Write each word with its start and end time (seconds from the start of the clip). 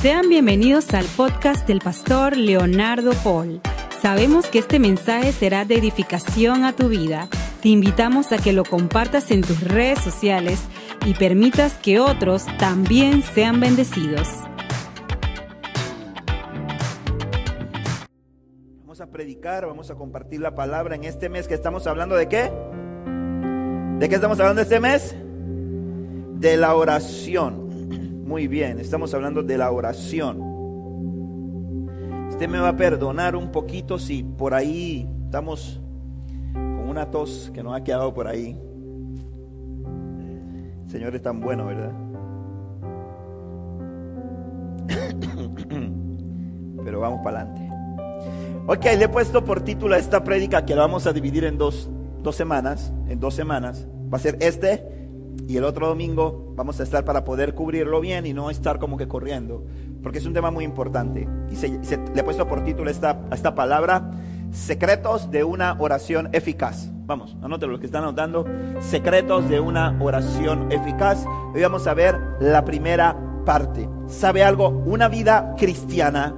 Sean 0.00 0.30
bienvenidos 0.30 0.94
al 0.94 1.04
podcast 1.14 1.68
del 1.68 1.80
pastor 1.80 2.34
Leonardo 2.34 3.12
Paul. 3.22 3.60
Sabemos 4.00 4.46
que 4.46 4.58
este 4.58 4.78
mensaje 4.78 5.30
será 5.30 5.66
de 5.66 5.74
edificación 5.74 6.64
a 6.64 6.72
tu 6.72 6.88
vida. 6.88 7.28
Te 7.60 7.68
invitamos 7.68 8.32
a 8.32 8.38
que 8.38 8.54
lo 8.54 8.64
compartas 8.64 9.30
en 9.30 9.42
tus 9.42 9.62
redes 9.62 9.98
sociales 9.98 10.62
y 11.04 11.12
permitas 11.12 11.76
que 11.76 12.00
otros 12.00 12.46
también 12.56 13.22
sean 13.22 13.60
bendecidos. 13.60 14.26
Vamos 18.80 19.02
a 19.02 19.06
predicar, 19.10 19.66
vamos 19.66 19.90
a 19.90 19.96
compartir 19.96 20.40
la 20.40 20.54
palabra 20.54 20.94
en 20.94 21.04
este 21.04 21.28
mes 21.28 21.46
que 21.46 21.52
estamos 21.52 21.86
hablando 21.86 22.14
de 22.14 22.26
qué? 22.26 22.50
¿De 23.98 24.08
qué 24.08 24.14
estamos 24.14 24.40
hablando 24.40 24.62
este 24.62 24.80
mes? 24.80 25.14
De 26.40 26.56
la 26.56 26.74
oración. 26.74 27.69
Muy 28.30 28.46
bien, 28.46 28.78
estamos 28.78 29.12
hablando 29.12 29.42
de 29.42 29.58
la 29.58 29.72
oración. 29.72 30.40
Usted 32.28 32.48
me 32.48 32.60
va 32.60 32.68
a 32.68 32.76
perdonar 32.76 33.34
un 33.34 33.50
poquito 33.50 33.98
si 33.98 34.22
por 34.22 34.54
ahí 34.54 35.10
estamos 35.24 35.80
con 36.52 36.88
una 36.88 37.10
tos 37.10 37.50
que 37.52 37.60
nos 37.60 37.74
ha 37.74 37.82
quedado 37.82 38.14
por 38.14 38.28
ahí. 38.28 38.56
El 40.84 40.90
Señor 40.92 41.16
es 41.16 41.22
tan 41.22 41.40
bueno, 41.40 41.66
¿verdad? 41.66 41.92
Pero 46.84 47.00
vamos 47.00 47.22
para 47.24 47.40
adelante. 47.40 47.68
Ok, 48.68 48.84
le 48.96 49.06
he 49.06 49.08
puesto 49.08 49.44
por 49.44 49.62
título 49.62 49.96
a 49.96 49.98
esta 49.98 50.22
prédica 50.22 50.64
que 50.64 50.76
la 50.76 50.82
vamos 50.82 51.08
a 51.08 51.12
dividir 51.12 51.42
en 51.46 51.58
dos, 51.58 51.90
dos 52.22 52.36
semanas. 52.36 52.92
En 53.08 53.18
dos 53.18 53.34
semanas. 53.34 53.88
Va 54.08 54.18
a 54.18 54.20
ser 54.20 54.36
este 54.38 54.99
y 55.50 55.56
el 55.56 55.64
otro 55.64 55.88
domingo 55.88 56.52
vamos 56.54 56.78
a 56.78 56.84
estar 56.84 57.04
para 57.04 57.24
poder 57.24 57.56
cubrirlo 57.56 58.00
bien 58.00 58.24
y 58.24 58.32
no 58.32 58.50
estar 58.50 58.78
como 58.78 58.96
que 58.96 59.08
corriendo, 59.08 59.66
porque 60.00 60.18
es 60.18 60.26
un 60.26 60.32
tema 60.32 60.52
muy 60.52 60.64
importante. 60.64 61.26
Y 61.50 61.56
se, 61.56 61.70
le 61.70 62.20
he 62.20 62.22
puesto 62.22 62.46
por 62.46 62.62
título 62.62 62.88
esta, 62.88 63.22
esta 63.32 63.52
palabra, 63.56 64.12
secretos 64.52 65.28
de 65.32 65.42
una 65.42 65.74
oración 65.80 66.28
eficaz. 66.30 66.92
Vamos, 67.04 67.36
anótelo 67.42 67.72
lo 67.72 67.80
que 67.80 67.86
están 67.86 68.04
anotando, 68.04 68.46
secretos 68.78 69.48
de 69.48 69.58
una 69.58 69.98
oración 70.00 70.70
eficaz. 70.70 71.26
Hoy 71.52 71.62
vamos 71.62 71.84
a 71.88 71.94
ver 71.94 72.16
la 72.38 72.64
primera 72.64 73.16
parte. 73.44 73.88
¿Sabe 74.06 74.44
algo? 74.44 74.68
Una 74.68 75.08
vida 75.08 75.56
cristiana, 75.58 76.32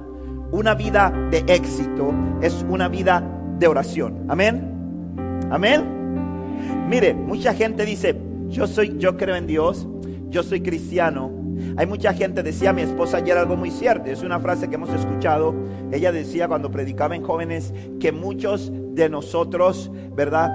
una 0.51 0.73
vida 0.73 1.13
de 1.29 1.45
éxito, 1.45 2.11
es 2.41 2.65
una 2.67 2.87
vida 2.87 3.23
de 3.59 3.67
oración. 3.67 4.25
Amén. 4.27 5.45
Amén. 5.51 6.87
Mire, 6.89 7.13
mucha 7.13 7.53
gente 7.53 7.85
dice, 7.85 8.32
yo 8.53 8.67
soy, 8.67 8.95
yo 8.97 9.17
creo 9.17 9.35
en 9.35 9.47
Dios, 9.47 9.87
yo 10.29 10.43
soy 10.43 10.61
cristiano. 10.61 11.31
Hay 11.75 11.87
mucha 11.87 12.13
gente, 12.13 12.43
decía 12.43 12.71
mi 12.71 12.83
esposa 12.83 13.17
ayer 13.17 13.37
algo 13.37 13.55
muy 13.55 13.71
cierto, 13.71 14.09
es 14.09 14.21
una 14.21 14.39
frase 14.39 14.69
que 14.69 14.75
hemos 14.75 14.91
escuchado. 14.91 15.53
Ella 15.91 16.11
decía 16.11 16.47
cuando 16.47 16.71
predicaba 16.71 17.15
en 17.15 17.23
jóvenes 17.23 17.73
que 17.99 18.11
muchos 18.11 18.71
de 18.93 19.09
nosotros, 19.09 19.91
¿verdad? 20.15 20.51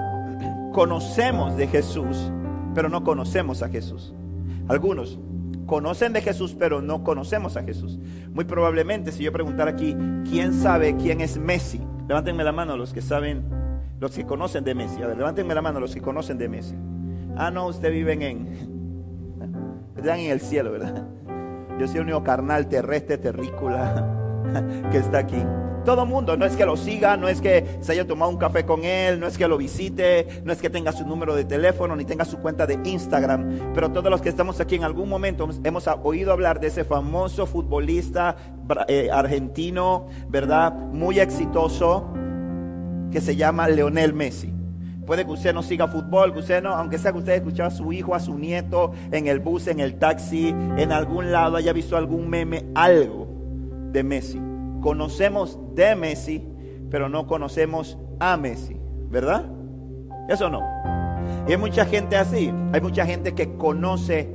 Conocemos 0.73 1.57
de 1.57 1.67
Jesús, 1.67 2.31
pero 2.73 2.89
no 2.89 3.03
conocemos 3.03 3.61
a 3.63 3.69
Jesús. 3.69 4.13
Algunos 4.67 5.19
conocen 5.65 6.13
de 6.13 6.21
Jesús, 6.21 6.55
pero 6.57 6.81
no 6.81 7.03
conocemos 7.03 7.57
a 7.57 7.63
Jesús. 7.63 7.99
Muy 8.31 8.45
probablemente, 8.45 9.11
si 9.11 9.23
yo 9.23 9.31
preguntara 9.31 9.71
aquí, 9.71 9.95
¿quién 10.29 10.53
sabe 10.53 10.95
quién 10.95 11.21
es 11.21 11.37
Messi? 11.37 11.81
Levántenme 12.07 12.43
la 12.43 12.51
mano 12.51 12.77
los 12.77 12.93
que 12.93 13.01
saben, 13.01 13.43
los 13.99 14.11
que 14.11 14.25
conocen 14.25 14.63
de 14.63 14.73
Messi. 14.73 15.01
A 15.01 15.07
ver, 15.07 15.17
levántenme 15.17 15.53
la 15.53 15.61
mano 15.61 15.79
los 15.79 15.93
que 15.93 16.01
conocen 16.01 16.37
de 16.37 16.49
Messi. 16.49 16.75
Ah, 17.41 17.51
no, 17.51 17.67
ustedes 17.67 17.93
viven 17.93 18.21
en. 18.21 18.47
Están 19.95 20.19
en 20.19 20.31
el 20.31 20.41
cielo, 20.41 20.73
¿verdad? 20.73 21.07
Yo 21.79 21.87
soy 21.87 21.95
el 21.95 22.03
único 22.03 22.21
carnal 22.21 22.67
terrestre, 22.67 23.17
terrícola 23.17 24.43
que 24.91 24.97
está 24.97 25.19
aquí. 25.19 25.41
Todo 25.85 26.05
mundo, 26.05 26.35
no 26.35 26.45
es 26.45 26.57
que 26.57 26.65
lo 26.65 26.75
siga, 26.75 27.15
no 27.15 27.29
es 27.29 27.39
que 27.39 27.65
se 27.79 27.93
haya 27.93 28.05
tomado 28.05 28.29
un 28.29 28.37
café 28.37 28.65
con 28.65 28.83
él, 28.83 29.21
no 29.21 29.25
es 29.25 29.37
que 29.37 29.47
lo 29.47 29.57
visite, 29.57 30.27
no 30.43 30.51
es 30.51 30.61
que 30.61 30.69
tenga 30.69 30.91
su 30.91 31.07
número 31.07 31.33
de 31.33 31.45
teléfono, 31.45 31.95
ni 31.95 32.03
tenga 32.03 32.25
su 32.25 32.39
cuenta 32.39 32.67
de 32.67 32.77
Instagram, 32.83 33.71
pero 33.73 33.89
todos 33.89 34.11
los 34.11 34.21
que 34.21 34.27
estamos 34.27 34.59
aquí 34.59 34.75
en 34.75 34.83
algún 34.83 35.07
momento 35.07 35.47
hemos 35.63 35.87
oído 36.03 36.33
hablar 36.33 36.59
de 36.59 36.67
ese 36.67 36.83
famoso 36.83 37.45
futbolista 37.45 38.35
eh, 38.89 39.09
argentino, 39.13 40.07
¿verdad? 40.27 40.73
Muy 40.73 41.21
exitoso, 41.21 42.05
que 43.09 43.21
se 43.21 43.37
llama 43.37 43.69
Leonel 43.69 44.13
Messi. 44.13 44.58
Puede 45.09 45.25
que 45.25 45.31
usted 45.31 45.55
no 45.55 45.63
siga 45.63 45.87
fútbol, 45.87 46.37
usted 46.37 46.61
no, 46.61 46.69
aunque 46.69 46.99
sea 46.99 47.11
que 47.11 47.17
usted 47.17 47.33
escuchado 47.33 47.69
a 47.69 47.71
su 47.71 47.91
hijo, 47.91 48.13
a 48.13 48.19
su 48.19 48.37
nieto 48.37 48.91
en 49.11 49.25
el 49.25 49.39
bus, 49.39 49.65
en 49.65 49.79
el 49.79 49.95
taxi, 49.95 50.49
en 50.49 50.91
algún 50.91 51.31
lado, 51.31 51.57
haya 51.57 51.73
visto 51.73 51.97
algún 51.97 52.29
meme, 52.29 52.67
algo 52.75 53.27
de 53.91 54.03
Messi. 54.03 54.39
Conocemos 54.81 55.57
de 55.73 55.95
Messi, 55.95 56.47
pero 56.91 57.09
no 57.09 57.25
conocemos 57.25 57.97
a 58.19 58.37
Messi, 58.37 58.77
¿verdad? 59.09 59.45
Eso 60.29 60.47
no. 60.47 60.61
Y 61.47 61.53
hay 61.53 61.57
mucha 61.57 61.85
gente 61.85 62.15
así. 62.15 62.53
Hay 62.71 62.79
mucha 62.79 63.03
gente 63.03 63.33
que 63.33 63.55
conoce 63.57 64.29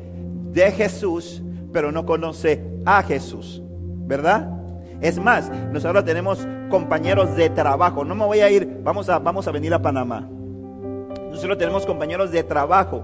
de 0.51 0.73
Jesús, 0.73 1.41
pero 1.73 1.93
no 1.93 2.05
conoce 2.05 2.65
a 2.85 3.05
Jesús, 3.05 3.62
¿verdad? 4.09 4.51
Es 5.01 5.21
más, 5.21 5.53
nosotros 5.73 6.05
tenemos 6.05 6.49
compañeros 6.69 7.37
de 7.37 7.49
trabajo. 7.49 8.05
No 8.05 8.17
me 8.17 8.25
voy 8.25 8.41
a 8.41 8.51
ir, 8.51 8.81
vamos 8.83 9.09
a, 9.09 9.21
vamos 9.21 9.47
a 9.47 9.53
venir 9.53 9.73
a 9.73 9.81
Panamá. 9.81 10.29
Nosotros 11.34 11.59
tenemos 11.59 11.84
compañeros 11.84 12.31
de 12.31 12.45
trabajo. 12.45 13.03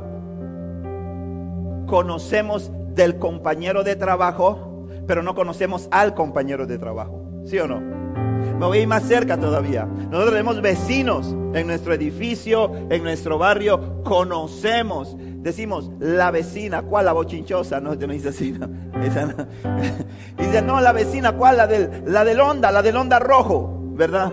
Conocemos 1.89 2.71
del 2.95 3.19
compañero 3.19 3.83
de 3.83 3.97
trabajo, 3.97 4.87
pero 5.09 5.25
no 5.25 5.35
conocemos 5.35 5.89
al 5.91 6.15
compañero 6.15 6.65
de 6.65 6.79
trabajo. 6.79 7.25
¿Sí 7.45 7.59
o 7.59 7.67
no? 7.67 7.81
Me 7.81 8.67
voy 8.67 8.79
a 8.79 8.81
ir 8.83 8.87
más 8.87 9.03
cerca 9.03 9.37
todavía. 9.37 9.85
Nosotros 9.85 10.31
tenemos 10.31 10.63
vecinos 10.63 11.35
en 11.55 11.67
nuestro 11.67 11.93
edificio, 11.93 12.71
en 12.89 13.03
nuestro 13.03 13.37
barrio. 13.37 14.05
Conocemos. 14.05 15.17
Decimos, 15.19 15.91
la 15.99 16.31
vecina, 16.31 16.83
¿cuál? 16.83 17.07
La 17.07 17.13
bochinchosa. 17.13 17.81
No, 17.81 17.97
no 17.97 18.13
dice 18.13 18.29
así. 18.29 18.53
No. 18.53 18.69
dice, 20.39 20.63
no, 20.63 20.81
la 20.81 20.93
vecina, 20.93 21.33
¿cuál? 21.33 21.57
La 21.57 21.67
del, 21.67 22.05
la 22.07 22.25
del 22.25 22.39
onda, 22.39 22.71
la 22.71 22.83
del 22.83 22.97
onda 22.97 23.19
rojo. 23.19 23.77
¿Verdad? 23.95 24.33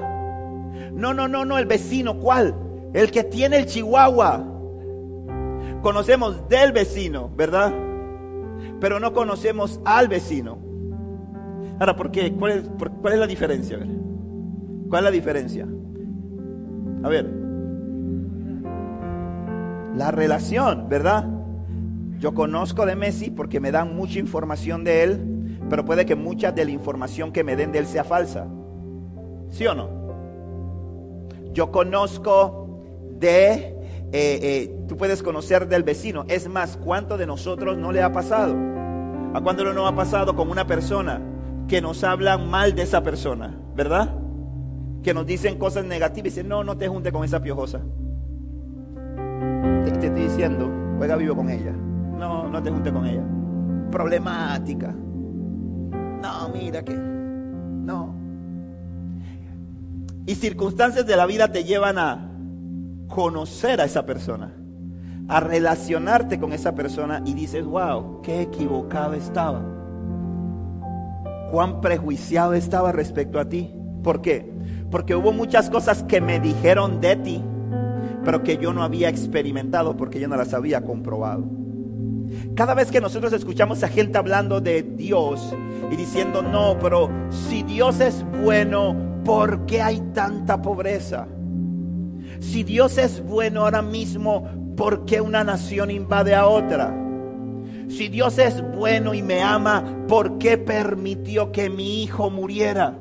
No, 0.94 1.16
no, 1.16 1.28
no, 1.28 1.46
no, 1.46 1.58
el 1.58 1.66
vecino, 1.66 2.20
¿cuál? 2.20 2.67
El 2.94 3.12
que 3.12 3.24
tiene 3.24 3.58
el 3.58 3.66
chihuahua. 3.66 4.44
Conocemos 5.82 6.48
del 6.50 6.72
vecino, 6.72 7.30
¿verdad? 7.36 7.74
Pero 8.80 9.00
no 9.00 9.14
conocemos 9.14 9.80
al 9.86 10.08
vecino. 10.08 10.58
Ahora, 11.80 11.96
¿por 11.96 12.12
qué? 12.12 12.34
¿Cuál 12.34 12.52
es, 13.14 13.20
la 13.20 13.28
diferencia? 13.28 13.78
¿Cuál 14.90 15.00
es 15.00 15.04
la 15.04 15.12
diferencia? 15.12 15.68
A 17.04 17.10
ver. 17.10 17.32
La 19.96 20.12
relación, 20.12 20.90
¿verdad? 20.90 21.28
Yo 22.20 22.34
conozco 22.34 22.86
de 22.86 22.96
Messi 22.96 23.30
porque 23.30 23.60
me 23.60 23.72
dan 23.72 23.96
mucha 23.96 24.18
información 24.20 24.84
de 24.84 25.04
él, 25.04 25.60
pero 25.70 25.86
puede 25.86 26.06
que 26.06 26.16
mucha 26.16 26.52
de 26.52 26.66
la 26.66 26.72
información 26.72 27.32
que 27.32 27.44
me 27.44 27.56
den 27.56 27.72
de 27.72 27.80
él 27.80 27.86
sea 27.86 28.04
falsa. 28.04 28.48
¿Sí 29.50 29.66
o 29.68 29.76
no? 29.76 29.90
Yo 31.54 31.72
conozco 31.72 32.67
de, 33.20 33.54
eh, 33.54 34.40
eh, 34.42 34.80
tú 34.88 34.98
puedes 34.98 35.24
conocer 35.24 35.68
del 35.68 35.84
vecino. 35.84 36.26
Es 36.28 36.48
más, 36.48 36.78
¿cuánto 36.78 37.18
de 37.18 37.26
nosotros 37.26 37.78
no 37.78 37.92
le 37.92 38.02
ha 38.02 38.12
pasado? 38.12 38.56
¿A 39.34 39.42
cuánto 39.42 39.64
no 39.64 39.74
nos 39.74 39.92
ha 39.92 39.96
pasado 39.96 40.36
con 40.36 40.50
una 40.50 40.66
persona 40.66 41.22
que 41.68 41.82
nos 41.82 42.04
hablan 42.04 42.50
mal 42.50 42.74
de 42.74 42.84
esa 42.84 43.04
persona? 43.04 43.58
¿Verdad? 43.76 44.16
Que 45.04 45.14
nos 45.14 45.26
dicen 45.26 45.58
cosas 45.58 45.86
negativas 45.86 46.28
y 46.28 46.30
dicen, 46.30 46.48
no, 46.48 46.64
no 46.64 46.78
te 46.78 46.88
junte 46.88 47.12
con 47.12 47.24
esa 47.24 47.42
piojosa. 47.42 47.82
Te, 49.86 49.92
te 49.92 50.08
estoy 50.08 50.24
diciendo, 50.24 50.72
juega 50.98 51.16
vivo 51.16 51.36
con 51.36 51.50
ella. 51.50 51.72
No, 51.72 52.48
no 52.50 52.64
te 52.64 52.72
junte 52.72 52.92
con 52.92 53.06
ella. 53.06 53.24
Problemática. 53.92 54.96
No, 56.22 56.50
mira 56.54 56.84
que. 56.84 56.94
No. 56.96 58.16
Y 60.26 60.36
circunstancias 60.36 61.06
de 61.06 61.16
la 61.16 61.26
vida 61.26 61.52
te 61.52 61.64
llevan 61.64 61.98
a 61.98 62.27
conocer 63.08 63.82
a 63.82 63.86
esa 63.86 64.06
persona, 64.06 64.54
a 65.28 65.40
relacionarte 65.40 66.40
con 66.40 66.54
esa 66.54 66.76
persona 66.76 67.22
y 67.26 67.34
dices, 67.34 67.66
wow, 67.66 68.22
qué 68.22 68.42
equivocado 68.42 69.14
estaba. 69.14 69.62
Cuán 71.52 71.82
prejuiciado 71.82 72.54
estaba 72.54 72.92
respecto 72.92 73.40
a 73.40 73.48
ti. 73.48 73.74
¿Por 74.04 74.22
qué? 74.22 74.52
Porque 74.92 75.16
hubo 75.16 75.32
muchas 75.32 75.70
cosas 75.70 76.04
que 76.04 76.22
me 76.22 76.40
dijeron 76.40 77.02
de 77.02 77.16
ti, 77.16 77.44
pero 78.24 78.44
que 78.44 78.58
yo 78.58 78.74
no 78.74 78.84
había 78.84 79.10
experimentado 79.10 79.96
porque 79.96 80.20
yo 80.20 80.28
no 80.28 80.36
las 80.36 80.54
había 80.54 80.82
comprobado. 80.82 81.46
Cada 82.56 82.74
vez 82.74 82.92
que 82.92 83.00
nosotros 83.00 83.32
escuchamos 83.34 83.84
a 83.84 83.88
gente 83.88 84.18
hablando 84.18 84.60
de 84.60 84.84
Dios 84.84 85.56
y 85.92 85.96
diciendo, 85.96 86.42
no, 86.42 86.78
pero 86.80 87.10
si 87.30 87.64
Dios 87.64 88.00
es 88.02 88.26
bueno, 88.44 89.22
¿por 89.24 89.66
qué 89.66 89.82
hay 89.82 90.02
tanta 90.14 90.62
pobreza? 90.62 91.28
Si 92.40 92.64
Dios 92.64 92.98
es 92.98 93.24
bueno 93.24 93.64
ahora 93.64 93.82
mismo, 93.82 94.76
¿por 94.76 95.06
qué 95.06 95.22
una 95.22 95.44
nación 95.44 95.92
invade 95.92 96.36
a 96.36 96.48
otra? 96.48 96.96
Si 97.90 98.10
Dios 98.10 98.38
es 98.38 98.62
bueno 98.76 99.14
y 99.14 99.22
me 99.22 99.42
ama, 99.42 100.06
¿por 100.08 100.38
qué 100.38 100.58
permitió 100.58 101.52
que 101.52 101.70
mi 101.70 102.04
hijo 102.04 102.30
muriera? 102.30 102.98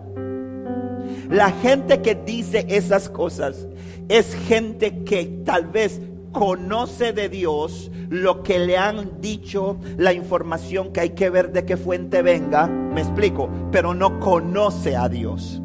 La 1.28 1.50
gente 1.50 2.02
que 2.02 2.14
dice 2.14 2.66
esas 2.68 3.08
cosas 3.08 3.66
es 4.08 4.34
gente 4.46 5.02
que 5.04 5.24
tal 5.44 5.66
vez 5.66 6.00
conoce 6.32 7.12
de 7.12 7.28
Dios 7.28 7.90
lo 8.08 8.42
que 8.42 8.58
le 8.58 8.76
han 8.76 9.20
dicho, 9.20 9.78
la 9.96 10.12
información 10.12 10.92
que 10.92 11.00
hay 11.00 11.10
que 11.10 11.30
ver 11.30 11.52
de 11.52 11.64
qué 11.64 11.76
fuente 11.76 12.22
venga, 12.22 12.66
me 12.66 13.00
explico, 13.00 13.50
pero 13.72 13.94
no 13.94 14.20
conoce 14.20 14.96
a 14.96 15.08
Dios. 15.08 15.60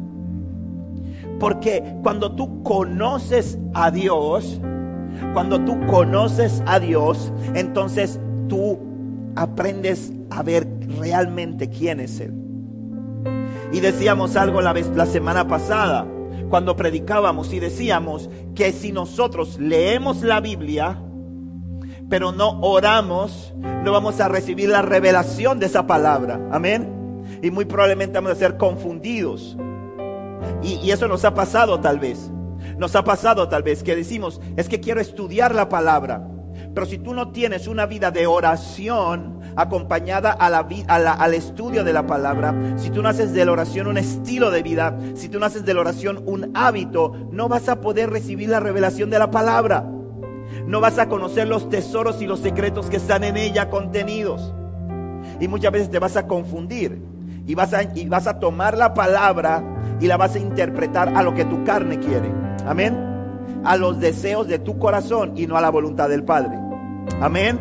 Porque 1.42 1.82
cuando 2.04 2.36
tú 2.36 2.62
conoces 2.62 3.58
a 3.74 3.90
Dios, 3.90 4.60
cuando 5.32 5.60
tú 5.64 5.76
conoces 5.88 6.62
a 6.66 6.78
Dios, 6.78 7.32
entonces 7.56 8.20
tú 8.48 8.78
aprendes 9.34 10.12
a 10.30 10.44
ver 10.44 10.68
realmente 11.00 11.68
quién 11.68 11.98
es 11.98 12.20
Él. 12.20 12.32
Y 13.72 13.80
decíamos 13.80 14.36
algo 14.36 14.60
la, 14.60 14.72
la 14.72 15.06
semana 15.06 15.48
pasada, 15.48 16.06
cuando 16.48 16.76
predicábamos 16.76 17.52
y 17.52 17.58
decíamos 17.58 18.30
que 18.54 18.70
si 18.70 18.92
nosotros 18.92 19.58
leemos 19.58 20.22
la 20.22 20.38
Biblia, 20.38 21.02
pero 22.08 22.30
no 22.30 22.60
oramos, 22.60 23.52
no 23.82 23.90
vamos 23.90 24.20
a 24.20 24.28
recibir 24.28 24.68
la 24.68 24.82
revelación 24.82 25.58
de 25.58 25.66
esa 25.66 25.88
palabra. 25.88 26.40
Amén. 26.52 26.88
Y 27.42 27.50
muy 27.50 27.64
probablemente 27.64 28.18
vamos 28.18 28.30
a 28.30 28.36
ser 28.36 28.56
confundidos. 28.56 29.56
Y, 30.62 30.90
eso 30.90 31.08
nos 31.08 31.24
ha 31.24 31.34
pasado 31.34 31.80
tal 31.80 31.98
vez. 31.98 32.30
Nos 32.78 32.94
ha 32.94 33.04
pasado 33.04 33.48
tal 33.48 33.62
vez 33.62 33.82
que 33.82 33.96
decimos, 33.96 34.40
es 34.56 34.68
que 34.68 34.80
quiero 34.80 35.00
estudiar 35.00 35.54
la 35.54 35.68
palabra. 35.68 36.28
Pero 36.74 36.86
si 36.86 36.98
tú 36.98 37.14
no 37.14 37.32
tienes 37.32 37.66
una 37.66 37.86
vida 37.86 38.10
de 38.10 38.26
oración 38.26 39.40
acompañada 39.56 40.32
al 40.32 41.34
estudio 41.34 41.84
de 41.84 41.92
la 41.92 42.06
palabra, 42.06 42.54
si 42.76 42.90
tú 42.90 43.02
no 43.02 43.08
haces 43.08 43.32
de 43.32 43.44
la 43.44 43.52
oración 43.52 43.88
un 43.88 43.98
estilo 43.98 44.50
de 44.50 44.62
vida, 44.62 44.96
si 45.14 45.28
tú 45.28 45.38
no 45.38 45.46
haces 45.46 45.64
de 45.64 45.74
la 45.74 45.80
oración 45.80 46.22
un 46.24 46.50
hábito, 46.54 47.12
no 47.30 47.48
vas 47.48 47.68
a 47.68 47.80
poder 47.80 48.10
recibir 48.10 48.48
la 48.48 48.60
revelación 48.60 49.10
de 49.10 49.18
la 49.18 49.30
palabra. 49.30 49.86
No 50.66 50.80
vas 50.80 50.98
a 50.98 51.08
conocer 51.08 51.48
los 51.48 51.68
tesoros 51.68 52.22
y 52.22 52.26
los 52.26 52.40
secretos 52.40 52.88
que 52.88 52.96
están 52.96 53.24
en 53.24 53.36
ella 53.36 53.68
contenidos. 53.68 54.54
Y 55.40 55.48
muchas 55.48 55.72
veces 55.72 55.90
te 55.90 55.98
vas 55.98 56.16
a 56.16 56.26
confundir 56.26 57.02
y 57.46 57.54
vas 57.54 58.26
a 58.26 58.38
tomar 58.38 58.78
la 58.78 58.94
palabra 58.94 59.64
y 60.02 60.08
la 60.08 60.16
vas 60.16 60.34
a 60.34 60.40
interpretar 60.40 61.10
a 61.14 61.22
lo 61.22 61.32
que 61.32 61.44
tu 61.44 61.62
carne 61.62 62.00
quiere. 62.00 62.28
Amén. 62.66 62.92
A 63.64 63.76
los 63.76 64.00
deseos 64.00 64.48
de 64.48 64.58
tu 64.58 64.76
corazón 64.76 65.34
y 65.36 65.46
no 65.46 65.56
a 65.56 65.60
la 65.60 65.70
voluntad 65.70 66.08
del 66.08 66.24
Padre. 66.24 66.58
Amén. 67.20 67.60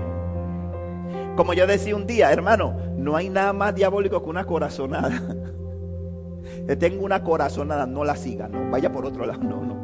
Como 1.35 1.53
yo 1.53 1.67
decía 1.67 1.95
un 1.95 2.07
día, 2.07 2.31
hermano, 2.31 2.75
no 2.97 3.15
hay 3.15 3.29
nada 3.29 3.53
más 3.53 3.75
diabólico 3.75 4.23
que 4.23 4.29
una 4.29 4.45
corazonada. 4.45 5.21
Tengo 6.79 7.05
una 7.05 7.23
corazonada, 7.23 7.85
no 7.85 8.03
la 8.03 8.15
siga, 8.15 8.47
no, 8.47 8.71
vaya 8.71 8.91
por 8.91 9.05
otro 9.05 9.27
lado, 9.27 9.43
no, 9.43 9.63
no. 9.63 9.75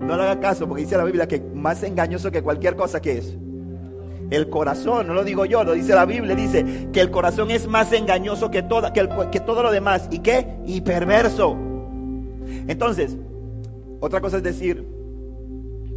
No 0.00 0.16
le 0.16 0.22
haga 0.24 0.40
caso 0.40 0.66
porque 0.66 0.82
dice 0.82 0.96
la 0.96 1.04
Biblia 1.04 1.28
que 1.28 1.40
más 1.40 1.84
engañoso 1.84 2.32
que 2.32 2.42
cualquier 2.42 2.74
cosa 2.74 3.00
que 3.00 3.18
es. 3.18 3.36
El 4.30 4.48
corazón, 4.48 5.06
no 5.06 5.14
lo 5.14 5.22
digo 5.22 5.44
yo, 5.44 5.62
lo 5.62 5.72
dice 5.72 5.94
la 5.94 6.04
Biblia, 6.04 6.34
dice 6.34 6.88
que 6.92 7.00
el 7.00 7.12
corazón 7.12 7.52
es 7.52 7.68
más 7.68 7.92
engañoso 7.92 8.50
que, 8.50 8.66
que 9.30 9.40
todo 9.40 9.62
lo 9.62 9.70
demás. 9.70 10.08
¿Y 10.10 10.18
qué? 10.18 10.56
Y 10.66 10.80
perverso. 10.80 11.71
Entonces, 12.68 13.16
otra 14.00 14.20
cosa 14.20 14.38
es 14.38 14.42
decir, 14.42 14.86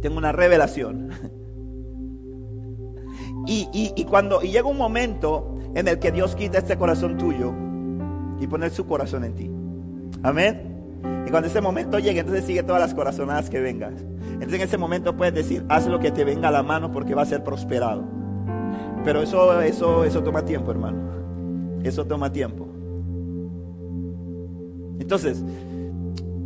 tengo 0.00 0.18
una 0.18 0.32
revelación. 0.32 1.10
Y, 3.48 4.04
cuando 4.08 4.42
y 4.42 4.50
llega 4.50 4.66
un 4.66 4.76
momento 4.76 5.56
en 5.74 5.86
el 5.86 6.00
que 6.00 6.10
Dios 6.10 6.34
quita 6.34 6.58
este 6.58 6.76
corazón 6.76 7.16
tuyo 7.16 7.52
y 8.40 8.46
pone 8.48 8.68
su 8.70 8.86
corazón 8.86 9.22
en 9.24 9.34
ti. 9.34 9.50
Amén. 10.24 10.76
Y 11.26 11.30
cuando 11.30 11.48
ese 11.48 11.60
momento 11.60 12.00
llegue, 12.00 12.20
entonces 12.20 12.44
sigue 12.44 12.64
todas 12.64 12.80
las 12.80 12.92
corazonadas 12.92 13.48
que 13.48 13.60
vengas. 13.60 14.02
Entonces 14.32 14.54
en 14.54 14.62
ese 14.62 14.78
momento 14.78 15.16
puedes 15.16 15.32
decir, 15.32 15.64
haz 15.68 15.86
lo 15.86 16.00
que 16.00 16.10
te 16.10 16.24
venga 16.24 16.48
a 16.48 16.50
la 16.50 16.64
mano 16.64 16.90
porque 16.90 17.14
va 17.14 17.22
a 17.22 17.26
ser 17.26 17.44
prosperado. 17.44 18.04
Pero 19.04 19.22
eso, 19.22 19.60
eso, 19.60 20.04
eso 20.04 20.22
toma 20.24 20.44
tiempo, 20.44 20.72
hermano. 20.72 20.98
Eso 21.84 22.04
toma 22.04 22.32
tiempo. 22.32 22.66
Entonces, 24.98 25.44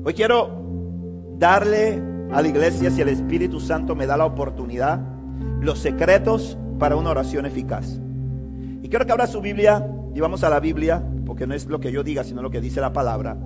hoy 0.05 0.15
quiero 0.15 1.35
darle 1.39 2.03
a 2.33 2.43
la 2.43 2.49
iglesia, 2.49 2.91
si 2.91 3.01
el 3.01 3.09
Espíritu 3.09 3.61
Santo 3.61 3.95
me 3.95 4.07
da 4.07 4.17
la 4.17 4.25
oportunidad, 4.25 5.01
los 5.61 5.79
secretos 5.79 6.57
para 6.79 6.97
una 6.97 7.11
oración 7.11 7.47
eficaz. 7.47 8.01
Y 8.83 8.89
quiero 8.89 9.07
que 9.07 9.13
abra 9.13 9.27
su 9.27 9.41
Biblia 9.41 9.87
y 10.15 10.21
vamos 10.21 10.45
a 10.45 10.51
la 10.51 10.61
Biblia, 10.61 11.03
porque 11.27 11.47
no 11.47 11.55
es 11.55 11.67
lo 11.67 11.81
que 11.81 11.93
yo 11.93 12.03
diga, 12.03 12.25
sino 12.25 12.43
lo 12.43 12.51
que 12.51 12.61
dice 12.61 12.81
la 12.81 12.93
palabra. 12.93 13.37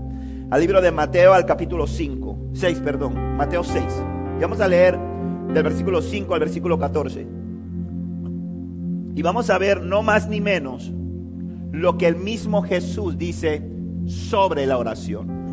Al 0.50 0.60
libro 0.60 0.80
de 0.80 0.92
Mateo, 0.92 1.32
al 1.32 1.46
capítulo 1.46 1.86
5, 1.86 2.50
6, 2.52 2.80
perdón, 2.80 3.36
Mateo 3.36 3.64
6. 3.64 3.84
Y 4.38 4.42
vamos 4.42 4.60
a 4.60 4.68
leer 4.68 4.98
del 5.52 5.62
versículo 5.62 6.02
5 6.02 6.34
al 6.34 6.40
versículo 6.40 6.78
14. 6.78 7.26
Y 9.16 9.22
vamos 9.22 9.48
a 9.50 9.58
ver 9.58 9.82
no 9.82 10.02
más 10.02 10.28
ni 10.28 10.40
menos 10.40 10.92
lo 11.72 11.96
que 11.96 12.06
el 12.06 12.16
mismo 12.16 12.62
Jesús 12.62 13.16
dice 13.16 13.62
sobre 14.06 14.66
la 14.66 14.78
oración. 14.78 15.43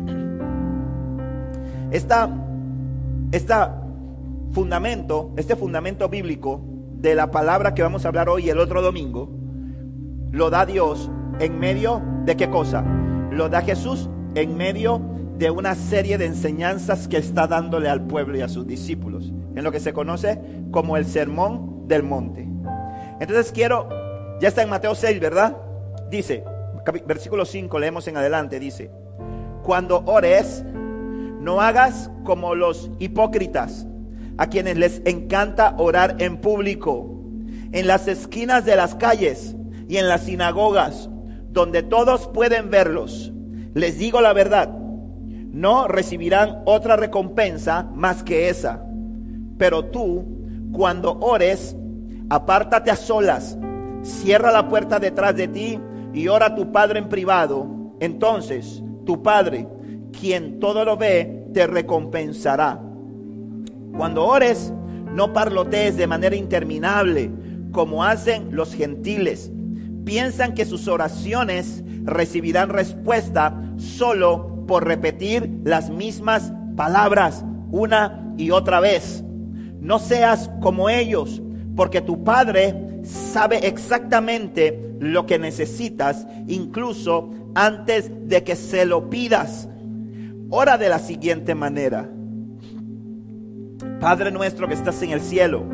Esta, 1.92 2.30
esta 3.32 3.82
fundamento, 4.52 5.30
este 5.36 5.56
fundamento 5.56 6.08
bíblico 6.08 6.62
de 6.94 7.14
la 7.14 7.30
palabra 7.30 7.74
que 7.74 7.82
vamos 7.82 8.04
a 8.04 8.08
hablar 8.08 8.30
hoy 8.30 8.48
el 8.48 8.58
otro 8.58 8.80
domingo, 8.80 9.30
lo 10.30 10.48
da 10.48 10.64
Dios 10.64 11.10
en 11.38 11.58
medio 11.58 12.02
de 12.24 12.36
qué 12.36 12.48
cosa? 12.48 12.82
Lo 13.30 13.50
da 13.50 13.60
Jesús 13.60 14.08
en 14.34 14.56
medio 14.56 15.02
de 15.36 15.50
una 15.50 15.74
serie 15.74 16.16
de 16.16 16.24
enseñanzas 16.24 17.08
que 17.08 17.18
está 17.18 17.46
dándole 17.46 17.90
al 17.90 18.06
pueblo 18.06 18.38
y 18.38 18.40
a 18.40 18.48
sus 18.48 18.66
discípulos, 18.66 19.30
en 19.54 19.62
lo 19.62 19.70
que 19.70 19.80
se 19.80 19.92
conoce 19.92 20.40
como 20.70 20.96
el 20.96 21.04
sermón 21.04 21.86
del 21.88 22.04
monte. 22.04 22.48
Entonces 23.20 23.52
quiero, 23.52 23.88
ya 24.40 24.48
está 24.48 24.62
en 24.62 24.70
Mateo 24.70 24.94
6, 24.94 25.20
¿verdad? 25.20 25.58
Dice, 26.10 26.42
versículo 27.06 27.44
5, 27.44 27.78
leemos 27.78 28.08
en 28.08 28.16
adelante, 28.16 28.58
dice, 28.58 28.90
cuando 29.62 30.02
ores, 30.06 30.64
no 31.42 31.60
hagas 31.60 32.08
como 32.22 32.54
los 32.54 32.88
hipócritas, 33.00 33.86
a 34.38 34.46
quienes 34.46 34.78
les 34.78 35.02
encanta 35.04 35.74
orar 35.76 36.16
en 36.20 36.36
público, 36.36 37.20
en 37.72 37.88
las 37.88 38.06
esquinas 38.06 38.64
de 38.64 38.76
las 38.76 38.94
calles 38.94 39.56
y 39.88 39.96
en 39.96 40.08
las 40.08 40.22
sinagogas, 40.22 41.10
donde 41.50 41.82
todos 41.82 42.28
pueden 42.28 42.70
verlos. 42.70 43.32
Les 43.74 43.98
digo 43.98 44.20
la 44.20 44.32
verdad, 44.32 44.68
no 44.68 45.88
recibirán 45.88 46.62
otra 46.64 46.96
recompensa 46.96 47.88
más 47.92 48.22
que 48.22 48.48
esa. 48.48 48.84
Pero 49.58 49.86
tú, 49.86 50.24
cuando 50.72 51.18
ores, 51.18 51.76
apártate 52.30 52.92
a 52.92 52.96
solas, 52.96 53.58
cierra 54.02 54.52
la 54.52 54.68
puerta 54.68 55.00
detrás 55.00 55.34
de 55.34 55.48
ti 55.48 55.80
y 56.14 56.28
ora 56.28 56.46
a 56.46 56.54
tu 56.54 56.70
Padre 56.70 57.00
en 57.00 57.08
privado. 57.08 57.66
Entonces, 57.98 58.82
tu 59.04 59.22
Padre, 59.22 59.66
quien 60.22 60.60
todo 60.60 60.84
lo 60.84 60.96
ve, 60.96 61.48
te 61.52 61.66
recompensará. 61.66 62.80
Cuando 63.96 64.24
ores, 64.24 64.72
no 65.12 65.32
parlotees 65.32 65.96
de 65.96 66.06
manera 66.06 66.36
interminable, 66.36 67.28
como 67.72 68.04
hacen 68.04 68.54
los 68.54 68.72
gentiles. 68.72 69.50
Piensan 70.04 70.54
que 70.54 70.64
sus 70.64 70.86
oraciones 70.86 71.82
recibirán 72.04 72.68
respuesta 72.68 73.60
solo 73.78 74.64
por 74.68 74.86
repetir 74.86 75.58
las 75.64 75.90
mismas 75.90 76.52
palabras 76.76 77.44
una 77.72 78.32
y 78.38 78.52
otra 78.52 78.78
vez. 78.78 79.24
No 79.80 79.98
seas 79.98 80.48
como 80.60 80.88
ellos, 80.88 81.42
porque 81.74 82.00
tu 82.00 82.22
Padre 82.22 83.00
sabe 83.02 83.66
exactamente 83.66 84.94
lo 85.00 85.26
que 85.26 85.40
necesitas, 85.40 86.28
incluso 86.46 87.30
antes 87.56 88.08
de 88.28 88.44
que 88.44 88.54
se 88.54 88.84
lo 88.84 89.10
pidas. 89.10 89.68
Ora 90.54 90.76
de 90.76 90.90
la 90.90 90.98
siguiente 90.98 91.54
manera. 91.54 92.10
Padre 94.00 94.30
nuestro 94.30 94.68
que 94.68 94.74
estás 94.74 95.00
en 95.00 95.12
el 95.12 95.22
cielo, 95.22 95.64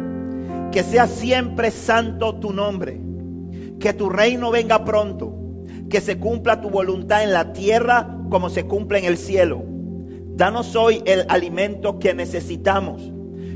que 0.70 0.85
sea 0.85 1.08
siempre 1.08 1.73
santo 1.73 2.37
tu 2.37 2.52
nombre, 2.52 3.00
que 3.80 3.92
tu 3.92 4.08
reino 4.08 4.52
venga 4.52 4.85
pronto, 4.85 5.35
que 5.90 6.00
se 6.00 6.20
cumpla 6.20 6.61
tu 6.61 6.70
voluntad 6.70 7.25
en 7.25 7.32
la 7.32 7.52
tierra 7.52 8.20
como 8.30 8.50
se 8.50 8.66
cumple 8.66 9.00
en 9.00 9.06
el 9.06 9.18
cielo. 9.18 9.64
Danos 10.37 10.76
hoy 10.76 11.02
el 11.06 11.25
alimento 11.28 11.99
que 11.99 12.14
necesitamos 12.14 13.02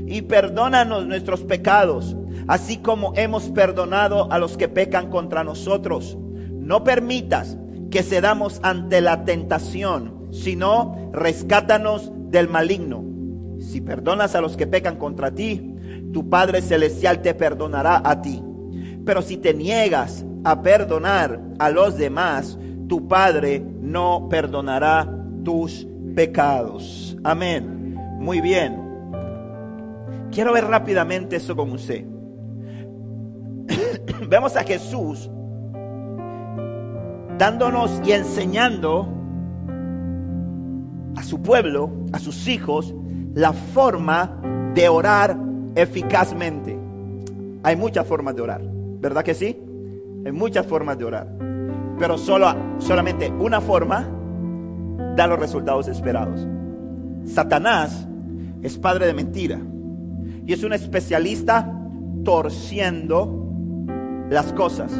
y 0.05 0.23
perdónanos 0.23 1.07
nuestros 1.07 1.45
pecados, 1.45 2.17
así 2.49 2.79
como 2.79 3.13
hemos 3.15 3.49
perdonado 3.51 4.29
a 4.29 4.39
los 4.39 4.57
que 4.57 4.67
pecan 4.67 5.09
contra 5.09 5.45
nosotros. 5.45 6.17
No 6.49 6.83
permitas 6.83 7.57
que 7.91 8.03
cedamos 8.03 8.59
ante 8.61 8.99
la 8.99 9.23
tentación 9.23 10.12
sino 10.33 11.11
rescátanos 11.13 12.11
del 12.31 12.49
maligno. 12.49 13.05
Si 13.59 13.79
perdonas 13.79 14.35
a 14.35 14.41
los 14.41 14.57
que 14.57 14.67
pecan 14.67 14.97
contra 14.97 15.31
ti, 15.31 15.75
tu 16.11 16.29
Padre 16.29 16.61
Celestial 16.61 17.21
te 17.21 17.33
perdonará 17.33 18.01
a 18.03 18.21
ti. 18.21 18.43
Pero 19.05 19.21
si 19.21 19.37
te 19.37 19.53
niegas 19.53 20.25
a 20.43 20.61
perdonar 20.61 21.39
a 21.59 21.69
los 21.69 21.97
demás, 21.97 22.57
tu 22.89 23.07
Padre 23.07 23.63
no 23.79 24.27
perdonará 24.29 25.07
tus 25.43 25.87
pecados. 26.15 27.15
Amén. 27.23 27.95
Muy 28.19 28.41
bien. 28.41 28.81
Quiero 30.31 30.51
ver 30.51 30.65
rápidamente 30.65 31.35
eso 31.35 31.55
con 31.55 31.71
usted. 31.71 32.05
Vemos 34.27 34.57
a 34.57 34.63
Jesús 34.63 35.29
dándonos 37.37 38.01
y 38.05 38.11
enseñando 38.11 39.22
a 41.15 41.23
su 41.23 41.41
pueblo, 41.41 41.91
a 42.11 42.19
sus 42.19 42.47
hijos, 42.47 42.93
la 43.33 43.53
forma 43.53 44.39
de 44.73 44.89
orar 44.89 45.37
eficazmente. 45.75 46.77
Hay 47.63 47.75
muchas 47.75 48.05
formas 48.05 48.35
de 48.35 48.41
orar, 48.41 48.61
¿verdad 48.99 49.23
que 49.23 49.33
sí? 49.33 49.57
Hay 50.25 50.31
muchas 50.31 50.65
formas 50.65 50.97
de 50.97 51.05
orar. 51.05 51.27
Pero 51.99 52.17
solo, 52.17 52.53
solamente 52.79 53.31
una 53.31 53.61
forma 53.61 54.07
da 55.15 55.27
los 55.27 55.39
resultados 55.39 55.87
esperados. 55.87 56.47
Satanás 57.25 58.07
es 58.61 58.77
padre 58.77 59.05
de 59.05 59.13
mentira 59.13 59.59
y 60.45 60.53
es 60.53 60.63
un 60.63 60.73
especialista 60.73 61.71
torciendo 62.23 63.43
las 64.29 64.53
cosas, 64.53 64.91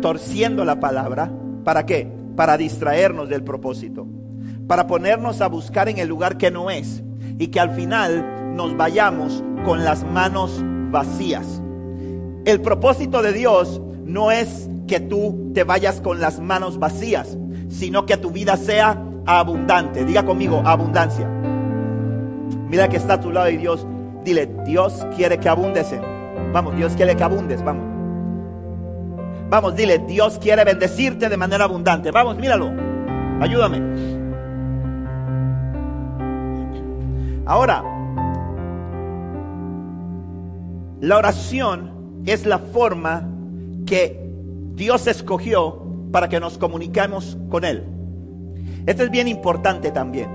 torciendo 0.00 0.64
la 0.64 0.80
palabra. 0.80 1.32
¿Para 1.64 1.86
qué? 1.86 2.08
Para 2.36 2.56
distraernos 2.56 3.28
del 3.28 3.42
propósito, 3.42 4.06
para 4.66 4.86
ponernos 4.86 5.40
a 5.40 5.48
buscar 5.48 5.88
en 5.88 5.98
el 5.98 6.08
lugar 6.08 6.38
que 6.38 6.50
no 6.50 6.70
es 6.70 7.02
y 7.38 7.48
que 7.48 7.60
al 7.60 7.70
final 7.70 8.54
nos 8.54 8.76
vayamos 8.76 9.42
con 9.64 9.84
las 9.84 10.04
manos 10.04 10.62
vacías. 10.90 11.60
El 12.44 12.60
propósito 12.60 13.22
de 13.22 13.32
Dios 13.32 13.80
no 14.04 14.30
es 14.30 14.68
que 14.86 15.00
tú 15.00 15.50
te 15.54 15.64
vayas 15.64 16.00
con 16.00 16.20
las 16.20 16.40
manos 16.40 16.78
vacías, 16.78 17.38
sino 17.68 18.06
que 18.06 18.16
tu 18.16 18.30
vida 18.30 18.56
sea 18.56 19.02
abundante. 19.26 20.04
Diga 20.04 20.24
conmigo, 20.24 20.62
abundancia. 20.64 21.28
Mira 22.68 22.88
que 22.88 22.96
está 22.96 23.14
a 23.14 23.20
tu 23.20 23.30
lado 23.30 23.48
y 23.48 23.56
Dios, 23.56 23.86
dile, 24.24 24.50
Dios 24.66 25.06
quiere 25.16 25.38
que 25.38 25.48
abundes. 25.48 25.94
Vamos, 26.52 26.76
Dios 26.76 26.92
quiere 26.94 27.16
que 27.16 27.22
abundes, 27.22 27.62
vamos. 27.64 27.84
Vamos, 29.48 29.76
dile, 29.76 29.98
Dios 29.98 30.38
quiere 30.38 30.64
bendecirte 30.64 31.28
de 31.28 31.36
manera 31.36 31.64
abundante. 31.64 32.10
Vamos, 32.10 32.36
míralo. 32.36 32.72
Ayúdame. 33.40 34.23
Ahora, 37.46 37.82
la 41.00 41.18
oración 41.18 42.22
es 42.24 42.46
la 42.46 42.58
forma 42.58 43.28
que 43.86 44.30
Dios 44.74 45.06
escogió 45.06 45.82
para 46.10 46.28
que 46.28 46.40
nos 46.40 46.56
comuniquemos 46.56 47.36
con 47.50 47.64
Él. 47.64 47.84
Esto 48.86 49.02
es 49.02 49.10
bien 49.10 49.28
importante 49.28 49.90
también, 49.90 50.28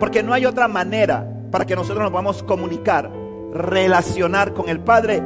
porque 0.00 0.22
no 0.22 0.32
hay 0.32 0.46
otra 0.46 0.68
manera 0.68 1.30
para 1.50 1.66
que 1.66 1.76
nosotros 1.76 2.02
nos 2.02 2.10
podamos 2.10 2.42
comunicar, 2.42 3.10
relacionar 3.52 4.54
con 4.54 4.68
el 4.68 4.80
Padre 4.80 5.22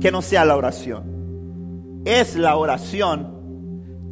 que 0.00 0.10
no 0.10 0.22
sea 0.22 0.44
la 0.44 0.56
oración. 0.56 2.02
Es 2.04 2.36
la 2.36 2.56
oración 2.56 3.36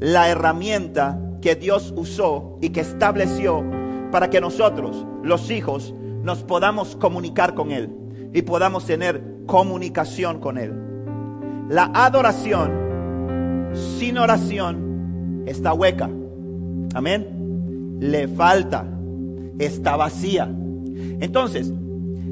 la 0.00 0.28
herramienta 0.28 1.18
que 1.40 1.54
Dios 1.54 1.94
usó 1.96 2.58
y 2.60 2.70
que 2.70 2.80
estableció 2.80 3.64
para 4.14 4.30
que 4.30 4.40
nosotros, 4.40 5.04
los 5.24 5.50
hijos, 5.50 5.92
nos 6.22 6.44
podamos 6.44 6.94
comunicar 6.94 7.54
con 7.54 7.72
Él 7.72 7.90
y 8.32 8.42
podamos 8.42 8.86
tener 8.86 9.20
comunicación 9.44 10.38
con 10.38 10.56
Él. 10.56 10.72
La 11.68 11.90
adoración 11.92 13.72
sin 13.98 14.16
oración 14.16 15.42
está 15.46 15.74
hueca. 15.74 16.08
Amén. 16.94 17.98
Le 17.98 18.28
falta. 18.28 18.86
Está 19.58 19.96
vacía. 19.96 20.44
Entonces, 20.44 21.72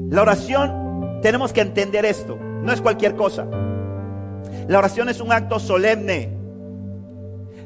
la 0.09 0.21
oración, 0.21 1.19
tenemos 1.21 1.51
que 1.51 1.59
entender 1.59 2.05
esto. 2.05 2.37
No 2.63 2.71
es 2.71 2.79
cualquier 2.79 3.17
cosa. 3.17 3.45
La 4.69 4.79
oración 4.79 5.09
es 5.09 5.19
un 5.19 5.33
acto 5.33 5.59
solemne. 5.59 6.29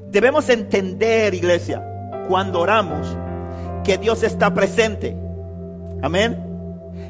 Debemos 0.10 0.50
entender, 0.50 1.36
iglesia, 1.36 1.84
cuando 2.28 2.62
oramos, 2.62 3.16
que 3.88 3.98
Dios 3.98 4.22
está 4.22 4.54
presente. 4.54 5.16
Amén. 6.02 6.38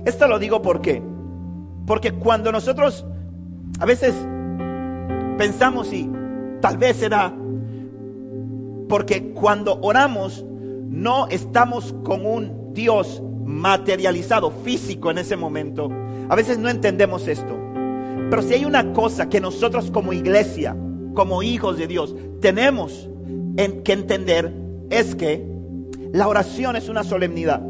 Esto 0.06 0.28
lo 0.28 0.38
digo 0.38 0.62
porque, 0.62 1.02
porque 1.88 2.12
cuando 2.12 2.52
nosotros 2.52 3.04
a 3.80 3.86
veces 3.86 4.14
pensamos 5.40 5.92
y 5.92 6.08
tal 6.62 6.78
vez 6.78 6.98
será 6.98 7.34
porque 8.88 9.32
cuando 9.34 9.80
oramos 9.82 10.46
no 10.88 11.28
estamos 11.30 11.96
con 12.04 12.24
un 12.24 12.74
Dios 12.76 13.24
materializado, 13.44 14.52
físico 14.52 15.10
en 15.10 15.18
ese 15.18 15.36
momento. 15.36 15.90
A 16.30 16.36
veces 16.36 16.60
no 16.60 16.70
entendemos 16.70 17.28
esto. 17.28 17.58
Pero 18.30 18.44
si 18.44 18.54
hay 18.54 18.66
una 18.66 18.94
cosa 18.94 19.30
que 19.30 19.42
nosotros 19.42 19.90
como 19.90 20.14
iglesia, 20.14 20.78
como 21.16 21.42
hijos 21.42 21.80
de 21.80 21.88
Dios, 21.88 22.16
tenemos 22.40 23.10
que 23.84 23.94
entender 23.94 24.54
es 24.92 25.16
que 25.16 25.57
la 26.18 26.28
oración 26.28 26.76
es 26.76 26.90
una 26.90 27.04
solemnidad. 27.04 27.62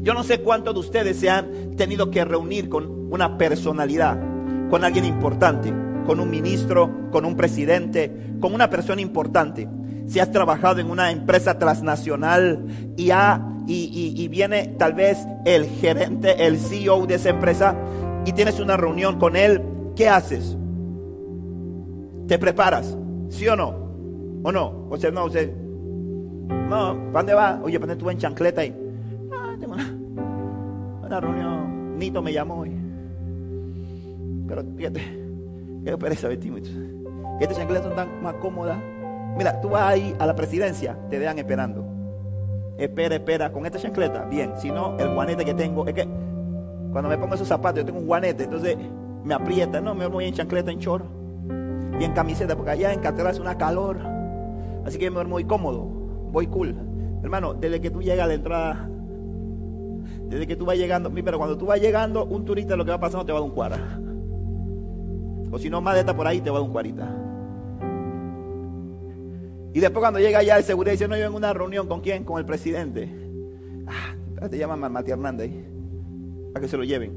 Yo 0.00 0.14
no 0.14 0.24
sé 0.24 0.40
cuántos 0.40 0.72
de 0.72 0.80
ustedes 0.80 1.18
se 1.18 1.28
han 1.28 1.76
tenido 1.76 2.10
que 2.10 2.24
reunir 2.24 2.70
con 2.70 3.12
una 3.12 3.36
personalidad, 3.36 4.18
con 4.70 4.82
alguien 4.82 5.04
importante, 5.04 5.70
con 6.06 6.20
un 6.20 6.30
ministro, 6.30 7.10
con 7.10 7.26
un 7.26 7.36
presidente, 7.36 8.10
con 8.40 8.54
una 8.54 8.70
persona 8.70 9.02
importante. 9.02 9.68
Si 10.06 10.20
has 10.20 10.30
trabajado 10.30 10.80
en 10.80 10.90
una 10.90 11.10
empresa 11.10 11.58
transnacional 11.58 12.64
y, 12.96 13.12
y 13.66 14.28
viene 14.28 14.68
tal 14.78 14.94
vez 14.94 15.18
el 15.44 15.66
gerente, 15.66 16.46
el 16.46 16.58
CEO 16.58 17.06
de 17.06 17.16
esa 17.16 17.28
empresa 17.28 17.76
y 18.24 18.32
tienes 18.32 18.58
una 18.58 18.78
reunión 18.78 19.18
con 19.18 19.36
él, 19.36 19.60
¿qué 19.94 20.08
haces? 20.08 20.56
¿Te 22.26 22.38
preparas? 22.38 22.96
¿Sí 23.28 23.46
o 23.48 23.54
no? 23.54 23.68
¿O 24.44 24.50
no? 24.50 24.88
O 24.88 24.96
sea, 24.96 25.10
no, 25.10 25.24
o 25.24 25.30
sea, 25.30 25.46
no, 26.48 26.94
¿para 27.12 27.18
dónde 27.18 27.34
va? 27.34 27.60
Oye, 27.62 27.78
¿para 27.80 27.96
tú 27.96 28.10
en 28.10 28.18
chancleta 28.18 28.60
ahí? 28.60 28.74
Ah, 29.32 29.54
tengo 29.58 29.74
una, 29.74 31.20
reunión. 31.20 31.98
Nito 31.98 32.22
me 32.22 32.32
llamó 32.32 32.60
hoy. 32.60 32.72
Pero 34.48 34.62
fíjate, 34.76 35.00
qué 35.84 35.98
pereza 35.98 36.28
vestirme. 36.28 36.62
Estas 37.40 37.56
chancletas 37.56 37.84
son 37.84 37.96
tan 37.96 38.22
más 38.22 38.34
cómodas. 38.34 38.78
Mira, 39.36 39.60
tú 39.60 39.70
vas 39.70 39.82
ahí 39.82 40.14
a 40.18 40.26
la 40.26 40.34
presidencia, 40.34 40.96
te 41.10 41.18
dejan 41.18 41.38
esperando. 41.38 41.84
Espera, 42.78 43.14
espera, 43.14 43.52
con 43.52 43.66
esta 43.66 43.78
chancleta, 43.78 44.24
bien. 44.24 44.52
Si 44.56 44.70
no, 44.70 44.96
el 44.98 45.14
guanete 45.14 45.44
que 45.44 45.54
tengo, 45.54 45.86
es 45.86 45.94
que 45.94 46.06
cuando 46.92 47.08
me 47.08 47.18
pongo 47.18 47.34
esos 47.34 47.48
zapatos, 47.48 47.80
yo 47.80 47.86
tengo 47.86 47.98
un 47.98 48.06
guanete, 48.06 48.44
entonces 48.44 48.76
me 49.24 49.34
aprieta, 49.34 49.80
no, 49.80 49.94
me 49.94 50.06
voy 50.06 50.26
en 50.26 50.34
chancleta, 50.34 50.70
en 50.70 50.78
chorro 50.78 51.06
y 51.98 52.04
en 52.04 52.12
camiseta, 52.12 52.56
porque 52.56 52.72
allá 52.72 52.92
en 52.92 53.00
catedral 53.00 53.34
es 53.34 53.40
una 53.40 53.56
calor. 53.56 53.98
Así 54.84 54.98
que 54.98 55.10
me 55.10 55.16
voy 55.16 55.26
muy 55.26 55.44
cómodo, 55.44 55.88
voy 56.34 56.48
cool. 56.48 56.74
Hermano, 57.22 57.54
desde 57.54 57.80
que 57.80 57.90
tú 57.90 58.02
llegas 58.02 58.24
a 58.24 58.26
la 58.26 58.34
entrada, 58.34 58.90
desde 60.28 60.46
que 60.46 60.56
tú 60.56 60.66
vas 60.66 60.76
llegando, 60.76 61.10
pero 61.24 61.38
cuando 61.38 61.56
tú 61.56 61.64
vas 61.66 61.80
llegando, 61.80 62.26
un 62.26 62.44
turista 62.44 62.76
lo 62.76 62.84
que 62.84 62.90
va 62.90 63.00
pasando 63.00 63.24
te 63.24 63.32
va 63.32 63.38
a 63.38 63.40
dar 63.40 63.48
un 63.48 63.54
cuara. 63.54 64.00
O 65.50 65.58
si 65.58 65.70
no, 65.70 65.80
más 65.80 65.94
de 65.94 66.00
esta 66.00 66.14
por 66.14 66.26
ahí 66.26 66.40
te 66.40 66.50
va 66.50 66.56
a 66.56 66.60
dar 66.60 66.66
un 66.66 66.72
cuarita. 66.72 67.08
Y 69.72 69.80
después 69.80 70.00
cuando 70.00 70.18
llega 70.18 70.40
allá 70.40 70.58
el 70.58 70.64
seguridad 70.64 70.92
dice, 70.92 71.08
no, 71.08 71.16
yo 71.16 71.24
en 71.24 71.34
una 71.34 71.52
reunión 71.52 71.86
con 71.88 72.00
quién, 72.00 72.24
con 72.24 72.38
el 72.38 72.44
presidente. 72.44 73.08
Ah, 73.86 74.48
te 74.48 74.58
llaman 74.58 74.92
Mati 74.92 75.12
Hernández 75.12 75.52
a 76.54 76.60
que 76.60 76.68
se 76.68 76.76
lo 76.76 76.84
lleven. 76.84 77.12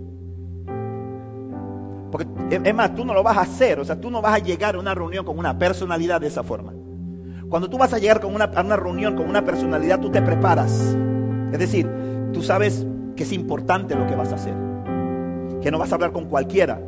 Porque 2.11 2.27
es 2.49 2.73
más, 2.73 2.95
tú 2.95 3.03
no 3.03 3.13
lo 3.13 3.21
vas 3.21 3.37
a 3.37 3.41
hacer, 3.41 3.79
o 3.79 3.85
sea, 3.85 3.99
tú 3.99 4.09
no 4.09 4.21
vas 4.21 4.35
a 4.35 4.43
llegar 4.43 4.75
a 4.75 4.79
una 4.79 4.95
reunión 4.95 5.25
con 5.25 5.37
una 5.37 5.57
personalidad 5.57 6.21
de 6.21 6.27
esa 6.27 6.43
forma. 6.43 6.73
Cuando 7.49 7.69
tú 7.69 7.77
vas 7.77 7.93
a 7.93 7.97
llegar 7.97 8.19
con 8.19 8.35
una, 8.35 8.45
a 8.45 8.61
una 8.61 8.75
reunión 8.75 9.15
con 9.15 9.29
una 9.29 9.45
personalidad, 9.45 9.99
tú 9.99 10.11
te 10.11 10.21
preparas. 10.21 10.97
Es 11.51 11.59
decir, 11.59 11.89
tú 12.33 12.43
sabes 12.43 12.85
que 13.15 13.23
es 13.23 13.31
importante 13.31 13.95
lo 13.95 14.05
que 14.05 14.15
vas 14.15 14.31
a 14.31 14.35
hacer, 14.35 14.53
que 15.61 15.71
no 15.71 15.79
vas 15.79 15.91
a 15.91 15.95
hablar 15.95 16.11
con 16.11 16.25
cualquiera. 16.25 16.81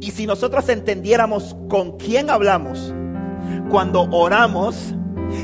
Y 0.00 0.12
si 0.12 0.26
nosotros 0.26 0.68
entendiéramos 0.68 1.56
con 1.68 1.96
quién 1.98 2.30
hablamos 2.30 2.94
cuando 3.68 4.08
oramos, 4.10 4.94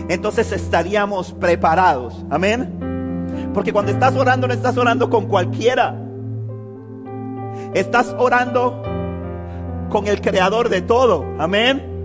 entonces 0.08 0.52
estaríamos 0.52 1.32
preparados. 1.32 2.24
Amén. 2.30 3.50
Porque 3.52 3.72
cuando 3.72 3.90
estás 3.90 4.14
orando 4.16 4.46
no 4.46 4.54
estás 4.54 4.76
orando 4.78 5.10
con 5.10 5.26
cualquiera. 5.26 6.00
Estás 7.74 8.14
orando 8.18 8.82
con 9.90 10.06
el 10.06 10.20
creador 10.20 10.68
de 10.68 10.82
todo. 10.82 11.24
Amén. 11.38 11.95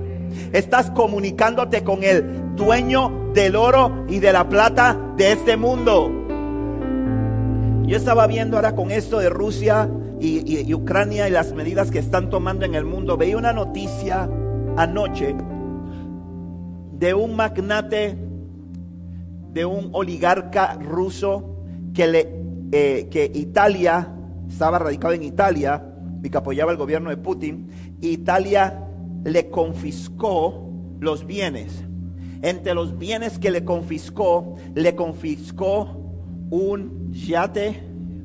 Estás 0.54 0.92
comunicándote 0.92 1.84
con 1.84 2.04
el 2.04 2.56
dueño 2.56 3.32
del 3.34 3.56
oro 3.56 4.06
y 4.10 4.20
de 4.20 4.34
la 4.34 4.48
plata 4.50 5.00
de 5.18 5.32
este 5.32 5.58
mundo. 5.58 6.12
Yo 7.84 7.98
estaba 7.98 8.28
viendo 8.28 8.58
ahora 8.58 8.76
con 8.76 8.92
esto 8.92 9.20
de 9.20 9.30
Rusia 9.30 9.90
y, 10.20 10.74
Ucrania 10.74 11.28
y 11.28 11.32
las 11.32 11.54
medidas 11.54 11.92
que 11.92 12.00
están 12.00 12.30
tomando 12.30 12.66
en 12.66 12.76
el 12.76 12.86
mundo. 12.86 13.18
Veía 13.18 13.38
una 13.38 13.54
noticia 13.54 14.30
anoche 14.78 15.36
de 16.94 17.14
un 17.14 17.36
magnate, 17.36 18.18
de 19.52 19.66
un 19.66 19.90
oligarca 19.94 20.76
ruso 20.76 21.58
que, 21.94 22.08
le, 22.08 22.30
eh, 22.72 23.08
que 23.10 23.32
Italia, 23.34 24.14
estaba 24.48 24.80
radicado 24.80 25.14
en 25.14 25.24
Italia 25.24 25.84
y 26.24 26.30
que 26.30 26.38
apoyaba 26.38 26.72
el 26.72 26.78
gobierno 26.78 27.10
de 27.10 27.18
Putin, 27.18 27.68
Italia 28.02 28.91
le 29.24 29.50
confiscó 29.50 30.72
los 31.00 31.26
bienes. 31.26 31.84
Entre 32.42 32.74
los 32.74 32.98
bienes 32.98 33.38
que 33.38 33.52
le 33.52 33.64
confiscó, 33.64 34.56
le 34.74 34.96
confiscó 34.96 36.02
un 36.50 37.12
yate. 37.12 37.84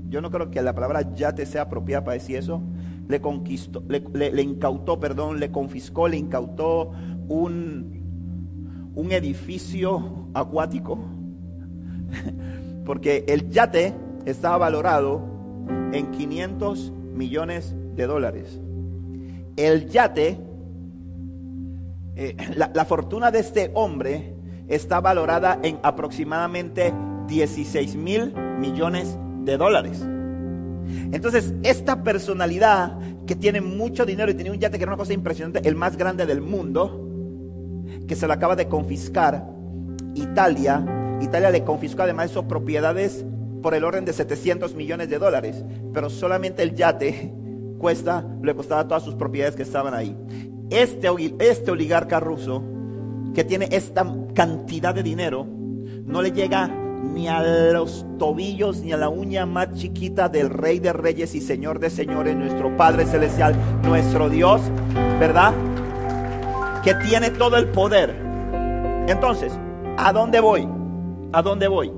Yo 0.08 0.20
no 0.20 0.30
creo 0.30 0.50
que 0.50 0.62
la 0.62 0.74
palabra 0.74 1.14
yate 1.14 1.44
sea 1.44 1.62
apropiada 1.62 2.04
para 2.04 2.14
decir 2.14 2.36
eso. 2.36 2.62
Le 3.08 3.20
conquistó, 3.20 3.82
le, 3.88 4.42
incautó, 4.42 4.98
perdón, 4.98 5.38
le 5.38 5.50
confiscó, 5.50 6.08
le 6.08 6.16
incautó 6.16 6.92
un, 7.28 8.92
un 8.94 9.12
edificio 9.12 10.28
acuático. 10.34 10.98
Porque 12.84 13.24
el 13.28 13.50
yate 13.50 13.94
estaba 14.24 14.58
valorado 14.58 15.20
en 15.92 16.10
500 16.10 16.92
millones 17.14 17.74
de 17.94 18.06
dólares. 18.06 18.60
El 19.56 19.88
yate 19.88 20.38
eh, 22.16 22.34
la, 22.56 22.84
fortuna 22.84 23.30
de 23.30 23.40
este 23.40 23.70
hombre 23.74 24.34
está 24.68 25.00
valorada 25.00 25.60
en 25.62 25.78
aproximadamente 25.82 26.92
16 27.28 27.94
mil 27.96 28.34
millones 28.58 29.16
de 29.44 29.56
dólares. 29.56 30.04
Entonces, 31.12 31.52
esta 31.62 32.02
personalidad 32.02 32.98
que 33.26 33.36
tiene 33.36 33.60
mucho 33.60 34.06
dinero 34.06 34.30
y 34.30 34.34
tiene 34.34 34.50
un 34.50 34.58
yate 34.58 34.78
que 34.78 34.84
era 34.84 34.92
una 34.92 34.98
cosa 34.98 35.12
impresionante, 35.12 35.68
el 35.68 35.74
más 35.74 35.96
grande 35.96 36.26
del 36.26 36.40
mundo, 36.40 37.02
que 38.08 38.14
se 38.14 38.26
lo 38.26 38.32
acaba 38.32 38.56
de 38.56 38.68
confiscar 38.68 39.46
Italia. 40.14 40.84
Italia 41.20 41.50
le 41.50 41.64
confiscó 41.64 42.02
además 42.02 42.30
sus 42.30 42.44
propiedades 42.44 43.24
por 43.62 43.74
el 43.74 43.84
orden 43.84 44.04
de 44.04 44.12
700 44.12 44.74
millones 44.74 45.08
de 45.08 45.18
dólares, 45.18 45.64
pero 45.92 46.08
solamente 46.08 46.62
el 46.62 46.74
yate 46.74 47.32
cuesta, 47.78 48.24
le 48.42 48.54
costaba 48.54 48.86
todas 48.86 49.02
sus 49.02 49.16
propiedades 49.16 49.56
que 49.56 49.62
estaban 49.62 49.92
ahí 49.92 50.16
este, 50.70 51.08
este 51.38 51.70
oligarca 51.70 52.20
ruso 52.20 52.62
que 53.34 53.44
tiene 53.44 53.68
esta 53.70 54.06
cantidad 54.34 54.94
de 54.94 55.02
dinero 55.02 55.46
no 56.06 56.22
le 56.22 56.32
llega 56.32 56.68
ni 56.68 57.28
a 57.28 57.42
los 57.72 58.06
tobillos 58.18 58.80
ni 58.82 58.92
a 58.92 58.96
la 58.96 59.08
uña 59.08 59.46
más 59.46 59.74
chiquita 59.74 60.28
del 60.28 60.50
Rey 60.50 60.78
de 60.78 60.92
Reyes 60.92 61.34
y 61.34 61.40
Señor 61.40 61.78
de 61.78 61.90
Señores, 61.90 62.36
nuestro 62.36 62.76
Padre 62.76 63.06
Celestial, 63.06 63.54
nuestro 63.82 64.28
Dios, 64.28 64.60
¿verdad? 65.20 65.52
Que 66.82 66.94
tiene 66.94 67.30
todo 67.30 67.56
el 67.56 67.68
poder. 67.68 68.14
Entonces, 69.08 69.52
¿a 69.96 70.12
dónde 70.12 70.40
voy? 70.40 70.68
¿A 71.32 71.42
dónde 71.42 71.68
voy? 71.68 71.92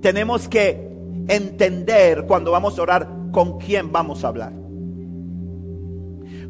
Tenemos 0.00 0.48
que 0.48 0.88
entender 1.28 2.24
cuando 2.26 2.50
vamos 2.52 2.78
a 2.78 2.82
orar 2.82 3.08
con 3.32 3.58
quién 3.58 3.92
vamos 3.92 4.24
a 4.24 4.28
hablar. 4.28 4.65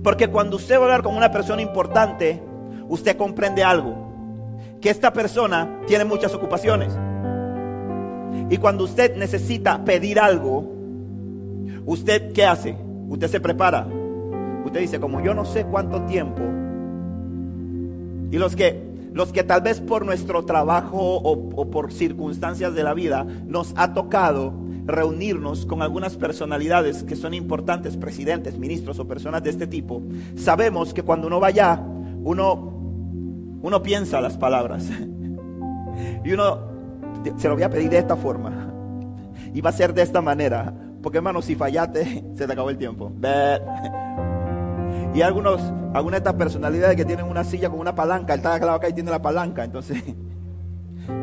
Porque 0.07 0.29
cuando 0.29 0.55
usted 0.55 0.77
va 0.77 0.83
a 0.83 0.85
hablar 0.85 1.03
con 1.03 1.17
una 1.17 1.33
persona 1.33 1.61
importante, 1.61 2.41
usted 2.89 3.17
comprende 3.17 3.65
algo. 3.65 3.97
Que 4.81 4.89
esta 4.89 5.13
persona 5.13 5.81
tiene 5.89 6.05
muchas 6.05 6.33
ocupaciones. 6.33 6.97
Y 8.49 8.57
cuando 8.59 8.85
usted 8.85 9.17
necesita 9.17 9.85
pedir 9.85 10.21
algo, 10.21 10.65
¿usted 11.87 12.33
qué 12.33 12.47
hace? 12.47 12.77
Usted 13.09 13.27
se 13.27 13.41
prepara. 13.41 13.89
Usted 14.65 14.79
dice, 14.79 15.01
como 15.01 15.21
yo 15.23 15.35
no 15.35 15.45
sé 15.45 15.65
cuánto 15.65 16.01
tiempo. 16.03 16.41
Y 18.31 18.39
los 18.39 18.55
que, 18.55 18.81
los 19.13 19.33
que 19.33 19.43
tal 19.43 19.63
vez 19.63 19.81
por 19.81 20.07
nuestro 20.07 20.45
trabajo 20.45 21.01
o, 21.01 21.33
o 21.33 21.69
por 21.69 21.93
circunstancias 21.93 22.77
de 22.77 22.85
la 22.85 22.95
vida 22.95 23.25
nos 23.25 23.73
ha 23.75 23.93
tocado 23.93 24.53
reunirnos 24.87 25.67
con 25.67 25.83
algunas 25.83 26.17
personalidades 26.17 27.03
que 27.03 27.17
son 27.17 27.35
importantes, 27.35 27.97
presidentes, 27.97 28.59
ministros 28.59 28.99
o 28.99 29.07
personas 29.07 29.43
de 29.43 29.51
este 29.51 29.67
tipo, 29.67 30.03
sabemos 30.37 30.95
que 30.95 31.03
cuando 31.03 31.27
uno 31.27 31.41
va 31.41 31.49
allá, 31.49 31.83
uno, 32.23 33.59
uno 33.63 33.83
piensa 33.83 34.21
las 34.21 34.37
palabras. 34.37 34.89
y 36.25 36.33
uno 36.33 36.77
se 37.37 37.49
lo 37.49 37.55
voy 37.55 37.65
a 37.65 37.71
pedir 37.71 37.91
de 37.91 37.99
esta 37.99 38.17
forma. 38.17 38.73
Y 39.53 39.63
va 39.63 39.71
a 39.71 39.73
ser 39.73 39.95
de 39.95 40.03
esta 40.03 40.21
manera. 40.21 40.75
Porque 41.03 41.19
hermano, 41.19 41.41
si 41.41 41.55
fallaste, 41.55 42.25
se 42.35 42.47
te 42.47 42.53
acabó 42.53 42.69
el 42.69 42.77
tiempo. 42.77 43.11
Y 45.15 45.23
algunos, 45.23 45.61
algunas 45.95 46.21
de 46.23 46.29
estas 46.29 46.35
personalidades 46.35 46.97
que 46.97 47.05
tienen 47.05 47.27
una 47.27 47.43
silla 47.43 47.71
con 47.71 47.79
una 47.79 47.95
palanca, 47.95 48.35
él 48.35 48.41
está 48.41 48.59
claro 48.59 48.75
acá 48.75 48.89
y 48.89 48.93
tiene 48.93 49.11
la 49.11 49.23
palanca. 49.23 49.65
Entonces, 49.65 50.03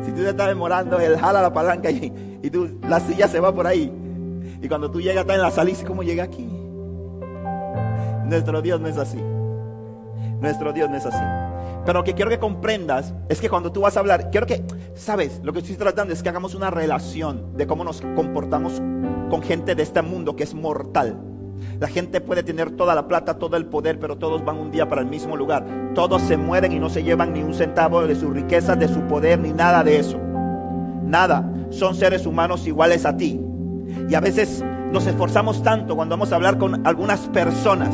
si 0.04 0.12
tú 0.12 0.22
te 0.22 0.30
estás 0.30 0.48
demorando, 0.48 0.98
él 1.00 1.18
jala 1.18 1.42
la 1.42 1.52
palanca 1.52 1.90
y, 1.90 2.40
y 2.42 2.50
tú, 2.50 2.78
la 2.88 3.00
silla 3.00 3.28
se 3.28 3.40
va 3.40 3.54
por 3.54 3.66
ahí. 3.66 3.92
Y 4.62 4.68
cuando 4.68 4.90
tú 4.90 5.00
llegas, 5.00 5.22
está 5.22 5.34
en 5.34 5.42
la 5.42 5.50
sala 5.50 5.70
y 5.70 5.74
¿cómo 5.84 6.02
llega 6.02 6.24
aquí? 6.24 6.46
Nuestro 8.24 8.62
Dios 8.62 8.80
no 8.80 8.88
es 8.88 8.96
así. 8.96 9.20
Nuestro 10.40 10.72
Dios 10.72 10.90
no 10.90 10.96
es 10.96 11.06
así. 11.06 11.22
Pero 11.84 11.98
lo 11.98 12.04
que 12.04 12.14
quiero 12.14 12.30
que 12.30 12.38
comprendas 12.38 13.14
es 13.28 13.40
que 13.40 13.50
cuando 13.50 13.72
tú 13.72 13.82
vas 13.82 13.96
a 13.96 14.00
hablar, 14.00 14.30
quiero 14.30 14.46
que, 14.46 14.64
sabes, 14.94 15.40
lo 15.42 15.52
que 15.52 15.58
estoy 15.58 15.76
tratando 15.76 16.14
es 16.14 16.22
que 16.22 16.28
hagamos 16.30 16.54
una 16.54 16.70
relación 16.70 17.56
de 17.56 17.66
cómo 17.66 17.84
nos 17.84 18.00
comportamos 18.00 18.80
con 19.28 19.42
gente 19.42 19.74
de 19.74 19.82
este 19.82 20.00
mundo 20.00 20.34
que 20.34 20.44
es 20.44 20.54
mortal. 20.54 21.18
La 21.80 21.88
gente 21.88 22.20
puede 22.20 22.42
tener 22.42 22.70
toda 22.70 22.94
la 22.94 23.08
plata, 23.08 23.38
todo 23.38 23.56
el 23.56 23.66
poder, 23.66 23.98
pero 23.98 24.16
todos 24.16 24.44
van 24.44 24.58
un 24.58 24.70
día 24.70 24.88
para 24.88 25.00
el 25.00 25.08
mismo 25.08 25.36
lugar. 25.36 25.64
Todos 25.94 26.22
se 26.22 26.36
mueren 26.36 26.72
y 26.72 26.78
no 26.78 26.88
se 26.88 27.02
llevan 27.02 27.32
ni 27.32 27.42
un 27.42 27.54
centavo 27.54 28.06
de 28.06 28.14
su 28.14 28.30
riqueza, 28.30 28.76
de 28.76 28.88
su 28.88 29.00
poder, 29.02 29.38
ni 29.38 29.52
nada 29.52 29.82
de 29.82 29.98
eso. 29.98 30.18
Nada. 31.04 31.50
Son 31.70 31.94
seres 31.94 32.26
humanos 32.26 32.66
iguales 32.66 33.04
a 33.04 33.16
ti. 33.16 33.40
Y 34.08 34.14
a 34.14 34.20
veces 34.20 34.64
nos 34.92 35.06
esforzamos 35.06 35.62
tanto 35.62 35.96
cuando 35.96 36.14
vamos 36.14 36.32
a 36.32 36.36
hablar 36.36 36.56
con 36.58 36.86
algunas 36.86 37.20
personas, 37.28 37.90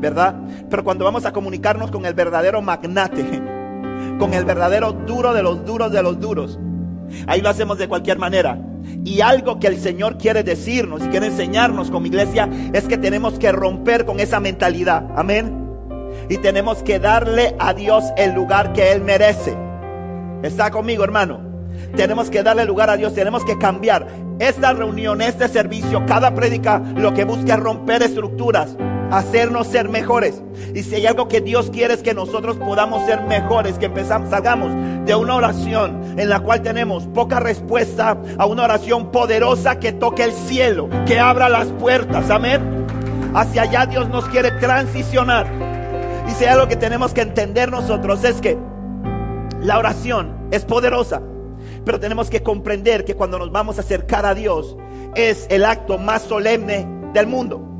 ¿verdad? 0.00 0.34
Pero 0.68 0.82
cuando 0.82 1.04
vamos 1.04 1.24
a 1.24 1.32
comunicarnos 1.32 1.90
con 1.90 2.04
el 2.04 2.14
verdadero 2.14 2.60
magnate, 2.62 3.24
con 4.18 4.34
el 4.34 4.44
verdadero 4.44 4.92
duro 4.92 5.32
de 5.32 5.42
los 5.42 5.64
duros 5.64 5.92
de 5.92 6.02
los 6.02 6.18
duros, 6.18 6.58
ahí 7.26 7.40
lo 7.40 7.48
hacemos 7.48 7.78
de 7.78 7.88
cualquier 7.88 8.18
manera. 8.18 8.58
Y 9.04 9.20
algo 9.20 9.58
que 9.58 9.68
el 9.68 9.78
Señor 9.78 10.18
quiere 10.18 10.42
decirnos 10.42 11.02
y 11.04 11.08
quiere 11.08 11.26
enseñarnos 11.26 11.90
como 11.90 12.06
iglesia 12.06 12.48
es 12.72 12.84
que 12.84 12.98
tenemos 12.98 13.38
que 13.38 13.52
romper 13.52 14.04
con 14.04 14.20
esa 14.20 14.40
mentalidad. 14.40 15.06
Amén. 15.16 15.66
Y 16.28 16.38
tenemos 16.38 16.82
que 16.82 16.98
darle 16.98 17.54
a 17.58 17.74
Dios 17.74 18.04
el 18.16 18.32
lugar 18.32 18.72
que 18.72 18.92
Él 18.92 19.02
merece. 19.02 19.56
¿Está 20.42 20.70
conmigo, 20.70 21.04
hermano? 21.04 21.40
Tenemos 21.94 22.30
que 22.30 22.42
darle 22.42 22.64
lugar 22.64 22.90
a 22.90 22.96
Dios, 22.96 23.14
tenemos 23.14 23.44
que 23.44 23.58
cambiar. 23.58 24.06
Esta 24.38 24.72
reunión, 24.72 25.22
este 25.22 25.48
servicio, 25.48 26.04
cada 26.06 26.34
prédica 26.34 26.82
lo 26.96 27.14
que 27.14 27.24
busca 27.24 27.54
es 27.54 27.60
romper 27.60 28.02
estructuras, 28.02 28.76
hacernos 29.10 29.66
ser 29.66 29.88
mejores. 29.88 30.42
Y 30.74 30.82
si 30.82 30.96
hay 30.96 31.06
algo 31.06 31.28
que 31.28 31.40
Dios 31.40 31.70
quiere 31.70 31.94
es 31.94 32.02
que 32.02 32.14
nosotros 32.14 32.56
podamos 32.56 33.04
ser 33.06 33.22
mejores, 33.22 33.78
que 33.78 33.86
empezamos, 33.86 34.30
salgamos 34.30 34.70
de 35.06 35.14
una 35.14 35.36
oración 35.36 36.18
en 36.18 36.28
la 36.28 36.40
cual 36.40 36.62
tenemos 36.62 37.06
poca 37.08 37.40
respuesta 37.40 38.16
a 38.38 38.46
una 38.46 38.64
oración 38.64 39.10
poderosa 39.10 39.78
que 39.78 39.92
toque 39.92 40.24
el 40.24 40.32
cielo, 40.32 40.88
que 41.06 41.18
abra 41.18 41.48
las 41.48 41.68
puertas. 41.68 42.30
Amén. 42.30 42.86
Hacia 43.34 43.62
allá 43.62 43.86
Dios 43.86 44.08
nos 44.08 44.24
quiere 44.26 44.50
transicionar. 44.52 45.46
Y 46.28 46.32
si 46.32 46.44
hay 46.44 46.50
algo 46.54 46.68
que 46.68 46.76
tenemos 46.76 47.12
que 47.12 47.20
entender 47.20 47.70
nosotros 47.70 48.24
es 48.24 48.40
que 48.40 48.58
la 49.60 49.78
oración 49.78 50.48
es 50.50 50.64
poderosa. 50.64 51.22
Pero 51.84 52.00
tenemos 52.00 52.30
que 52.30 52.42
comprender 52.42 53.04
que 53.04 53.14
cuando 53.14 53.38
nos 53.38 53.52
vamos 53.52 53.78
a 53.78 53.80
acercar 53.82 54.26
a 54.26 54.34
Dios 54.34 54.76
es 55.14 55.46
el 55.50 55.64
acto 55.64 55.98
más 55.98 56.22
solemne 56.22 56.86
del 57.12 57.26
mundo. 57.26 57.75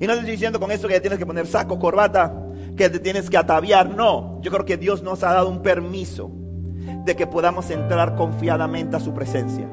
Y 0.00 0.06
no 0.06 0.14
estoy 0.14 0.30
diciendo 0.30 0.60
con 0.60 0.70
esto 0.70 0.88
que 0.88 1.00
tienes 1.00 1.18
que 1.18 1.26
poner 1.26 1.46
saco, 1.46 1.78
corbata, 1.78 2.34
que 2.76 2.88
te 2.88 2.98
tienes 2.98 3.30
que 3.30 3.36
ataviar. 3.36 3.90
No, 3.90 4.40
yo 4.42 4.50
creo 4.50 4.64
que 4.64 4.76
Dios 4.76 5.02
nos 5.02 5.22
ha 5.22 5.32
dado 5.32 5.48
un 5.48 5.62
permiso 5.62 6.30
de 7.04 7.16
que 7.16 7.26
podamos 7.26 7.70
entrar 7.70 8.14
confiadamente 8.16 8.96
a 8.96 9.00
su 9.00 9.12
presencia. 9.14 9.68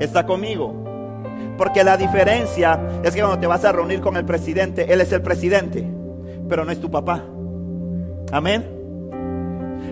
¿Está 0.00 0.26
conmigo? 0.26 0.84
Porque 1.56 1.84
la 1.84 1.96
diferencia 1.96 2.80
es 3.02 3.14
que 3.14 3.20
cuando 3.20 3.38
te 3.38 3.46
vas 3.46 3.64
a 3.64 3.72
reunir 3.72 4.00
con 4.00 4.16
el 4.16 4.24
presidente, 4.24 4.92
él 4.92 5.00
es 5.00 5.12
el 5.12 5.22
presidente, 5.22 5.86
pero 6.48 6.64
no 6.64 6.72
es 6.72 6.80
tu 6.80 6.90
papá. 6.90 7.24
Amén. 8.32 8.74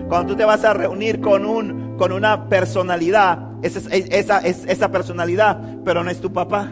Cuando 0.07 0.33
tú 0.33 0.35
te 0.35 0.45
vas 0.45 0.63
a 0.63 0.73
reunir 0.73 1.21
con, 1.21 1.45
un, 1.45 1.97
con 1.97 2.11
una 2.11 2.49
personalidad, 2.49 3.53
esa, 3.61 3.89
esa, 3.89 4.39
esa 4.39 4.91
personalidad, 4.91 5.59
pero 5.85 6.03
no 6.03 6.09
es 6.09 6.19
tu 6.19 6.31
papá. 6.31 6.71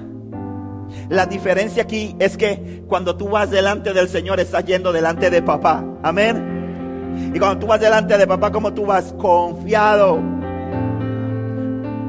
La 1.10 1.26
diferencia 1.26 1.84
aquí 1.84 2.16
es 2.20 2.38
que 2.38 2.84
cuando 2.88 3.16
tú 3.16 3.30
vas 3.30 3.50
delante 3.50 3.94
del 3.94 4.08
Señor 4.08 4.40
estás 4.40 4.66
yendo 4.66 4.92
delante 4.92 5.30
de 5.30 5.42
papá. 5.42 5.84
Amén. 6.04 7.32
Y 7.34 7.40
cuando 7.40 7.60
tú 7.60 7.68
vas 7.68 7.80
delante 7.80 8.18
de 8.18 8.28
papá, 8.28 8.52
como 8.52 8.74
tú 8.74 8.86
vas? 8.86 9.14
Confiado. 9.18 10.20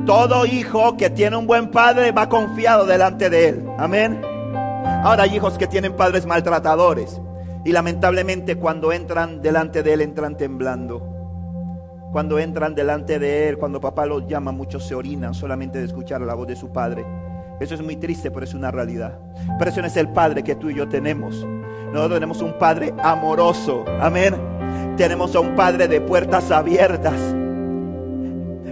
Todo 0.07 0.47
hijo 0.47 0.97
que 0.97 1.11
tiene 1.11 1.37
un 1.37 1.47
buen 1.47 1.71
padre 1.71 2.13
va 2.13 2.29
confiado 2.29 2.87
delante 2.87 3.31
de 3.31 3.49
él. 3.49 3.65
Amén. 3.79 4.21
Ahora 4.85 5.25
hay 5.25 5.37
hijos 5.37 5.59
que 5.59 5.67
tienen 5.67 5.95
padres 5.95 6.27
maltratadores 6.27 7.21
Y 7.65 7.73
lamentablemente 7.73 8.57
cuando 8.57 8.93
entran 8.93 9.41
delante 9.41 9.83
de 9.83 9.93
Él, 9.93 10.01
entran 10.01 10.37
temblando. 10.37 11.09
Cuando 12.13 12.39
entran 12.39 12.75
delante 12.75 13.19
de 13.19 13.49
Él, 13.49 13.59
cuando 13.59 13.81
papá 13.81 14.07
los 14.07 14.27
llama, 14.27 14.53
muchos 14.53 14.87
se 14.87 14.95
orinan 14.95 15.35
solamente 15.35 15.79
de 15.79 15.87
escuchar 15.87 16.21
la 16.21 16.35
voz 16.35 16.47
de 16.49 16.57
su 16.57 16.73
Padre. 16.73 17.05
Eso 17.63 17.75
es 17.75 17.83
muy 17.83 17.97
triste, 17.97 18.31
pero 18.31 18.45
es 18.45 18.55
una 18.55 18.71
realidad. 18.71 19.19
Pero 19.59 19.71
eso 19.71 19.81
no 19.81 19.87
es 19.87 19.97
el 19.97 20.09
Padre 20.09 20.43
que 20.43 20.57
tú 20.57 20.69
y 20.69 20.75
yo 20.75 20.89
tenemos. 20.89 21.47
Nosotros 21.93 22.15
tenemos 22.15 22.43
un 22.43 22.59
Padre 22.59 22.93
amoroso. 23.03 23.85
Amén. 24.01 24.35
Tenemos 24.97 25.37
a 25.37 25.41
un 25.41 25.55
Padre 25.55 25.87
de 25.87 26.01
puertas 26.01 26.51
abiertas. 26.51 27.21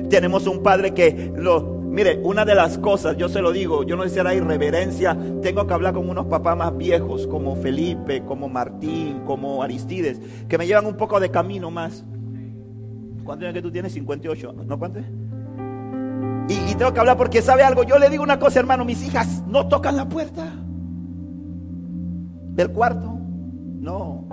Tenemos 0.09 0.49
un 0.49 0.61
Padre 0.63 0.93
que 0.93 1.33
lo, 1.37 1.81
Mire, 1.91 2.21
una 2.23 2.45
de 2.45 2.55
las 2.55 2.79
cosas, 2.79 3.17
yo 3.17 3.29
se 3.29 3.43
lo 3.43 3.51
digo, 3.51 3.83
yo 3.83 3.97
no 3.97 4.05
sé 4.05 4.11
si 4.11 4.19
era 4.21 4.33
irreverencia, 4.33 5.17
tengo 5.43 5.67
que 5.67 5.75
hablar 5.75 5.93
con 5.93 6.09
unos 6.09 6.27
papás 6.27 6.57
más 6.57 6.77
viejos, 6.77 7.27
como 7.27 7.57
Felipe, 7.57 8.23
como 8.25 8.49
Martín, 8.49 9.23
como 9.27 9.61
Aristides, 9.61 10.21
que 10.49 10.57
me 10.57 10.69
llevan 10.69 10.87
un 10.87 10.97
poco 10.97 11.19
de 11.19 11.33
camino 11.33 11.69
más. 11.73 12.05
¿Cuántos 13.25 13.45
años 13.47 13.55
que 13.55 13.63
tú 13.63 13.73
tienes? 13.73 13.93
58, 13.93 14.53
¿no 14.67 14.79
cuántos? 14.79 15.03
Y, 16.51 16.75
tengo 16.75 16.93
que 16.93 16.99
hablar 16.99 17.17
porque 17.17 17.43
sabe 17.43 17.63
algo, 17.63 17.85
yo 17.85 17.97
le 17.99 18.11
digo 18.11 18.25
una 18.25 18.41
cosa, 18.41 18.59
hermano, 18.59 18.85
mis 18.85 19.05
hijas 19.05 19.45
no 19.47 19.69
tocan 19.69 19.97
la 19.97 20.09
puerta 20.09 20.53
del 22.55 22.73
cuarto. 22.73 23.17
No. 23.79 24.27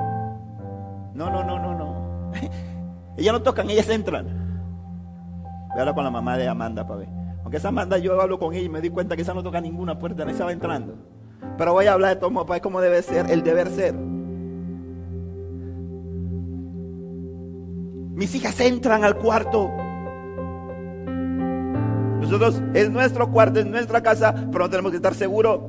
No, 1.14 1.30
no, 1.30 1.44
no, 1.44 1.60
no, 1.60 1.76
no. 1.76 2.32
ellas 3.18 3.34
no 3.34 3.44
tocan, 3.44 3.70
ellas 3.70 3.88
entran. 3.90 4.26
Voy 5.70 5.78
a 5.78 5.82
hablar 5.82 5.94
con 5.94 6.04
la 6.06 6.10
mamá 6.10 6.38
de 6.38 6.48
Amanda 6.48 6.88
para 6.88 7.02
ver. 7.02 7.10
Aunque 7.44 7.58
esa 7.58 7.68
Amanda 7.68 8.00
yo 8.00 8.20
hablo 8.20 8.40
con 8.40 8.52
ella 8.56 8.66
y 8.66 8.70
me 8.70 8.82
di 8.82 8.90
cuenta 8.90 9.16
que 9.16 9.22
esa 9.22 9.36
no 9.36 9.44
toca 9.44 9.62
ninguna 9.62 10.00
puerta, 10.00 10.26
ni 10.26 10.32
estaba 10.32 10.52
entrando. 10.52 10.96
Pero 11.56 11.74
voy 11.74 11.86
a 11.86 11.94
hablar 11.94 12.16
de 12.16 12.20
todo 12.20 12.46
para 12.48 12.62
cómo 12.62 12.82
debe 12.82 13.04
ser, 13.04 13.30
el 13.30 13.44
deber 13.44 13.70
ser. 13.70 13.94
Mis 18.16 18.34
hijas 18.34 18.60
entran 18.60 19.04
al 19.04 19.18
cuarto. 19.18 19.70
Nosotros 22.20 22.62
es 22.74 22.90
nuestro 22.90 23.32
cuarto, 23.32 23.60
es 23.60 23.66
nuestra 23.66 24.02
casa, 24.02 24.34
pero 24.52 24.66
no 24.66 24.70
tenemos 24.70 24.92
que 24.92 24.98
estar 24.98 25.14
seguros 25.14 25.60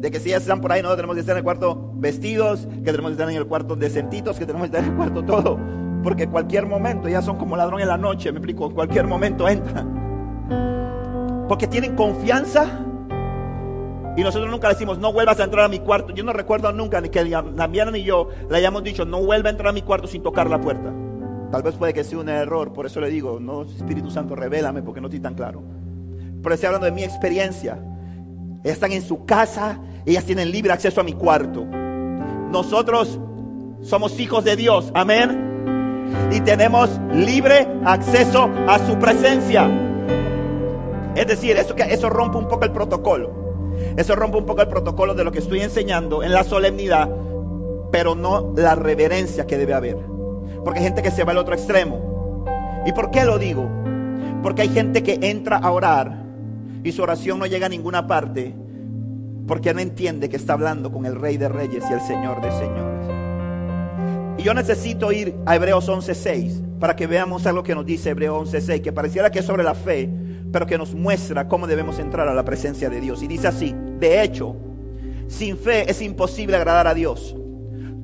de 0.00 0.10
que 0.10 0.20
si 0.20 0.28
ellas 0.28 0.42
están 0.42 0.60
por 0.60 0.70
ahí, 0.70 0.82
no 0.82 0.94
tenemos 0.94 1.14
que 1.14 1.20
estar 1.20 1.34
en 1.34 1.38
el 1.38 1.44
cuarto 1.44 1.92
vestidos, 1.96 2.66
que 2.66 2.90
tenemos 2.92 3.10
que 3.10 3.12
estar 3.12 3.28
en 3.30 3.36
el 3.36 3.46
cuarto 3.46 3.74
decentitos, 3.74 4.38
que 4.38 4.46
tenemos 4.46 4.68
que 4.68 4.76
estar 4.76 4.84
en 4.84 4.90
el 4.90 4.96
cuarto 4.96 5.24
todo. 5.24 5.58
Porque 6.02 6.28
cualquier 6.28 6.66
momento, 6.66 7.08
ya 7.08 7.22
son 7.22 7.36
como 7.36 7.56
ladrón 7.56 7.80
en 7.80 7.88
la 7.88 7.96
noche, 7.96 8.30
me 8.30 8.38
explico, 8.38 8.72
cualquier 8.72 9.06
momento 9.06 9.48
entran. 9.48 11.46
Porque 11.48 11.66
tienen 11.66 11.96
confianza. 11.96 12.66
Y 14.16 14.22
nosotros 14.22 14.50
nunca 14.50 14.68
decimos, 14.68 14.98
no 14.98 15.12
vuelvas 15.12 15.40
a 15.40 15.44
entrar 15.44 15.64
a 15.64 15.68
mi 15.68 15.80
cuarto. 15.80 16.12
Yo 16.12 16.22
no 16.24 16.32
recuerdo 16.32 16.72
nunca 16.72 17.00
ni 17.00 17.08
que 17.08 17.24
Damián 17.24 17.92
ni 17.92 18.02
yo 18.02 18.28
le 18.48 18.56
hayamos 18.56 18.82
dicho, 18.82 19.04
no 19.04 19.22
vuelva 19.22 19.48
a 19.48 19.52
entrar 19.52 19.68
a 19.68 19.72
mi 19.72 19.82
cuarto 19.82 20.06
sin 20.06 20.22
tocar 20.22 20.48
la 20.50 20.60
puerta. 20.60 20.92
Tal 21.50 21.62
vez 21.62 21.76
puede 21.76 21.94
que 21.94 22.04
sea 22.04 22.18
un 22.18 22.28
error, 22.28 22.72
por 22.72 22.84
eso 22.84 23.00
le 23.00 23.08
digo, 23.08 23.40
no, 23.40 23.62
Espíritu 23.62 24.10
Santo, 24.10 24.36
revélame 24.36 24.82
porque 24.82 25.00
no 25.00 25.06
estoy 25.06 25.20
tan 25.20 25.34
claro. 25.34 25.62
Pero 26.48 26.54
estoy 26.54 26.68
hablando 26.68 26.86
de 26.86 26.92
mi 26.92 27.04
experiencia. 27.04 27.78
están 28.64 28.90
en 28.92 29.02
su 29.02 29.26
casa, 29.26 29.78
ellas 30.06 30.24
tienen 30.24 30.50
libre 30.50 30.72
acceso 30.72 30.98
a 30.98 31.04
mi 31.04 31.12
cuarto. 31.12 31.66
Nosotros 32.50 33.20
somos 33.82 34.18
hijos 34.18 34.44
de 34.44 34.56
Dios, 34.56 34.90
amén. 34.94 36.06
Y 36.32 36.40
tenemos 36.40 36.88
libre 37.12 37.68
acceso 37.84 38.48
a 38.66 38.78
su 38.78 38.98
presencia. 38.98 39.68
Es 41.14 41.26
decir, 41.26 41.54
eso, 41.58 41.74
eso 41.76 42.08
rompe 42.08 42.38
un 42.38 42.48
poco 42.48 42.64
el 42.64 42.72
protocolo. 42.72 43.74
Eso 43.98 44.16
rompe 44.16 44.38
un 44.38 44.46
poco 44.46 44.62
el 44.62 44.68
protocolo 44.68 45.12
de 45.12 45.24
lo 45.24 45.32
que 45.32 45.40
estoy 45.40 45.60
enseñando 45.60 46.22
en 46.22 46.32
la 46.32 46.44
solemnidad, 46.44 47.10
pero 47.92 48.14
no 48.14 48.54
la 48.56 48.74
reverencia 48.74 49.46
que 49.46 49.58
debe 49.58 49.74
haber. 49.74 49.98
Porque 50.64 50.78
hay 50.78 50.86
gente 50.86 51.02
que 51.02 51.10
se 51.10 51.24
va 51.24 51.32
al 51.32 51.38
otro 51.38 51.52
extremo. 51.52 52.46
¿Y 52.86 52.92
por 52.92 53.10
qué 53.10 53.26
lo 53.26 53.36
digo? 53.38 53.68
Porque 54.42 54.62
hay 54.62 54.70
gente 54.70 55.02
que 55.02 55.18
entra 55.20 55.58
a 55.58 55.70
orar 55.72 56.27
y 56.84 56.92
su 56.92 57.02
oración 57.02 57.38
no 57.38 57.46
llega 57.46 57.66
a 57.66 57.68
ninguna 57.70 58.06
parte 58.06 58.54
porque 59.46 59.72
no 59.72 59.80
entiende 59.80 60.28
que 60.28 60.36
está 60.36 60.52
hablando 60.52 60.92
con 60.92 61.06
el 61.06 61.16
Rey 61.16 61.36
de 61.38 61.48
Reyes 61.48 61.84
y 61.88 61.92
el 61.92 62.00
Señor 62.02 62.40
de 62.42 62.50
Señores. 62.52 63.08
Y 64.38 64.42
yo 64.42 64.54
necesito 64.54 65.10
ir 65.10 65.34
a 65.46 65.56
Hebreos 65.56 65.88
11.6 65.88 66.78
para 66.78 66.94
que 66.94 67.06
veamos 67.08 67.46
algo 67.46 67.62
que 67.62 67.74
nos 67.74 67.84
dice 67.84 68.10
Hebreos 68.10 68.52
11.6, 68.52 68.82
que 68.82 68.92
pareciera 68.92 69.30
que 69.30 69.40
es 69.40 69.44
sobre 69.44 69.64
la 69.64 69.74
fe, 69.74 70.08
pero 70.52 70.66
que 70.66 70.78
nos 70.78 70.94
muestra 70.94 71.48
cómo 71.48 71.66
debemos 71.66 71.98
entrar 71.98 72.28
a 72.28 72.34
la 72.34 72.44
presencia 72.44 72.88
de 72.88 73.00
Dios. 73.00 73.22
Y 73.22 73.26
dice 73.26 73.48
así, 73.48 73.74
de 73.98 74.22
hecho, 74.22 74.54
sin 75.26 75.56
fe 75.56 75.90
es 75.90 76.00
imposible 76.02 76.56
agradar 76.56 76.86
a 76.86 76.94
Dios. 76.94 77.34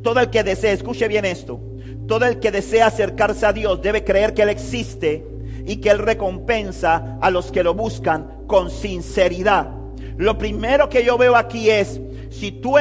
Todo 0.02 0.20
el 0.20 0.30
que 0.30 0.42
desee, 0.42 0.72
escuche 0.72 1.06
bien 1.08 1.24
esto, 1.24 1.60
todo 2.08 2.26
el 2.26 2.40
que 2.40 2.50
desea 2.50 2.88
acercarse 2.88 3.46
a 3.46 3.52
Dios 3.52 3.80
debe 3.80 4.02
creer 4.02 4.34
que 4.34 4.42
Él 4.42 4.48
existe 4.48 5.24
y 5.66 5.76
que 5.76 5.90
Él 5.90 5.98
recompensa 5.98 7.18
a 7.20 7.30
los 7.30 7.52
que 7.52 7.62
lo 7.62 7.74
buscan 7.74 8.33
con 8.46 8.70
sinceridad. 8.70 9.70
Lo 10.16 10.38
primero 10.38 10.88
que 10.88 11.04
yo 11.04 11.18
veo 11.18 11.36
aquí 11.36 11.70
es, 11.70 12.00
si 12.30 12.52
tú 12.52 12.76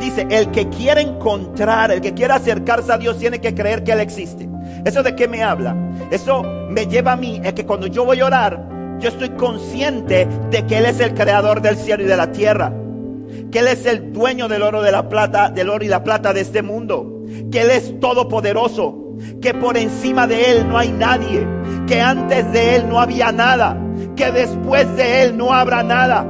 dice, 0.00 0.26
el 0.30 0.50
que 0.50 0.68
quiere 0.68 1.02
encontrar, 1.02 1.90
el 1.90 2.00
que 2.00 2.14
quiere 2.14 2.34
acercarse 2.34 2.92
a 2.92 2.98
Dios 2.98 3.18
tiene 3.18 3.40
que 3.40 3.54
creer 3.54 3.84
que 3.84 3.92
Él 3.92 4.00
existe. 4.00 4.48
¿Eso 4.84 5.02
de 5.02 5.14
qué 5.14 5.28
me 5.28 5.42
habla? 5.42 5.76
Eso 6.10 6.42
me 6.42 6.86
lleva 6.86 7.12
a 7.12 7.16
mí, 7.16 7.40
es 7.44 7.52
que 7.52 7.66
cuando 7.66 7.86
yo 7.86 8.04
voy 8.04 8.20
a 8.20 8.26
orar, 8.26 8.68
yo 9.00 9.08
estoy 9.08 9.30
consciente 9.30 10.28
de 10.50 10.66
que 10.66 10.78
Él 10.78 10.86
es 10.86 11.00
el 11.00 11.14
creador 11.14 11.62
del 11.62 11.76
cielo 11.76 12.02
y 12.02 12.06
de 12.06 12.16
la 12.16 12.32
tierra. 12.32 12.72
Que 13.50 13.60
Él 13.60 13.68
es 13.68 13.86
el 13.86 14.12
dueño 14.12 14.46
del 14.48 14.62
oro, 14.62 14.82
de 14.82 14.92
la 14.92 15.08
plata, 15.08 15.50
del 15.50 15.70
oro 15.70 15.84
y 15.84 15.88
la 15.88 16.04
plata 16.04 16.32
de 16.32 16.42
este 16.42 16.62
mundo. 16.62 17.24
Que 17.50 17.62
Él 17.62 17.70
es 17.70 17.98
todopoderoso. 17.98 19.16
Que 19.40 19.54
por 19.54 19.76
encima 19.76 20.26
de 20.26 20.50
Él 20.50 20.68
no 20.68 20.78
hay 20.78 20.92
nadie. 20.92 21.46
Que 21.86 22.00
antes 22.00 22.52
de 22.52 22.76
Él 22.76 22.88
no 22.88 23.00
había 23.00 23.32
nada. 23.32 23.76
Que 24.20 24.30
después 24.32 24.96
de 24.96 25.22
Él 25.22 25.38
no 25.38 25.50
habrá 25.50 25.82
nada. 25.82 26.26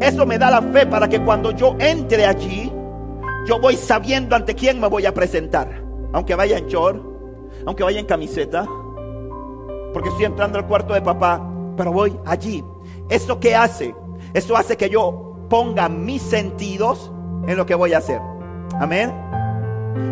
Eso 0.00 0.24
me 0.24 0.38
da 0.38 0.48
la 0.48 0.62
fe 0.62 0.86
para 0.86 1.08
que 1.08 1.20
cuando 1.20 1.50
yo 1.50 1.74
entre 1.80 2.24
allí, 2.24 2.72
yo 3.48 3.58
voy 3.58 3.74
sabiendo 3.74 4.36
ante 4.36 4.54
quién 4.54 4.78
me 4.78 4.86
voy 4.86 5.06
a 5.06 5.12
presentar. 5.12 5.82
Aunque 6.12 6.36
vaya 6.36 6.56
en 6.56 6.68
short, 6.68 7.02
aunque 7.66 7.82
vaya 7.82 7.98
en 7.98 8.06
camiseta 8.06 8.64
porque 9.92 10.08
estoy 10.10 10.26
entrando 10.26 10.56
al 10.56 10.68
cuarto 10.68 10.94
de 10.94 11.02
papá, 11.02 11.42
pero 11.76 11.90
voy 11.90 12.16
allí. 12.24 12.62
¿Eso 13.08 13.40
qué 13.40 13.56
hace? 13.56 13.92
Eso 14.32 14.56
hace 14.56 14.76
que 14.76 14.88
yo 14.88 15.48
ponga 15.50 15.88
mis 15.88 16.22
sentidos 16.22 17.10
en 17.48 17.56
lo 17.56 17.66
que 17.66 17.74
voy 17.74 17.92
a 17.92 17.98
hacer. 17.98 18.20
Amén. 18.78 19.12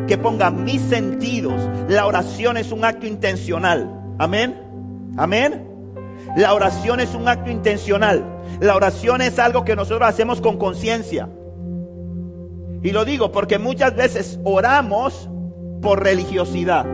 Que 0.08 0.18
ponga 0.18 0.50
mis 0.50 0.82
sentidos. 0.82 1.54
La 1.86 2.06
oración 2.06 2.56
es 2.56 2.72
un 2.72 2.84
acto 2.84 3.06
intencional. 3.06 4.16
Amén. 4.18 4.60
Amén. 5.16 5.73
La 6.36 6.52
oración 6.52 7.00
es 7.00 7.14
un 7.14 7.28
acto 7.28 7.50
intencional. 7.50 8.24
La 8.60 8.74
oración 8.74 9.22
es 9.22 9.38
algo 9.38 9.64
que 9.64 9.76
nosotros 9.76 10.08
hacemos 10.08 10.40
con 10.40 10.58
conciencia. 10.58 11.28
Y 12.82 12.90
lo 12.90 13.04
digo 13.04 13.32
porque 13.32 13.58
muchas 13.58 13.94
veces 13.94 14.38
oramos 14.44 15.28
por 15.80 16.02
religiosidad. 16.02 16.84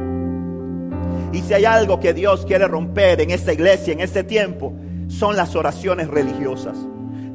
Y 1.33 1.41
si 1.41 1.55
hay 1.55 1.65
algo 1.65 2.01
que 2.01 2.13
Dios 2.13 2.45
quiere 2.45 2.69
romper 2.69 3.21
en 3.21 3.31
esta 3.31 3.53
iglesia, 3.53 3.93
en 3.93 4.01
este 4.01 4.25
tiempo, 4.25 4.75
son 5.09 5.37
las 5.37 5.57
oraciones 5.57 6.09
religiosas. 6.09 6.77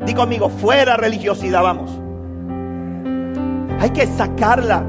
Digo 0.05 0.21
amigo, 0.21 0.49
fuera 0.49 0.97
religiosidad, 0.97 1.63
vamos. 1.63 1.91
Hay 3.79 3.89
que 3.89 4.05
sacarla. 4.05 4.83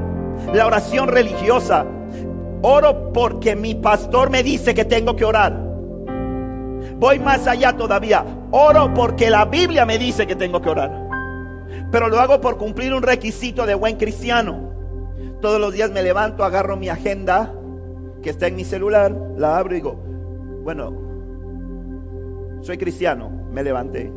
La 0.53 0.67
oración 0.67 1.07
religiosa. 1.07 1.85
Oro 2.61 3.11
porque 3.11 3.55
mi 3.55 3.75
pastor 3.75 4.29
me 4.29 4.43
dice 4.43 4.73
que 4.73 4.85
tengo 4.85 5.15
que 5.15 5.25
orar. 5.25 5.66
Voy 6.97 7.19
más 7.19 7.47
allá 7.47 7.75
todavía. 7.75 8.25
Oro 8.51 8.93
porque 8.93 9.29
la 9.29 9.45
Biblia 9.45 9.85
me 9.85 9.97
dice 9.97 10.25
que 10.27 10.35
tengo 10.35 10.61
que 10.61 10.69
orar. 10.69 11.07
Pero 11.91 12.09
lo 12.09 12.19
hago 12.19 12.41
por 12.41 12.57
cumplir 12.57 12.93
un 12.93 13.03
requisito 13.03 13.65
de 13.65 13.75
buen 13.75 13.97
cristiano. 13.97 14.71
Todos 15.41 15.59
los 15.59 15.73
días 15.73 15.91
me 15.91 16.01
levanto, 16.01 16.43
agarro 16.43 16.77
mi 16.77 16.89
agenda 16.89 17.53
que 18.21 18.31
está 18.31 18.47
en 18.47 18.55
mi 18.55 18.63
celular, 18.63 19.15
la 19.37 19.57
abro 19.57 19.73
y 19.73 19.75
digo, 19.75 19.93
bueno, 20.63 20.91
soy 22.61 22.77
cristiano, 22.77 23.29
me 23.51 23.63
levanté. 23.63 24.11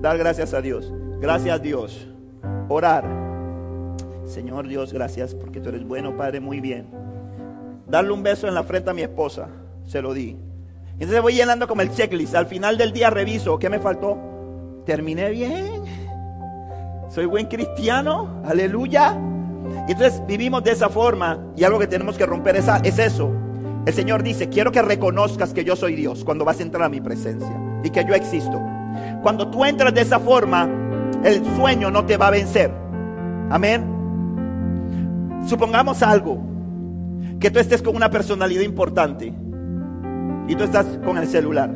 Dar 0.00 0.18
gracias 0.18 0.52
a 0.52 0.60
Dios. 0.60 0.92
Gracias 1.20 1.54
a 1.54 1.58
Dios. 1.58 2.08
Orar. 2.68 3.04
Señor 4.24 4.66
Dios, 4.66 4.92
gracias 4.92 5.34
porque 5.34 5.60
tú 5.60 5.68
eres 5.70 5.86
bueno, 5.86 6.16
Padre, 6.16 6.40
muy 6.40 6.60
bien. 6.60 6.88
Darle 7.86 8.10
un 8.12 8.22
beso 8.22 8.48
en 8.48 8.54
la 8.54 8.64
frente 8.64 8.90
a 8.90 8.94
mi 8.94 9.02
esposa, 9.02 9.48
se 9.84 10.02
lo 10.02 10.12
di. 10.12 10.36
Entonces 10.98 11.20
voy 11.20 11.34
llenando 11.34 11.68
como 11.68 11.82
el 11.82 11.92
checklist. 11.92 12.34
Al 12.34 12.46
final 12.46 12.78
del 12.78 12.92
día 12.92 13.10
reviso, 13.10 13.58
¿qué 13.58 13.68
me 13.68 13.78
faltó? 13.78 14.16
Terminé 14.86 15.30
bien. 15.30 15.82
Soy 17.10 17.26
buen 17.26 17.46
cristiano, 17.46 18.42
aleluya. 18.44 19.16
Entonces 19.88 20.22
vivimos 20.26 20.64
de 20.64 20.72
esa 20.72 20.88
forma 20.88 21.38
y 21.56 21.64
algo 21.64 21.78
que 21.78 21.86
tenemos 21.86 22.16
que 22.16 22.24
romper 22.24 22.56
es, 22.56 22.66
es 22.82 22.98
eso. 22.98 23.30
El 23.84 23.92
Señor 23.92 24.22
dice, 24.22 24.48
quiero 24.48 24.72
que 24.72 24.82
reconozcas 24.82 25.52
que 25.52 25.64
yo 25.64 25.76
soy 25.76 25.94
Dios 25.94 26.24
cuando 26.24 26.44
vas 26.44 26.60
a 26.60 26.62
entrar 26.62 26.84
a 26.84 26.88
mi 26.88 27.00
presencia 27.00 27.52
y 27.84 27.90
que 27.90 28.04
yo 28.04 28.14
existo. 28.14 28.60
Cuando 29.22 29.48
tú 29.48 29.64
entras 29.64 29.92
de 29.94 30.00
esa 30.00 30.18
forma, 30.18 30.68
el 31.24 31.44
sueño 31.56 31.90
no 31.90 32.06
te 32.06 32.16
va 32.16 32.28
a 32.28 32.30
vencer. 32.30 32.72
Amén. 33.50 33.84
Supongamos 35.46 36.02
algo, 36.02 36.42
que 37.38 37.50
tú 37.50 37.58
estés 37.58 37.82
con 37.82 37.94
una 37.94 38.10
personalidad 38.10 38.62
importante 38.62 39.32
y 40.48 40.54
tú 40.54 40.64
estás 40.64 40.86
con 41.04 41.18
el 41.18 41.26
celular. 41.26 41.70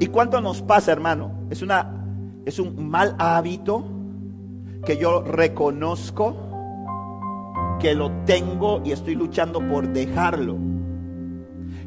¿Y 0.00 0.06
cuánto 0.06 0.40
nos 0.40 0.62
pasa, 0.62 0.92
hermano? 0.92 1.32
Es, 1.50 1.62
una, 1.62 2.04
es 2.44 2.58
un 2.58 2.88
mal 2.88 3.14
hábito 3.18 3.84
que 4.84 4.96
yo 4.96 5.22
reconozco, 5.22 6.36
que 7.80 7.94
lo 7.94 8.10
tengo 8.24 8.82
y 8.84 8.92
estoy 8.92 9.14
luchando 9.14 9.60
por 9.66 9.88
dejarlo. 9.88 10.56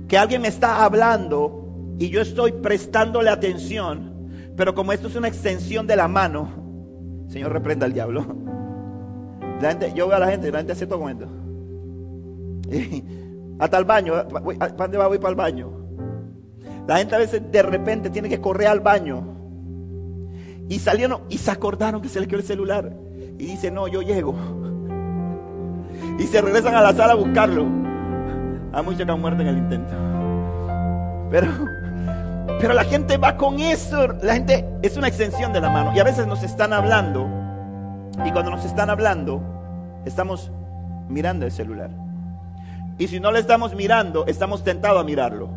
Que 0.08 0.18
alguien 0.18 0.42
me 0.42 0.50
está 0.50 0.84
hablando 0.84 1.96
y 2.00 2.10
yo 2.10 2.22
estoy 2.22 2.52
prestándole 2.52 3.30
atención, 3.30 4.12
pero 4.58 4.76
como 4.76 4.92
esto 4.92 5.08
es 5.08 5.16
una 5.16 5.28
extensión 5.28 5.88
de 5.88 5.96
la 5.96 6.08
mano, 6.08 6.50
Señor 7.30 7.54
reprenda 7.54 7.86
al 7.86 7.94
diablo. 7.94 8.26
Yo 9.96 10.08
veo 10.08 10.18
a 10.18 10.20
la 10.20 10.28
gente, 10.28 10.52
la 10.52 10.58
gente 10.58 10.74
hace 10.74 10.88
todo 10.88 11.00
momento. 11.00 11.28
hasta 13.62 13.78
el 13.78 13.86
baño, 13.86 14.14
¿para 14.28 14.70
dónde 14.76 14.98
va? 14.98 15.08
Voy 15.08 15.20
para 15.20 15.30
el 15.30 15.36
baño. 15.36 15.70
La 16.88 16.98
gente 16.98 17.14
a 17.14 17.20
veces 17.20 17.44
de 17.52 17.62
repente 17.62 18.10
tiene 18.10 18.28
que 18.28 18.42
correr 18.42 18.68
al 18.68 18.80
baño. 18.80 19.24
Y 20.68 20.80
salieron 20.80 21.22
y 21.30 21.38
se 21.38 21.52
acordaron 21.52 22.02
que 22.02 22.10
se 22.10 22.20
les 22.20 22.28
quedó 22.28 22.40
el 22.40 22.46
celular. 22.46 22.92
Y 23.38 23.46
dice, 23.46 23.70
no, 23.70 23.88
yo 23.88 24.02
llego. 24.02 24.34
Y 26.18 26.24
se 26.24 26.42
regresan 26.42 26.74
a 26.74 26.82
la 26.82 26.92
sala 26.94 27.14
a 27.14 27.16
buscarlo. 27.16 27.68
Hay 28.74 28.84
muchos 28.84 29.06
que 29.06 29.12
han 29.12 29.22
muerto 29.22 29.44
en 29.44 29.48
el 29.50 29.58
intento. 29.60 29.94
Pero, 31.30 31.48
pero 32.60 32.74
la 32.74 32.84
gente 32.84 33.18
va 33.18 33.38
con 33.38 33.60
eso. 33.60 34.08
La 34.24 34.34
gente 34.34 34.68
es 34.82 34.98
una 34.98 35.08
extensión 35.08 35.54
de 35.54 35.62
la 35.62 35.70
mano. 35.70 35.96
Y 35.96 36.00
a 36.00 36.04
veces 36.04 36.26
nos 36.26 36.42
están 36.42 36.74
hablando. 36.74 37.30
Y 38.26 38.32
cuando 38.32 38.50
nos 38.50 38.66
están 38.66 38.90
hablando, 38.90 39.40
estamos 40.04 40.52
mirando 41.10 41.46
el 41.46 41.52
celular. 41.52 42.01
Y 42.98 43.08
si 43.08 43.20
no 43.20 43.32
le 43.32 43.40
estamos 43.40 43.76
mirando, 43.76 44.26
estamos 44.28 44.64
tentados 44.64 45.02
a 45.02 45.04
mirarlo. 45.04 45.50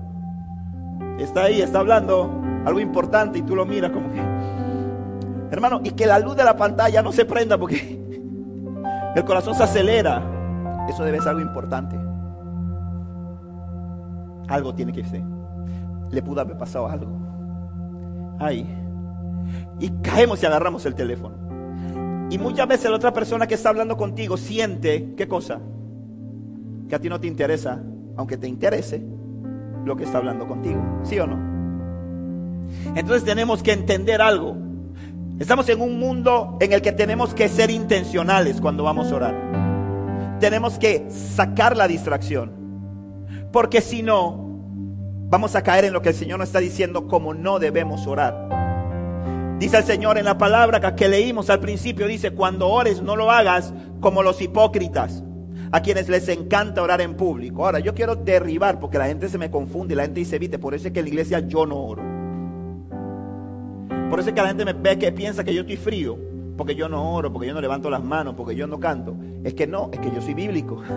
Está 1.18 1.44
ahí, 1.44 1.60
está 1.60 1.80
hablando 1.80 2.42
algo 2.64 2.80
importante 2.80 3.38
y 3.38 3.42
tú 3.42 3.54
lo 3.54 3.66
miras 3.66 3.90
como 3.90 4.10
que... 4.10 4.20
Hermano, 5.50 5.80
y 5.84 5.90
que 5.90 6.06
la 6.06 6.18
luz 6.18 6.36
de 6.36 6.44
la 6.44 6.56
pantalla 6.56 7.02
no 7.02 7.12
se 7.12 7.24
prenda 7.24 7.58
porque 7.58 7.76
el 9.14 9.24
corazón 9.24 9.54
se 9.54 9.62
acelera. 9.62 10.22
Eso 10.88 11.04
debe 11.04 11.18
ser 11.18 11.28
algo 11.28 11.42
importante. 11.42 11.96
Algo 14.48 14.74
tiene 14.74 14.92
que 14.92 15.04
ser. 15.04 15.22
Le 16.10 16.22
pudo 16.22 16.40
haber 16.40 16.58
pasado 16.58 16.88
algo. 16.88 17.16
Ahí. 18.38 18.66
Y 19.78 19.90
caemos 20.02 20.42
y 20.42 20.46
agarramos 20.46 20.84
el 20.86 20.94
teléfono. 20.94 21.36
Y 22.30 22.38
muchas 22.38 22.66
veces 22.66 22.90
la 22.90 22.96
otra 22.96 23.12
persona 23.12 23.46
que 23.46 23.54
está 23.54 23.68
hablando 23.68 23.96
contigo 23.96 24.36
siente, 24.36 25.14
¿qué 25.16 25.28
cosa? 25.28 25.60
Que 26.88 26.94
a 26.94 26.98
ti 26.98 27.08
no 27.08 27.20
te 27.20 27.26
interesa, 27.26 27.82
aunque 28.16 28.36
te 28.36 28.48
interese 28.48 29.02
lo 29.84 29.96
que 29.96 30.04
está 30.04 30.18
hablando 30.18 30.46
contigo. 30.46 30.80
¿Sí 31.02 31.18
o 31.18 31.26
no? 31.26 31.54
Entonces 32.94 33.24
tenemos 33.24 33.62
que 33.62 33.72
entender 33.72 34.20
algo. 34.22 34.56
Estamos 35.38 35.68
en 35.68 35.80
un 35.80 35.98
mundo 35.98 36.56
en 36.60 36.72
el 36.72 36.80
que 36.80 36.92
tenemos 36.92 37.34
que 37.34 37.48
ser 37.48 37.70
intencionales 37.70 38.60
cuando 38.60 38.84
vamos 38.84 39.10
a 39.10 39.16
orar. 39.16 40.36
Tenemos 40.40 40.78
que 40.78 41.06
sacar 41.10 41.76
la 41.76 41.88
distracción. 41.88 42.52
Porque 43.50 43.80
si 43.80 44.02
no, 44.02 44.44
vamos 45.28 45.56
a 45.56 45.62
caer 45.62 45.84
en 45.84 45.92
lo 45.92 46.02
que 46.02 46.10
el 46.10 46.14
Señor 46.14 46.38
nos 46.38 46.48
está 46.48 46.60
diciendo 46.60 47.08
como 47.08 47.34
no 47.34 47.58
debemos 47.58 48.06
orar. 48.06 48.48
Dice 49.58 49.78
el 49.78 49.84
Señor 49.84 50.18
en 50.18 50.24
la 50.24 50.36
palabra 50.38 50.94
que 50.94 51.08
leímos 51.08 51.48
al 51.50 51.60
principio, 51.60 52.06
dice, 52.06 52.32
cuando 52.32 52.68
ores 52.68 53.02
no 53.02 53.16
lo 53.16 53.30
hagas 53.30 53.72
como 54.00 54.22
los 54.22 54.42
hipócritas, 54.42 55.22
a 55.74 55.82
quienes 55.82 56.08
les 56.08 56.28
encanta 56.28 56.84
orar 56.84 57.00
en 57.00 57.16
público. 57.16 57.66
Ahora, 57.66 57.80
yo 57.80 57.96
quiero 57.96 58.14
derribar, 58.14 58.78
porque 58.78 58.96
la 58.96 59.06
gente 59.06 59.28
se 59.28 59.38
me 59.38 59.50
confunde, 59.50 59.96
la 59.96 60.04
gente 60.04 60.20
dice, 60.20 60.38
viste, 60.38 60.56
por 60.56 60.72
eso 60.72 60.86
es 60.86 60.92
que 60.92 61.00
en 61.00 61.06
la 61.06 61.08
iglesia 61.08 61.40
yo 61.40 61.66
no 61.66 61.76
oro. 61.76 62.02
Por 64.08 64.20
eso 64.20 64.28
es 64.28 64.36
que 64.36 64.40
la 64.40 64.46
gente 64.46 64.64
me 64.64 64.72
ve 64.72 64.96
que 65.00 65.10
piensa 65.10 65.42
que 65.42 65.52
yo 65.52 65.62
estoy 65.62 65.76
frío, 65.76 66.16
porque 66.56 66.76
yo 66.76 66.88
no 66.88 67.16
oro, 67.16 67.32
porque 67.32 67.48
yo 67.48 67.54
no 67.54 67.60
levanto 67.60 67.90
las 67.90 68.04
manos, 68.04 68.34
porque 68.36 68.54
yo 68.54 68.68
no 68.68 68.78
canto. 68.78 69.16
Es 69.42 69.54
que 69.54 69.66
no, 69.66 69.90
es 69.92 69.98
que 69.98 70.12
yo 70.12 70.22
soy 70.22 70.34
bíblico. 70.34 70.80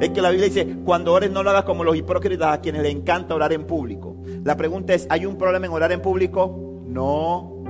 Es 0.00 0.10
que 0.10 0.20
la 0.20 0.30
Biblia 0.30 0.48
dice, 0.48 0.76
cuando 0.84 1.12
ores 1.12 1.30
no 1.30 1.42
lo 1.42 1.50
hagas 1.50 1.64
como 1.64 1.82
los 1.82 1.96
hipócritas 1.96 2.52
a 2.52 2.60
quienes 2.60 2.82
les 2.82 2.94
encanta 2.94 3.34
orar 3.34 3.52
en 3.52 3.64
público. 3.64 4.16
La 4.44 4.56
pregunta 4.56 4.94
es, 4.94 5.06
¿hay 5.10 5.26
un 5.26 5.36
problema 5.36 5.66
en 5.66 5.72
orar 5.72 5.92
en 5.92 6.02
público? 6.02 6.82
No. 6.86 7.64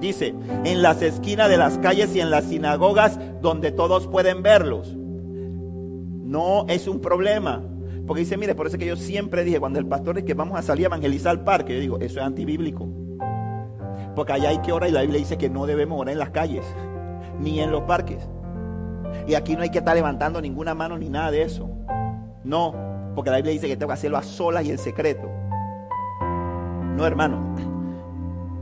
Dice, 0.00 0.34
en 0.64 0.82
las 0.82 1.02
esquinas 1.02 1.48
de 1.48 1.56
las 1.56 1.78
calles 1.78 2.14
y 2.14 2.20
en 2.20 2.30
las 2.30 2.44
sinagogas 2.44 3.18
donde 3.40 3.72
todos 3.72 4.06
pueden 4.06 4.42
verlos. 4.42 4.96
No 6.32 6.64
es 6.66 6.88
un 6.88 6.98
problema. 6.98 7.62
Porque 8.06 8.20
dice, 8.20 8.38
mire, 8.38 8.54
por 8.54 8.66
eso 8.66 8.78
que 8.78 8.86
yo 8.86 8.96
siempre 8.96 9.44
dije, 9.44 9.60
cuando 9.60 9.78
el 9.78 9.86
pastor 9.86 10.14
dice 10.14 10.24
que 10.24 10.32
vamos 10.32 10.58
a 10.58 10.62
salir 10.62 10.86
a 10.86 10.88
evangelizar 10.88 11.30
al 11.30 11.44
parque, 11.44 11.74
yo 11.74 11.80
digo, 11.80 11.98
eso 11.98 12.20
es 12.20 12.26
antibíblico. 12.26 12.88
Porque 14.16 14.32
allá 14.32 14.48
hay 14.48 14.58
que 14.62 14.72
orar 14.72 14.88
y 14.88 14.92
la 14.92 15.02
Biblia 15.02 15.18
dice 15.18 15.36
que 15.36 15.50
no 15.50 15.66
debemos 15.66 16.00
orar 16.00 16.14
en 16.14 16.18
las 16.18 16.30
calles, 16.30 16.64
ni 17.38 17.60
en 17.60 17.70
los 17.70 17.82
parques. 17.82 18.26
Y 19.28 19.34
aquí 19.34 19.56
no 19.56 19.62
hay 19.62 19.68
que 19.68 19.78
estar 19.78 19.94
levantando 19.94 20.40
ninguna 20.40 20.74
mano 20.74 20.96
ni 20.96 21.10
nada 21.10 21.30
de 21.30 21.42
eso. 21.42 21.68
No, 22.44 22.74
porque 23.14 23.28
la 23.28 23.36
Biblia 23.36 23.52
dice 23.52 23.68
que 23.68 23.76
tengo 23.76 23.88
que 23.88 23.94
hacerlo 23.94 24.16
a 24.16 24.22
solas 24.22 24.64
y 24.64 24.70
en 24.70 24.78
secreto. 24.78 25.30
No, 26.96 27.06
hermano. 27.06 27.54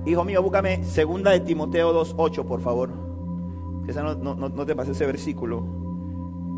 Hijo 0.07 0.25
mío, 0.25 0.43
búscame 0.43 0.83
segunda 0.83 1.31
de 1.31 1.39
Timoteo 1.39 1.95
2.8, 1.95 2.45
por 2.45 2.61
favor. 2.61 2.91
Esa 3.87 4.03
no, 4.03 4.35
no, 4.35 4.67
te 4.67 4.75
pase 4.75 4.91
ese 4.91 5.07
versículo. 5.07 5.80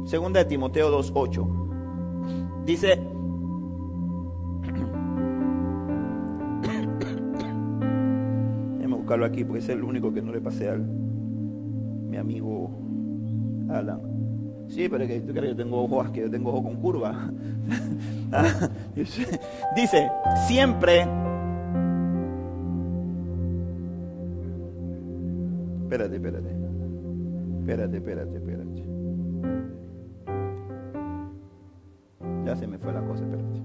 Segunda 0.04 0.40
de 0.40 0.46
Timoteo 0.46 0.90
2.8. 0.90 2.64
Dice, 2.64 2.88
déjame 8.78 8.96
buscarlo 8.96 9.24
aquí 9.24 9.44
porque 9.44 9.60
es 9.60 9.68
el 9.68 9.82
único 9.82 10.12
que 10.12 10.22
no 10.22 10.32
le 10.32 10.40
pasé 10.40 10.68
al 10.68 10.82
mi 10.82 12.16
amigo 12.16 12.70
Alan. 13.70 14.00
Sí, 14.68 14.88
pero 14.88 15.06
que 15.06 15.20
tú 15.20 15.32
crees 15.32 15.42
que 15.42 15.50
yo 15.50 15.56
tengo 15.56 15.84
ojos, 15.84 16.10
que 16.10 16.20
yo 16.20 16.30
tengo 16.30 16.50
ojos 16.50 16.62
con 16.62 16.76
curva. 16.76 17.30
Dice, 19.76 20.10
siempre 20.46 21.06
espérate, 25.92 26.16
espérate. 26.16 26.48
Espérate, 27.60 27.96
espérate, 27.96 28.36
espérate. 28.36 28.61
Ya 32.44 32.56
se 32.56 32.66
me 32.66 32.78
fue 32.78 32.92
la 32.92 33.00
cosa, 33.02 33.24
espérate. 33.24 33.60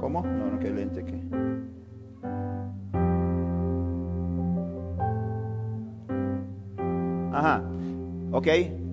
¿Cómo? 0.00 0.22
No, 0.22 0.50
no, 0.50 0.58
que 0.58 0.70
lente 0.70 1.04
que. 1.04 1.20
Ajá. 7.32 7.62
¿Ok? 8.32 8.48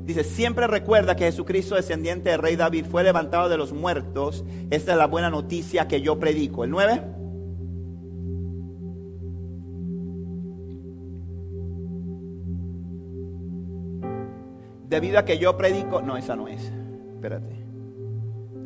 Dice, 0.06 0.24
siempre 0.24 0.68
recuerda 0.68 1.16
que 1.16 1.26
Jesucristo, 1.26 1.76
descendiente 1.76 2.30
del 2.30 2.39
rey 2.39 2.56
David, 2.56 2.86
fue 2.86 3.04
levantado 3.04 3.50
de 3.50 3.58
los 3.58 3.74
muertos. 3.74 4.46
Esta 4.70 4.92
es 4.92 4.98
la 4.98 5.08
buena 5.08 5.30
noticia 5.30 5.88
que 5.88 6.02
yo 6.02 6.20
predico. 6.20 6.63
¿El 6.63 6.72
9? 6.72 7.02
debido 14.94 15.18
a 15.18 15.26
que 15.26 15.39
yo 15.39 15.58
predico, 15.58 16.04
no, 16.04 16.18
esa 16.18 16.36
no 16.36 16.48
es. 16.48 16.72
Espérate. 17.16 17.62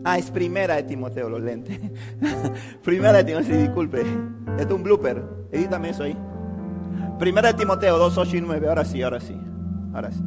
Ah, 0.03 0.17
es 0.17 0.31
primera 0.31 0.75
de 0.75 0.83
Timoteo, 0.83 1.29
los 1.29 1.41
lentes. 1.41 1.79
primera 2.83 3.13
de 3.13 3.23
Timoteo, 3.23 3.57
disculpe. 3.57 4.01
es 4.57 4.65
un 4.71 4.83
blooper. 4.83 5.23
Edítame 5.51 5.89
eso 5.89 6.03
ahí. 6.03 6.17
Primera 7.19 7.51
de 7.51 7.55
Timoteo 7.55 7.97
2, 7.97 8.17
8 8.17 8.38
y 8.38 8.41
9. 8.41 8.69
Ahora 8.69 8.86
sí, 8.86 9.01
ahora 9.01 9.19
sí. 9.19 9.36
Ahora 9.93 10.12
sí. 10.12 10.23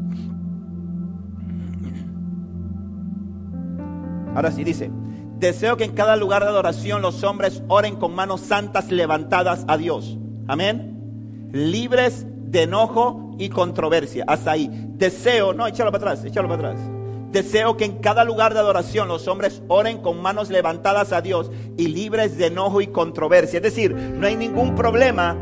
Ahora 4.34 4.50
sí, 4.50 4.64
dice. 4.64 4.90
Deseo 5.38 5.76
que 5.76 5.84
en 5.84 5.92
cada 5.92 6.16
lugar 6.16 6.42
de 6.42 6.48
adoración 6.48 7.00
los 7.00 7.24
hombres 7.24 7.62
oren 7.68 7.96
con 7.96 8.14
manos 8.14 8.42
santas 8.42 8.90
levantadas 8.90 9.64
a 9.68 9.78
Dios. 9.78 10.18
Amén. 10.48 11.48
Libres 11.52 12.26
de 12.28 12.64
enojo 12.64 13.34
y 13.38 13.48
controversia. 13.48 14.24
Hasta 14.26 14.52
ahí. 14.52 14.68
Deseo, 14.96 15.54
no, 15.54 15.66
échalo 15.66 15.90
para 15.90 16.10
atrás, 16.10 16.24
échalo 16.24 16.48
para 16.48 16.70
atrás. 16.70 16.99
Deseo 17.30 17.76
que 17.76 17.84
en 17.84 17.98
cada 17.98 18.24
lugar 18.24 18.54
de 18.54 18.60
adoración 18.60 19.08
los 19.08 19.28
hombres 19.28 19.62
oren 19.68 19.98
con 19.98 20.20
manos 20.20 20.50
levantadas 20.50 21.12
a 21.12 21.20
Dios 21.20 21.50
y 21.76 21.88
libres 21.88 22.36
de 22.36 22.46
enojo 22.46 22.80
y 22.80 22.88
controversia. 22.88 23.58
Es 23.58 23.62
decir, 23.62 23.94
no 23.94 24.26
hay 24.26 24.36
ningún 24.36 24.74
problema 24.74 25.36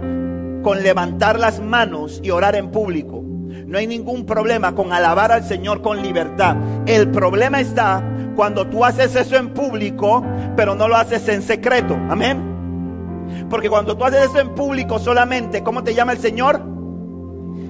con 0.62 0.82
levantar 0.82 1.38
las 1.38 1.60
manos 1.60 2.20
y 2.22 2.30
orar 2.30 2.56
en 2.56 2.70
público. 2.70 3.22
No 3.22 3.78
hay 3.78 3.86
ningún 3.86 4.26
problema 4.26 4.74
con 4.74 4.92
alabar 4.92 5.32
al 5.32 5.44
Señor 5.44 5.82
con 5.82 6.02
libertad. 6.02 6.56
El 6.86 7.10
problema 7.10 7.60
está 7.60 8.04
cuando 8.36 8.66
tú 8.66 8.84
haces 8.84 9.16
eso 9.16 9.36
en 9.36 9.54
público, 9.54 10.24
pero 10.56 10.74
no 10.74 10.88
lo 10.88 10.96
haces 10.96 11.26
en 11.28 11.42
secreto. 11.42 11.94
Amén. 12.10 13.46
Porque 13.48 13.70
cuando 13.70 13.96
tú 13.96 14.04
haces 14.04 14.26
eso 14.26 14.40
en 14.40 14.54
público 14.54 14.98
solamente, 14.98 15.62
¿cómo 15.62 15.82
te 15.82 15.94
llama 15.94 16.12
el 16.12 16.18
Señor? 16.18 16.78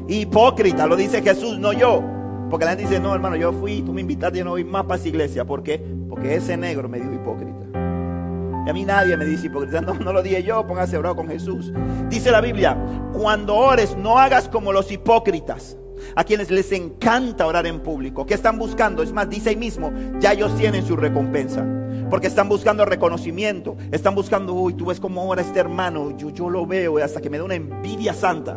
hipócrita, 0.09 0.87
lo 0.87 0.97
dice 0.97 1.23
Jesús, 1.23 1.59
no 1.59 1.73
yo. 1.73 2.03
Porque 2.51 2.65
la 2.65 2.73
gente 2.73 2.85
dice, 2.85 3.01
no, 3.01 3.15
hermano, 3.15 3.37
yo 3.37 3.53
fui, 3.53 3.83
tú 3.83 3.93
me 3.93 4.01
invitaste, 4.01 4.39
yo 4.39 4.45
no 4.45 4.53
voy 4.53 4.65
más 4.65 4.85
para 4.85 4.97
esa 4.97 5.09
iglesia. 5.09 5.45
¿Por 5.45 5.63
qué? 5.63 5.85
Porque 6.09 6.35
ese 6.35 6.57
negro 6.57 6.89
me 6.89 6.99
dijo 6.99 7.13
hipócrita. 7.13 7.67
Y 8.67 8.71
a 8.71 8.73
mí 8.73 8.85
nadie 8.85 9.17
me 9.17 9.25
dice 9.25 9.47
hipócrita. 9.47 9.81
No, 9.89 9.95
no 9.95 10.13
lo 10.13 10.23
dije 10.23 10.43
yo, 10.43 10.67
póngase 10.67 10.97
orar 10.97 11.15
con 11.15 11.29
Jesús. 11.29 11.73
Dice 12.09 12.31
la 12.31 12.41
Biblia, 12.41 12.77
cuando 13.13 13.55
ores, 13.55 13.97
no 13.97 14.19
hagas 14.19 14.49
como 14.49 14.73
los 14.73 14.91
hipócritas 14.91 15.77
a 16.15 16.25
quienes 16.25 16.51
les 16.51 16.73
encanta 16.73 17.47
orar 17.47 17.67
en 17.67 17.81
público. 17.81 18.27
¿Qué 18.27 18.35
están 18.35 18.59
buscando? 18.59 19.03
Es 19.03 19.13
más, 19.13 19.29
dice 19.29 19.51
ahí 19.51 19.57
mismo, 19.57 19.93
ya 20.21 20.33
ellos 20.33 20.57
tienen 20.57 20.87
su 20.87 20.97
recompensa. 20.97 21.67
Porque 22.11 22.27
están 22.27 22.49
buscando 22.49 22.85
reconocimiento. 22.85 23.77
Están 23.93 24.15
buscando, 24.15 24.55
uy, 24.55 24.75
tú 24.75 24.87
ves 24.87 25.01
cómo 25.01 25.29
ora 25.29 25.43
este 25.43 25.61
hermano. 25.61 26.17
Yo, 26.17 26.31
yo 26.31 26.49
lo 26.49 26.67
veo 26.67 26.99
hasta 26.99 27.21
que 27.21 27.29
me 27.29 27.39
da 27.39 27.45
una 27.45 27.55
envidia 27.55 28.15
santa. 28.15 28.57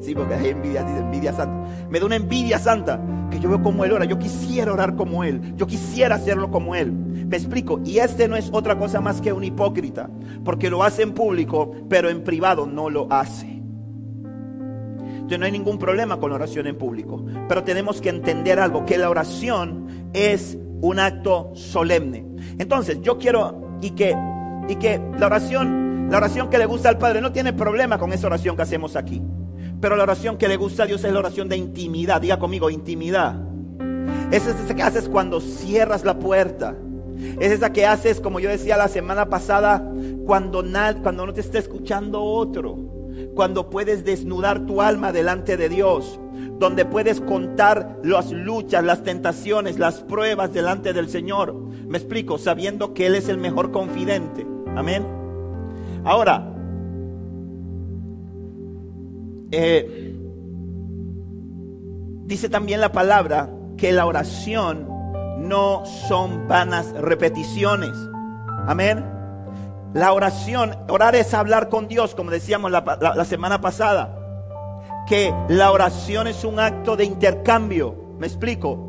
Sí, 0.00 0.14
porque 0.14 0.34
hay 0.34 0.48
envidia, 0.48 0.84
dice 0.84 0.98
envidia 0.98 1.32
santa. 1.32 1.86
Me 1.90 1.98
da 1.98 2.06
una 2.06 2.16
envidia 2.16 2.58
santa 2.58 3.00
que 3.30 3.40
yo 3.40 3.48
veo 3.48 3.62
como 3.62 3.84
él 3.84 3.92
ora. 3.92 4.04
Yo 4.04 4.18
quisiera 4.18 4.72
orar 4.72 4.94
como 4.94 5.24
él. 5.24 5.54
Yo 5.56 5.66
quisiera 5.66 6.14
hacerlo 6.14 6.50
como 6.50 6.74
él. 6.74 6.92
Me 6.92 7.36
explico. 7.36 7.80
Y 7.84 7.98
este 7.98 8.28
no 8.28 8.36
es 8.36 8.50
otra 8.52 8.78
cosa 8.78 9.00
más 9.00 9.20
que 9.20 9.32
un 9.32 9.44
hipócrita. 9.44 10.08
Porque 10.44 10.70
lo 10.70 10.84
hace 10.84 11.02
en 11.02 11.12
público, 11.12 11.72
pero 11.88 12.08
en 12.08 12.22
privado 12.22 12.66
no 12.66 12.90
lo 12.90 13.12
hace. 13.12 13.46
Entonces 15.28 15.40
no 15.40 15.46
hay 15.46 15.52
ningún 15.52 15.78
problema 15.78 16.18
con 16.18 16.30
la 16.30 16.36
oración 16.36 16.66
en 16.66 16.78
público. 16.78 17.24
Pero 17.48 17.64
tenemos 17.64 18.00
que 18.00 18.08
entender 18.08 18.58
algo, 18.58 18.86
que 18.86 18.96
la 18.96 19.10
oración 19.10 20.10
es 20.14 20.56
un 20.80 20.98
acto 20.98 21.50
solemne. 21.54 22.24
Entonces 22.58 23.00
yo 23.02 23.18
quiero 23.18 23.78
y 23.82 23.90
que, 23.90 24.16
y 24.68 24.76
que 24.76 25.00
la 25.18 25.26
oración, 25.26 26.08
la 26.10 26.16
oración 26.16 26.48
que 26.48 26.56
le 26.56 26.66
gusta 26.66 26.88
al 26.88 26.98
Padre 26.98 27.20
no 27.20 27.32
tiene 27.32 27.52
problema 27.52 27.98
con 27.98 28.12
esa 28.12 28.28
oración 28.28 28.56
que 28.56 28.62
hacemos 28.62 28.96
aquí. 28.96 29.20
Pero 29.80 29.96
la 29.96 30.02
oración 30.02 30.36
que 30.36 30.48
le 30.48 30.56
gusta 30.56 30.82
a 30.82 30.86
Dios 30.86 31.04
es 31.04 31.12
la 31.12 31.18
oración 31.18 31.48
de 31.48 31.56
intimidad. 31.56 32.20
Diga 32.20 32.38
conmigo, 32.38 32.70
intimidad. 32.70 33.40
Esa 34.30 34.50
es 34.50 34.60
esa 34.60 34.74
que 34.74 34.82
haces 34.82 35.08
cuando 35.08 35.40
cierras 35.40 36.04
la 36.04 36.18
puerta. 36.18 36.76
Es 37.40 37.52
esa 37.52 37.72
que 37.72 37.86
haces, 37.86 38.20
como 38.20 38.40
yo 38.40 38.48
decía 38.48 38.76
la 38.76 38.88
semana 38.88 39.28
pasada, 39.28 39.90
cuando, 40.26 40.64
cuando 41.02 41.26
no 41.26 41.32
te 41.32 41.40
está 41.40 41.58
escuchando 41.58 42.22
otro. 42.22 42.76
Cuando 43.34 43.70
puedes 43.70 44.04
desnudar 44.04 44.66
tu 44.66 44.82
alma 44.82 45.12
delante 45.12 45.56
de 45.56 45.68
Dios. 45.68 46.18
Donde 46.58 46.84
puedes 46.84 47.20
contar 47.20 47.98
las 48.02 48.32
luchas, 48.32 48.84
las 48.84 49.04
tentaciones, 49.04 49.78
las 49.78 50.00
pruebas 50.02 50.52
delante 50.52 50.92
del 50.92 51.08
Señor. 51.08 51.54
Me 51.54 51.98
explico, 51.98 52.36
sabiendo 52.38 52.94
que 52.94 53.06
Él 53.06 53.14
es 53.14 53.28
el 53.28 53.38
mejor 53.38 53.70
confidente. 53.70 54.46
Amén. 54.76 55.06
Ahora, 56.04 56.57
eh, 59.50 60.14
dice 62.26 62.48
también 62.48 62.80
la 62.80 62.92
palabra 62.92 63.50
que 63.76 63.92
la 63.92 64.06
oración 64.06 64.86
no 65.38 65.84
son 65.86 66.46
vanas 66.48 66.92
repeticiones. 66.92 67.92
Amén. 68.66 69.04
La 69.94 70.12
oración, 70.12 70.76
orar 70.88 71.14
es 71.16 71.32
hablar 71.32 71.70
con 71.70 71.88
Dios, 71.88 72.14
como 72.14 72.30
decíamos 72.30 72.70
la, 72.70 73.24
semana 73.24 73.60
pasada. 73.60 74.14
Que 75.06 75.32
la 75.48 75.72
oración 75.72 76.26
es 76.26 76.44
un 76.44 76.60
acto 76.60 76.96
de 76.96 77.04
intercambio. 77.04 77.94
Me 78.18 78.26
explico. 78.26 78.84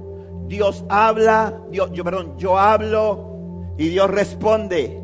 Dios 0.48 0.84
habla, 0.90 1.62
Dios, 1.72 1.92
yo, 1.94 2.04
perdón, 2.04 2.38
yo 2.38 2.58
hablo 2.58 3.74
y 3.78 3.88
Dios 3.90 4.10
responde. 4.10 5.02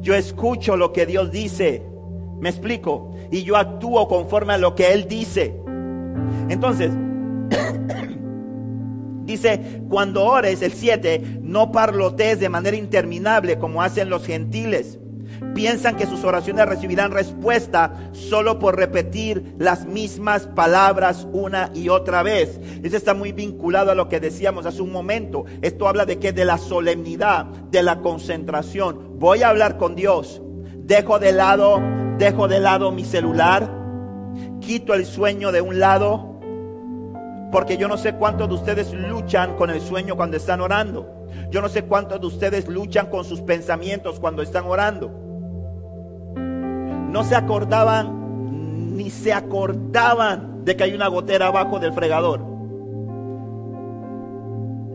Yo 0.00 0.14
escucho 0.14 0.76
lo 0.76 0.92
que 0.92 1.06
Dios 1.06 1.32
dice. 1.32 1.82
Me 2.38 2.50
explico 2.50 3.11
y 3.32 3.42
yo 3.42 3.56
actúo 3.56 4.06
conforme 4.06 4.52
a 4.52 4.58
lo 4.58 4.76
que 4.76 4.92
Él 4.92 5.08
dice. 5.08 5.56
Entonces, 6.48 6.92
dice, 9.24 9.82
cuando 9.88 10.24
ores, 10.24 10.62
el 10.62 10.72
7, 10.72 11.40
no 11.42 11.72
parlotees 11.72 12.38
de 12.38 12.50
manera 12.50 12.76
interminable 12.76 13.58
como 13.58 13.82
hacen 13.82 14.10
los 14.10 14.26
gentiles. 14.26 14.98
Piensan 15.54 15.96
que 15.96 16.06
sus 16.06 16.24
oraciones 16.24 16.66
recibirán 16.66 17.10
respuesta 17.10 18.10
solo 18.12 18.58
por 18.58 18.76
repetir 18.76 19.54
las 19.58 19.86
mismas 19.86 20.46
palabras 20.46 21.26
una 21.32 21.70
y 21.74 21.88
otra 21.88 22.22
vez. 22.22 22.60
Eso 22.82 22.98
está 22.98 23.14
muy 23.14 23.32
vinculado 23.32 23.90
a 23.90 23.94
lo 23.94 24.10
que 24.10 24.20
decíamos 24.20 24.66
hace 24.66 24.82
un 24.82 24.92
momento. 24.92 25.46
Esto 25.62 25.88
habla 25.88 26.04
de 26.04 26.18
que 26.18 26.32
de 26.32 26.44
la 26.44 26.58
solemnidad, 26.58 27.46
de 27.46 27.82
la 27.82 28.00
concentración. 28.00 29.18
Voy 29.18 29.42
a 29.42 29.48
hablar 29.48 29.78
con 29.78 29.96
Dios. 29.96 30.41
Dejo 30.84 31.18
de 31.18 31.32
lado 31.32 31.80
dejo 32.22 32.46
de 32.46 32.60
lado 32.60 32.92
mi 32.92 33.04
celular, 33.04 33.68
quito 34.60 34.94
el 34.94 35.04
sueño 35.04 35.52
de 35.52 35.60
un 35.60 35.78
lado, 35.80 36.38
porque 37.50 37.76
yo 37.76 37.88
no 37.88 37.96
sé 37.96 38.14
cuántos 38.14 38.48
de 38.48 38.54
ustedes 38.54 38.92
luchan 38.92 39.56
con 39.56 39.70
el 39.70 39.80
sueño 39.80 40.16
cuando 40.16 40.36
están 40.36 40.60
orando. 40.60 41.26
Yo 41.50 41.60
no 41.60 41.68
sé 41.68 41.82
cuántos 41.82 42.20
de 42.20 42.26
ustedes 42.26 42.68
luchan 42.68 43.06
con 43.06 43.24
sus 43.24 43.40
pensamientos 43.40 44.20
cuando 44.20 44.42
están 44.42 44.66
orando. 44.66 45.10
No 47.10 47.24
se 47.24 47.34
acordaban, 47.34 48.96
ni 48.96 49.10
se 49.10 49.32
acordaban 49.32 50.64
de 50.64 50.76
que 50.76 50.84
hay 50.84 50.94
una 50.94 51.08
gotera 51.08 51.48
abajo 51.48 51.78
del 51.78 51.92
fregador. 51.92 52.40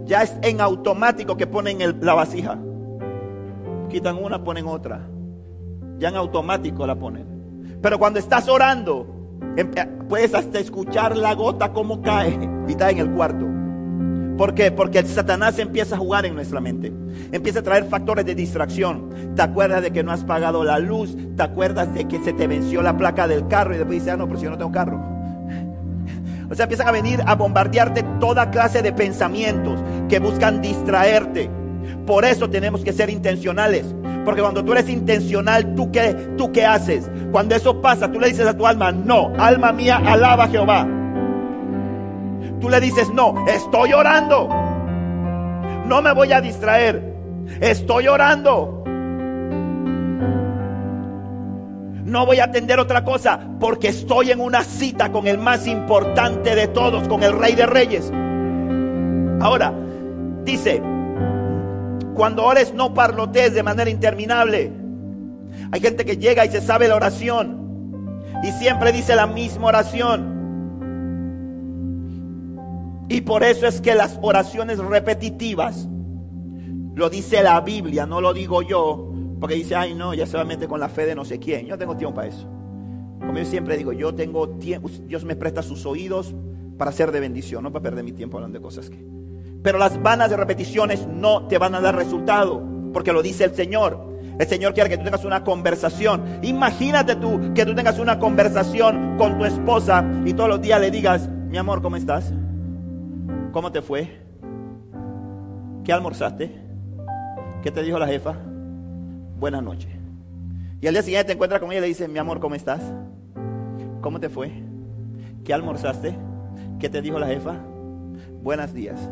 Ya 0.05 0.23
es 0.23 0.37
en 0.41 0.61
automático 0.61 1.35
que 1.35 1.45
ponen 1.45 1.99
la 2.01 2.13
vasija. 2.13 2.57
Quitan 3.89 4.17
una, 4.23 4.43
ponen 4.43 4.65
otra 4.65 5.01
ya 5.99 6.09
en 6.09 6.15
automático 6.15 6.85
la 6.85 6.95
ponen. 6.95 7.79
Pero 7.81 7.99
cuando 7.99 8.19
estás 8.19 8.47
orando, 8.47 9.39
em, 9.55 9.71
eh, 9.75 9.87
puedes 10.09 10.33
hasta 10.33 10.59
escuchar 10.59 11.15
la 11.15 11.33
gota 11.33 11.73
como 11.73 12.01
cae 12.01 12.37
y 12.67 12.71
está 12.71 12.89
en 12.89 12.99
el 12.99 13.11
cuarto. 13.11 13.45
¿Por 14.37 14.53
qué? 14.53 14.71
Porque 14.71 14.99
el 14.99 15.07
Satanás 15.07 15.57
empieza 15.57 15.95
a 15.95 15.97
jugar 15.97 16.25
en 16.27 16.35
nuestra 16.35 16.61
mente. 16.61 16.93
Empieza 17.31 17.59
a 17.59 17.63
traer 17.63 17.85
factores 17.85 18.23
de 18.23 18.35
distracción. 18.35 19.09
Te 19.35 19.41
acuerdas 19.41 19.81
de 19.81 19.91
que 19.91 20.03
no 20.03 20.11
has 20.11 20.23
pagado 20.23 20.63
la 20.63 20.77
luz. 20.77 21.17
Te 21.35 21.41
acuerdas 21.41 21.91
de 21.95 22.07
que 22.07 22.19
se 22.19 22.33
te 22.33 22.45
venció 22.45 22.83
la 22.83 22.95
placa 22.95 23.27
del 23.27 23.47
carro. 23.47 23.73
Y 23.73 23.77
después 23.77 23.99
dices, 23.99 24.13
ah, 24.13 24.17
no, 24.17 24.27
pero 24.27 24.37
si 24.37 24.45
yo 24.45 24.51
no 24.51 24.57
tengo 24.57 24.71
carro. 24.71 25.03
O 26.49 26.55
sea, 26.55 26.63
empiezan 26.63 26.87
a 26.87 26.91
venir 26.91 27.21
a 27.25 27.35
bombardearte 27.35 28.03
toda 28.21 28.49
clase 28.51 28.81
de 28.81 28.93
pensamientos 28.93 29.81
que 30.07 30.19
buscan 30.19 30.61
distraerte. 30.61 31.49
Por 32.05 32.23
eso 32.23 32.49
tenemos 32.49 32.85
que 32.85 32.93
ser 32.93 33.09
intencionales. 33.09 33.93
Porque 34.27 34.41
cuando 34.41 34.61
tú 34.65 34.73
eres 34.73 34.89
intencional, 34.89 35.73
¿tú 35.73 35.89
qué, 35.89 36.13
¿tú 36.35 36.51
qué 36.51 36.65
haces? 36.65 37.09
Cuando 37.31 37.55
eso 37.55 37.81
pasa, 37.81 38.11
tú 38.11 38.19
le 38.19 38.27
dices 38.27 38.45
a 38.45 38.57
tu 38.57 38.67
alma, 38.67 38.91
no, 38.91 39.31
alma 39.39 39.71
mía, 39.71 40.01
alaba 40.05 40.43
a 40.43 40.47
Jehová. 40.49 40.85
Tú 42.59 42.67
le 42.69 42.81
dices, 42.81 43.09
no, 43.13 43.47
estoy 43.47 43.93
orando. 43.93 44.49
No 45.85 46.01
me 46.01 46.11
voy 46.11 46.33
a 46.33 46.41
distraer. 46.41 47.15
Estoy 47.61 48.09
orando. 48.09 48.83
No 52.03 52.25
voy 52.25 52.41
a 52.41 52.43
atender 52.43 52.81
otra 52.81 53.05
cosa 53.05 53.39
porque 53.61 53.87
estoy 53.87 54.31
en 54.31 54.41
una 54.41 54.65
cita 54.65 55.09
con 55.09 55.27
el 55.27 55.37
más 55.37 55.67
importante 55.67 56.53
de 56.53 56.67
todos, 56.67 57.07
con 57.07 57.23
el 57.23 57.31
Rey 57.31 57.55
de 57.55 57.65
Reyes. 57.65 58.11
Ahora, 59.39 59.73
dice, 60.43 60.81
cuando 62.17 62.43
ores 62.43 62.73
no 62.73 62.95
parlotees 62.95 63.53
de 63.53 63.61
manera 63.61 63.89
interminable. 63.89 64.71
Hay 65.71 65.79
gente 65.79 66.03
que 66.03 66.17
llega 66.17 66.45
y 66.45 66.49
se 66.49 66.61
sabe 66.61 66.87
la 66.87 66.95
oración 66.95 68.23
y 68.43 68.51
siempre 68.53 68.91
dice 68.91 69.15
la 69.15 69.27
misma 69.27 69.67
oración. 69.67 70.35
Y 73.07 73.21
por 73.21 73.43
eso 73.43 73.67
es 73.67 73.79
que 73.79 73.93
las 73.93 74.17
oraciones 74.21 74.79
repetitivas, 74.79 75.87
lo 76.95 77.09
dice 77.09 77.43
la 77.43 77.61
Biblia, 77.61 78.07
no 78.07 78.19
lo 78.19 78.33
digo 78.33 78.63
yo, 78.63 79.13
porque 79.39 79.53
dice, 79.53 79.75
ay 79.75 79.93
no, 79.93 80.15
ya 80.15 80.25
meter 80.43 80.67
con 80.67 80.79
la 80.79 80.89
fe 80.89 81.05
de 81.05 81.13
no 81.13 81.23
sé 81.23 81.37
quién. 81.37 81.67
Yo 81.67 81.77
tengo 81.77 81.95
tiempo 81.95 82.15
para 82.15 82.29
eso. 82.29 82.47
Como 83.19 83.37
yo 83.37 83.45
siempre 83.45 83.77
digo, 83.77 83.93
yo 83.93 84.15
tengo 84.15 84.49
tiempo, 84.49 84.89
Dios 85.05 85.23
me 85.23 85.35
presta 85.35 85.61
sus 85.61 85.85
oídos 85.85 86.33
para 86.79 86.91
ser 86.91 87.11
de 87.11 87.19
bendición, 87.19 87.63
no 87.63 87.71
para 87.71 87.83
perder 87.83 88.03
mi 88.03 88.11
tiempo 88.11 88.37
hablando 88.37 88.57
de 88.57 88.63
cosas 88.63 88.89
que... 88.89 89.16
Pero 89.67 89.79
las 89.79 90.01
vanas 90.01 90.31
repeticiones 90.31 91.05
no 91.07 91.45
te 91.47 91.57
van 91.57 91.75
a 91.75 91.81
dar 91.81 91.93
resultado, 91.93 92.63
porque 92.93 93.11
lo 93.11 93.21
dice 93.21 93.43
el 93.43 93.53
Señor. 93.53 93.99
El 94.39 94.47
Señor 94.47 94.73
quiere 94.73 94.89
que 94.89 94.97
tú 94.97 95.03
tengas 95.03 95.25
una 95.25 95.43
conversación. 95.43 96.39
Imagínate 96.41 97.17
tú 97.17 97.51
que 97.53 97.65
tú 97.65 97.75
tengas 97.75 97.99
una 97.99 98.17
conversación 98.17 99.17
con 99.17 99.37
tu 99.37 99.43
esposa 99.43 100.09
y 100.23 100.31
todos 100.31 100.47
los 100.47 100.61
días 100.61 100.79
le 100.79 100.89
digas, 100.89 101.27
mi 101.27 101.57
amor, 101.57 101.81
¿cómo 101.81 101.97
estás? 101.97 102.31
¿Cómo 103.51 103.69
te 103.73 103.81
fue? 103.81 104.21
¿Qué 105.83 105.91
almorzaste? 105.91 106.49
¿Qué 107.61 107.69
te 107.69 107.83
dijo 107.83 107.99
la 107.99 108.07
jefa? 108.07 108.37
Buenas 109.37 109.63
noches. 109.63 109.91
Y 110.79 110.87
al 110.87 110.93
día 110.93 111.03
siguiente 111.03 111.25
te 111.25 111.33
encuentras 111.33 111.59
con 111.59 111.71
ella 111.71 111.79
y 111.79 111.81
le 111.81 111.87
dices, 111.87 112.07
mi 112.07 112.19
amor, 112.19 112.39
¿cómo 112.39 112.55
estás? 112.55 112.93
¿Cómo 113.99 114.21
te 114.21 114.29
fue? 114.29 114.49
¿Qué 115.43 115.53
almorzaste? 115.53 116.15
¿Qué 116.79 116.87
te 116.87 117.01
dijo 117.01 117.19
la 117.19 117.27
jefa? 117.27 117.55
Buenos 118.41 118.73
días. 118.73 119.09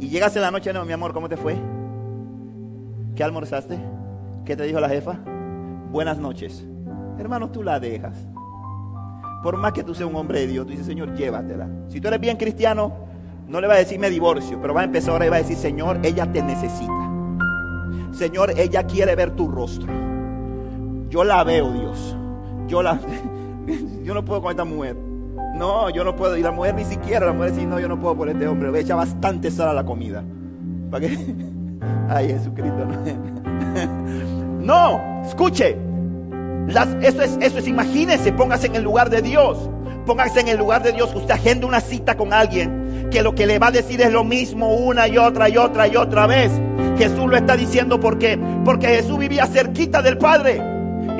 Y 0.00 0.08
llegas 0.08 0.34
en 0.34 0.42
la 0.42 0.50
noche, 0.50 0.72
no, 0.72 0.84
mi 0.86 0.92
amor, 0.92 1.12
¿cómo 1.12 1.28
te 1.28 1.36
fue? 1.36 1.56
¿Qué 3.14 3.22
almorzaste? 3.22 3.78
¿Qué 4.46 4.56
te 4.56 4.64
dijo 4.64 4.80
la 4.80 4.88
jefa? 4.88 5.18
Buenas 5.92 6.18
noches. 6.18 6.66
Hermano, 7.18 7.50
tú 7.50 7.62
la 7.62 7.78
dejas. 7.78 8.26
Por 9.42 9.58
más 9.58 9.72
que 9.72 9.84
tú 9.84 9.94
seas 9.94 10.08
un 10.08 10.16
hombre 10.16 10.40
de 10.40 10.46
Dios, 10.46 10.64
tú 10.64 10.70
dices, 10.70 10.86
Señor, 10.86 11.14
llévatela. 11.14 11.68
Si 11.88 12.00
tú 12.00 12.08
eres 12.08 12.18
bien 12.18 12.38
cristiano, 12.38 12.94
no 13.46 13.60
le 13.60 13.66
va 13.66 13.74
a 13.74 13.78
decir 13.78 13.98
me 13.98 14.08
divorcio, 14.08 14.58
pero 14.60 14.72
va 14.72 14.80
a 14.80 14.84
empezar 14.84 15.12
ahora 15.12 15.26
y 15.26 15.28
va 15.28 15.36
a 15.36 15.40
decir, 15.40 15.56
Señor, 15.56 15.98
ella 16.02 16.30
te 16.32 16.42
necesita. 16.42 17.10
Señor, 18.12 18.52
ella 18.56 18.84
quiere 18.84 19.14
ver 19.14 19.32
tu 19.32 19.48
rostro. 19.48 19.92
Yo 21.10 21.24
la 21.24 21.44
veo, 21.44 21.70
Dios. 21.72 22.16
Yo 22.68 22.82
la 22.82 22.98
yo 24.02 24.14
no 24.14 24.24
puedo 24.24 24.40
con 24.40 24.50
esta 24.50 24.64
mujer. 24.64 25.09
No, 25.60 25.90
yo 25.90 26.04
no 26.04 26.16
puedo. 26.16 26.38
Y 26.38 26.42
la 26.42 26.52
mujer 26.52 26.74
ni 26.74 26.84
siquiera, 26.84 27.26
la 27.26 27.34
mujer 27.34 27.52
dice, 27.52 27.66
no, 27.66 27.78
yo 27.78 27.86
no 27.86 28.00
puedo 28.00 28.16
por 28.16 28.30
este 28.30 28.46
hombre. 28.48 28.72
Le 28.72 28.80
echa 28.80 28.94
bastante 28.94 29.50
sal 29.50 29.68
a 29.68 29.74
la 29.74 29.84
comida. 29.84 30.24
¿Para 30.90 31.06
qué? 31.06 31.18
Ay, 32.08 32.28
Jesucristo. 32.28 32.86
No, 34.58 35.22
escuche. 35.26 35.76
eso, 37.02 37.22
es, 37.22 37.36
eso 37.42 37.58
es, 37.58 37.68
imagínese, 37.68 38.32
póngase 38.32 38.68
en 38.68 38.76
el 38.76 38.82
lugar 38.82 39.10
de 39.10 39.20
Dios. 39.20 39.68
Póngase 40.06 40.40
en 40.40 40.48
el 40.48 40.56
lugar 40.56 40.82
de 40.82 40.92
Dios. 40.92 41.14
Usted 41.14 41.32
agenda 41.32 41.66
una 41.66 41.82
cita 41.82 42.16
con 42.16 42.32
alguien 42.32 43.08
que 43.10 43.20
lo 43.20 43.34
que 43.34 43.46
le 43.46 43.58
va 43.58 43.66
a 43.66 43.70
decir 43.70 44.00
es 44.00 44.10
lo 44.10 44.24
mismo 44.24 44.72
una 44.72 45.08
y 45.08 45.18
otra 45.18 45.50
y 45.50 45.58
otra 45.58 45.86
y 45.88 45.94
otra 45.94 46.26
vez. 46.26 46.50
Jesús 46.96 47.26
lo 47.26 47.36
está 47.36 47.54
diciendo 47.54 48.00
porque 48.00 48.38
porque 48.64 48.88
Jesús 48.88 49.18
vivía 49.18 49.44
cerquita 49.44 50.00
del 50.00 50.16
Padre 50.16 50.69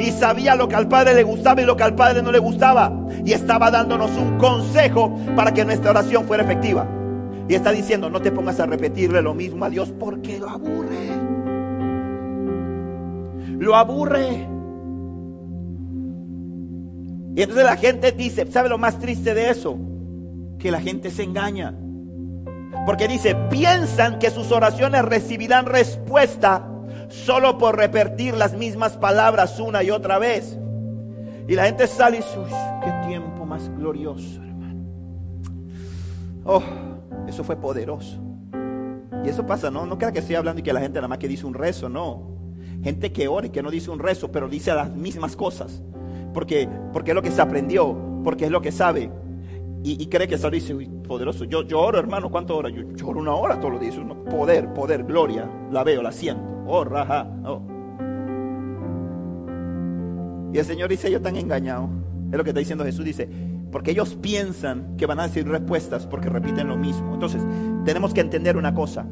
y 0.01 0.13
sabía 0.13 0.55
lo 0.55 0.67
que 0.67 0.77
al 0.77 0.89
Padre 0.89 1.15
le 1.15 1.23
gustaba 1.23 1.61
y 1.61 1.67
lo 1.67 1.77
que 1.77 1.83
al 1.83 1.95
Padre 1.95 2.23
no 2.23 2.33
le 2.33 2.39
gustaba 2.39 2.91
y 3.23 3.33
estaba 3.33 3.71
dándonos 3.71 4.11
un 4.13 4.39
consejo 4.39 5.15
para 5.37 5.53
que 5.53 5.65
nuestra 5.65 5.91
oración 5.91 6.25
fuera 6.25 6.43
efectiva. 6.43 6.89
Y 7.49 7.55
está 7.55 7.71
diciendo, 7.71 8.09
no 8.09 8.23
te 8.23 8.33
pongas 8.33 8.61
a 8.61 8.67
repetirle 8.67 9.21
lo 9.21 9.35
mismo 9.35 9.65
a 9.65 9.71
Dios 9.71 9.93
porque 9.99 10.39
lo 10.39 10.49
aburre. 10.49 11.09
Lo 13.59 13.77
aburre. 13.77 14.49
Y 17.37 17.43
entonces 17.43 17.65
la 17.65 17.77
gente 17.77 18.13
dice, 18.13 18.51
¿sabe 18.51 18.71
lo 18.71 18.79
más 18.79 18.99
triste 18.99 19.35
de 19.35 19.51
eso? 19.51 19.79
Que 20.59 20.71
la 20.71 20.81
gente 20.81 21.11
se 21.11 21.25
engaña. 21.25 21.75
Porque 22.87 23.07
dice, 23.07 23.35
piensan 23.51 24.19
que 24.19 24.31
sus 24.31 24.51
oraciones 24.51 25.05
recibirán 25.05 25.67
respuesta 25.67 26.70
solo 27.11 27.59
por 27.59 27.77
repetir 27.77 28.35
las 28.35 28.55
mismas 28.55 28.97
palabras 28.97 29.61
una 29.61 29.83
y 29.83 29.91
otra 29.91 30.19
vez. 30.19 30.59
Y 31.47 31.55
la 31.55 31.67
gente 31.67 31.87
sale 31.87 32.19
y 32.19 32.21
dice, 32.21 32.39
qué 32.85 33.09
tiempo 33.09 33.45
más 33.45 33.69
glorioso, 33.77 34.43
hermano. 34.43 34.85
Oh, 36.45 36.63
eso 37.29 37.45
fue 37.45 37.57
poderoso. 37.57 38.19
Y 39.25 39.29
eso 39.29 39.45
pasa, 39.47 39.71
¿no? 39.71 39.85
No 39.85 39.99
crea 39.99 40.13
que 40.13 40.21
estoy 40.21 40.37
hablando 40.37 40.61
y 40.61 40.63
que 40.63 40.73
la 40.73 40.81
gente 40.81 40.99
nada 40.99 41.09
más 41.09 41.19
que 41.19 41.29
dice 41.29 41.45
un 41.45 41.55
rezo, 41.55 41.89
no. 41.89 42.39
Gente 42.83 43.13
que 43.13 43.29
ora 43.29 43.49
y 43.49 43.51
que 43.51 43.63
no 43.63 43.71
dice 43.71 43.91
un 43.91 43.99
rezo, 43.99 44.31
pero 44.31 44.49
dice 44.49 44.73
las 44.73 44.91
mismas 44.91 45.37
cosas. 45.37 45.83
Porque, 46.33 46.69
porque 46.93 47.11
es 47.11 47.15
lo 47.15 47.23
que 47.23 47.31
se 47.31 47.43
aprendió, 47.43 47.97
porque 48.25 48.47
es 48.47 48.51
lo 48.51 48.63
que 48.63 48.73
sabe. 48.73 49.11
Y, 49.83 50.07
cree 50.09 50.28
que 50.28 50.35
eso 50.35 50.51
dice, 50.51 50.74
poderoso. 51.09 51.45
Yo, 51.45 51.62
yo 51.62 51.81
oro, 51.81 51.99
hermano, 51.99 52.31
¿cuánto 52.31 52.57
oro? 52.57 52.68
Yo, 52.68 52.85
oro 53.07 53.20
una 53.20 53.35
hora 53.35 53.59
todos 53.59 53.72
los 53.72 53.81
días. 53.81 53.97
Poder, 54.31 54.74
poder, 54.74 55.05
gloria. 55.05 55.51
La 55.70 55.85
veo, 55.85 56.03
la 56.03 56.12
siento. 56.12 56.43
Oh, 56.66 56.85
raja. 56.85 57.26
Oh. 57.45 57.62
Y 60.53 60.59
el 60.59 60.64
Señor 60.64 60.91
dice, 60.91 61.09
ellos 61.09 61.20
están 61.20 61.37
engañados. 61.37 61.89
Es 62.31 62.37
lo 62.37 62.45
que 62.45 62.51
está 62.51 62.61
diciendo 62.61 62.85
Jesús. 62.85 63.05
Dice, 63.07 63.28
porque 63.72 63.93
ellos 63.93 64.16
piensan 64.16 64.97
que 64.99 65.07
van 65.07 65.18
a 65.20 65.28
decir 65.28 65.49
respuestas 65.49 66.07
porque 66.07 66.28
repiten 66.28 66.68
lo 66.68 66.76
mismo. 66.76 67.14
Entonces, 67.14 67.43
tenemos 67.85 68.12
que 68.12 68.20
entender 68.20 68.59
una 68.59 68.74
cosa. 68.74 69.07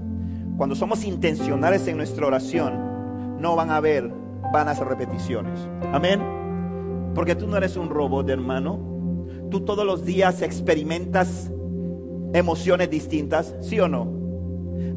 Cuando 0.59 0.75
somos 0.75 1.05
intencionales 1.05 1.87
en 1.89 1.97
nuestra 1.97 2.27
oración, 2.27 3.39
no 3.41 3.57
van 3.57 3.71
a 3.71 3.77
haber 3.77 4.13
vanas 4.53 4.81
repeticiones. 4.81 5.67
Amén. 5.93 6.21
Porque 7.15 7.35
tú 7.35 7.47
no 7.47 7.57
eres 7.57 7.77
un 7.77 7.89
robot, 7.89 8.29
hermano. 8.29 8.98
Tú 9.51 9.61
todos 9.61 9.85
los 9.85 10.05
días 10.05 10.43
experimentas 10.43 11.51
emociones 12.35 12.91
distintas, 12.91 13.55
¿sí 13.61 13.81
o 13.81 13.89
no? 13.89 14.19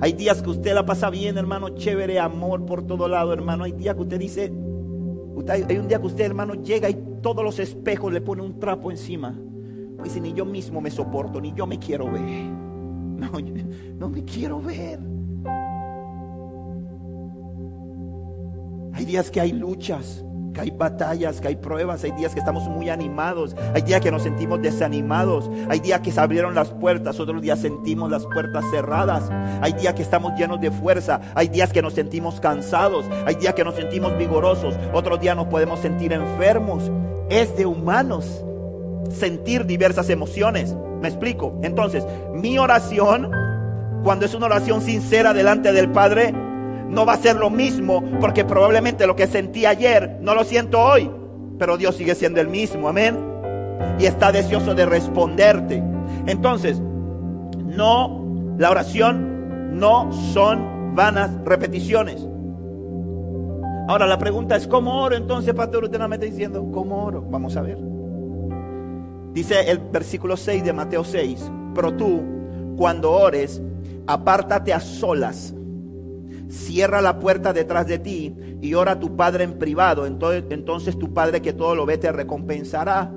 Hay 0.02 0.14
días 0.14 0.42
que 0.42 0.50
usted 0.50 0.74
la 0.74 0.86
pasa 0.86 1.10
bien, 1.10 1.38
hermano, 1.38 1.70
chévere, 1.70 2.20
amor 2.20 2.66
por 2.66 2.86
todo 2.86 3.08
lado, 3.08 3.34
hermano. 3.34 3.64
Hay 3.64 3.72
días 3.72 3.96
que 3.96 4.02
usted 4.02 4.20
dice, 4.20 4.52
hay 5.48 5.78
un 5.78 5.88
día 5.88 6.00
que 6.00 6.08
usted, 6.08 6.26
hermano, 6.26 6.56
llega 6.56 6.90
y 6.90 6.98
todos 7.22 7.44
los 7.44 7.60
espejos 7.60 8.12
le 8.12 8.22
pone 8.22 8.42
un 8.42 8.60
trapo 8.60 8.92
encima. 8.92 9.40
Pues 9.98 10.20
ni 10.20 10.34
yo 10.34 10.46
mismo 10.46 10.82
me 10.82 10.90
soporto, 10.90 11.40
ni 11.40 11.54
yo 11.54 11.68
me 11.68 11.80
quiero 11.80 12.12
ver. 12.12 12.22
No, 13.22 13.30
no 14.00 14.10
me 14.10 14.24
quiero 14.24 14.60
ver. 14.60 15.00
Hay 18.94 19.06
días 19.06 19.30
que 19.30 19.40
hay 19.40 19.52
luchas, 19.52 20.26
que 20.54 20.62
hay 20.62 20.72
batallas, 20.72 21.40
que 21.42 21.48
hay 21.50 21.56
pruebas, 21.56 22.04
hay 22.04 22.12
días 22.12 22.34
que 22.34 22.40
estamos 22.40 22.68
muy 22.68 22.90
animados, 22.90 23.56
hay 23.74 23.82
días 23.82 24.02
que 24.02 24.12
nos 24.12 24.24
sentimos 24.24 24.62
desanimados, 24.62 25.50
hay 25.70 25.80
días 25.80 26.02
que 26.02 26.12
se 26.12 26.20
abrieron 26.20 26.56
las 26.56 26.70
puertas, 26.70 27.20
otros 27.20 27.42
días 27.42 27.60
sentimos 27.60 28.10
las 28.10 28.26
puertas 28.26 28.66
cerradas, 28.72 29.30
hay 29.62 29.74
días 29.74 29.94
que 29.94 30.02
estamos 30.02 30.34
llenos 30.38 30.60
de 30.60 30.72
fuerza, 30.72 31.22
hay 31.36 31.48
días 31.48 31.72
que 31.72 31.82
nos 31.82 31.94
sentimos 31.94 32.40
cansados, 32.40 33.06
hay 33.26 33.36
días 33.36 33.54
que 33.54 33.64
nos 33.64 33.76
sentimos 33.76 34.18
vigorosos, 34.18 34.76
otros 34.94 35.20
días 35.20 35.36
nos 35.36 35.48
podemos 35.48 35.80
sentir 35.80 36.14
enfermos. 36.14 36.92
Es 37.30 37.56
de 37.56 37.66
humanos 37.66 38.44
sentir 39.10 39.66
diversas 39.66 40.10
emociones. 40.10 40.76
¿Me 41.02 41.08
explico? 41.08 41.60
Entonces, 41.64 42.06
mi 42.34 42.58
oración, 42.60 43.32
cuando 44.04 44.26
es 44.26 44.34
una 44.34 44.46
oración 44.48 44.82
sincera 44.82 45.34
delante 45.34 45.72
del 45.72 45.90
Padre, 45.90 46.34
no 46.92 47.06
va 47.06 47.14
a 47.14 47.18
ser 47.18 47.38
lo 47.38 47.50
mismo 47.50 48.04
porque 48.20 48.44
probablemente 48.44 49.08
lo 49.08 49.16
que 49.16 49.26
sentí 49.26 49.66
ayer 49.66 50.18
no 50.22 50.36
lo 50.36 50.44
siento 50.44 50.80
hoy, 50.80 51.10
pero 51.58 51.78
Dios 51.78 51.96
sigue 51.96 52.16
siendo 52.16 52.42
el 52.42 52.50
mismo, 52.50 52.90
amén. 52.90 53.18
Y 53.98 54.06
está 54.06 54.32
deseoso 54.32 54.76
de 54.76 54.86
responderte. 54.86 55.82
Entonces, 56.28 56.82
no, 57.66 58.54
la 58.58 58.70
oración 58.70 59.80
no 59.80 60.12
son 60.34 60.94
vanas 60.94 61.32
repeticiones. 61.46 62.28
Ahora 63.88 64.06
la 64.06 64.18
pregunta 64.18 64.58
es, 64.58 64.68
¿cómo 64.68 65.02
oro 65.02 65.16
entonces, 65.16 65.54
pastor? 65.54 65.86
Usted 65.86 65.98
no 65.98 66.10
me 66.10 66.18
está 66.18 66.26
diciendo, 66.26 66.70
¿cómo 66.74 67.06
oro? 67.06 67.22
Vamos 67.22 67.56
a 67.56 67.62
ver. 67.62 67.78
Dice 69.34 69.72
el 69.72 69.80
versículo 69.80 70.36
6 70.36 70.64
de 70.64 70.74
Mateo 70.74 71.06
6, 71.06 71.52
pero 71.74 71.94
tú, 71.94 72.22
cuando 72.76 73.12
ores, 73.12 73.62
apártate 74.08 74.74
a 74.74 74.82
solas 74.82 75.56
cierra 76.52 77.02
la 77.02 77.20
puerta 77.20 77.54
detrás 77.54 77.88
de 77.88 77.98
ti 77.98 78.36
y 78.62 78.74
ora 78.74 78.94
a 78.94 79.00
tu 79.00 79.16
Padre 79.16 79.46
en 79.46 79.58
privado. 79.58 80.06
Entonces, 80.06 80.44
entonces 80.50 81.00
tu 81.00 81.14
Padre 81.14 81.42
que 81.42 81.54
todo 81.54 81.76
lo 81.76 81.86
ve 81.86 81.98
te 81.98 82.12
recompensará. 82.12 83.12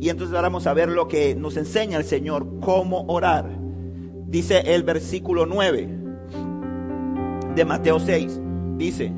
Y 0.00 0.10
entonces 0.10 0.32
vamos 0.32 0.66
a 0.66 0.74
ver 0.74 0.90
lo 0.90 1.08
que 1.08 1.34
nos 1.34 1.56
enseña 1.56 1.96
el 1.96 2.04
Señor, 2.04 2.60
cómo 2.60 3.04
orar. 3.08 3.48
Dice 4.26 4.74
el 4.74 4.82
versículo 4.82 5.46
9 5.46 5.88
de 7.54 7.64
Mateo 7.64 7.98
6. 7.98 8.40
Dice, 8.76 9.12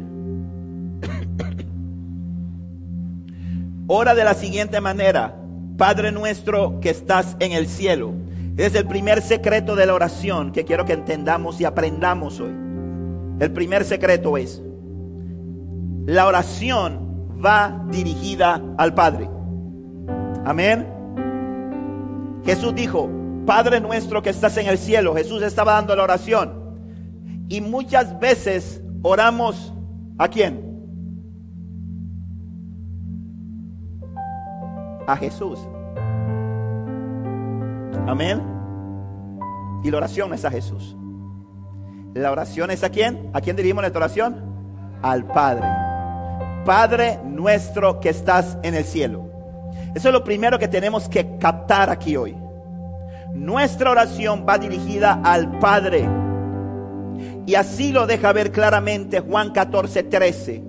ora 3.89 4.15
de 4.15 4.25
la 4.25 4.35
siguiente 4.35 4.81
manera, 4.81 5.35
Padre 5.77 6.13
nuestro 6.13 6.79
que 6.81 6.91
estás 6.91 7.37
en 7.41 7.53
el 7.53 7.67
cielo. 7.67 8.13
Es 8.57 8.75
el 8.75 8.87
primer 8.87 9.23
secreto 9.23 9.77
de 9.77 9.87
la 9.87 9.95
oración 9.95 10.53
que 10.53 10.65
quiero 10.65 10.85
que 10.85 10.93
entendamos 10.93 11.61
y 11.61 11.65
aprendamos 11.65 12.41
hoy. 12.41 12.69
El 13.39 13.53
primer 13.53 13.85
secreto 13.85 14.37
es, 14.37 14.63
la 16.07 16.27
oración 16.27 17.39
va 17.45 17.85
dirigida 17.91 18.61
al 18.77 18.95
Padre. 18.95 19.29
Amén. 20.45 20.87
Jesús 22.45 22.75
dijo, 22.75 23.09
Padre 23.47 23.81
nuestro 23.81 24.23
que 24.23 24.31
estás 24.31 24.57
en 24.57 24.67
el 24.67 24.77
cielo, 24.77 25.15
Jesús 25.15 25.43
estaba 25.43 25.75
dando 25.75 25.95
la 25.95 26.03
oración. 26.03 26.53
Y 27.49 27.61
muchas 27.61 28.19
veces 28.19 28.83
oramos 29.03 29.73
a 30.19 30.29
quién? 30.29 30.61
A 35.07 35.17
Jesús. 35.17 35.59
Amén. 38.07 38.43
Y 39.85 39.91
la 39.91 39.99
oración 39.99 40.35
es 40.35 40.45
a 40.45 40.51
Jesús. 40.51 40.98
La 42.19 42.33
oración 42.33 42.73
es 42.73 42.83
a 42.83 42.91
quién? 42.91 43.31
¿A 43.33 43.41
quién 43.41 43.55
dirigimos 43.55 43.85
la 43.85 43.91
oración? 43.95 44.35
Al 45.03 45.25
Padre. 45.25 45.69
Padre 46.65 47.21
nuestro 47.25 48.01
que 48.01 48.09
estás 48.09 48.59
en 48.65 48.75
el 48.75 48.85
cielo. 48.85 49.31
Eso 49.95 50.09
es 50.09 50.13
lo 50.13 50.25
primero 50.25 50.59
que 50.59 50.67
tenemos 50.67 51.09
que 51.09 51.39
captar 51.39 51.91
aquí 51.91 52.17
hoy. 52.17 52.37
Nuestra 53.35 53.93
oración 53.93 54.45
va 54.49 54.59
dirigida 54.59 55.21
al 55.23 55.61
Padre. 55.61 56.09
Y 57.47 57.55
así 57.55 57.93
lo 57.93 58.05
deja 58.09 58.33
ver 58.33 58.51
claramente 58.51 59.21
Juan 59.21 59.53
14, 59.53 60.03
13. 60.03 60.65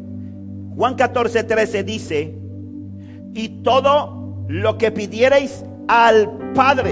Juan 0.75 0.93
14, 0.93 1.43
13 1.45 1.83
dice, 1.83 2.37
y 3.33 3.63
todo 3.63 4.45
lo 4.47 4.77
que 4.77 4.91
pidierais 4.91 5.65
al 5.87 6.29
Padre 6.53 6.91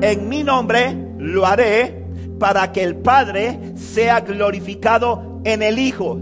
en 0.00 0.28
mi 0.30 0.44
nombre 0.44 0.96
lo 1.18 1.46
haré 1.46 1.99
para 2.40 2.72
que 2.72 2.82
el 2.82 2.96
Padre 2.96 3.74
sea 3.76 4.20
glorificado 4.20 5.40
en 5.44 5.62
el 5.62 5.78
Hijo. 5.78 6.18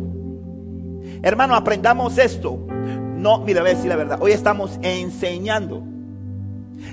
Hermano, 1.23 1.55
aprendamos 1.55 2.19
esto. 2.19 2.67
No, 3.17 3.39
mira, 3.39 3.63
voy 3.63 3.71
a 3.71 3.75
decir 3.75 3.89
la 3.89 3.97
verdad. 3.97 4.19
Hoy 4.21 4.33
estamos 4.33 4.79
enseñando. 4.83 5.83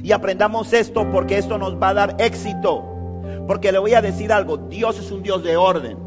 Y 0.04 0.12
aprendamos 0.12 0.72
esto 0.74 1.10
porque 1.12 1.38
esto 1.38 1.58
nos 1.58 1.76
va 1.82 1.90
a 1.90 1.94
dar 1.96 2.16
éxito. 2.20 2.86
Porque 3.48 3.72
le 3.72 3.80
voy 3.80 3.96
a 3.96 4.02
decir 4.02 4.32
algo, 4.32 4.58
Dios 4.58 5.00
es 5.00 5.12
un 5.12 5.24
Dios 5.24 5.44
de 5.44 5.58
orden. 5.58 5.98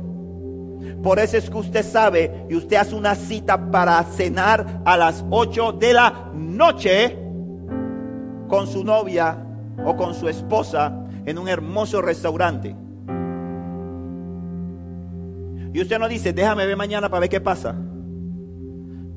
Por 1.02 1.18
eso 1.18 1.36
es 1.36 1.50
que 1.50 1.56
usted 1.56 1.84
sabe 1.84 2.46
y 2.48 2.54
usted 2.54 2.76
hace 2.76 2.94
una 2.94 3.16
cita 3.16 3.70
para 3.70 4.02
cenar 4.04 4.80
a 4.84 4.96
las 4.96 5.24
8 5.30 5.72
de 5.72 5.92
la 5.92 6.30
noche 6.34 7.18
con 8.48 8.66
su 8.68 8.84
novia 8.84 9.44
o 9.84 9.96
con 9.96 10.14
su 10.14 10.28
esposa 10.28 11.04
en 11.26 11.36
un 11.38 11.48
hermoso 11.48 12.00
restaurante. 12.00 12.76
Y 15.72 15.80
usted 15.80 15.98
no 15.98 16.08
dice, 16.08 16.32
déjame 16.32 16.66
ver 16.66 16.76
mañana 16.76 17.08
para 17.08 17.20
ver 17.20 17.28
qué 17.28 17.40
pasa. 17.40 17.76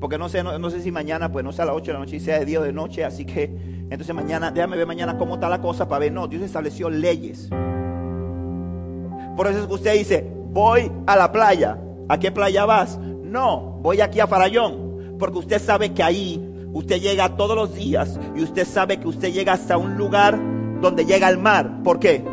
Porque 0.00 0.18
no 0.18 0.28
sé, 0.28 0.42
no, 0.42 0.70
sé 0.70 0.82
si 0.82 0.90
mañana, 0.90 1.30
pues 1.30 1.44
no 1.44 1.52
sea 1.52 1.62
a 1.62 1.66
las 1.66 1.76
8 1.76 1.86
de 1.86 1.92
la 1.92 1.98
noche 2.00 2.16
y 2.16 2.20
sea 2.20 2.40
de 2.40 2.44
día 2.44 2.58
o 2.60 2.62
de 2.64 2.72
noche. 2.72 3.04
Así 3.04 3.24
que, 3.24 3.44
entonces 3.88 4.14
mañana, 4.14 4.50
déjame 4.50 4.76
ver 4.76 4.86
mañana 4.86 5.16
cómo 5.16 5.34
está 5.34 5.48
la 5.48 5.60
cosa 5.60 5.88
para 5.88 6.00
ver. 6.00 6.12
No, 6.12 6.26
Dios 6.26 6.42
estableció 6.42 6.90
leyes. 6.90 7.48
Por 9.36 9.46
eso 9.46 9.60
es 9.60 9.66
que 9.66 9.72
usted 9.72 9.94
dice, 9.94 10.28
voy 10.50 10.90
a 11.06 11.16
la 11.16 11.30
playa. 11.30 11.78
¿A 12.08 12.18
qué 12.18 12.32
playa 12.32 12.64
vas? 12.64 12.98
No, 12.98 13.78
voy 13.80 14.00
aquí 14.00 14.18
a 14.18 14.26
Farallón. 14.26 15.16
Porque 15.18 15.38
usted 15.38 15.60
sabe 15.60 15.92
que 15.92 16.02
ahí 16.02 16.52
usted 16.72 17.00
llega 17.00 17.36
todos 17.36 17.54
los 17.54 17.74
días 17.74 18.18
y 18.34 18.42
usted 18.42 18.66
sabe 18.66 18.98
que 18.98 19.06
usted 19.06 19.32
llega 19.32 19.52
hasta 19.52 19.76
un 19.76 19.96
lugar 19.96 20.36
donde 20.80 21.04
llega 21.04 21.28
el 21.28 21.38
mar. 21.38 21.82
¿Por 21.84 22.00
qué? 22.00 22.24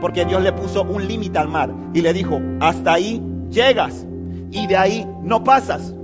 Porque 0.00 0.24
Dios 0.24 0.42
le 0.42 0.52
puso 0.52 0.84
un 0.84 1.08
límite 1.08 1.38
al 1.38 1.48
mar 1.48 1.74
y 1.92 2.02
le 2.02 2.12
dijo, 2.12 2.40
hasta 2.60 2.92
ahí 2.92 3.20
llegas 3.50 4.06
y 4.50 4.66
de 4.66 4.76
ahí 4.76 5.08
no 5.22 5.44
pasas. 5.44 5.94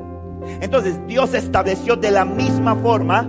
Entonces 0.61 0.99
Dios 1.07 1.35
estableció 1.35 1.97
de 1.97 2.11
la 2.11 2.25
misma 2.25 2.75
forma 2.77 3.27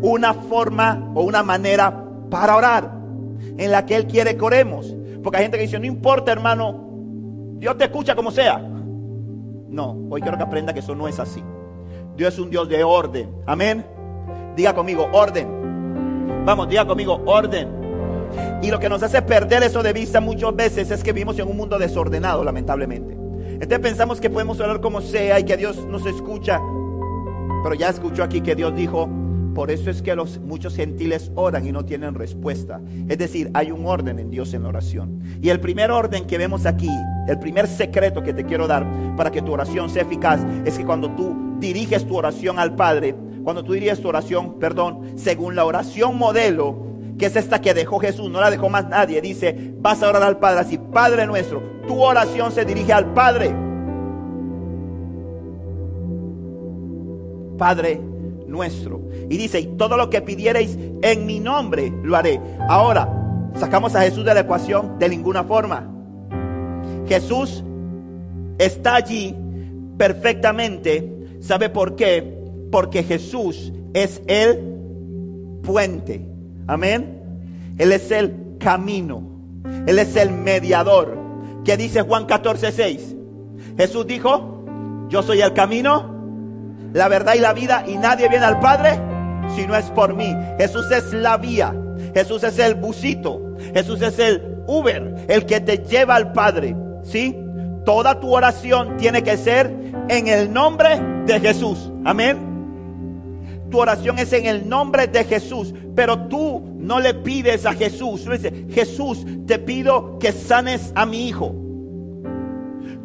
una 0.00 0.34
forma 0.34 1.10
o 1.14 1.22
una 1.22 1.42
manera 1.42 2.04
para 2.30 2.56
orar 2.56 2.92
en 3.56 3.70
la 3.72 3.84
que 3.86 3.96
Él 3.96 4.06
quiere 4.06 4.36
que 4.36 4.44
oremos. 4.44 4.94
Porque 5.22 5.38
hay 5.38 5.44
gente 5.44 5.58
que 5.58 5.64
dice, 5.64 5.78
no 5.78 5.86
importa 5.86 6.32
hermano, 6.32 6.88
Dios 7.58 7.76
te 7.76 7.84
escucha 7.84 8.14
como 8.14 8.30
sea. 8.30 8.58
No, 8.58 9.98
hoy 10.10 10.20
quiero 10.20 10.36
que 10.36 10.44
aprenda 10.44 10.72
que 10.72 10.80
eso 10.80 10.94
no 10.94 11.08
es 11.08 11.18
así. 11.18 11.42
Dios 12.16 12.34
es 12.34 12.40
un 12.40 12.50
Dios 12.50 12.68
de 12.68 12.82
orden. 12.84 13.30
Amén. 13.46 13.84
Diga 14.56 14.74
conmigo, 14.74 15.08
orden. 15.12 16.44
Vamos, 16.44 16.68
diga 16.68 16.86
conmigo, 16.86 17.20
orden. 17.26 17.77
Y 18.62 18.70
lo 18.70 18.78
que 18.78 18.88
nos 18.88 19.02
hace 19.02 19.22
perder 19.22 19.62
eso 19.62 19.82
de 19.82 19.92
vista 19.92 20.20
muchas 20.20 20.54
veces 20.54 20.90
es 20.90 21.02
que 21.02 21.12
vivimos 21.12 21.38
en 21.38 21.48
un 21.48 21.56
mundo 21.56 21.78
desordenado, 21.78 22.44
lamentablemente. 22.44 23.14
Entonces 23.60 23.78
pensamos 23.80 24.20
que 24.20 24.30
podemos 24.30 24.60
orar 24.60 24.80
como 24.80 25.00
sea 25.00 25.40
y 25.40 25.44
que 25.44 25.56
Dios 25.56 25.84
nos 25.86 26.06
escucha. 26.06 26.60
Pero 27.62 27.74
ya 27.74 27.88
escuchó 27.88 28.22
aquí 28.22 28.40
que 28.40 28.54
Dios 28.54 28.74
dijo, 28.74 29.08
por 29.54 29.72
eso 29.72 29.90
es 29.90 30.02
que 30.02 30.14
los 30.14 30.38
muchos 30.38 30.76
gentiles 30.76 31.32
oran 31.34 31.66
y 31.66 31.72
no 31.72 31.84
tienen 31.84 32.14
respuesta. 32.14 32.80
Es 33.08 33.18
decir, 33.18 33.50
hay 33.54 33.72
un 33.72 33.86
orden 33.86 34.20
en 34.20 34.30
Dios 34.30 34.54
en 34.54 34.62
la 34.62 34.68
oración. 34.68 35.20
Y 35.42 35.48
el 35.48 35.58
primer 35.58 35.90
orden 35.90 36.26
que 36.26 36.38
vemos 36.38 36.64
aquí, 36.64 36.90
el 37.26 37.40
primer 37.40 37.66
secreto 37.66 38.22
que 38.22 38.32
te 38.32 38.44
quiero 38.44 38.68
dar 38.68 38.86
para 39.16 39.32
que 39.32 39.42
tu 39.42 39.52
oración 39.52 39.90
sea 39.90 40.02
eficaz, 40.02 40.40
es 40.64 40.78
que 40.78 40.86
cuando 40.86 41.10
tú 41.10 41.36
diriges 41.58 42.06
tu 42.06 42.16
oración 42.16 42.60
al 42.60 42.76
Padre, 42.76 43.16
cuando 43.42 43.64
tú 43.64 43.72
diriges 43.72 44.00
tu 44.00 44.08
oración, 44.08 44.60
perdón, 44.60 45.14
según 45.16 45.56
la 45.56 45.64
oración 45.64 46.16
modelo, 46.16 46.87
que 47.18 47.26
es 47.26 47.36
esta 47.36 47.60
que 47.60 47.74
dejó 47.74 47.98
Jesús, 47.98 48.30
no 48.30 48.40
la 48.40 48.50
dejó 48.50 48.68
más 48.68 48.88
nadie, 48.88 49.20
dice, 49.20 49.74
vas 49.78 50.02
a 50.02 50.08
orar 50.08 50.22
al 50.22 50.38
Padre 50.38 50.60
así, 50.60 50.78
Padre 50.78 51.26
nuestro, 51.26 51.60
tu 51.86 52.00
oración 52.00 52.52
se 52.52 52.64
dirige 52.64 52.92
al 52.92 53.12
Padre. 53.12 53.54
Padre 57.58 58.00
nuestro. 58.46 59.02
Y 59.28 59.36
dice, 59.36 59.60
y 59.60 59.66
todo 59.76 59.96
lo 59.96 60.08
que 60.08 60.22
pidierais 60.22 60.78
en 61.02 61.26
mi 61.26 61.40
nombre 61.40 61.92
lo 62.02 62.16
haré. 62.16 62.40
Ahora, 62.68 63.08
sacamos 63.56 63.94
a 63.96 64.02
Jesús 64.02 64.24
de 64.24 64.32
la 64.32 64.40
ecuación 64.40 64.98
de 64.98 65.08
ninguna 65.08 65.42
forma. 65.44 65.90
Jesús 67.06 67.64
está 68.58 68.94
allí 68.94 69.34
perfectamente. 69.96 71.38
¿Sabe 71.40 71.68
por 71.68 71.96
qué? 71.96 72.38
Porque 72.70 73.02
Jesús 73.02 73.72
es 73.92 74.22
el 74.26 74.58
puente. 75.62 76.27
Amén. 76.68 77.74
Él 77.78 77.90
es 77.90 78.10
el 78.12 78.56
camino. 78.60 79.22
Él 79.86 79.98
es 79.98 80.14
el 80.14 80.30
mediador. 80.30 81.18
¿Qué 81.64 81.76
dice 81.76 82.02
Juan 82.02 82.26
14, 82.26 82.70
6? 82.70 83.16
Jesús 83.76 84.06
dijo, 84.06 84.64
yo 85.08 85.22
soy 85.22 85.40
el 85.40 85.52
camino, 85.54 86.14
la 86.92 87.08
verdad 87.08 87.34
y 87.34 87.40
la 87.40 87.52
vida 87.52 87.84
y 87.86 87.96
nadie 87.96 88.28
viene 88.28 88.44
al 88.44 88.60
Padre 88.60 89.00
si 89.54 89.66
no 89.66 89.74
es 89.74 89.86
por 89.86 90.14
mí. 90.14 90.34
Jesús 90.58 90.90
es 90.90 91.12
la 91.12 91.36
vía. 91.36 91.74
Jesús 92.14 92.44
es 92.44 92.58
el 92.58 92.74
busito. 92.74 93.56
Jesús 93.74 94.02
es 94.02 94.18
el 94.18 94.62
Uber, 94.66 95.26
el 95.28 95.46
que 95.46 95.60
te 95.60 95.78
lleva 95.78 96.16
al 96.16 96.32
Padre. 96.32 96.76
¿Sí? 97.02 97.36
Toda 97.84 98.20
tu 98.20 98.34
oración 98.34 98.96
tiene 98.98 99.22
que 99.22 99.36
ser 99.36 99.74
en 100.08 100.28
el 100.28 100.52
nombre 100.52 101.00
de 101.26 101.40
Jesús. 101.40 101.90
Amén. 102.04 102.47
Tu 103.70 103.78
oración 103.78 104.18
es 104.18 104.32
en 104.32 104.46
el 104.46 104.68
nombre 104.68 105.06
de 105.06 105.24
Jesús, 105.24 105.74
pero 105.94 106.28
tú 106.28 106.62
no 106.78 107.00
le 107.00 107.14
pides 107.14 107.66
a 107.66 107.74
Jesús. 107.74 108.24
Tú 108.24 108.32
dices, 108.32 108.52
Jesús, 108.70 109.26
te 109.46 109.58
pido 109.58 110.18
que 110.18 110.32
sanes 110.32 110.92
a 110.94 111.04
mi 111.04 111.28
hijo. 111.28 111.54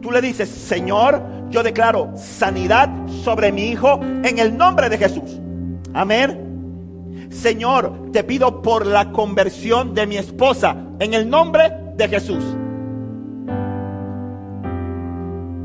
Tú 0.01 0.11
le 0.11 0.21
dices, 0.21 0.47
Señor, 0.49 1.21
yo 1.49 1.63
declaro 1.63 2.11
sanidad 2.15 2.89
sobre 3.23 3.51
mi 3.51 3.69
hijo 3.69 3.99
en 4.01 4.39
el 4.39 4.57
nombre 4.57 4.89
de 4.89 4.97
Jesús. 4.97 5.39
Amén. 5.93 7.27
Señor, 7.29 8.11
te 8.11 8.23
pido 8.23 8.61
por 8.61 8.85
la 8.85 9.11
conversión 9.11 9.93
de 9.93 10.07
mi 10.07 10.17
esposa 10.17 10.75
en 10.99 11.13
el 11.13 11.29
nombre 11.29 11.71
de 11.95 12.07
Jesús. 12.07 12.43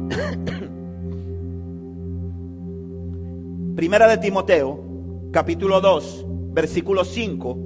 Primera 3.77 4.09
de 4.09 4.19
Timoteo, 4.19 4.88
capítulo 5.31 5.81
2, 5.81 6.27
versículo 6.53 7.05
5, 7.05 7.59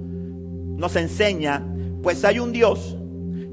nos 0.77 0.97
enseña, 0.97 1.67
pues 2.03 2.25
hay 2.25 2.39
un 2.39 2.53
Dios 2.53 2.97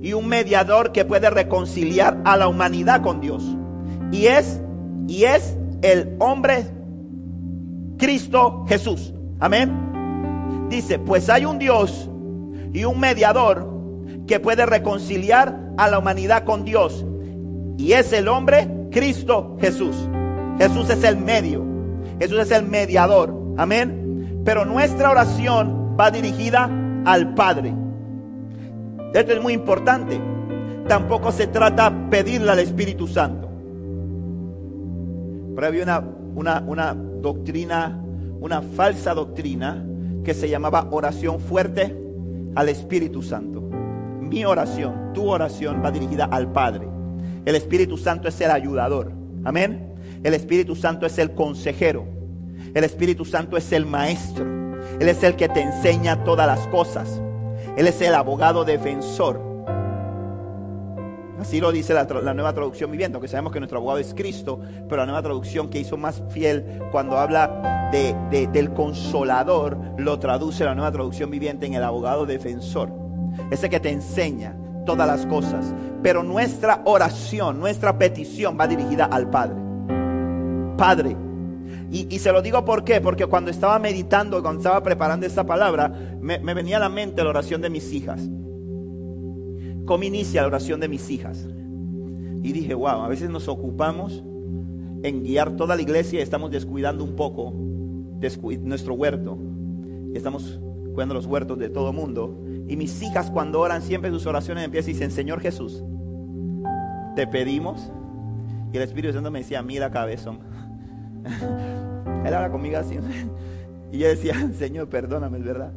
y 0.02 0.14
un 0.14 0.28
mediador 0.28 0.92
que 0.92 1.06
puede 1.06 1.30
reconciliar 1.30 2.22
a 2.26 2.38
la 2.38 2.48
humanidad 2.48 3.02
con 3.02 3.22
Dios 3.22 3.44
y 4.12 4.28
es, 4.28 4.62
y 5.08 5.26
es 5.26 5.58
el 5.82 6.16
hombre 6.20 6.66
Cristo 7.98 8.66
Jesús. 8.68 9.14
Amén. 9.40 10.68
Dice, 10.70 11.00
pues 11.00 11.30
hay 11.30 11.46
un 11.46 11.60
Dios 11.60 12.10
y 12.74 12.84
un 12.86 13.00
mediador 13.00 13.68
que 14.28 14.40
puede 14.40 14.66
reconciliar 14.66 15.60
a 15.78 15.90
la 15.90 16.00
humanidad 16.00 16.44
con 16.44 16.66
Dios. 16.66 17.06
Y 17.78 17.94
es 17.94 18.12
el 18.14 18.28
hombre 18.28 18.68
Cristo 18.92 19.58
Jesús. 19.60 19.96
Jesús 20.58 20.90
es 20.90 21.04
el 21.04 21.18
medio. 21.18 21.66
Jesús 22.20 22.40
es 22.40 22.52
el 22.52 22.64
mediador. 22.64 23.39
Amén. 23.60 24.42
Pero 24.46 24.64
nuestra 24.64 25.12
oración 25.12 25.98
va 26.00 26.10
dirigida 26.12 26.70
al 27.04 27.34
Padre. 27.34 27.76
Esto 29.14 29.34
es 29.34 29.42
muy 29.42 29.52
importante. 29.52 30.18
Tampoco 30.88 31.34
se 31.34 31.48
trata 31.48 31.94
pedirle 32.10 32.52
al 32.52 32.60
Espíritu 32.60 33.06
Santo. 33.06 33.50
Pero 35.56 35.68
había 35.68 36.02
una, 36.36 36.64
una, 36.66 36.96
doctrina, 36.96 38.02
una 38.40 38.62
falsa 38.62 39.14
doctrina 39.14 39.86
que 40.24 40.34
se 40.34 40.48
llamaba 40.48 40.88
oración 40.92 41.42
fuerte 41.42 41.94
al 42.56 42.70
Espíritu 42.70 43.22
Santo. 43.22 43.62
Mi 44.22 44.46
oración, 44.46 45.12
tu 45.14 45.28
oración 45.28 45.82
va 45.84 45.92
dirigida 45.92 46.30
al 46.32 46.50
Padre. 46.54 46.88
El 47.44 47.56
Espíritu 47.56 47.98
Santo 47.98 48.30
es 48.30 48.40
el 48.40 48.52
ayudador. 48.52 49.12
Amén. 49.44 49.96
El 50.24 50.34
Espíritu 50.34 50.78
Santo 50.78 51.06
es 51.06 51.20
el 51.20 51.34
consejero. 51.34 52.19
El 52.74 52.84
Espíritu 52.84 53.26
Santo 53.26 53.58
es 53.58 53.72
el 53.72 53.86
maestro. 53.86 54.46
Él 55.00 55.10
es 55.10 55.24
el 55.24 55.36
que 55.36 55.50
te 55.50 55.62
enseña 55.62 56.24
todas 56.24 56.48
las 56.48 56.68
cosas. 56.68 57.22
Él 57.78 57.88
es 57.88 58.02
el 58.02 58.14
abogado 58.14 58.66
defensor. 58.66 59.50
Así 61.40 61.62
lo 61.62 61.72
dice 61.72 61.94
la, 61.94 62.04
nueva 62.34 62.54
traducción 62.54 62.92
viviente, 62.92 63.16
aunque 63.16 63.30
sabemos 63.30 63.54
que 63.54 63.60
nuestro 63.60 63.78
abogado 63.78 64.00
es 64.00 64.14
Cristo, 64.14 64.60
pero 64.90 64.98
la 64.98 65.06
nueva 65.06 65.22
traducción 65.22 65.70
que 65.70 65.80
hizo 65.80 65.96
más 65.96 66.22
fiel 66.30 66.82
cuando 66.92 67.18
habla 67.18 67.90
de, 67.94 68.48
del 68.48 68.74
consolador, 68.74 69.78
lo 69.98 70.20
traduce 70.20 70.66
la 70.66 70.76
nueva 70.76 70.92
traducción 70.92 71.32
viviente 71.32 71.66
en 71.66 71.76
el 71.76 71.84
abogado 71.84 72.26
defensor. 72.26 72.92
Ese 73.52 73.70
que 73.70 73.80
te 73.80 73.90
enseña 73.90 74.58
todas 74.86 75.08
las 75.08 75.26
cosas. 75.28 75.74
Pero 76.04 76.24
nuestra 76.24 76.82
oración, 76.84 77.60
nuestra 77.60 77.98
petición 77.98 78.58
va 78.60 78.68
dirigida 78.68 79.06
al 79.06 79.30
Padre. 79.30 79.56
Padre. 80.78 81.29
Y, 81.92 82.20
se 82.20 82.32
lo 82.32 82.42
digo 82.42 82.64
por 82.66 82.84
qué, 82.84 83.02
porque 83.02 83.26
cuando 83.26 83.50
estaba 83.50 83.80
meditando, 83.80 84.42
cuando 84.44 84.60
estaba 84.60 84.84
preparando 84.84 85.26
esta 85.26 85.46
palabra, 85.46 85.92
me, 86.22 86.38
venía 86.38 86.78
a 86.78 86.82
la 86.82 86.90
mente 86.90 87.24
la 87.24 87.30
oración 87.30 87.62
de 87.62 87.70
mis 87.70 87.92
hijas 87.94 88.30
cómo 89.90 90.04
inicia 90.04 90.42
la 90.42 90.50
oración 90.50 90.80
de 90.80 90.88
mis 90.88 91.10
hijas. 91.10 91.48
Y 92.44 92.52
dije, 92.52 92.76
wow, 92.76 93.02
a 93.02 93.08
veces 93.08 93.32
nos 93.32 93.48
ocupamos 93.48 94.24
en 95.02 95.24
guiar 95.24 95.56
toda 95.56 95.76
la 95.76 95.82
iglesia 95.82 96.20
y 96.20 96.22
estamos 96.22 96.52
descuidando 96.52 97.04
un 97.04 97.16
poco 97.16 97.52
nuestro 98.62 98.94
huerto. 98.94 99.40
Estamos 100.14 100.62
cuidando 100.94 101.16
los 101.16 101.26
huertos 101.26 101.58
de 101.58 101.70
todo 101.70 101.94
mundo 101.94 102.44
Y 102.68 102.76
mis 102.76 103.02
hijas 103.02 103.32
cuando 103.32 103.60
oran 103.62 103.82
siempre 103.82 104.12
sus 104.12 104.28
oraciones 104.28 104.64
empiezan 104.64 104.92
y 104.92 104.94
dicen, 104.94 105.10
Señor 105.10 105.40
Jesús, 105.40 105.84
te 107.16 107.26
pedimos. 107.26 107.92
Y 108.72 108.78
el 108.78 108.84
Espíritu 108.84 109.16
Santo 109.16 109.32
me 109.32 109.40
decía, 109.40 109.64
mira 109.64 109.90
cabezón. 109.90 110.38
Él 112.26 112.34
habla 112.34 112.52
conmigo 112.52 112.78
así. 112.78 112.98
Y 113.92 114.00
yo 114.00 114.08
decía, 114.08 114.34
Señor, 114.58 114.90
perdóname, 114.90 115.38
es 115.40 115.44
verdad. 115.44 115.74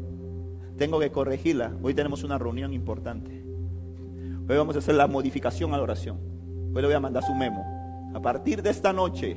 Tengo 0.77 0.99
que 0.99 1.11
corregirla. 1.11 1.73
Hoy 1.83 1.95
tenemos 1.95 2.25
una 2.25 2.39
reunión 2.39 2.73
importante. 2.73 3.45
Hoy 4.49 4.57
vamos 4.57 4.75
a 4.77 4.81
hacer 4.81 4.95
la 4.95 5.07
modificación 5.07 5.73
a 5.73 5.77
la 5.77 5.83
oración. 5.83 6.19
Hoy 6.75 6.83
le 6.83 6.89
voy 6.89 6.95
a 6.95 7.01
mandar 7.01 7.23
su 7.23 7.35
memo. 7.35 7.65
A 8.15 8.21
partir 8.21 8.63
de 8.63 8.71
esta 8.71 8.93
noche, 8.93 9.37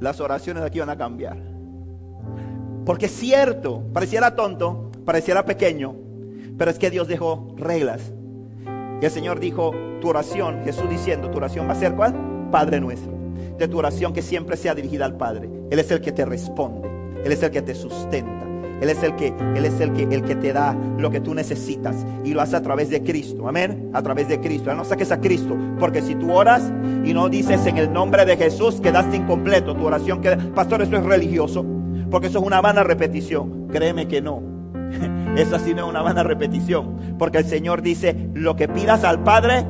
las 0.00 0.20
oraciones 0.20 0.62
de 0.62 0.66
aquí 0.66 0.78
van 0.78 0.90
a 0.90 0.96
cambiar. 0.96 1.38
Porque 2.84 3.06
es 3.06 3.12
cierto, 3.12 3.82
pareciera 3.92 4.36
tonto, 4.36 4.90
pareciera 5.04 5.44
pequeño, 5.44 5.96
pero 6.58 6.70
es 6.70 6.78
que 6.78 6.90
Dios 6.90 7.08
dejó 7.08 7.54
reglas. 7.56 8.12
Y 9.00 9.04
el 9.04 9.10
Señor 9.10 9.40
dijo, 9.40 9.72
tu 10.00 10.08
oración, 10.08 10.62
Jesús 10.64 10.88
diciendo, 10.88 11.30
tu 11.30 11.38
oración 11.38 11.66
va 11.66 11.72
a 11.72 11.76
ser 11.76 11.94
cuál? 11.94 12.14
Padre 12.50 12.80
nuestro. 12.80 13.13
De 13.58 13.68
tu 13.68 13.78
oración 13.78 14.12
que 14.12 14.22
siempre 14.22 14.56
sea 14.56 14.74
dirigida 14.74 15.04
al 15.04 15.16
Padre. 15.16 15.48
Él 15.70 15.78
es 15.78 15.90
el 15.90 16.00
que 16.00 16.12
te 16.12 16.24
responde. 16.24 16.88
Él 17.24 17.32
es 17.32 17.42
el 17.42 17.50
que 17.50 17.62
te 17.62 17.74
sustenta. 17.74 18.44
Él 18.80 18.90
es 18.90 19.02
el 19.02 19.14
que, 19.16 19.28
Él 19.54 19.64
es 19.64 19.80
el 19.80 19.92
que, 19.92 20.02
el 20.02 20.22
que 20.22 20.34
te 20.34 20.52
da 20.52 20.76
lo 20.98 21.10
que 21.10 21.20
tú 21.20 21.34
necesitas. 21.34 22.04
Y 22.24 22.34
lo 22.34 22.40
hace 22.40 22.56
a 22.56 22.62
través 22.62 22.90
de 22.90 23.02
Cristo. 23.02 23.48
Amén. 23.48 23.90
A 23.92 24.02
través 24.02 24.28
de 24.28 24.40
Cristo. 24.40 24.74
no 24.74 24.84
saques 24.84 25.12
a 25.12 25.20
Cristo. 25.20 25.56
Porque 25.78 26.02
si 26.02 26.14
tú 26.14 26.32
oras 26.32 26.72
y 27.04 27.14
no 27.14 27.28
dices 27.28 27.64
en 27.66 27.78
el 27.78 27.92
nombre 27.92 28.24
de 28.24 28.36
Jesús, 28.36 28.80
quedaste 28.80 29.16
incompleto. 29.16 29.74
Tu 29.74 29.86
oración 29.86 30.20
queda. 30.20 30.36
Pastor, 30.54 30.82
eso 30.82 30.96
es 30.96 31.04
religioso. 31.04 31.64
Porque 32.10 32.26
eso 32.26 32.40
es 32.40 32.44
una 32.44 32.60
vana 32.60 32.82
repetición. 32.82 33.68
Créeme 33.68 34.08
que 34.08 34.20
no. 34.20 34.42
Esa 35.36 35.58
sí 35.58 35.74
no 35.74 35.84
es 35.84 35.90
una 35.90 36.02
vana 36.02 36.22
repetición. 36.22 37.16
Porque 37.18 37.38
el 37.38 37.46
Señor 37.46 37.82
dice, 37.82 38.28
lo 38.34 38.56
que 38.56 38.68
pidas 38.68 39.04
al 39.04 39.22
Padre, 39.22 39.64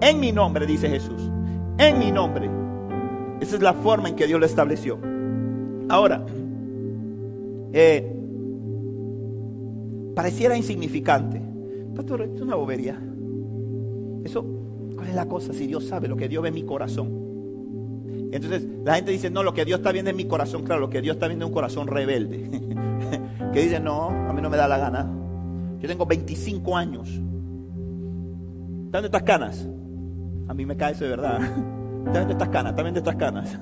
en 0.00 0.20
mi 0.20 0.32
nombre, 0.32 0.66
dice 0.66 0.88
Jesús. 0.88 1.30
En 1.78 1.98
mi 1.98 2.10
nombre. 2.10 2.57
Esa 3.40 3.56
es 3.56 3.62
la 3.62 3.74
forma 3.74 4.08
en 4.08 4.16
que 4.16 4.26
Dios 4.26 4.40
lo 4.40 4.46
estableció. 4.46 4.98
Ahora, 5.88 6.24
eh, 7.72 8.14
pareciera 10.14 10.56
insignificante. 10.56 11.40
Pastor, 11.94 12.22
es 12.22 12.40
una 12.40 12.56
bobería. 12.56 13.00
Eso, 14.24 14.44
¿cuál 14.94 15.08
es 15.08 15.14
la 15.14 15.26
cosa? 15.26 15.52
Si 15.52 15.66
Dios 15.66 15.84
sabe 15.86 16.08
lo 16.08 16.16
que 16.16 16.28
Dios 16.28 16.42
ve 16.42 16.48
en 16.48 16.54
mi 16.54 16.64
corazón. 16.64 17.28
Entonces 18.30 18.66
la 18.84 18.96
gente 18.96 19.12
dice, 19.12 19.30
no, 19.30 19.42
lo 19.42 19.54
que 19.54 19.64
Dios 19.64 19.78
está 19.78 19.92
viendo 19.92 20.10
en 20.10 20.16
mi 20.16 20.26
corazón, 20.26 20.64
claro, 20.64 20.80
lo 20.80 20.90
que 20.90 21.00
Dios 21.00 21.16
está 21.16 21.28
viendo 21.28 21.46
es 21.46 21.48
un 21.48 21.54
corazón 21.54 21.86
rebelde. 21.86 22.50
que 23.52 23.62
dice, 23.62 23.80
no, 23.80 24.08
a 24.08 24.32
mí 24.32 24.42
no 24.42 24.50
me 24.50 24.56
da 24.56 24.68
la 24.68 24.78
gana. 24.78 25.10
Yo 25.80 25.88
tengo 25.88 26.04
25 26.04 26.76
años. 26.76 27.08
¿Dónde 28.90 29.06
estas 29.06 29.22
canas? 29.22 29.68
A 30.48 30.54
mí 30.54 30.66
me 30.66 30.76
cae 30.76 30.92
eso 30.92 31.04
de 31.04 31.10
verdad. 31.10 31.38
¿Están 32.08 32.26
viendo 32.26 32.32
estas 32.32 32.48
canas? 32.48 32.70
¿Están 32.72 32.84
viendo 32.84 32.98
estas 32.98 33.16
canas? 33.16 33.58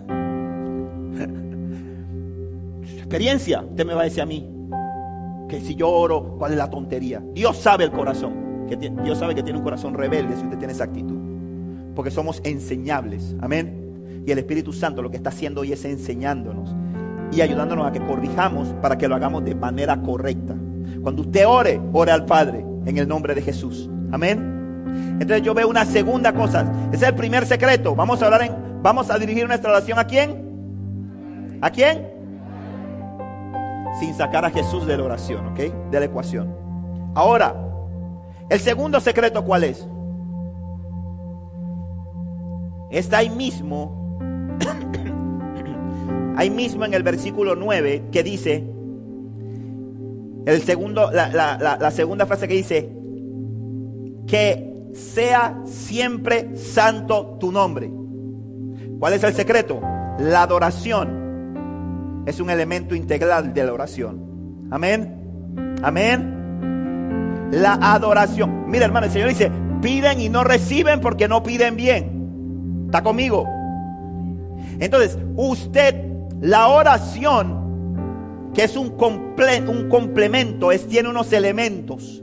experiencia, 2.86 3.62
usted 3.62 3.86
me 3.86 3.94
va 3.94 4.00
a 4.00 4.04
decir 4.04 4.22
a 4.22 4.26
mí 4.26 4.48
que 5.48 5.60
si 5.60 5.74
yo 5.76 5.88
oro, 5.88 6.36
¿cuál 6.38 6.52
es 6.52 6.58
la 6.58 6.68
tontería? 6.68 7.22
Dios 7.32 7.56
sabe 7.56 7.84
el 7.84 7.92
corazón. 7.92 8.66
Que 8.68 8.76
Dios 8.76 9.18
sabe 9.18 9.34
que 9.34 9.44
tiene 9.44 9.58
un 9.58 9.64
corazón 9.64 9.94
rebelde 9.94 10.36
si 10.36 10.42
usted 10.42 10.58
tiene 10.58 10.72
esa 10.72 10.84
actitud. 10.84 11.16
Porque 11.94 12.10
somos 12.10 12.40
enseñables. 12.44 13.36
Amén. 13.40 14.24
Y 14.26 14.32
el 14.32 14.38
Espíritu 14.38 14.72
Santo 14.72 15.02
lo 15.02 15.10
que 15.10 15.16
está 15.16 15.30
haciendo 15.30 15.60
hoy 15.60 15.72
es 15.72 15.84
enseñándonos 15.84 16.74
y 17.32 17.40
ayudándonos 17.40 17.86
a 17.86 17.92
que 17.92 18.00
corrijamos 18.00 18.68
para 18.82 18.98
que 18.98 19.08
lo 19.08 19.14
hagamos 19.14 19.44
de 19.44 19.54
manera 19.54 20.00
correcta. 20.02 20.56
Cuando 21.02 21.22
usted 21.22 21.46
ore, 21.46 21.80
ore 21.92 22.10
al 22.10 22.24
Padre 22.24 22.64
en 22.86 22.98
el 22.98 23.06
nombre 23.06 23.34
de 23.34 23.42
Jesús. 23.42 23.88
Amén. 24.10 24.55
Entonces 25.20 25.42
yo 25.42 25.54
veo 25.54 25.68
una 25.68 25.84
segunda 25.84 26.32
cosa. 26.32 26.70
Ese 26.92 27.04
es 27.04 27.10
el 27.10 27.14
primer 27.14 27.46
secreto. 27.46 27.94
Vamos 27.94 28.22
a 28.22 28.26
hablar 28.26 28.42
en, 28.42 28.82
vamos 28.82 29.10
a 29.10 29.18
dirigir 29.18 29.46
nuestra 29.46 29.70
oración 29.70 29.98
a 29.98 30.04
quién? 30.04 31.58
¿A 31.60 31.70
quién? 31.70 32.16
sin 33.98 34.14
sacar 34.14 34.44
a 34.44 34.50
Jesús 34.50 34.86
de 34.86 34.96
la 34.96 35.04
oración, 35.04 35.48
¿ok? 35.48 35.90
De 35.90 36.00
la 36.00 36.06
ecuación. 36.06 36.54
Ahora, 37.14 37.54
el 38.48 38.60
segundo 38.60 39.00
secreto, 39.00 39.44
¿cuál 39.44 39.64
es? 39.64 39.86
Está 42.90 43.18
ahí 43.18 43.30
mismo, 43.30 44.18
ahí 46.36 46.50
mismo 46.50 46.84
en 46.84 46.94
el 46.94 47.02
versículo 47.02 47.56
9 47.56 48.04
que 48.12 48.22
dice, 48.22 48.64
el 50.46 50.62
segundo, 50.62 51.10
la, 51.10 51.28
la 51.80 51.90
segunda 51.90 52.26
frase 52.26 52.46
que 52.46 52.54
dice, 52.54 52.92
que 54.26 54.75
sea 54.96 55.60
siempre 55.64 56.56
santo 56.56 57.36
tu 57.38 57.52
nombre. 57.52 57.90
¿Cuál 58.98 59.12
es 59.12 59.22
el 59.22 59.34
secreto? 59.34 59.80
La 60.18 60.42
adoración 60.42 62.24
es 62.26 62.40
un 62.40 62.50
elemento 62.50 62.94
integral 62.94 63.52
de 63.54 63.64
la 63.64 63.72
oración. 63.72 64.68
Amén. 64.70 65.76
Amén. 65.82 67.48
La 67.52 67.74
adoración. 67.74 68.68
Mira, 68.68 68.86
hermano, 68.86 69.06
el 69.06 69.12
Señor 69.12 69.28
dice, 69.28 69.52
piden 69.82 70.20
y 70.20 70.28
no 70.28 70.42
reciben 70.42 71.00
porque 71.00 71.28
no 71.28 71.42
piden 71.42 71.76
bien. 71.76 72.86
¿Está 72.86 73.02
conmigo? 73.02 73.46
Entonces, 74.80 75.18
usted, 75.36 75.94
la 76.40 76.68
oración, 76.68 78.50
que 78.54 78.64
es 78.64 78.76
un, 78.76 78.96
un 79.68 79.88
complemento, 79.88 80.72
es, 80.72 80.86
tiene 80.88 81.08
unos 81.08 81.32
elementos. 81.32 82.22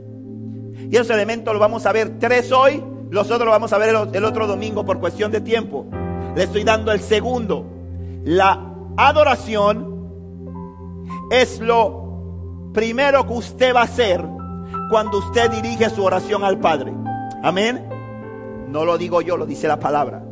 Y 0.94 0.96
esos 0.96 1.10
elementos 1.10 1.52
los 1.52 1.60
vamos 1.60 1.84
a 1.86 1.92
ver 1.92 2.20
tres 2.20 2.52
hoy, 2.52 2.80
los 3.10 3.26
otros 3.26 3.46
los 3.46 3.50
vamos 3.50 3.72
a 3.72 3.78
ver 3.78 3.96
el, 4.12 4.24
otro 4.24 4.46
domingo 4.46 4.84
por 4.84 5.00
cuestión 5.00 5.32
de 5.32 5.40
tiempo. 5.40 5.86
Le 6.36 6.44
estoy 6.44 6.62
dando 6.62 6.92
el 6.92 7.00
segundo. 7.00 7.66
La 8.22 8.64
adoración 8.96 11.02
es 11.32 11.58
lo 11.58 12.70
primero 12.72 13.26
que 13.26 13.32
usted 13.32 13.74
va 13.74 13.80
a 13.80 13.84
hacer 13.86 14.24
cuando 14.88 15.18
usted 15.18 15.50
dirige 15.50 15.90
su 15.90 16.04
oración 16.04 16.44
al 16.44 16.60
Padre. 16.60 16.92
Amén. 17.42 17.88
No 18.68 18.84
lo 18.84 18.96
digo 18.96 19.20
yo, 19.20 19.36
lo 19.36 19.46
dice 19.46 19.66
la 19.66 19.80
palabra. 19.80 20.22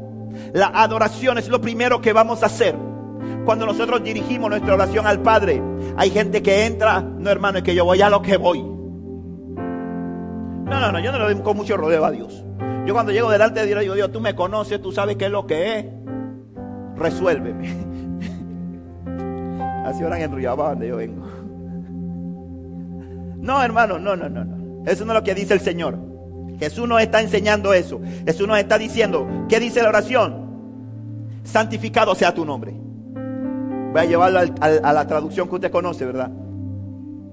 La 0.52 0.68
adoración 0.68 1.38
es 1.38 1.48
lo 1.48 1.60
primero 1.60 2.00
que 2.00 2.12
vamos 2.12 2.44
a 2.44 2.46
hacer. 2.46 2.76
Cuando 3.44 3.66
nosotros 3.66 4.04
dirigimos 4.04 4.48
nuestra 4.48 4.74
oración 4.74 5.08
al 5.08 5.22
Padre, 5.22 5.60
hay 5.96 6.10
gente 6.10 6.40
que 6.40 6.66
entra, 6.66 7.00
no 7.00 7.30
hermano, 7.30 7.58
es 7.58 7.64
que 7.64 7.74
yo 7.74 7.84
voy 7.84 8.00
a 8.00 8.08
lo 8.08 8.22
que 8.22 8.36
voy. 8.36 8.71
No, 10.64 10.80
no, 10.80 10.92
no, 10.92 11.00
yo 11.00 11.12
no 11.12 11.18
le 11.18 11.34
doy 11.34 11.42
con 11.42 11.56
mucho 11.56 11.76
rodeo 11.76 12.04
a 12.04 12.10
Dios. 12.10 12.44
Yo 12.86 12.94
cuando 12.94 13.12
llego 13.12 13.30
delante 13.30 13.60
de 13.60 13.66
Dios, 13.66 13.80
digo, 13.80 13.94
Dios, 13.94 14.10
tú 14.10 14.20
me 14.20 14.34
conoces, 14.34 14.80
tú 14.80 14.92
sabes 14.92 15.16
qué 15.16 15.26
es 15.26 15.30
lo 15.30 15.46
que 15.46 15.78
es. 15.78 15.86
Resuélveme. 16.96 17.68
Así 19.86 20.02
oran 20.02 20.20
en 20.20 20.32
Ruyaba 20.32 20.70
donde 20.70 20.88
yo 20.88 20.96
vengo. 20.96 21.26
No, 23.42 23.60
hermano, 23.60 23.98
no, 23.98 24.14
no, 24.14 24.28
no, 24.28 24.44
no. 24.44 24.84
Eso 24.86 25.04
no 25.04 25.12
es 25.12 25.18
lo 25.18 25.24
que 25.24 25.34
dice 25.34 25.52
el 25.52 25.58
Señor. 25.58 25.98
Jesús 26.60 26.88
nos 26.88 27.02
está 27.02 27.20
enseñando 27.20 27.74
eso. 27.74 28.00
Jesús 28.24 28.46
nos 28.46 28.56
está 28.56 28.78
diciendo, 28.78 29.26
¿qué 29.48 29.58
dice 29.58 29.82
la 29.82 29.88
oración? 29.88 30.46
Santificado 31.42 32.14
sea 32.14 32.32
tu 32.32 32.44
nombre. 32.44 32.72
Voy 33.92 34.00
a 34.00 34.04
llevarlo 34.04 34.38
a 34.60 34.92
la 34.92 35.06
traducción 35.08 35.48
que 35.48 35.56
usted 35.56 35.72
conoce, 35.72 36.06
¿verdad? 36.06 36.30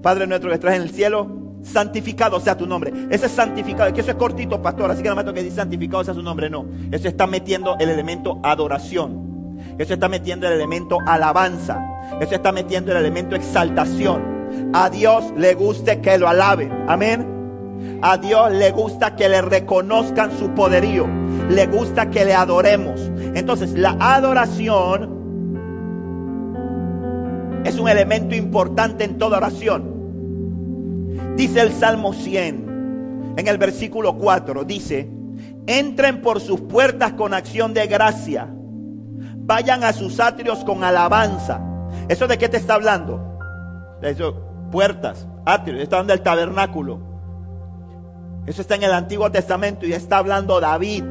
Padre 0.02 0.26
nuestro 0.26 0.50
que 0.50 0.56
estás 0.56 0.74
en 0.74 0.82
el 0.82 0.90
cielo, 0.90 1.39
santificado 1.62 2.40
sea 2.40 2.56
tu 2.56 2.66
nombre. 2.66 2.92
Ese 3.10 3.26
es 3.26 3.32
santificado, 3.32 3.92
que 3.92 4.00
eso 4.00 4.10
es 4.10 4.16
cortito, 4.16 4.60
pastor, 4.62 4.90
así 4.90 5.02
que 5.02 5.08
no 5.08 5.16
me 5.16 5.24
que 5.24 5.32
decir 5.32 5.52
santificado 5.52 6.04
sea 6.04 6.14
su 6.14 6.22
nombre, 6.22 6.50
no. 6.50 6.66
Eso 6.90 7.08
está 7.08 7.26
metiendo 7.26 7.76
el 7.78 7.88
elemento 7.88 8.40
adoración. 8.42 9.30
Eso 9.78 9.94
está 9.94 10.08
metiendo 10.08 10.46
el 10.46 10.54
elemento 10.54 10.98
alabanza. 11.06 11.82
Eso 12.20 12.34
está 12.34 12.52
metiendo 12.52 12.92
el 12.92 12.98
elemento 12.98 13.36
exaltación. 13.36 14.70
A 14.72 14.90
Dios 14.90 15.24
le 15.36 15.54
gusta 15.54 16.00
que 16.00 16.18
lo 16.18 16.28
alaben. 16.28 16.72
Amén. 16.88 17.98
A 18.02 18.16
Dios 18.16 18.52
le 18.52 18.70
gusta 18.72 19.16
que 19.16 19.28
le 19.28 19.42
reconozcan 19.42 20.36
su 20.38 20.50
poderío. 20.50 21.06
Le 21.48 21.66
gusta 21.66 22.10
que 22.10 22.24
le 22.24 22.34
adoremos. 22.34 23.00
Entonces, 23.34 23.72
la 23.72 23.96
adoración 24.00 25.20
es 27.64 27.78
un 27.78 27.88
elemento 27.88 28.34
importante 28.34 29.04
en 29.04 29.18
toda 29.18 29.38
oración. 29.38 29.89
Dice 31.40 31.62
el 31.62 31.72
Salmo 31.72 32.12
100, 32.12 33.34
en 33.38 33.48
el 33.48 33.56
versículo 33.56 34.18
4, 34.18 34.64
dice, 34.64 35.10
entren 35.66 36.20
por 36.20 36.38
sus 36.38 36.60
puertas 36.60 37.14
con 37.14 37.32
acción 37.32 37.72
de 37.72 37.86
gracia 37.86 38.46
vayan 39.50 39.82
a 39.82 39.94
sus 39.94 40.20
atrios 40.20 40.58
con 40.66 40.84
alabanza. 40.84 41.62
¿Eso 42.10 42.28
de 42.28 42.36
qué 42.36 42.50
te 42.50 42.58
está 42.58 42.74
hablando? 42.74 43.26
eso, 44.02 44.34
puertas, 44.70 45.26
atrios, 45.46 45.80
está 45.80 45.96
hablando 45.96 46.12
del 46.12 46.22
tabernáculo. 46.22 47.00
Eso 48.44 48.60
está 48.60 48.74
en 48.74 48.82
el 48.82 48.92
Antiguo 48.92 49.30
Testamento 49.32 49.86
y 49.86 49.94
está 49.94 50.18
hablando 50.18 50.60
David. 50.60 51.04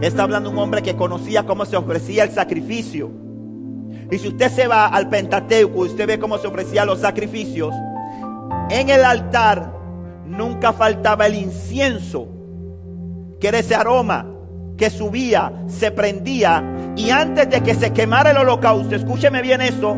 Está 0.00 0.22
hablando 0.22 0.48
un 0.48 0.58
hombre 0.58 0.80
que 0.80 0.94
conocía 0.94 1.44
cómo 1.44 1.64
se 1.64 1.76
ofrecía 1.76 2.22
el 2.22 2.30
sacrificio. 2.30 3.10
Y 4.12 4.18
si 4.18 4.28
usted 4.28 4.48
se 4.48 4.68
va 4.68 4.86
al 4.86 5.08
Pentateuco 5.08 5.80
usted 5.80 6.06
ve 6.06 6.20
cómo 6.20 6.38
se 6.38 6.46
ofrecían 6.46 6.86
los 6.86 7.00
sacrificios, 7.00 7.74
en 8.70 8.90
el 8.90 9.04
altar 9.04 9.72
nunca 10.26 10.72
faltaba 10.72 11.26
el 11.26 11.34
incienso, 11.34 12.28
que 13.40 13.48
era 13.48 13.58
ese 13.58 13.74
aroma 13.74 14.26
que 14.76 14.90
subía, 14.90 15.52
se 15.66 15.90
prendía, 15.90 16.62
y 16.96 17.10
antes 17.10 17.50
de 17.50 17.62
que 17.62 17.74
se 17.74 17.92
quemara 17.92 18.30
el 18.30 18.36
holocausto, 18.36 18.94
escúcheme 18.94 19.42
bien 19.42 19.60
esto, 19.60 19.96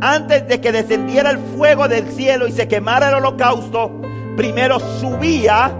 antes 0.00 0.46
de 0.46 0.60
que 0.60 0.70
descendiera 0.70 1.30
el 1.30 1.38
fuego 1.38 1.88
del 1.88 2.06
cielo 2.12 2.46
y 2.46 2.52
se 2.52 2.68
quemara 2.68 3.08
el 3.08 3.14
holocausto, 3.14 3.90
primero 4.36 4.78
subía 4.78 5.72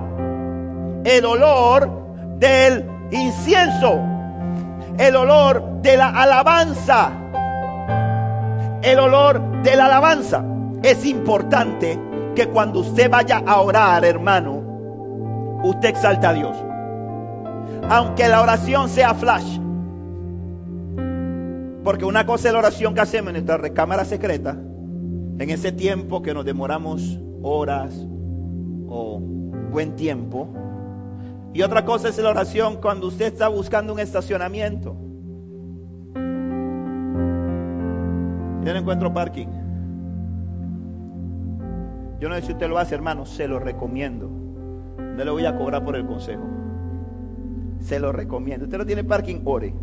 el 1.04 1.24
olor 1.26 1.90
del 2.38 2.88
incienso, 3.10 4.00
el 4.98 5.14
olor 5.14 5.82
de 5.82 5.96
la 5.98 6.08
alabanza, 6.08 7.12
el 8.82 8.98
olor 8.98 9.62
de 9.62 9.76
la 9.76 9.86
alabanza. 9.86 10.55
Es 10.86 11.04
importante 11.04 11.98
que 12.36 12.46
cuando 12.46 12.78
usted 12.78 13.10
vaya 13.10 13.42
a 13.44 13.60
orar, 13.60 14.04
hermano, 14.04 15.60
usted 15.64 15.88
exalta 15.88 16.28
a 16.28 16.32
Dios. 16.32 16.56
Aunque 17.90 18.28
la 18.28 18.40
oración 18.40 18.88
sea 18.88 19.12
flash. 19.12 19.58
Porque 21.82 22.04
una 22.04 22.24
cosa 22.24 22.46
es 22.46 22.52
la 22.52 22.60
oración 22.60 22.94
que 22.94 23.00
hacemos 23.00 23.30
en 23.30 23.32
nuestra 23.34 23.56
recámara 23.56 24.04
secreta, 24.04 24.52
en 24.52 25.50
ese 25.50 25.72
tiempo 25.72 26.22
que 26.22 26.32
nos 26.32 26.44
demoramos 26.44 27.18
horas 27.42 28.06
o 28.86 29.18
buen 29.72 29.96
tiempo. 29.96 30.46
Y 31.52 31.62
otra 31.62 31.84
cosa 31.84 32.10
es 32.10 32.18
la 32.18 32.30
oración 32.30 32.76
cuando 32.80 33.08
usted 33.08 33.26
está 33.26 33.48
buscando 33.48 33.92
un 33.92 33.98
estacionamiento. 33.98 34.96
Yo 38.64 38.72
no 38.72 38.78
encuentro 38.78 39.12
parking. 39.12 39.65
Yo 42.18 42.28
no 42.28 42.34
sé 42.36 42.42
si 42.42 42.52
usted 42.52 42.68
lo 42.68 42.78
hace, 42.78 42.94
hermano, 42.94 43.26
se 43.26 43.46
lo 43.46 43.58
recomiendo. 43.58 44.28
No 44.28 45.24
le 45.24 45.30
voy 45.30 45.46
a 45.46 45.56
cobrar 45.56 45.84
por 45.84 45.96
el 45.96 46.06
consejo. 46.06 46.44
Se 47.80 48.00
lo 48.00 48.12
recomiendo. 48.12 48.64
Usted 48.64 48.78
no 48.78 48.86
tiene 48.86 49.04
parking, 49.04 49.40
ore. 49.44 49.74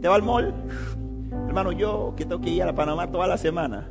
¿Te 0.00 0.08
va 0.08 0.14
al 0.14 0.22
mall? 0.22 0.54
Hermano, 1.46 1.72
yo 1.72 2.14
que 2.16 2.24
tengo 2.24 2.40
que 2.40 2.50
ir 2.50 2.62
a 2.62 2.74
Panamá 2.74 3.10
toda 3.10 3.26
la 3.26 3.36
semana. 3.36 3.88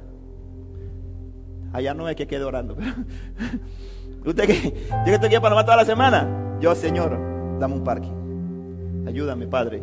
Allá 1.71 1.93
no 1.93 2.09
es 2.09 2.15
que 2.15 2.27
quede 2.27 2.43
orando. 2.43 2.75
Usted 4.25 4.45
que 4.45 4.53
yo 4.53 5.05
que 5.05 5.11
tengo 5.11 5.21
que 5.21 5.33
ir 5.33 5.37
a 5.37 5.41
Panamá 5.41 5.63
toda 5.63 5.77
la 5.77 5.85
semana. 5.85 6.57
Yo, 6.59 6.75
Señor, 6.75 7.17
dame 7.59 7.75
un 7.75 7.83
parking. 7.83 9.05
Ayúdame, 9.07 9.47
Padre. 9.47 9.81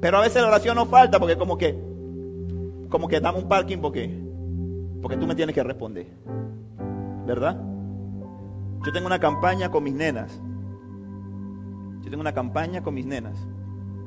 Pero 0.00 0.18
a 0.18 0.20
veces 0.20 0.42
la 0.42 0.48
oración 0.48 0.74
no 0.74 0.86
falta 0.86 1.18
porque 1.18 1.36
como 1.36 1.56
que, 1.56 1.78
como 2.88 3.06
que 3.08 3.20
dame 3.20 3.38
un 3.38 3.48
parking 3.48 3.78
porque, 3.78 4.21
porque 5.02 5.16
tú 5.16 5.26
me 5.26 5.34
tienes 5.34 5.54
que 5.54 5.62
responder. 5.62 6.06
¿Verdad? 7.26 7.60
Yo 8.84 8.92
tengo 8.92 9.06
una 9.06 9.18
campaña 9.18 9.70
con 9.70 9.84
mis 9.84 9.94
nenas. 9.94 10.40
Yo 12.02 12.10
tengo 12.10 12.20
una 12.20 12.32
campaña 12.32 12.82
con 12.82 12.94
mis 12.94 13.06
nenas 13.06 13.46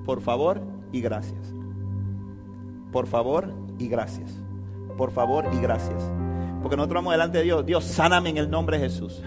por 0.06 0.22
favor 0.22 0.62
y 0.92 1.02
gracias. 1.02 1.54
Por 2.92 3.08
favor 3.08 3.52
y 3.80 3.88
gracias. 3.88 4.42
Por 4.98 5.12
favor 5.12 5.46
y 5.52 5.60
gracias. 5.60 6.12
Porque 6.62 6.78
nosotros 6.78 7.00
vamos 7.00 7.14
delante 7.14 7.40
de 7.40 7.44
Dios. 7.44 7.66
Dios, 7.66 7.84
sáname 7.84 8.30
en 8.30 8.38
el 8.38 8.50
nombre 8.50 8.78
de 8.78 8.86
Jesús. 8.86 9.22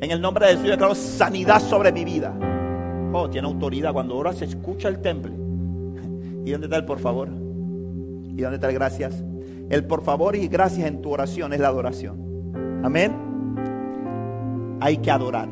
En 0.00 0.10
el 0.10 0.20
nombre 0.20 0.46
de 0.46 0.52
Jesús, 0.52 0.66
yo 0.66 0.72
declaro 0.72 0.94
sanidad 0.94 1.60
sobre 1.60 1.92
mi 1.92 2.04
vida. 2.04 2.32
Oh, 3.12 3.28
tiene 3.28 3.48
autoridad. 3.48 3.92
Cuando 3.92 4.14
ahora 4.14 4.32
se 4.32 4.44
escucha 4.44 4.88
el 4.88 5.00
temple. 5.00 5.32
¿Y 6.44 6.50
dónde 6.52 6.66
está 6.66 6.76
el 6.76 6.84
por 6.84 7.00
favor? 7.00 7.28
¿Y 7.28 8.40
dónde 8.40 8.54
está 8.54 8.68
el 8.68 8.74
gracias? 8.74 9.24
El 9.70 9.86
por 9.86 10.02
favor 10.02 10.36
y 10.36 10.48
gracias 10.48 10.86
en 10.86 11.00
tu 11.00 11.10
oración 11.10 11.52
es 11.52 11.60
la 11.60 11.68
adoración. 11.68 12.82
Amén. 12.84 13.16
Hay 14.80 14.98
que 14.98 15.10
adorar. 15.10 15.48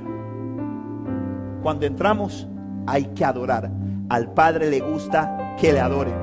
Cuando 1.63 1.87
entramos, 1.87 2.47
hay 2.87 3.05
que 3.15 3.25
adorar 3.25 3.71
al 4.09 4.33
Padre 4.33 4.71
le 4.71 4.81
gusta 4.81 5.55
que 5.59 5.73
le 5.73 5.81
adoren. 5.81 6.15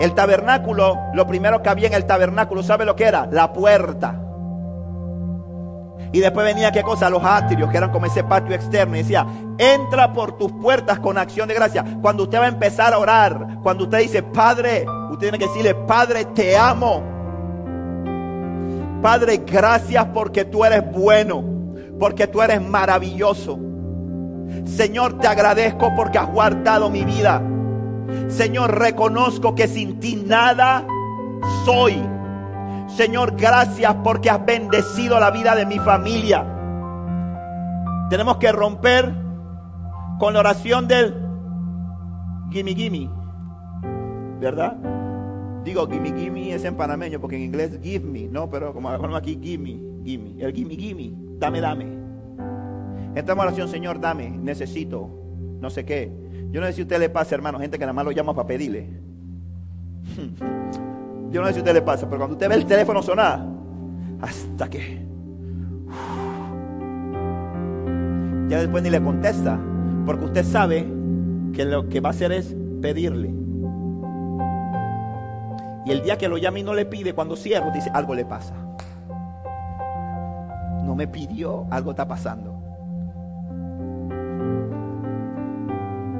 El 0.00 0.14
tabernáculo, 0.14 0.96
lo 1.14 1.26
primero 1.26 1.62
que 1.62 1.68
había 1.68 1.88
en 1.88 1.94
el 1.94 2.06
tabernáculo, 2.06 2.62
¿sabe 2.62 2.84
lo 2.84 2.94
que 2.94 3.04
era? 3.04 3.28
La 3.32 3.52
puerta. 3.52 4.22
Y 6.12 6.20
después 6.20 6.46
venía 6.46 6.70
qué 6.70 6.82
cosa? 6.82 7.10
Los 7.10 7.24
atrios, 7.24 7.68
que 7.70 7.76
eran 7.76 7.90
como 7.90 8.06
ese 8.06 8.22
patio 8.22 8.54
externo. 8.54 8.94
Y 8.94 9.00
decía, 9.00 9.26
entra 9.58 10.12
por 10.12 10.38
tus 10.38 10.52
puertas 10.52 11.00
con 11.00 11.18
acción 11.18 11.48
de 11.48 11.54
gracia. 11.54 11.84
Cuando 12.00 12.22
usted 12.22 12.38
va 12.38 12.44
a 12.44 12.48
empezar 12.48 12.94
a 12.94 12.98
orar, 12.98 13.58
cuando 13.62 13.84
usted 13.84 13.98
dice, 13.98 14.22
Padre, 14.22 14.86
usted 15.10 15.30
tiene 15.30 15.38
que 15.38 15.48
decirle, 15.48 15.74
Padre, 15.74 16.24
te 16.26 16.56
amo. 16.56 17.17
Padre, 19.02 19.44
gracias 19.46 20.06
porque 20.12 20.44
tú 20.44 20.64
eres 20.64 20.82
bueno, 20.90 21.44
porque 22.00 22.26
tú 22.26 22.42
eres 22.42 22.60
maravilloso. 22.60 23.58
Señor, 24.64 25.18
te 25.18 25.28
agradezco 25.28 25.92
porque 25.94 26.18
has 26.18 26.30
guardado 26.32 26.90
mi 26.90 27.04
vida. 27.04 27.42
Señor, 28.28 28.78
reconozco 28.78 29.54
que 29.54 29.68
sin 29.68 30.00
ti 30.00 30.16
nada 30.16 30.84
soy. 31.64 32.02
Señor, 32.88 33.36
gracias 33.36 33.94
porque 34.02 34.30
has 34.30 34.44
bendecido 34.44 35.20
la 35.20 35.30
vida 35.30 35.54
de 35.54 35.66
mi 35.66 35.78
familia. 35.78 36.44
Tenemos 38.10 38.38
que 38.38 38.50
romper 38.50 39.14
con 40.18 40.34
la 40.34 40.40
oración 40.40 40.88
del 40.88 41.14
gimme 42.50 42.74
gimme. 42.74 43.10
¿Verdad? 44.40 44.76
Digo 45.64 45.86
gimme 45.86 46.12
gimme 46.16 46.54
es 46.54 46.64
en 46.64 46.76
panameño 46.76 47.20
porque 47.20 47.36
en 47.36 47.42
inglés 47.42 47.78
give 47.82 48.06
me, 48.06 48.28
no, 48.28 48.48
pero 48.48 48.72
como 48.72 48.88
aquí 49.16 49.38
gimme, 49.42 49.80
gimme, 50.04 50.42
el 50.42 50.52
gimme 50.52 50.74
gimme, 50.76 51.12
dame, 51.38 51.60
dame. 51.60 51.98
Esta 53.14 53.32
oración, 53.34 53.68
Señor, 53.68 54.00
dame, 54.00 54.30
necesito, 54.30 55.10
no 55.60 55.70
sé 55.70 55.84
qué. 55.84 56.12
Yo 56.50 56.60
no 56.60 56.66
sé 56.66 56.72
si 56.74 56.80
a 56.82 56.84
usted 56.84 56.98
le 56.98 57.10
pasa, 57.10 57.34
hermano, 57.34 57.58
gente 57.58 57.78
que 57.78 57.84
nada 57.84 57.92
más 57.92 58.04
lo 58.04 58.12
llama 58.12 58.34
para 58.34 58.46
pedirle. 58.46 58.88
Yo 61.30 61.42
no 61.42 61.46
sé 61.48 61.52
si 61.54 61.58
a 61.58 61.62
usted 61.62 61.74
le 61.74 61.82
pasa, 61.82 62.06
pero 62.06 62.18
cuando 62.18 62.34
usted 62.34 62.48
ve 62.48 62.54
el 62.54 62.64
teléfono 62.64 63.02
sonar, 63.02 63.46
hasta 64.22 64.68
que 64.70 65.06
ya 68.48 68.60
después 68.60 68.82
ni 68.82 68.90
le 68.90 69.02
contesta, 69.02 69.60
porque 70.06 70.24
usted 70.24 70.44
sabe 70.44 70.86
que 71.52 71.64
lo 71.66 71.88
que 71.88 72.00
va 72.00 72.08
a 72.08 72.12
hacer 72.12 72.32
es 72.32 72.56
pedirle. 72.80 73.37
Y 75.88 75.90
el 75.90 76.02
día 76.02 76.18
que 76.18 76.28
lo 76.28 76.36
llama 76.36 76.58
y 76.58 76.62
no 76.62 76.74
le 76.74 76.84
pide, 76.84 77.14
cuando 77.14 77.34
cierro, 77.34 77.70
dice, 77.70 77.90
algo 77.94 78.14
le 78.14 78.26
pasa. 78.26 78.54
No 80.84 80.94
me 80.94 81.08
pidió, 81.08 81.66
algo 81.70 81.92
está 81.92 82.06
pasando. 82.06 82.62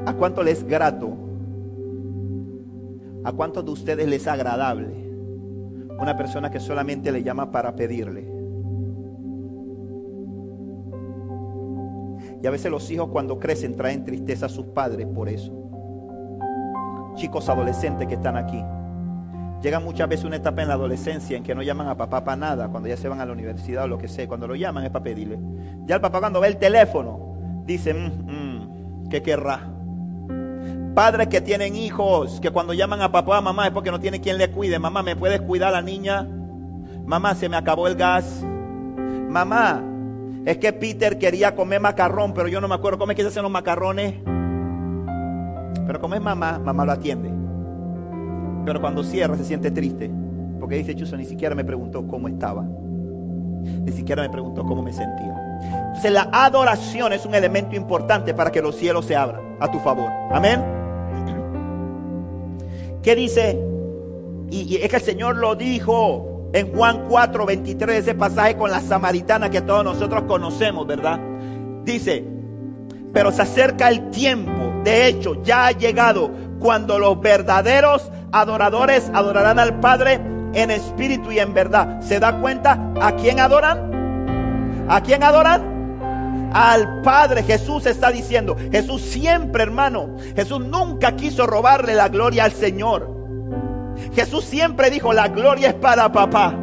¿A 0.07 0.15
cuánto 0.15 0.43
les 0.43 0.61
es 0.61 0.65
grato? 0.65 1.15
¿A 3.25 3.33
cuántos 3.33 3.63
de 3.63 3.71
ustedes 3.71 4.09
les 4.09 4.23
es 4.23 4.29
agradable 4.29 5.07
una 6.01 6.17
persona 6.17 6.51
que 6.51 6.61
solamente 6.61 7.13
le 7.13 7.23
llama 7.23 7.53
para 7.53 7.77
pedirle? 7.77 8.27
Y 12.43 12.47
a 12.47 12.51
veces 12.51 12.71
los 12.71 12.91
hijos 12.91 13.11
cuando 13.11 13.39
crecen 13.39 13.77
traen 13.77 14.03
tristeza 14.07 14.47
a 14.47 14.49
sus 14.49 14.65
padres 14.69 15.07
por 15.09 15.29
eso. 15.29 15.53
Chicos 17.17 17.51
adolescentes 17.51 18.09
que 18.09 18.15
están 18.15 18.39
aquí. 18.39 18.65
Llega 19.63 19.81
muchas 19.81 20.09
veces 20.09 20.25
una 20.25 20.37
etapa 20.37 20.63
en 20.63 20.69
la 20.69 20.75
adolescencia 20.75 21.37
en 21.37 21.43
que 21.43 21.55
no 21.55 21.63
llaman 21.63 21.89
a 21.89 21.97
papá 21.97 22.23
para 22.23 22.37
nada, 22.37 22.69
cuando 22.69 22.89
ya 22.89 22.97
se 22.97 23.09
van 23.09 23.21
a 23.21 23.27
la 23.27 23.33
universidad 23.33 23.85
o 23.85 23.89
lo 23.89 23.99
que 23.99 24.07
sea. 24.07 24.29
Cuando 24.29 24.47
lo 24.47 24.55
llaman 24.55 24.85
es 24.85 24.91
para 24.91 25.03
pedirle. 25.03 25.39
Ya 25.85 25.97
el 25.97 26.01
papá 26.01 26.21
cuando 26.21 26.41
ve 26.41 26.49
el 26.49 26.59
teléfono 26.59 27.37
dice, 27.65 27.93
mm, 27.93 28.07
mm, 28.07 29.09
¿qué 29.09 29.21
querrá? 29.21 29.61
Padres 30.95 31.29
que 31.29 31.41
tienen 31.41 31.75
hijos, 31.75 32.41
que 32.41 32.51
cuando 32.51 32.73
llaman 32.73 33.03
a 33.03 33.11
papá 33.11 33.39
a 33.39 33.41
mamá 33.41 33.67
es 33.67 33.73
porque 33.73 33.91
no 33.91 33.99
tiene 33.99 34.21
quien 34.21 34.39
le 34.39 34.51
cuide. 34.51 34.79
Mamá, 34.79 35.03
¿me 35.03 35.17
puedes 35.17 35.41
cuidar 35.41 35.69
a 35.71 35.73
la 35.73 35.83
niña? 35.83 36.27
Mamá, 37.05 37.35
se 37.35 37.49
me 37.49 37.57
acabó 37.57 37.89
el 37.89 37.97
gas. 37.97 38.45
Mamá, 39.29 39.83
es 40.45 40.59
que 40.59 40.73
Peter 40.73 41.19
quería 41.19 41.57
comer 41.57 41.81
macarrón, 41.81 42.33
pero 42.33 42.49
yo 42.49 42.61
no 42.61 42.69
me 42.69 42.75
acuerdo 42.75 42.99
cómo 42.99 43.13
es 43.13 43.17
que 43.17 43.23
se 43.23 43.29
hacen 43.29 43.43
los 43.43 43.53
macarrones. 43.53 44.15
Pero 45.87 46.01
como 46.01 46.15
es 46.15 46.23
mamá, 46.23 46.59
mamá 46.59 46.85
lo 46.85 46.93
atiende. 46.93 47.38
Pero 48.69 48.83
cuando 48.83 49.03
cierra 49.03 49.35
se 49.35 49.47
siente 49.47 49.71
triste. 49.71 50.11
Porque 50.61 50.75
dice 50.75 50.95
Chuso, 50.95 51.17
ni 51.17 51.25
siquiera 51.25 51.55
me 51.55 51.65
preguntó 51.65 52.07
cómo 52.07 52.29
estaba. 52.29 52.63
Ni 52.63 53.91
siquiera 53.93 54.21
me 54.21 54.29
preguntó 54.29 54.63
cómo 54.63 54.83
me 54.83 54.93
sentía. 54.93 55.59
Entonces 55.87 56.13
la 56.13 56.29
adoración 56.31 57.15
es 57.15 57.25
un 57.25 57.35
elemento 57.35 57.75
importante 57.75 58.35
para 58.35 58.53
que 58.53 58.61
los 58.61 58.77
cielos 58.77 59.07
se 59.07 59.17
abran 59.17 59.57
a 59.59 59.71
tu 59.71 59.79
favor. 59.79 60.11
Amén. 60.31 60.63
¿Qué 63.03 63.17
dice? 63.17 63.59
Y, 64.51 64.77
es 64.77 64.91
que 64.91 64.97
el 64.97 65.03
Señor 65.03 65.37
lo 65.37 65.55
dijo 65.55 66.51
en 66.53 66.71
Juan 66.71 67.07
4, 67.09 67.47
23, 67.47 68.01
ese 68.01 68.15
pasaje 68.15 68.59
con 68.59 68.71
la 68.71 68.83
samaritana 68.83 69.49
que 69.49 69.63
todos 69.63 69.83
nosotros 69.83 70.25
conocemos, 70.25 70.87
¿verdad? 70.87 71.19
Dice, 71.85 72.23
pero 73.15 73.33
se 73.33 73.41
acerca 73.41 73.89
el 73.89 74.11
tiempo, 74.11 74.83
de 74.85 75.09
hecho 75.09 75.43
ya 75.43 75.69
ha 75.69 75.73
llegado, 75.73 76.31
cuando 76.59 76.99
los 76.99 77.21
verdaderos 77.21 78.11
adoradores 78.33 79.11
adorarán 79.15 79.59
al 79.59 79.81
Padre 79.81 80.21
en 80.55 80.71
espíritu 80.71 81.33
y 81.33 81.39
en 81.39 81.55
verdad. 81.55 82.01
¿Se 82.01 82.21
da 82.21 82.41
cuenta 82.41 82.93
a 83.01 83.13
quién 83.13 83.41
adoran? 83.41 84.87
¿A 84.89 85.01
quién 85.03 85.23
adoran? 85.23 86.51
Al 86.53 87.03
Padre. 87.03 87.43
Jesús 87.43 87.87
está 87.87 88.11
diciendo, 88.11 88.57
Jesús 88.73 89.03
siempre, 89.03 89.63
hermano, 89.63 90.17
Jesús 90.35 90.61
nunca 90.61 91.17
quiso 91.17 91.47
robarle 91.47 91.95
la 91.95 92.09
gloria 92.09 92.45
al 92.45 92.53
Señor. 92.53 93.17
Jesús 94.15 94.45
siempre 94.45 94.91
dijo, 94.91 95.13
la 95.13 95.29
gloria 95.29 95.69
es 95.69 95.75
para 95.75 96.11
papá. 96.11 96.55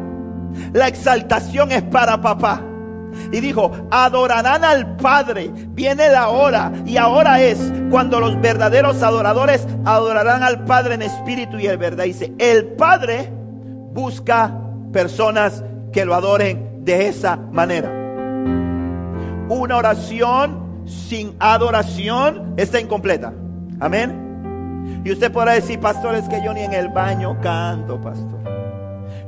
La 0.72 0.88
exaltación 0.88 1.72
es 1.72 1.82
para 1.82 2.20
papá. 2.20 2.62
Y 3.32 3.40
dijo, 3.40 3.72
adorarán 3.90 4.64
al 4.64 4.96
Padre. 4.96 5.50
Viene 5.52 6.08
la 6.08 6.28
hora. 6.28 6.72
Y 6.84 6.96
ahora 6.96 7.40
es 7.40 7.72
cuando 7.90 8.20
los 8.20 8.40
verdaderos 8.40 9.02
adoradores 9.02 9.66
adorarán 9.84 10.42
al 10.42 10.64
Padre 10.64 10.94
en 10.94 11.02
espíritu 11.02 11.58
y 11.58 11.66
en 11.66 11.78
verdad. 11.78 12.04
Dice, 12.04 12.32
el 12.38 12.66
Padre 12.66 13.30
busca 13.92 14.52
personas 14.92 15.64
que 15.92 16.04
lo 16.04 16.14
adoren 16.14 16.84
de 16.84 17.08
esa 17.08 17.36
manera. 17.36 17.90
Una 19.48 19.76
oración 19.76 20.84
sin 20.86 21.34
adoración 21.38 22.54
está 22.56 22.80
incompleta. 22.80 23.32
Amén. 23.80 25.02
Y 25.04 25.12
usted 25.12 25.32
podrá 25.32 25.52
decir, 25.52 25.80
pastor, 25.80 26.14
es 26.14 26.28
que 26.28 26.42
yo 26.44 26.52
ni 26.52 26.62
en 26.62 26.72
el 26.72 26.88
baño 26.88 27.40
canto, 27.40 28.00
pastor. 28.00 28.35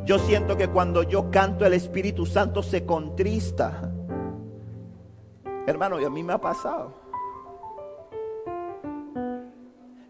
Yo 0.09 0.19
siento 0.19 0.57
que 0.57 0.69
cuando 0.69 1.03
yo 1.03 1.31
canto 1.31 1.67
el 1.67 1.75
Espíritu 1.75 2.25
Santo 2.25 2.63
se 2.63 2.87
contrista. 2.87 3.93
Hermano, 5.67 6.01
y 6.01 6.05
a 6.07 6.09
mí 6.09 6.23
me 6.23 6.33
ha 6.33 6.41
pasado. 6.41 6.95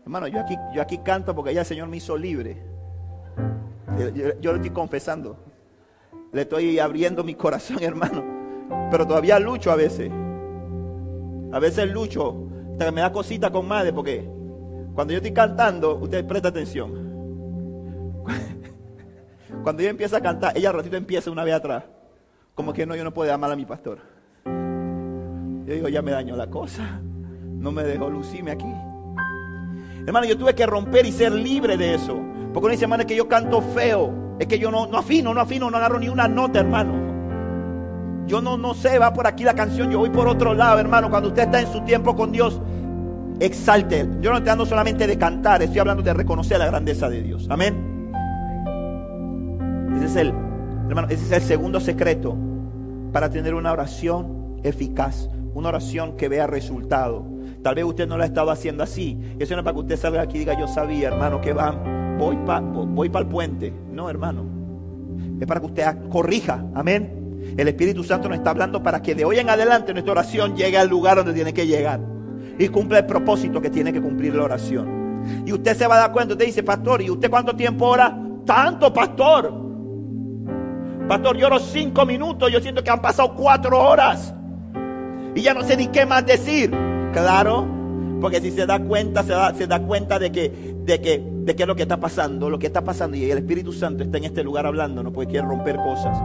Hermano, 0.05 0.29
yo 0.29 0.39
aquí, 0.39 0.55
yo 0.73 0.83
aquí 0.83 0.99
canto 0.99 1.35
porque 1.35 1.53
ya 1.53 1.63
el 1.63 1.67
Señor 1.67 1.89
me 1.89 1.97
hizo 1.97 2.17
libre. 2.17 2.63
Yo, 4.41 4.53
lo 4.53 4.57
estoy 4.59 4.71
confesando. 4.71 5.37
Le 6.31 6.43
estoy 6.43 6.79
abriendo 6.79 7.25
mi 7.25 7.35
corazón, 7.35 7.79
hermano. 7.83 8.23
Pero 8.93 9.05
todavía 9.05 9.41
lucho 9.41 9.73
a 9.73 9.75
veces. 9.75 10.13
A 11.51 11.59
veces 11.59 11.91
lucho. 11.91 12.37
me 12.79 13.01
da 13.01 13.11
cosita 13.11 13.51
con 13.51 13.67
madre 13.67 13.93
porque 13.93 14.31
cuando 14.95 15.13
yo 15.13 15.17
estoy 15.17 15.33
cantando, 15.33 15.97
usted 15.97 16.25
presta 16.25 16.51
atención. 16.51 17.09
Cuando 19.63 19.83
yo 19.83 19.89
empiezo 19.89 20.17
a 20.17 20.21
cantar, 20.21 20.57
ella 20.57 20.73
ratito 20.73 20.97
empieza 20.97 21.31
una 21.31 21.45
vez 21.45 21.55
atrás. 21.55 21.85
Como 22.55 22.73
que 22.73 22.87
no, 22.87 22.97
yo 22.97 23.05
no 23.05 23.15
puedo 23.15 23.33
amar 23.33 23.53
a 23.53 23.57
mi 23.57 23.65
pastor. 23.65 23.99
Yo 24.45 25.75
digo, 25.75 25.89
ya 25.89 26.03
me 26.03 26.11
dañó 26.11 26.37
la 26.37 26.49
cosa. 26.49 27.01
No 27.03 27.73
me 27.73 27.85
dejó 27.85 28.09
lucirme 28.09 28.51
aquí. 28.51 28.73
Hermano, 30.07 30.27
yo 30.27 30.39
tuve 30.39 30.55
que 30.55 30.67
romper 30.67 31.07
y 31.07 31.13
ser 31.13 31.33
libre 31.33 31.77
de 31.77 31.95
eso. 31.95 32.19
Porque 32.53 32.67
uno 32.67 32.71
dice, 32.71 32.85
hermano, 32.85 33.03
es 33.03 33.07
que 33.07 33.17
yo 33.17 33.29
canto 33.29 33.61
feo. 33.61 34.37
Es 34.39 34.47
que 34.47 34.59
yo 34.59 34.71
no, 34.71 34.87
no 34.87 34.99
afino, 34.99 35.35
no 35.35 35.41
afino, 35.41 35.71
no 35.71 35.77
agarro 35.77 35.99
ni 35.99 36.09
una 36.09 36.29
nota, 36.29 36.61
hermano. 36.61 38.27
Yo 38.27 38.41
no, 38.41 38.57
no 38.57 38.75
sé, 38.75 38.99
va 38.99 39.13
por 39.13 39.27
aquí 39.27 39.43
la 39.43 39.55
canción, 39.55 39.91
yo 39.91 39.99
voy 39.99 40.11
por 40.11 40.29
otro 40.29 40.55
lado, 40.55 40.79
hermano. 40.79 41.11
Cuando 41.11 41.29
usted 41.29 41.45
está 41.45 41.61
en 41.61 41.73
su 41.73 41.81
tiempo 41.83 42.15
con 42.15 42.31
Dios, 42.31 42.61
exalte. 43.41 44.01
Yo 44.21 44.31
no 44.31 44.37
estoy 44.37 44.51
hablando 44.51 44.67
solamente 44.67 45.07
de 45.07 45.19
cantar, 45.19 45.63
estoy 45.63 45.79
hablando 45.81 46.03
de 46.03 46.15
reconocer 46.15 46.59
la 46.59 46.67
grandeza 46.67 47.09
de 47.09 47.23
Dios. 47.23 47.47
Amén. 47.51 47.98
Ese 49.97 50.07
es 50.07 50.17
el, 50.17 50.29
hermano, 50.89 51.09
ese 51.09 51.25
es 51.25 51.33
el 51.33 51.43
segundo 51.43 51.81
secreto 51.81 52.37
para 53.13 53.31
tener 53.31 53.55
una 53.55 53.73
oración 53.73 54.61
eficaz, 54.63 55.29
una 55.55 55.69
oración 55.69 56.17
que 56.17 56.29
vea 56.29 56.47
resultado. 56.47 57.25
Tal 57.63 57.75
vez 57.75 57.85
usted 57.85 58.07
no 58.07 58.17
lo 58.17 58.23
ha 58.23 58.27
estado 58.27 58.51
haciendo 58.51 58.83
así. 58.83 59.19
Eso 59.39 59.55
no 59.55 59.61
es 59.61 59.65
para 59.65 59.75
que 59.75 59.81
usted 59.81 59.97
salga 59.97 60.23
aquí 60.23 60.37
y 60.37 60.41
diga, 60.41 60.59
yo 60.59 60.69
sabía, 60.69 61.09
hermano, 61.09 61.41
que 61.41 61.53
van, 61.53 62.17
voy 62.19 62.37
para 62.47 62.61
voy 62.61 63.11
el 63.15 63.27
puente. 63.27 63.73
No, 63.91 64.09
hermano. 64.09 64.45
Es 65.41 65.47
para 65.47 65.61
que 65.61 65.67
usted 65.67 65.85
corrija. 66.09 66.65
Amén. 66.75 67.55
El 67.57 67.67
Espíritu 67.69 68.05
Santo 68.05 68.29
nos 68.29 68.39
está 68.39 68.51
hablando 68.51 68.83
para 68.83 69.03
que 69.03 69.15
de 69.15 69.25
hoy 69.25 69.39
en 69.39 69.51
adelante 69.51 69.93
nuestra 69.93 70.13
oración 70.13 70.57
llegue 70.57 70.79
al 70.79 70.89
lugar 70.89 71.17
donde 71.17 71.33
tiene 71.33 71.53
que 71.53 71.67
llegar. 71.67 72.01
Y 72.59 72.69
cumpla 72.69 72.99
el 72.99 73.07
propósito 73.07 73.61
que 73.61 73.71
tiene 73.71 73.93
que 73.93 74.01
cumplir 74.01 74.35
la 74.35 74.45
oración. 74.45 75.43
Y 75.47 75.53
usted 75.53 75.77
se 75.77 75.87
va 75.87 75.97
a 75.97 76.01
dar 76.01 76.13
cuenta, 76.13 76.35
usted 76.35 76.47
dice, 76.47 76.63
pastor, 76.63 77.03
¿y 77.03 77.11
usted 77.11 77.31
cuánto 77.31 77.55
tiempo 77.55 77.87
ora? 77.87 78.17
Tanto, 78.45 78.93
pastor. 78.93 79.68
Pastor, 81.09 81.39
yo 81.39 81.47
oro 81.47 81.59
cinco 81.59 82.05
minutos, 82.05 82.53
yo 82.53 82.61
siento 82.61 82.85
que 82.85 82.91
han 82.91 83.01
pasado 83.01 83.35
cuatro 83.35 83.81
horas. 83.81 84.35
Y 85.35 85.41
ya 85.41 85.55
no 85.55 85.63
sé 85.63 85.75
ni 85.77 85.87
qué 85.87 86.05
más 86.05 86.27
decir. 86.27 86.71
Claro, 87.15 87.67
porque 88.21 88.43
si 88.43 88.51
se 88.51 88.67
da 88.67 88.79
cuenta, 88.79 89.23
se 89.23 89.31
da, 89.31 89.55
se 89.55 89.67
da 89.67 89.81
cuenta 89.81 90.19
de 90.19 90.31
que, 90.31 90.51
de 90.85 91.01
que, 91.01 91.25
de 91.25 91.57
qué 91.57 91.63
es 91.63 91.67
lo 91.67 91.75
que 91.75 91.83
está 91.83 91.99
pasando, 91.99 92.51
lo 92.51 92.59
que 92.59 92.67
está 92.67 92.85
pasando 92.85 93.17
y 93.17 93.31
el 93.31 93.39
Espíritu 93.39 93.73
Santo 93.73 94.03
está 94.03 94.19
en 94.19 94.25
este 94.25 94.45
lugar 94.45 94.67
hablando, 94.67 95.03
no 95.03 95.11
porque 95.11 95.31
quiere 95.31 95.47
romper 95.47 95.77
cosas. 95.77 96.19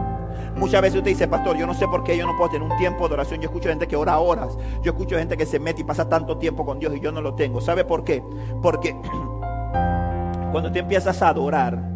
Muchas 0.56 0.82
veces 0.82 0.98
usted 0.98 1.12
dice, 1.12 1.28
pastor, 1.28 1.56
yo 1.56 1.66
no 1.66 1.72
sé 1.72 1.88
por 1.88 2.04
qué 2.04 2.18
yo 2.18 2.26
no 2.26 2.36
puedo 2.36 2.50
tener 2.50 2.70
un 2.70 2.76
tiempo 2.76 3.08
de 3.08 3.14
oración. 3.14 3.40
Yo 3.40 3.46
escucho 3.46 3.70
gente 3.70 3.86
que 3.86 3.96
ora 3.96 4.18
horas. 4.18 4.58
Yo 4.82 4.92
escucho 4.92 5.16
gente 5.16 5.36
que 5.38 5.46
se 5.46 5.58
mete 5.58 5.80
y 5.80 5.84
pasa 5.84 6.10
tanto 6.10 6.36
tiempo 6.36 6.66
con 6.66 6.78
Dios 6.78 6.94
y 6.94 7.00
yo 7.00 7.10
no 7.10 7.22
lo 7.22 7.34
tengo. 7.34 7.62
¿Sabe 7.62 7.86
por 7.86 8.04
qué? 8.04 8.22
Porque 8.60 8.94
cuando 10.52 10.70
te 10.70 10.80
empiezas 10.80 11.22
a 11.22 11.28
adorar, 11.28 11.93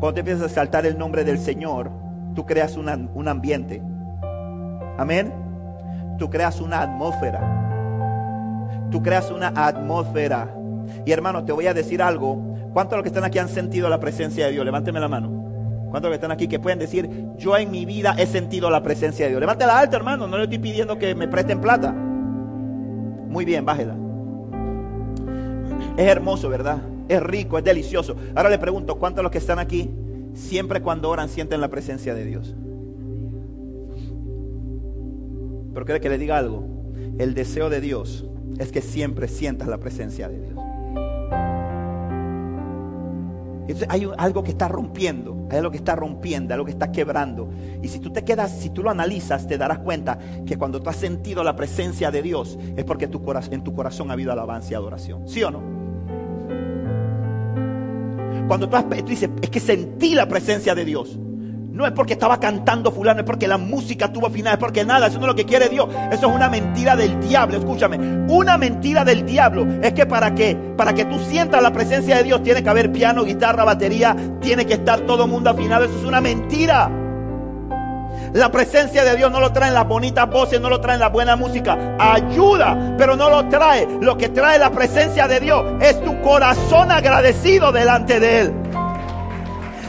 cuando 0.00 0.14
te 0.14 0.20
empiezas 0.20 0.50
a 0.50 0.54
saltar 0.54 0.86
el 0.86 0.98
nombre 0.98 1.24
del 1.24 1.38
Señor, 1.38 1.90
tú 2.34 2.46
creas 2.46 2.76
un 2.76 3.28
ambiente. 3.28 3.82
Amén. 4.98 5.32
Tú 6.18 6.30
creas 6.30 6.60
una 6.60 6.80
atmósfera 6.80 7.66
tú 8.90 9.02
creas 9.02 9.30
una 9.30 9.48
atmósfera. 9.48 10.54
Y 11.04 11.12
hermano, 11.12 11.44
te 11.44 11.52
voy 11.52 11.66
a 11.66 11.74
decir 11.74 12.02
algo. 12.02 12.54
¿Cuántos 12.72 12.92
de 12.92 12.96
los 12.96 13.02
que 13.02 13.08
están 13.08 13.24
aquí 13.24 13.38
han 13.38 13.48
sentido 13.48 13.88
la 13.88 14.00
presencia 14.00 14.46
de 14.46 14.52
Dios? 14.52 14.64
Levánteme 14.64 15.00
la 15.00 15.08
mano. 15.08 15.28
¿Cuántos 15.90 16.02
de 16.02 16.08
los 16.08 16.10
que 16.10 16.14
están 16.14 16.32
aquí 16.32 16.48
que 16.48 16.58
pueden 16.58 16.78
decir, 16.78 17.08
yo 17.36 17.56
en 17.56 17.70
mi 17.70 17.84
vida 17.84 18.14
he 18.18 18.26
sentido 18.26 18.70
la 18.70 18.82
presencia 18.82 19.26
de 19.26 19.30
Dios? 19.30 19.40
Levántela 19.40 19.78
alta, 19.78 19.96
hermano. 19.96 20.26
No 20.26 20.36
le 20.36 20.44
estoy 20.44 20.58
pidiendo 20.58 20.98
que 20.98 21.14
me 21.14 21.28
presten 21.28 21.60
plata. 21.60 21.92
Muy 21.92 23.44
bien, 23.44 23.64
bájela. 23.64 23.94
Es 25.96 26.06
hermoso, 26.06 26.48
¿verdad? 26.48 26.78
Es 27.08 27.22
rico, 27.22 27.58
es 27.58 27.64
delicioso. 27.64 28.16
Ahora 28.34 28.50
le 28.50 28.58
pregunto, 28.58 28.98
¿cuántos 28.98 29.18
de 29.18 29.22
los 29.24 29.32
que 29.32 29.38
están 29.38 29.58
aquí 29.58 29.90
siempre 30.34 30.82
cuando 30.82 31.08
oran 31.08 31.28
sienten 31.28 31.60
la 31.60 31.68
presencia 31.68 32.14
de 32.14 32.24
Dios? 32.24 32.54
Pero 35.72 35.86
quiere 35.86 36.00
que 36.00 36.08
le 36.08 36.18
diga 36.18 36.38
algo. 36.38 36.66
El 37.18 37.34
deseo 37.34 37.70
de 37.70 37.80
Dios 37.80 38.26
es 38.58 38.72
que 38.72 38.80
siempre 38.80 39.28
sientas 39.28 39.68
la 39.68 39.78
presencia 39.78 40.28
de 40.28 40.40
Dios. 40.40 40.58
Entonces 43.68 43.88
hay 43.90 44.08
algo 44.16 44.44
que 44.44 44.50
está 44.52 44.68
rompiendo, 44.68 45.48
hay 45.50 45.58
algo 45.58 45.70
que 45.72 45.76
está 45.76 45.96
rompiendo, 45.96 46.54
algo 46.54 46.64
que 46.64 46.72
está 46.72 46.92
quebrando. 46.92 47.50
Y 47.82 47.88
si 47.88 47.98
tú 47.98 48.12
te 48.12 48.24
quedas, 48.24 48.52
si 48.52 48.70
tú 48.70 48.82
lo 48.82 48.90
analizas, 48.90 49.48
te 49.48 49.58
darás 49.58 49.80
cuenta 49.80 50.18
que 50.46 50.56
cuando 50.56 50.80
tú 50.80 50.88
has 50.88 50.96
sentido 50.96 51.42
la 51.42 51.56
presencia 51.56 52.10
de 52.10 52.22
Dios 52.22 52.58
es 52.76 52.84
porque 52.84 53.08
tu 53.08 53.22
en 53.50 53.64
tu 53.64 53.74
corazón 53.74 54.10
ha 54.10 54.12
habido 54.12 54.32
alabanza 54.32 54.72
y 54.72 54.74
adoración. 54.74 55.28
¿Sí 55.28 55.42
o 55.42 55.50
no? 55.50 55.75
Cuando 58.46 58.68
tú, 58.68 58.76
tú 58.76 59.04
dices, 59.06 59.30
es 59.42 59.50
que 59.50 59.60
sentí 59.60 60.14
la 60.14 60.28
presencia 60.28 60.74
de 60.74 60.84
Dios. 60.84 61.18
No 61.76 61.84
es 61.86 61.92
porque 61.92 62.14
estaba 62.14 62.40
cantando 62.40 62.90
fulano, 62.90 63.20
es 63.20 63.26
porque 63.26 63.46
la 63.46 63.58
música 63.58 64.10
tuvo 64.10 64.30
final, 64.30 64.54
es 64.54 64.58
porque 64.58 64.82
nada, 64.82 65.08
eso 65.08 65.18
no 65.18 65.24
es 65.24 65.28
lo 65.28 65.34
que 65.34 65.44
quiere 65.44 65.68
Dios. 65.68 65.86
Eso 66.10 66.28
es 66.28 66.34
una 66.34 66.48
mentira 66.48 66.96
del 66.96 67.20
diablo, 67.20 67.58
escúchame. 67.58 67.98
Una 68.32 68.56
mentira 68.56 69.04
del 69.04 69.26
diablo 69.26 69.66
es 69.82 69.92
que 69.92 70.06
para 70.06 70.34
que 70.34 70.56
para 70.76 70.94
que 70.94 71.04
tú 71.04 71.18
sientas 71.18 71.62
la 71.62 71.72
presencia 71.72 72.16
de 72.16 72.22
Dios 72.22 72.42
tiene 72.42 72.62
que 72.62 72.70
haber 72.70 72.90
piano, 72.92 73.24
guitarra, 73.24 73.64
batería, 73.64 74.16
tiene 74.40 74.64
que 74.64 74.74
estar 74.74 75.00
todo 75.00 75.24
el 75.24 75.30
mundo 75.30 75.50
afinado. 75.50 75.84
Eso 75.84 75.98
es 75.98 76.04
una 76.06 76.22
mentira. 76.22 77.05
La 78.32 78.50
presencia 78.50 79.04
de 79.04 79.16
Dios 79.16 79.30
no 79.30 79.40
lo 79.40 79.52
trae 79.52 79.68
en 79.68 79.74
las 79.74 79.86
bonitas 79.86 80.28
voces, 80.28 80.60
no 80.60 80.68
lo 80.68 80.80
trae 80.80 80.94
en 80.94 81.00
la 81.00 81.08
buena 81.08 81.36
música. 81.36 81.96
Ayuda, 81.98 82.94
pero 82.98 83.16
no 83.16 83.30
lo 83.30 83.48
trae. 83.48 83.86
Lo 84.00 84.16
que 84.16 84.28
trae 84.28 84.58
la 84.58 84.70
presencia 84.70 85.26
de 85.28 85.40
Dios 85.40 85.64
es 85.80 86.02
tu 86.04 86.20
corazón 86.22 86.90
agradecido 86.90 87.72
delante 87.72 88.20
de 88.20 88.40
Él. 88.40 88.54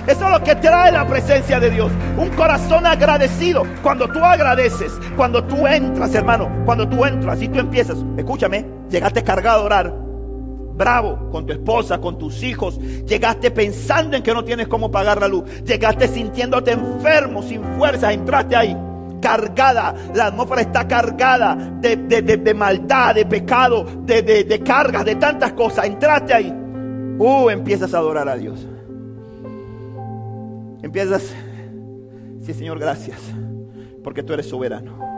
Eso 0.07 0.25
es 0.25 0.31
lo 0.31 0.41
que 0.41 0.55
trae 0.55 0.89
la 0.91 1.05
presencia 1.05 1.59
de 1.59 1.69
Dios. 1.69 1.91
Un 2.17 2.29
corazón 2.29 2.85
agradecido. 2.85 3.63
Cuando 3.83 4.07
tú 4.07 4.23
agradeces, 4.23 4.93
cuando 5.17 5.43
tú 5.43 5.67
entras, 5.67 6.15
hermano, 6.15 6.49
cuando 6.65 6.87
tú 6.87 7.03
entras 7.03 7.41
y 7.41 7.49
tú 7.49 7.59
empiezas, 7.59 7.97
escúchame, 8.15 8.65
llegaste 8.89 9.21
cargado 9.23 9.63
a 9.63 9.65
orar. 9.65 10.06
Bravo 10.77 11.29
con 11.31 11.45
tu 11.45 11.53
esposa, 11.53 11.99
con 11.99 12.17
tus 12.17 12.43
hijos. 12.43 12.79
Llegaste 12.79 13.49
pensando 13.51 14.15
en 14.15 14.23
que 14.23 14.33
no 14.33 14.43
tienes 14.43 14.67
cómo 14.67 14.91
pagar 14.91 15.19
la 15.19 15.27
luz. 15.27 15.43
Llegaste 15.63 16.07
sintiéndote 16.07 16.71
enfermo, 16.71 17.41
sin 17.41 17.63
fuerza. 17.77 18.13
Entraste 18.13 18.55
ahí 18.55 18.77
cargada, 19.19 19.95
la 20.13 20.27
atmósfera 20.27 20.61
está 20.61 20.87
cargada 20.87 21.55
de, 21.55 22.53
maldad, 22.55 23.15
de 23.15 23.25
pecado, 23.25 23.85
de, 24.05 24.21
de, 24.21 24.59
cargas, 24.59 25.05
de 25.05 25.15
tantas 25.15 25.53
cosas. 25.53 25.85
Entraste 25.85 26.33
ahí, 26.33 26.53
uh, 27.17 27.49
empiezas 27.49 27.93
a 27.93 27.97
adorar 27.97 28.29
a 28.29 28.35
Dios. 28.35 28.65
Empiezas, 30.83 31.33
sí 32.41 32.53
Señor, 32.53 32.79
gracias, 32.79 33.19
porque 34.03 34.23
tú 34.23 34.33
eres 34.33 34.47
soberano. 34.47 35.16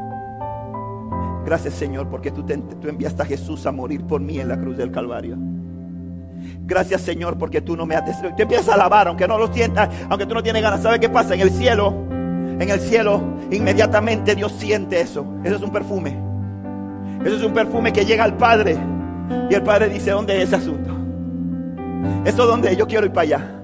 Gracias 1.49 1.73
Señor, 1.73 2.07
porque 2.11 2.29
tú, 2.29 2.43
tú 2.43 2.87
enviaste 2.87 3.23
a 3.23 3.25
Jesús 3.25 3.65
a 3.65 3.71
morir 3.71 4.03
por 4.03 4.21
mí 4.21 4.39
en 4.39 4.49
la 4.49 4.61
cruz 4.61 4.77
del 4.77 4.91
Calvario. 4.91 5.35
Gracias 6.67 7.01
Señor 7.01 7.39
porque 7.39 7.59
tú 7.59 7.75
no 7.75 7.87
me 7.87 7.95
has 7.95 8.05
destruido. 8.05 8.35
Tú 8.35 8.43
empiezas 8.43 8.69
a 8.69 8.75
alabar 8.75 9.07
aunque 9.07 9.27
no 9.27 9.35
lo 9.39 9.51
sientas, 9.51 9.89
aunque 10.09 10.27
tú 10.27 10.35
no 10.35 10.43
tienes 10.43 10.61
ganas. 10.61 10.83
¿Sabe 10.83 10.99
qué 10.99 11.09
pasa? 11.09 11.33
En 11.33 11.41
el 11.41 11.49
cielo, 11.49 11.91
en 12.11 12.69
el 12.69 12.79
cielo, 12.79 13.23
inmediatamente 13.49 14.35
Dios 14.35 14.51
siente 14.51 15.01
eso. 15.01 15.25
Eso 15.43 15.55
es 15.55 15.61
un 15.63 15.71
perfume. 15.71 16.15
Eso 17.25 17.37
es 17.37 17.43
un 17.43 17.51
perfume 17.51 17.91
que 17.91 18.05
llega 18.05 18.25
al 18.25 18.37
Padre. 18.37 18.77
Y 19.49 19.55
el 19.55 19.63
Padre 19.63 19.89
dice, 19.89 20.11
¿dónde 20.11 20.37
es 20.37 20.49
ese 20.49 20.57
asunto? 20.57 20.95
Eso 22.25 22.63
es 22.63 22.77
yo 22.77 22.85
quiero 22.85 23.07
ir 23.07 23.11
para 23.11 23.23
allá. 23.23 23.61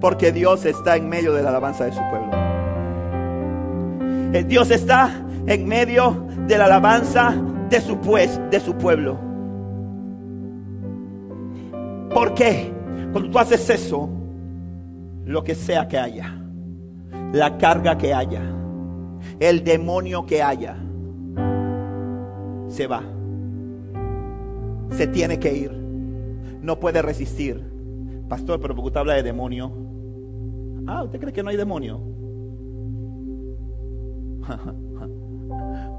Porque 0.00 0.30
Dios 0.30 0.66
está 0.66 0.96
en 0.96 1.08
medio 1.08 1.32
de 1.32 1.42
la 1.42 1.48
alabanza 1.48 1.84
de 1.84 1.90
su 1.90 2.00
pueblo. 2.10 2.30
Eh, 4.34 4.44
Dios 4.44 4.70
está 4.70 5.10
en 5.48 5.66
medio 5.66 6.28
de 6.46 6.58
la 6.58 6.64
alabanza 6.64 7.34
de 7.68 7.80
su, 7.80 7.98
pues, 7.98 8.40
de 8.50 8.60
su 8.60 8.74
pueblo. 8.74 9.18
¿Por 12.12 12.34
qué? 12.34 12.72
Cuando 13.12 13.30
tú 13.30 13.38
haces 13.38 13.68
eso, 13.70 14.08
lo 15.24 15.42
que 15.42 15.54
sea 15.54 15.88
que 15.88 15.98
haya, 15.98 16.34
la 17.32 17.56
carga 17.56 17.96
que 17.96 18.12
haya, 18.12 18.42
el 19.40 19.64
demonio 19.64 20.26
que 20.26 20.42
haya, 20.42 20.76
se 22.68 22.86
va. 22.86 23.02
Se 24.90 25.06
tiene 25.06 25.38
que 25.38 25.54
ir. 25.56 25.72
No 26.62 26.78
puede 26.78 27.02
resistir. 27.02 27.62
Pastor, 28.28 28.60
pero 28.60 28.74
porque 28.74 28.88
usted 28.88 29.00
habla 29.00 29.14
de 29.14 29.22
demonio. 29.22 29.72
Ah, 30.86 31.02
¿usted 31.04 31.20
cree 31.20 31.32
que 31.32 31.42
no 31.42 31.50
hay 31.50 31.56
demonio? 31.56 32.00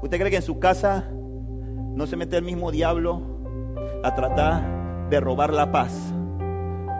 ¿Usted 0.02 0.18
cree 0.18 0.30
que 0.30 0.36
en 0.36 0.42
su 0.42 0.58
casa 0.58 1.04
no 1.10 2.06
se 2.06 2.16
mete 2.16 2.36
el 2.36 2.44
mismo 2.44 2.70
diablo 2.70 3.22
a 4.02 4.14
tratar 4.14 5.08
de 5.10 5.20
robar 5.20 5.52
la 5.52 5.70
paz? 5.72 6.12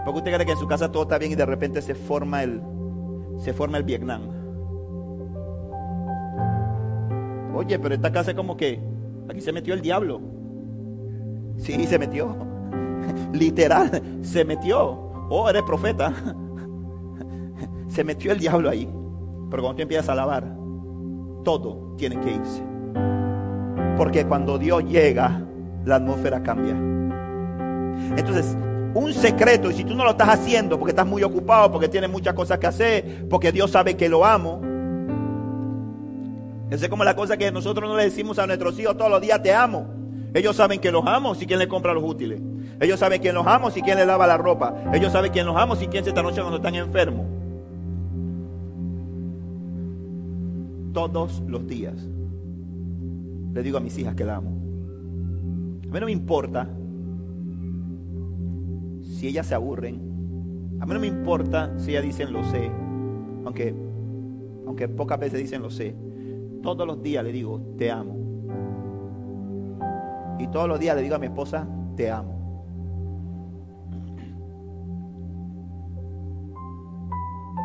Porque 0.04 0.18
usted 0.18 0.34
cree 0.34 0.46
que 0.46 0.52
en 0.52 0.58
su 0.58 0.66
casa 0.66 0.90
todo 0.90 1.04
está 1.04 1.18
bien 1.18 1.32
y 1.32 1.34
de 1.34 1.46
repente 1.46 1.80
se 1.82 1.94
forma 1.94 2.42
el 2.42 2.62
se 3.38 3.52
forma 3.52 3.78
el 3.78 3.84
Vietnam. 3.84 4.22
Oye, 7.54 7.78
pero 7.78 7.94
esta 7.94 8.12
casa 8.12 8.32
es 8.32 8.36
como 8.36 8.56
que 8.56 8.80
aquí 9.28 9.40
se 9.40 9.52
metió 9.52 9.74
el 9.74 9.80
diablo. 9.80 10.20
Sí, 11.56 11.86
se 11.86 11.98
metió. 11.98 12.36
Literal, 13.32 14.02
se 14.22 14.44
metió. 14.44 14.90
Oh, 15.30 15.48
eres 15.48 15.62
profeta. 15.62 16.12
Se 17.86 18.02
metió 18.02 18.32
el 18.32 18.40
diablo 18.40 18.70
ahí. 18.70 18.88
Pero 19.50 19.62
cuando 19.62 19.76
tú 19.76 19.82
empiezas 19.82 20.08
a 20.08 20.12
alabar, 20.12 20.56
todo 21.44 21.94
tiene 21.96 22.18
que 22.18 22.32
irse. 22.32 22.73
Porque 23.96 24.24
cuando 24.26 24.58
Dios 24.58 24.84
llega, 24.84 25.40
la 25.84 25.96
atmósfera 25.96 26.42
cambia. 26.42 26.74
Entonces, 28.16 28.56
un 28.94 29.12
secreto, 29.12 29.70
y 29.70 29.74
si 29.74 29.84
tú 29.84 29.94
no 29.94 30.04
lo 30.04 30.10
estás 30.10 30.28
haciendo 30.28 30.78
porque 30.78 30.92
estás 30.92 31.06
muy 31.06 31.22
ocupado, 31.22 31.70
porque 31.70 31.88
tienes 31.88 32.10
muchas 32.10 32.34
cosas 32.34 32.58
que 32.58 32.66
hacer, 32.66 33.28
porque 33.28 33.52
Dios 33.52 33.70
sabe 33.70 33.96
que 33.96 34.08
lo 34.08 34.24
amo. 34.24 34.60
Esa 36.70 36.84
es 36.86 36.88
como 36.88 37.04
la 37.04 37.14
cosa 37.14 37.36
que 37.36 37.50
nosotros 37.52 37.88
no 37.88 37.96
le 37.96 38.04
decimos 38.04 38.38
a 38.38 38.46
nuestros 38.46 38.78
hijos 38.78 38.96
todos 38.96 39.10
los 39.10 39.20
días, 39.20 39.42
te 39.42 39.52
amo. 39.52 39.86
Ellos 40.32 40.56
saben 40.56 40.80
que 40.80 40.90
los 40.90 41.06
amo 41.06 41.34
si 41.34 41.46
quien 41.46 41.58
le 41.58 41.68
compra 41.68 41.92
los 41.92 42.02
útiles. 42.04 42.40
Ellos 42.80 42.98
saben 42.98 43.20
quién 43.20 43.34
los 43.34 43.46
amo 43.46 43.70
si 43.70 43.82
quien 43.82 43.98
le 43.98 44.06
lava 44.06 44.26
la 44.26 44.36
ropa. 44.36 44.74
Ellos 44.92 45.12
saben 45.12 45.30
quién 45.30 45.46
los 45.46 45.56
amo 45.56 45.76
si 45.76 45.86
quien 45.86 46.04
se 46.04 46.12
noche 46.12 46.40
cuando 46.40 46.56
están 46.56 46.74
enfermos. 46.74 47.26
Todos 50.92 51.42
los 51.46 51.66
días 51.66 51.94
le 53.54 53.62
digo 53.62 53.78
a 53.78 53.80
mis 53.80 53.96
hijas 53.98 54.14
que 54.14 54.24
la 54.24 54.36
amo. 54.36 54.50
A 54.50 55.94
mí 55.94 56.00
no 56.00 56.06
me 56.06 56.12
importa 56.12 56.68
si 59.00 59.28
ellas 59.28 59.46
se 59.46 59.54
aburren. 59.54 60.76
A 60.80 60.86
mí 60.86 60.92
no 60.92 60.98
me 61.00 61.06
importa 61.06 61.78
si 61.78 61.92
ellas 61.92 62.02
dicen 62.02 62.32
lo 62.32 62.42
sé. 62.44 62.68
Aunque, 63.44 63.74
aunque 64.66 64.88
pocas 64.88 65.20
veces 65.20 65.38
dicen 65.38 65.62
lo 65.62 65.70
sé. 65.70 65.94
Todos 66.62 66.84
los 66.86 67.00
días 67.00 67.22
le 67.22 67.30
digo, 67.30 67.60
te 67.78 67.92
amo. 67.92 68.16
Y 70.40 70.48
todos 70.48 70.68
los 70.68 70.80
días 70.80 70.96
le 70.96 71.02
digo 71.02 71.14
a 71.14 71.18
mi 71.18 71.26
esposa, 71.26 71.68
te 71.94 72.10
amo. 72.10 72.34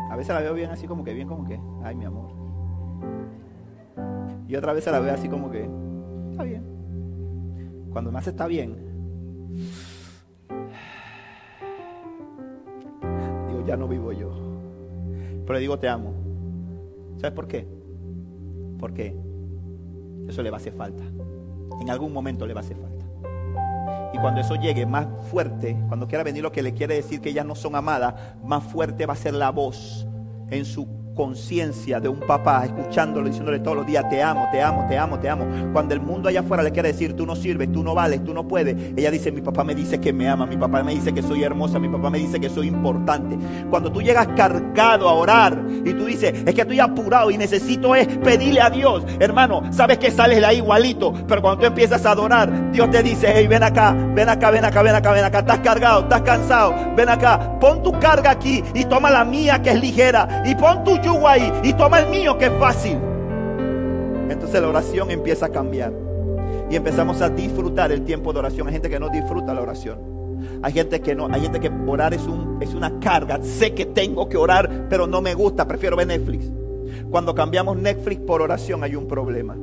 A 0.08 0.16
veces 0.16 0.34
la 0.34 0.40
veo 0.40 0.54
bien 0.54 0.70
así 0.70 0.86
como 0.86 1.02
que, 1.02 1.14
bien 1.14 1.26
como 1.26 1.44
que, 1.44 1.60
ay 1.82 1.96
mi 1.96 2.04
amor. 2.04 2.39
Y 4.50 4.56
otra 4.56 4.72
vez 4.72 4.84
la 4.84 4.98
veo 4.98 5.14
así 5.14 5.28
como 5.28 5.48
que, 5.48 5.70
está 6.32 6.42
bien. 6.42 6.64
Cuando 7.92 8.10
me 8.10 8.18
hace 8.18 8.30
está 8.30 8.48
bien, 8.48 8.74
digo, 13.46 13.64
ya 13.64 13.76
no 13.76 13.86
vivo 13.86 14.10
yo. 14.12 14.32
Pero 15.42 15.54
le 15.54 15.60
digo, 15.60 15.78
te 15.78 15.88
amo. 15.88 16.14
¿Sabes 17.18 17.32
por 17.32 17.46
qué? 17.46 17.64
Porque 18.80 19.14
eso 20.26 20.42
le 20.42 20.50
va 20.50 20.56
a 20.56 20.60
hacer 20.60 20.72
falta. 20.72 21.04
En 21.80 21.88
algún 21.88 22.12
momento 22.12 22.44
le 22.44 22.52
va 22.52 22.58
a 22.60 22.64
hacer 22.64 22.76
falta. 22.76 23.06
Y 24.12 24.18
cuando 24.18 24.40
eso 24.40 24.56
llegue 24.56 24.84
más 24.84 25.06
fuerte, 25.30 25.76
cuando 25.86 26.08
quiera 26.08 26.24
venir 26.24 26.42
lo 26.42 26.50
que 26.50 26.64
le 26.64 26.74
quiere 26.74 26.96
decir 26.96 27.20
que 27.20 27.28
ellas 27.28 27.46
no 27.46 27.54
son 27.54 27.76
amadas, 27.76 28.14
más 28.42 28.64
fuerte 28.64 29.06
va 29.06 29.12
a 29.12 29.16
ser 29.16 29.34
la 29.34 29.50
voz 29.50 30.08
en 30.50 30.64
su 30.64 30.88
conciencia 31.20 32.00
de 32.00 32.08
un 32.08 32.18
papá 32.18 32.64
escuchándolo, 32.64 33.28
diciéndole 33.28 33.58
todos 33.58 33.76
los 33.76 33.86
días, 33.86 34.08
te 34.08 34.22
amo, 34.22 34.48
te 34.50 34.62
amo, 34.62 34.86
te 34.88 34.96
amo, 34.96 35.18
te 35.18 35.28
amo. 35.28 35.44
Cuando 35.70 35.92
el 35.92 36.00
mundo 36.00 36.30
allá 36.30 36.40
afuera 36.40 36.62
le 36.62 36.72
quiere 36.72 36.92
decir, 36.92 37.14
tú 37.14 37.26
no 37.26 37.36
sirves, 37.36 37.70
tú 37.70 37.84
no 37.84 37.94
vales, 37.94 38.24
tú 38.24 38.32
no 38.32 38.48
puedes, 38.48 38.74
ella 38.96 39.10
dice, 39.10 39.30
mi 39.30 39.42
papá 39.42 39.62
me 39.62 39.74
dice 39.74 40.00
que 40.00 40.14
me 40.14 40.26
ama, 40.26 40.46
mi 40.46 40.56
papá 40.56 40.82
me 40.82 40.94
dice 40.94 41.12
que 41.12 41.20
soy 41.20 41.42
hermosa, 41.42 41.78
mi 41.78 41.90
papá 41.90 42.08
me 42.08 42.16
dice 42.16 42.40
que 42.40 42.48
soy 42.48 42.68
importante. 42.68 43.36
Cuando 43.68 43.92
tú 43.92 44.00
llegas 44.00 44.28
cargado 44.28 45.10
a 45.10 45.12
orar 45.12 45.62
y 45.84 45.92
tú 45.92 46.06
dices, 46.06 46.32
es 46.46 46.54
que 46.54 46.62
estoy 46.62 46.80
apurado 46.80 47.30
y 47.30 47.36
necesito 47.36 47.94
es 47.94 48.06
pedirle 48.06 48.62
a 48.62 48.70
Dios, 48.70 49.04
hermano, 49.18 49.70
sabes 49.74 49.98
que 49.98 50.10
sales 50.10 50.40
de 50.40 50.54
igualito, 50.54 51.12
pero 51.28 51.42
cuando 51.42 51.60
tú 51.60 51.66
empiezas 51.66 52.06
a 52.06 52.12
adorar, 52.12 52.72
Dios 52.72 52.90
te 52.90 53.02
dice, 53.02 53.30
hey, 53.36 53.46
ven 53.46 53.62
acá, 53.62 53.94
ven 54.14 54.30
acá, 54.30 54.50
ven 54.50 54.64
acá, 54.64 54.80
ven 54.80 54.94
acá, 54.94 55.12
ven 55.12 55.24
acá, 55.24 55.40
estás 55.40 55.58
cargado, 55.58 56.00
estás 56.00 56.22
cansado, 56.22 56.74
ven 56.96 57.10
acá, 57.10 57.58
pon 57.60 57.82
tu 57.82 57.92
carga 57.98 58.30
aquí 58.30 58.64
y 58.72 58.86
toma 58.86 59.10
la 59.10 59.22
mía 59.22 59.60
que 59.60 59.72
es 59.72 59.80
ligera 59.82 60.42
y 60.46 60.54
pon 60.54 60.82
tu 60.82 60.98
y 61.62 61.72
toma 61.74 62.00
el 62.00 62.08
mío 62.08 62.38
que 62.38 62.46
es 62.46 62.52
fácil. 62.58 62.98
Entonces 64.28 64.60
la 64.60 64.68
oración 64.68 65.10
empieza 65.10 65.46
a 65.46 65.48
cambiar 65.48 65.92
y 66.70 66.76
empezamos 66.76 67.20
a 67.20 67.28
disfrutar 67.28 67.90
el 67.90 68.04
tiempo 68.04 68.32
de 68.32 68.38
oración. 68.38 68.68
Hay 68.68 68.74
gente 68.74 68.88
que 68.88 69.00
no 69.00 69.08
disfruta 69.08 69.52
la 69.52 69.60
oración. 69.60 69.98
Hay 70.62 70.72
gente 70.72 71.00
que 71.00 71.14
no, 71.14 71.26
hay 71.26 71.40
gente 71.42 71.60
que 71.60 71.70
orar 71.86 72.14
es, 72.14 72.26
un, 72.26 72.58
es 72.60 72.74
una 72.74 72.98
carga. 73.00 73.42
Sé 73.42 73.74
que 73.74 73.86
tengo 73.86 74.28
que 74.28 74.36
orar, 74.36 74.86
pero 74.88 75.06
no 75.06 75.20
me 75.20 75.34
gusta, 75.34 75.66
prefiero 75.66 75.96
ver 75.96 76.06
Netflix. 76.06 76.50
Cuando 77.10 77.34
cambiamos 77.34 77.76
Netflix 77.76 78.20
por 78.22 78.40
oración 78.40 78.84
hay 78.84 78.94
un 78.94 79.06
problema. 79.06 79.56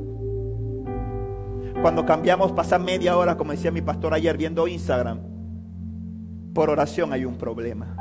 Cuando 1.80 2.04
cambiamos, 2.04 2.52
pasar 2.52 2.80
media 2.80 3.16
hora, 3.16 3.36
como 3.36 3.52
decía 3.52 3.70
mi 3.70 3.82
pastor 3.82 4.12
ayer, 4.12 4.36
viendo 4.36 4.66
Instagram, 4.68 5.20
por 6.52 6.70
oración 6.70 7.12
hay 7.12 7.24
un 7.24 7.36
problema. 7.36 7.96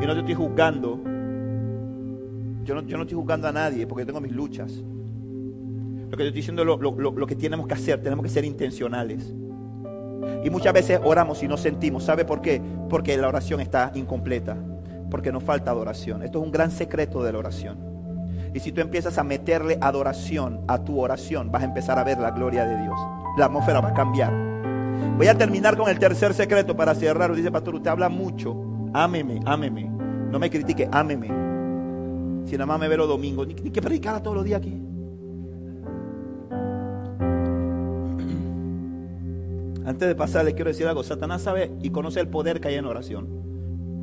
Y 0.00 0.06
no 0.06 0.14
te 0.14 0.20
estoy 0.20 0.34
juzgando, 0.34 1.00
yo 2.64 2.74
no, 2.74 2.82
yo 2.82 2.96
no 2.96 3.02
estoy 3.02 3.16
juzgando 3.16 3.48
a 3.48 3.52
nadie 3.52 3.86
porque 3.86 4.02
yo 4.02 4.06
tengo 4.06 4.20
mis 4.20 4.32
luchas. 4.32 4.72
Lo 4.72 6.16
que 6.16 6.24
yo 6.24 6.28
estoy 6.28 6.40
diciendo 6.40 6.62
es 6.62 6.66
lo, 6.66 6.76
lo, 6.76 7.10
lo, 7.10 7.26
que 7.26 7.34
tenemos 7.34 7.66
que 7.66 7.74
hacer, 7.74 8.02
tenemos 8.02 8.22
que 8.22 8.28
ser 8.30 8.44
intencionales. 8.44 9.34
Y 10.44 10.50
muchas 10.50 10.72
veces 10.72 11.00
oramos 11.02 11.42
y 11.42 11.48
no 11.48 11.56
sentimos. 11.56 12.04
¿Sabe 12.04 12.24
por 12.24 12.42
qué? 12.42 12.60
Porque 12.90 13.16
la 13.16 13.28
oración 13.28 13.60
está 13.60 13.92
incompleta. 13.94 14.56
Porque 15.10 15.32
nos 15.32 15.42
falta 15.42 15.70
adoración. 15.70 16.22
Esto 16.22 16.38
es 16.38 16.44
un 16.44 16.52
gran 16.52 16.70
secreto 16.70 17.22
de 17.22 17.32
la 17.32 17.38
oración. 17.38 17.78
Y 18.54 18.60
si 18.60 18.72
tú 18.72 18.80
empiezas 18.80 19.16
a 19.18 19.24
meterle 19.24 19.78
adoración 19.80 20.60
a 20.68 20.84
tu 20.84 21.00
oración, 21.00 21.50
vas 21.50 21.62
a 21.62 21.66
empezar 21.66 21.98
a 21.98 22.04
ver 22.04 22.18
la 22.18 22.30
gloria 22.30 22.66
de 22.66 22.82
Dios. 22.82 22.98
La 23.38 23.46
atmósfera 23.46 23.80
va 23.80 23.88
a 23.88 23.94
cambiar. 23.94 24.32
Voy 25.16 25.26
a 25.26 25.36
terminar 25.36 25.76
con 25.76 25.88
el 25.88 25.98
tercer 25.98 26.34
secreto 26.34 26.76
para 26.76 26.94
cerrar. 26.94 27.34
Dice, 27.34 27.50
pastor, 27.50 27.76
usted 27.76 27.90
habla 27.90 28.08
mucho. 28.08 28.54
Ámeme, 28.92 29.40
ámeme. 29.46 29.84
No 30.30 30.38
me 30.38 30.50
critique, 30.50 30.88
ámeme. 30.92 31.51
Si 32.44 32.52
nada 32.52 32.66
más 32.66 32.80
me 32.80 32.88
ve 32.88 32.96
los 32.96 33.08
domingos, 33.08 33.46
ni, 33.46 33.54
que 33.54 33.82
predicara 33.82 34.22
todos 34.22 34.36
los 34.36 34.44
días 34.44 34.60
aquí. 34.60 34.70
Antes 39.84 40.08
de 40.08 40.14
pasar, 40.14 40.44
le 40.44 40.54
quiero 40.54 40.70
decir 40.70 40.86
algo. 40.86 41.02
Satanás 41.02 41.42
sabe 41.42 41.72
y 41.82 41.90
conoce 41.90 42.20
el 42.20 42.28
poder 42.28 42.60
que 42.60 42.68
hay 42.68 42.76
en 42.76 42.84
oración. 42.84 43.26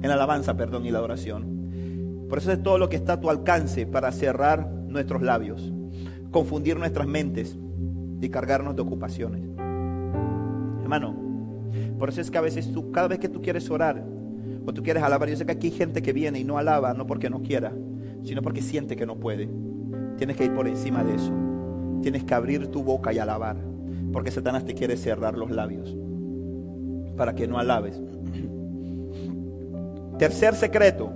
En 0.01 0.09
la 0.09 0.15
alabanza, 0.15 0.55
perdón, 0.55 0.85
y 0.85 0.91
la 0.91 1.01
oración. 1.01 2.27
Por 2.29 2.37
eso 2.37 2.51
es 2.51 2.61
todo 2.61 2.77
lo 2.77 2.89
que 2.89 2.95
está 2.95 3.13
a 3.13 3.19
tu 3.19 3.29
alcance 3.29 3.85
para 3.85 4.11
cerrar 4.11 4.69
nuestros 4.69 5.21
labios, 5.21 5.73
confundir 6.31 6.77
nuestras 6.77 7.07
mentes 7.07 7.57
y 8.21 8.29
cargarnos 8.29 8.75
de 8.75 8.81
ocupaciones. 8.81 9.41
Hermano, 10.81 11.15
por 11.97 12.09
eso 12.09 12.21
es 12.21 12.31
que 12.31 12.37
a 12.37 12.41
veces 12.41 12.71
tú, 12.71 12.91
cada 12.91 13.07
vez 13.07 13.19
que 13.19 13.29
tú 13.29 13.41
quieres 13.41 13.69
orar 13.69 14.03
o 14.65 14.73
tú 14.73 14.83
quieres 14.83 15.03
alabar, 15.03 15.29
yo 15.29 15.35
sé 15.35 15.45
que 15.45 15.51
aquí 15.51 15.67
hay 15.67 15.73
gente 15.73 16.01
que 16.01 16.13
viene 16.13 16.39
y 16.39 16.43
no 16.43 16.57
alaba, 16.57 16.93
no 16.93 17.07
porque 17.07 17.29
no 17.29 17.41
quiera, 17.41 17.73
sino 18.23 18.41
porque 18.41 18.61
siente 18.61 18.95
que 18.95 19.05
no 19.05 19.15
puede. 19.15 19.49
Tienes 20.17 20.37
que 20.37 20.45
ir 20.45 20.53
por 20.53 20.67
encima 20.67 21.03
de 21.03 21.15
eso. 21.15 21.31
Tienes 22.01 22.23
que 22.23 22.33
abrir 22.33 22.67
tu 22.67 22.83
boca 22.83 23.13
y 23.13 23.19
alabar, 23.19 23.57
porque 24.11 24.31
Satanás 24.31 24.65
te 24.65 24.73
quiere 24.73 24.97
cerrar 24.97 25.37
los 25.37 25.51
labios. 25.51 25.95
para 27.17 27.35
que 27.35 27.47
no 27.47 27.59
alabes. 27.59 28.01
Tercer 30.17 30.55
secreto. 30.55 31.11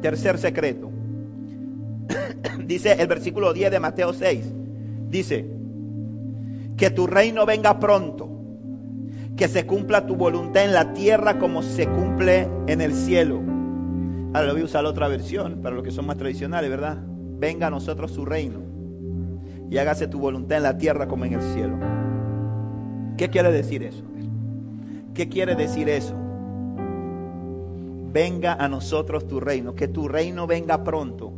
Tercer 0.00 0.38
secreto. 0.38 0.90
Dice 2.64 2.92
el 2.92 3.08
versículo 3.08 3.52
10 3.52 3.72
de 3.72 3.80
Mateo 3.80 4.12
6. 4.12 4.52
Dice, 5.10 5.56
que 6.76 6.90
tu 6.90 7.06
reino 7.06 7.46
venga 7.46 7.80
pronto, 7.80 8.28
que 9.36 9.48
se 9.48 9.66
cumpla 9.66 10.06
tu 10.06 10.14
voluntad 10.14 10.64
en 10.64 10.72
la 10.72 10.92
tierra 10.92 11.38
como 11.38 11.62
se 11.62 11.86
cumple 11.86 12.48
en 12.66 12.80
el 12.80 12.94
cielo. 12.94 13.40
Ahora 14.36 14.52
voy 14.52 14.60
a 14.60 14.64
usar 14.66 14.84
otra 14.84 15.08
versión 15.08 15.62
para 15.62 15.74
los 15.74 15.82
que 15.82 15.90
son 15.90 16.04
más 16.04 16.18
tradicionales, 16.18 16.68
¿verdad? 16.68 16.98
Venga 17.06 17.68
a 17.68 17.70
nosotros 17.70 18.12
su 18.12 18.26
reino 18.26 18.60
y 19.70 19.78
hágase 19.78 20.08
tu 20.08 20.18
voluntad 20.18 20.58
en 20.58 20.64
la 20.64 20.76
tierra 20.76 21.08
como 21.08 21.24
en 21.24 21.32
el 21.32 21.40
cielo. 21.40 21.78
¿Qué 23.16 23.30
quiere 23.30 23.50
decir 23.50 23.82
eso? 23.82 24.04
¿Qué 25.14 25.30
quiere 25.30 25.54
decir 25.56 25.88
eso? 25.88 26.14
Venga 28.12 28.52
a 28.52 28.68
nosotros 28.68 29.26
tu 29.26 29.40
reino, 29.40 29.74
que 29.74 29.88
tu 29.88 30.06
reino 30.06 30.46
venga 30.46 30.84
pronto, 30.84 31.32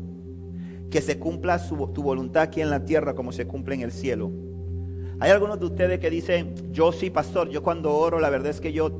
que 0.90 1.01
se 1.01 1.20
cumpla 1.20 1.64
tu 1.68 2.03
voluntad 2.03 2.42
aquí 2.42 2.62
en 2.62 2.70
la 2.70 2.84
tierra 2.84 3.14
como 3.14 3.30
se 3.30 3.46
cumple 3.46 3.76
en 3.76 3.82
el 3.82 3.92
cielo. 3.92 4.32
Hay 5.20 5.30
algunos 5.30 5.61
de 5.61 5.66
ustedes 5.66 6.01
que 6.01 6.11
dicen, 6.11 6.53
yo 6.72 6.90
sí, 6.90 7.11
pastor, 7.11 7.49
yo 7.49 7.62
cuando 7.62 7.94
oro, 7.94 8.18
la 8.18 8.28
verdad 8.28 8.51
es 8.51 8.61
que 8.61 8.72
yo, 8.72 8.90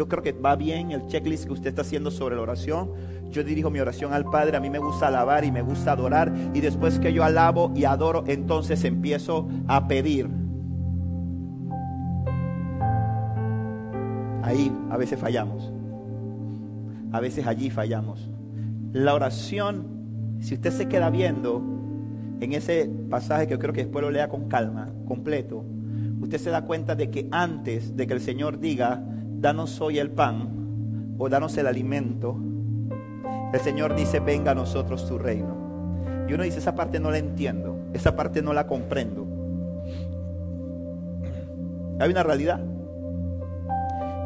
yo 0.00 0.08
creo 0.08 0.22
que 0.22 0.32
va 0.32 0.56
bien 0.56 0.92
el 0.92 1.06
checklist 1.08 1.44
que 1.44 1.52
usted 1.52 1.68
está 1.68 1.82
haciendo 1.82 2.10
sobre 2.10 2.34
la 2.34 2.40
oración. 2.40 2.92
Yo 3.28 3.44
dirijo 3.44 3.68
mi 3.68 3.80
oración 3.80 4.14
al 4.14 4.24
Padre, 4.24 4.56
a 4.56 4.60
mí 4.60 4.70
me 4.70 4.78
gusta 4.78 5.08
alabar 5.08 5.44
y 5.44 5.52
me 5.52 5.60
gusta 5.60 5.92
adorar. 5.92 6.32
Y 6.54 6.60
después 6.60 6.98
que 6.98 7.12
yo 7.12 7.22
alabo 7.22 7.70
y 7.76 7.84
adoro, 7.84 8.24
entonces 8.26 8.82
empiezo 8.84 9.46
a 9.68 9.88
pedir. 9.88 10.30
Ahí 14.42 14.74
a 14.88 14.96
veces 14.96 15.20
fallamos. 15.20 15.70
A 17.12 17.20
veces 17.20 17.46
allí 17.46 17.68
fallamos. 17.68 18.30
La 18.94 19.12
oración, 19.12 20.38
si 20.40 20.54
usted 20.54 20.70
se 20.70 20.88
queda 20.88 21.10
viendo, 21.10 21.62
en 22.40 22.54
ese 22.54 22.90
pasaje 23.10 23.46
que 23.46 23.52
yo 23.52 23.58
creo 23.58 23.74
que 23.74 23.82
después 23.82 24.02
lo 24.02 24.10
lea 24.10 24.30
con 24.30 24.48
calma, 24.48 24.88
completo, 25.06 25.62
usted 26.22 26.38
se 26.38 26.48
da 26.48 26.64
cuenta 26.64 26.94
de 26.94 27.10
que 27.10 27.28
antes 27.30 27.94
de 27.98 28.06
que 28.06 28.14
el 28.14 28.22
Señor 28.22 28.60
diga, 28.60 29.04
danos 29.40 29.80
hoy 29.80 29.98
el 29.98 30.10
pan 30.10 31.16
o 31.18 31.28
danos 31.28 31.56
el 31.56 31.66
alimento, 31.66 32.36
el 33.52 33.60
Señor 33.60 33.96
dice, 33.96 34.20
venga 34.20 34.52
a 34.52 34.54
nosotros 34.54 35.08
tu 35.08 35.18
reino. 35.18 36.26
Y 36.28 36.34
uno 36.34 36.44
dice, 36.44 36.58
esa 36.58 36.74
parte 36.74 37.00
no 37.00 37.10
la 37.10 37.18
entiendo, 37.18 37.76
esa 37.92 38.14
parte 38.14 38.42
no 38.42 38.52
la 38.52 38.66
comprendo. 38.66 39.26
Hay 41.98 42.10
una 42.10 42.22
realidad. 42.22 42.60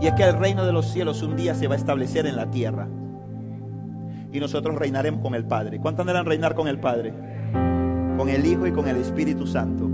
Y 0.00 0.06
es 0.06 0.12
que 0.14 0.24
el 0.24 0.36
reino 0.36 0.66
de 0.66 0.72
los 0.72 0.86
cielos 0.86 1.22
un 1.22 1.36
día 1.36 1.54
se 1.54 1.66
va 1.68 1.74
a 1.74 1.78
establecer 1.78 2.26
en 2.26 2.36
la 2.36 2.50
tierra. 2.50 2.88
Y 4.32 4.40
nosotros 4.40 4.74
reinaremos 4.76 5.22
con 5.22 5.34
el 5.34 5.44
Padre. 5.44 5.80
¿Cuánto 5.80 6.02
andan 6.02 6.26
reinar 6.26 6.54
con 6.54 6.68
el 6.68 6.78
Padre? 6.78 7.14
con 8.16 8.28
el 8.28 8.46
Hijo 8.46 8.66
y 8.66 8.72
con 8.72 8.86
el 8.88 8.96
Espíritu 8.96 9.46
Santo. 9.46 9.90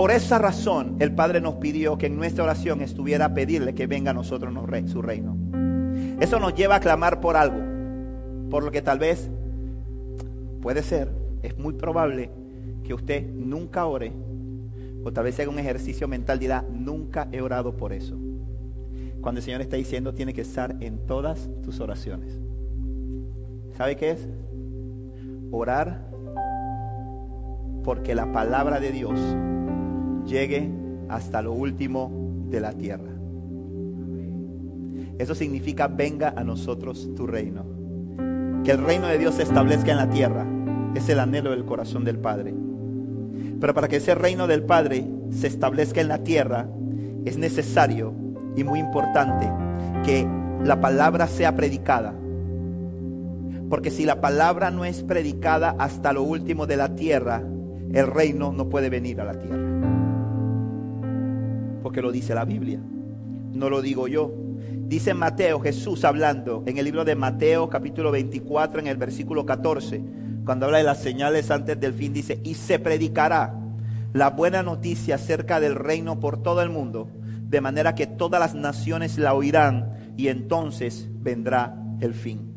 Por 0.00 0.12
esa 0.12 0.38
razón 0.38 0.96
el 0.98 1.14
Padre 1.14 1.42
nos 1.42 1.56
pidió 1.56 1.98
que 1.98 2.06
en 2.06 2.16
nuestra 2.16 2.44
oración 2.44 2.80
estuviera 2.80 3.26
a 3.26 3.34
pedirle 3.34 3.74
que 3.74 3.86
venga 3.86 4.12
a 4.12 4.14
nosotros 4.14 4.50
su 4.86 5.02
reino. 5.02 5.36
Eso 6.20 6.40
nos 6.40 6.54
lleva 6.54 6.76
a 6.76 6.80
clamar 6.80 7.20
por 7.20 7.36
algo, 7.36 7.58
por 8.48 8.64
lo 8.64 8.70
que 8.70 8.80
tal 8.80 8.98
vez 8.98 9.28
puede 10.62 10.82
ser, 10.82 11.10
es 11.42 11.58
muy 11.58 11.74
probable 11.74 12.30
que 12.82 12.94
usted 12.94 13.26
nunca 13.26 13.84
ore, 13.84 14.14
o 15.04 15.12
tal 15.12 15.24
vez 15.24 15.38
haga 15.38 15.50
un 15.50 15.58
ejercicio 15.58 16.08
mental 16.08 16.38
dirá, 16.38 16.64
nunca 16.72 17.28
he 17.30 17.42
orado 17.42 17.76
por 17.76 17.92
eso. 17.92 18.16
Cuando 19.20 19.40
el 19.40 19.44
Señor 19.44 19.60
está 19.60 19.76
diciendo, 19.76 20.14
tiene 20.14 20.32
que 20.32 20.40
estar 20.40 20.76
en 20.80 21.04
todas 21.04 21.50
tus 21.62 21.78
oraciones. 21.78 22.40
¿Sabe 23.76 23.96
qué 23.96 24.12
es? 24.12 24.26
Orar 25.50 26.08
porque 27.84 28.14
la 28.14 28.32
palabra 28.32 28.80
de 28.80 28.92
Dios 28.92 29.20
llegue 30.26 30.70
hasta 31.08 31.42
lo 31.42 31.52
último 31.52 32.10
de 32.48 32.60
la 32.60 32.72
tierra. 32.72 33.10
Eso 35.18 35.34
significa 35.34 35.86
venga 35.86 36.32
a 36.34 36.44
nosotros 36.44 37.10
tu 37.14 37.26
reino. 37.26 37.64
Que 38.64 38.72
el 38.72 38.82
reino 38.82 39.06
de 39.06 39.18
Dios 39.18 39.34
se 39.34 39.42
establezca 39.42 39.90
en 39.90 39.98
la 39.98 40.08
tierra. 40.08 40.46
Es 40.94 41.08
el 41.08 41.20
anhelo 41.20 41.50
del 41.50 41.64
corazón 41.64 42.04
del 42.04 42.18
Padre. 42.18 42.54
Pero 43.60 43.74
para 43.74 43.88
que 43.88 43.96
ese 43.96 44.14
reino 44.14 44.46
del 44.46 44.62
Padre 44.62 45.06
se 45.30 45.46
establezca 45.46 46.00
en 46.00 46.08
la 46.08 46.24
tierra, 46.24 46.68
es 47.24 47.36
necesario 47.36 48.14
y 48.56 48.64
muy 48.64 48.78
importante 48.78 49.50
que 50.04 50.26
la 50.64 50.80
palabra 50.80 51.26
sea 51.26 51.54
predicada. 51.54 52.14
Porque 53.68 53.90
si 53.90 54.04
la 54.04 54.20
palabra 54.20 54.70
no 54.70 54.84
es 54.84 55.02
predicada 55.02 55.76
hasta 55.78 56.12
lo 56.12 56.22
último 56.22 56.66
de 56.66 56.76
la 56.76 56.94
tierra, 56.94 57.42
el 57.92 58.06
reino 58.06 58.52
no 58.52 58.68
puede 58.68 58.88
venir 58.88 59.20
a 59.20 59.24
la 59.24 59.38
tierra. 59.38 59.89
Porque 61.82 62.02
lo 62.02 62.12
dice 62.12 62.34
la 62.34 62.44
Biblia, 62.44 62.80
no 63.52 63.70
lo 63.70 63.82
digo 63.82 64.08
yo. 64.08 64.32
Dice 64.86 65.14
Mateo, 65.14 65.60
Jesús 65.60 66.04
hablando 66.04 66.64
en 66.66 66.78
el 66.78 66.84
libro 66.84 67.04
de 67.04 67.14
Mateo 67.14 67.68
capítulo 67.68 68.10
24 68.10 68.80
en 68.80 68.86
el 68.88 68.96
versículo 68.96 69.46
14, 69.46 70.02
cuando 70.44 70.66
habla 70.66 70.78
de 70.78 70.84
las 70.84 71.00
señales 71.00 71.50
antes 71.50 71.78
del 71.78 71.94
fin, 71.94 72.12
dice, 72.12 72.40
y 72.42 72.54
se 72.54 72.78
predicará 72.78 73.54
la 74.12 74.30
buena 74.30 74.62
noticia 74.62 75.14
acerca 75.14 75.60
del 75.60 75.76
reino 75.76 76.18
por 76.18 76.42
todo 76.42 76.62
el 76.62 76.70
mundo, 76.70 77.08
de 77.48 77.60
manera 77.60 77.94
que 77.94 78.06
todas 78.06 78.40
las 78.40 78.54
naciones 78.54 79.18
la 79.18 79.34
oirán 79.34 80.14
y 80.16 80.28
entonces 80.28 81.08
vendrá 81.12 81.76
el 82.00 82.14
fin. 82.14 82.49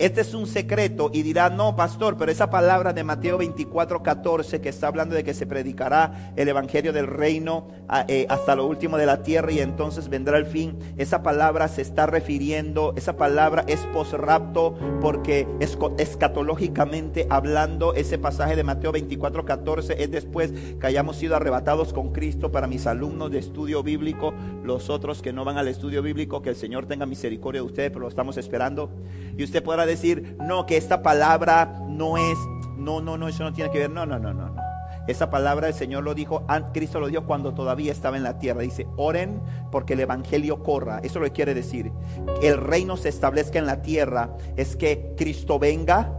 Este 0.00 0.22
es 0.22 0.34
un 0.34 0.48
secreto 0.48 1.10
y 1.12 1.22
dirá, 1.22 1.50
no, 1.50 1.76
pastor, 1.76 2.16
pero 2.16 2.32
esa 2.32 2.50
palabra 2.50 2.92
de 2.92 3.04
Mateo 3.04 3.38
24, 3.38 4.02
14 4.02 4.60
que 4.60 4.68
está 4.68 4.88
hablando 4.88 5.14
de 5.14 5.22
que 5.22 5.34
se 5.34 5.46
predicará 5.46 6.32
el 6.34 6.48
Evangelio 6.48 6.92
del 6.92 7.06
reino 7.06 7.68
eh, 8.08 8.26
hasta 8.28 8.56
lo 8.56 8.66
último 8.66 8.96
de 8.96 9.06
la 9.06 9.22
tierra 9.22 9.52
y 9.52 9.60
entonces 9.60 10.08
vendrá 10.08 10.36
el 10.36 10.46
fin, 10.46 10.76
esa 10.96 11.22
palabra 11.22 11.68
se 11.68 11.82
está 11.82 12.06
refiriendo, 12.06 12.92
esa 12.96 13.16
palabra 13.16 13.64
es 13.68 13.86
post-rapto 13.92 14.74
porque 15.00 15.46
es, 15.60 15.78
escatológicamente 15.98 17.28
hablando, 17.30 17.94
ese 17.94 18.18
pasaje 18.18 18.56
de 18.56 18.64
Mateo 18.64 18.90
24, 18.90 19.44
14 19.44 20.02
es 20.02 20.10
después 20.10 20.52
que 20.80 20.86
hayamos 20.88 21.16
sido 21.16 21.36
arrebatados 21.36 21.92
con 21.92 22.12
Cristo 22.12 22.50
para 22.50 22.66
mis 22.66 22.88
alumnos 22.88 23.30
de 23.30 23.38
estudio 23.38 23.84
bíblico, 23.84 24.34
los 24.64 24.90
otros 24.90 25.22
que 25.22 25.32
no 25.32 25.44
van 25.44 25.56
al 25.56 25.68
estudio 25.68 26.02
bíblico, 26.02 26.42
que 26.42 26.50
el 26.50 26.56
Señor 26.56 26.86
tenga 26.86 27.06
misericordia 27.06 27.60
de 27.60 27.66
ustedes, 27.66 27.90
pero 27.90 28.00
lo 28.00 28.08
estamos 28.08 28.36
esperando. 28.38 28.90
Y 29.36 29.44
usted 29.44 29.62
podrá 29.62 29.83
decir, 29.86 30.36
no, 30.40 30.66
que 30.66 30.76
esta 30.76 31.02
palabra 31.02 31.80
no 31.88 32.16
es, 32.16 32.38
no, 32.76 33.00
no, 33.00 33.16
no, 33.18 33.28
eso 33.28 33.44
no 33.44 33.52
tiene 33.52 33.70
que 33.70 33.78
ver. 33.78 33.90
No, 33.90 34.06
no, 34.06 34.18
no, 34.18 34.32
no, 34.32 34.50
no. 34.50 34.64
Esa 35.06 35.30
palabra 35.30 35.68
el 35.68 35.74
Señor 35.74 36.02
lo 36.02 36.14
dijo, 36.14 36.46
Cristo 36.72 36.98
lo 36.98 37.08
dijo 37.08 37.24
cuando 37.24 37.52
todavía 37.52 37.92
estaba 37.92 38.16
en 38.16 38.22
la 38.22 38.38
tierra. 38.38 38.62
Dice, 38.62 38.86
oren 38.96 39.42
porque 39.70 39.92
el 39.92 40.00
Evangelio 40.00 40.62
corra. 40.62 41.00
Eso 41.02 41.18
lo 41.18 41.26
que 41.26 41.32
quiere 41.32 41.52
decir. 41.52 41.92
Que 42.40 42.48
el 42.48 42.56
reino 42.56 42.96
se 42.96 43.10
establezca 43.10 43.58
en 43.58 43.66
la 43.66 43.82
tierra. 43.82 44.34
Es 44.56 44.76
que 44.76 45.12
Cristo 45.16 45.58
venga 45.58 46.12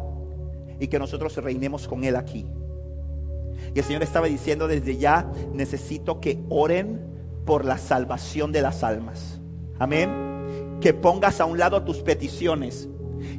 y 0.80 0.88
que 0.88 1.00
nosotros 1.00 1.36
reinemos 1.38 1.88
con 1.88 2.04
Él 2.04 2.16
aquí. 2.16 2.46
Y 3.74 3.80
el 3.80 3.86
Señor 3.86 4.04
estaba 4.04 4.28
diciendo 4.28 4.68
desde 4.68 4.98
ya, 4.98 5.32
necesito 5.52 6.20
que 6.20 6.44
oren 6.50 7.02
por 7.46 7.66
la 7.66 7.78
salvación 7.78 8.52
de 8.52 8.62
las 8.62 8.84
almas. 8.84 9.42
Amén. 9.80 10.78
Que 10.80 10.94
pongas 10.94 11.42
a 11.42 11.46
un 11.46 11.58
lado 11.58 11.84
tus 11.84 11.98
peticiones 11.98 12.88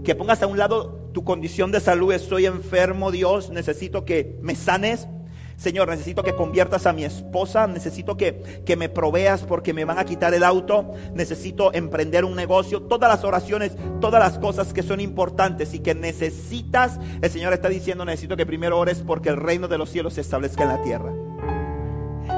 que 0.04 0.14
pongas 0.14 0.42
a 0.42 0.46
un 0.46 0.58
lado 0.58 1.10
tu 1.12 1.24
condición 1.24 1.72
de 1.72 1.80
salud, 1.80 2.12
estoy 2.12 2.46
enfermo, 2.46 3.10
Dios, 3.10 3.50
necesito 3.50 4.04
que 4.04 4.38
me 4.42 4.54
sanes. 4.54 5.08
Señor, 5.56 5.88
necesito 5.88 6.22
que 6.22 6.34
conviertas 6.34 6.84
a 6.84 6.92
mi 6.92 7.04
esposa, 7.04 7.66
necesito 7.66 8.18
que, 8.18 8.62
que, 8.66 8.76
me 8.76 8.90
proveas 8.90 9.42
porque 9.42 9.72
me 9.72 9.86
van 9.86 9.98
a 9.98 10.04
quitar 10.04 10.34
el 10.34 10.44
auto, 10.44 10.92
necesito 11.14 11.72
emprender 11.72 12.26
un 12.26 12.36
negocio, 12.36 12.82
todas 12.82 13.10
las 13.10 13.24
oraciones, 13.24 13.74
todas 14.02 14.22
las 14.22 14.38
cosas 14.38 14.74
que 14.74 14.82
son 14.82 15.00
importantes 15.00 15.72
y 15.72 15.78
que 15.78 15.94
necesitas, 15.94 17.00
el 17.22 17.30
Señor 17.30 17.54
está 17.54 17.70
diciendo, 17.70 18.04
necesito 18.04 18.36
que 18.36 18.44
primero 18.44 18.78
ores 18.78 19.02
porque 19.06 19.30
el 19.30 19.38
reino 19.38 19.66
de 19.66 19.78
los 19.78 19.88
cielos 19.88 20.12
se 20.14 20.20
establezca 20.20 20.64
en 20.64 20.68
la 20.68 20.82
tierra. 20.82 21.12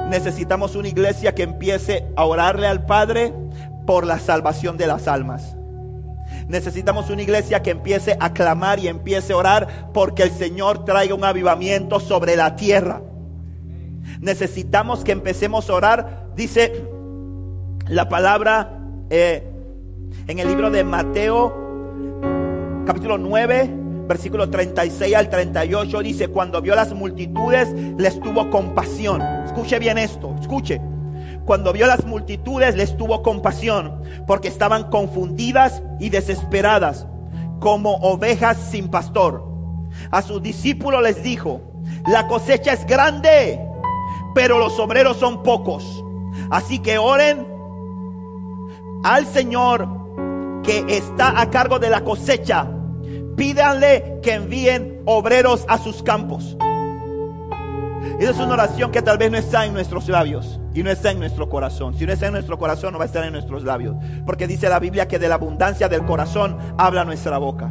Necesitamos 0.09 0.77
una 0.77 0.89
iglesia 0.89 1.35
que 1.35 1.43
empiece 1.43 2.07
a 2.15 2.25
orarle 2.25 2.69
al 2.69 2.87
Padre 2.87 3.35
por 3.85 4.07
la 4.07 4.21
salvación 4.21 4.77
de 4.77 4.87
las 4.87 5.09
almas. 5.09 5.58
Necesitamos 6.49 7.11
una 7.11 7.21
iglesia 7.21 7.63
que 7.63 7.71
empiece 7.71 8.17
a 8.19 8.33
clamar 8.33 8.79
y 8.79 8.89
empiece 8.89 9.35
a 9.35 9.37
orar 9.37 9.91
porque 9.93 10.23
el 10.23 10.31
Señor 10.31 10.85
traiga 10.85 11.15
un 11.15 11.25
avivamiento 11.25 12.01
sobre 12.01 12.37
la 12.37 12.57
tierra. 12.57 13.03
Necesitamos 14.21 15.05
que 15.05 15.13
empecemos 15.13 15.69
a 15.69 15.75
orar, 15.75 16.31
dice 16.35 16.85
la 17.87 18.09
palabra 18.09 18.79
eh, 19.11 19.47
en 20.27 20.39
el 20.39 20.49
libro 20.49 20.71
de 20.71 20.85
Mateo, 20.85 21.55
capítulo 22.87 23.19
9, 23.19 23.71
versículo 24.09 24.49
36 24.49 25.15
al 25.15 25.29
38, 25.29 26.01
dice, 26.01 26.29
cuando 26.29 26.63
vio 26.63 26.75
las 26.75 26.95
multitudes, 26.95 27.69
les 27.99 28.19
tuvo 28.21 28.49
compasión. 28.49 29.21
Escuche 29.45 29.79
bien 29.79 29.99
esto, 29.99 30.35
escuche. 30.41 30.81
Cuando 31.49 31.73
vio 31.73 31.87
las 31.87 32.05
multitudes, 32.05 32.77
les 32.77 32.95
tuvo 32.99 33.23
compasión, 33.23 34.03
porque 34.27 34.49
estaban 34.49 34.91
confundidas 34.91 35.83
y 35.99 36.11
desesperadas, 36.11 37.07
como 37.59 37.95
ovejas 38.03 38.59
sin 38.59 38.89
pastor. 38.89 39.49
A 40.11 40.21
sus 40.21 40.43
discípulos 40.43 41.03
les 41.03 41.23
dijo, 41.23 41.63
la 42.07 42.29
cosecha 42.29 42.75
es 42.75 42.87
grande, 42.87 43.59
pero 44.35 44.59
los 44.59 44.79
obreros 44.79 45.17
son 45.17 45.43
pocos. 45.43 46.05
Así 46.51 46.81
que 46.81 46.99
oren 46.99 47.47
al 49.03 49.25
Señor 49.25 49.89
que 50.63 50.85
está 50.87 51.41
a 51.41 51.49
cargo 51.49 51.79
de 51.79 51.89
la 51.89 52.05
cosecha. 52.05 52.71
Pídanle 53.39 54.19
que 54.23 54.35
envíen 54.35 55.01
obreros 55.07 55.65
a 55.67 55.79
sus 55.79 56.03
campos. 56.03 56.59
Esa 58.19 58.31
es 58.31 58.39
una 58.39 58.55
oración 58.55 58.91
que 58.91 59.03
tal 59.03 59.19
vez 59.19 59.31
no 59.31 59.39
está 59.39 59.65
en 59.67 59.73
nuestros 59.73 60.09
labios 60.09 60.61
y 60.75 60.83
no 60.83 60.91
está 60.91 61.11
en 61.11 61.19
nuestro 61.19 61.49
corazón. 61.49 61.95
Si 61.95 62.07
no 62.07 62.13
está 62.13 62.27
en 62.27 62.33
nuestro 62.33 62.59
corazón, 62.59 62.93
no 62.93 62.99
va 62.99 63.05
a 63.05 63.07
estar 63.07 63.25
en 63.25 63.33
nuestros 63.33 63.65
labios. 63.65 63.97
Porque 64.27 64.47
dice 64.47 64.69
la 64.69 64.79
Biblia 64.79 65.09
que 65.09 65.19
de 65.19 65.29
la 65.29 65.37
abundancia 65.37 65.89
del 65.89 66.05
corazón 66.05 66.57
habla 66.77 67.05
nuestra 67.05 67.39
boca. 67.39 67.71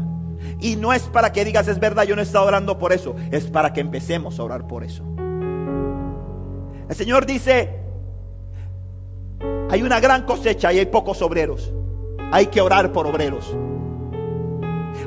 Y 0.59 0.75
no 0.75 0.93
es 0.93 1.03
para 1.03 1.31
que 1.31 1.43
digas, 1.45 1.67
es 1.67 1.79
verdad, 1.79 2.03
yo 2.03 2.15
no 2.15 2.21
he 2.21 2.25
estado 2.25 2.45
orando 2.45 2.77
por 2.77 2.93
eso. 2.93 3.15
Es 3.31 3.45
para 3.45 3.73
que 3.73 3.81
empecemos 3.81 4.39
a 4.39 4.43
orar 4.43 4.67
por 4.67 4.83
eso. 4.83 5.03
El 6.89 6.95
Señor 6.95 7.25
dice, 7.25 7.81
hay 9.69 9.81
una 9.81 9.99
gran 9.99 10.23
cosecha 10.23 10.71
y 10.71 10.79
hay 10.79 10.85
pocos 10.85 11.21
obreros. 11.21 11.73
Hay 12.31 12.47
que 12.47 12.61
orar 12.61 12.91
por 12.91 13.07
obreros. 13.07 13.55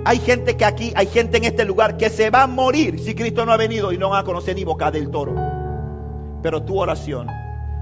Hay 0.05 0.19
gente 0.19 0.57
que 0.57 0.65
aquí, 0.65 0.93
hay 0.97 1.07
gente 1.07 1.39
en 1.39 1.45
este 1.45 1.65
lugar 1.65 1.97
que 1.97 2.11
se 2.11 2.31
va 2.31 2.45
a 2.45 2.47
morir 2.47 2.99
si 2.99 3.15
Cristo 3.15 3.45
no 3.45 3.53
ha 3.53 3.57
venido 3.57 3.93
y 3.93 3.99
no 3.99 4.11
va 4.11 4.21
a 4.21 4.25
conocer 4.25 4.57
ni 4.57 4.65
boca 4.65 4.91
del 4.91 5.11
toro. 5.11 5.35
Pero 6.43 6.63
tu 6.63 6.79
oración 6.79 7.27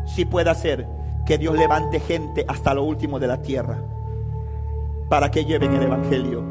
sí 0.07 0.25
puede 0.25 0.51
hacer 0.51 0.87
que 1.27 1.39
Dios 1.39 1.57
levante 1.57 2.01
gente 2.01 2.45
hasta 2.49 2.75
lo 2.75 2.85
último 2.85 3.19
de 3.19 3.27
la 3.27 3.41
tierra 3.43 3.79
para 5.09 5.31
que 5.31 5.45
lleven 5.45 5.75
el 5.75 5.83
Evangelio. 5.83 6.43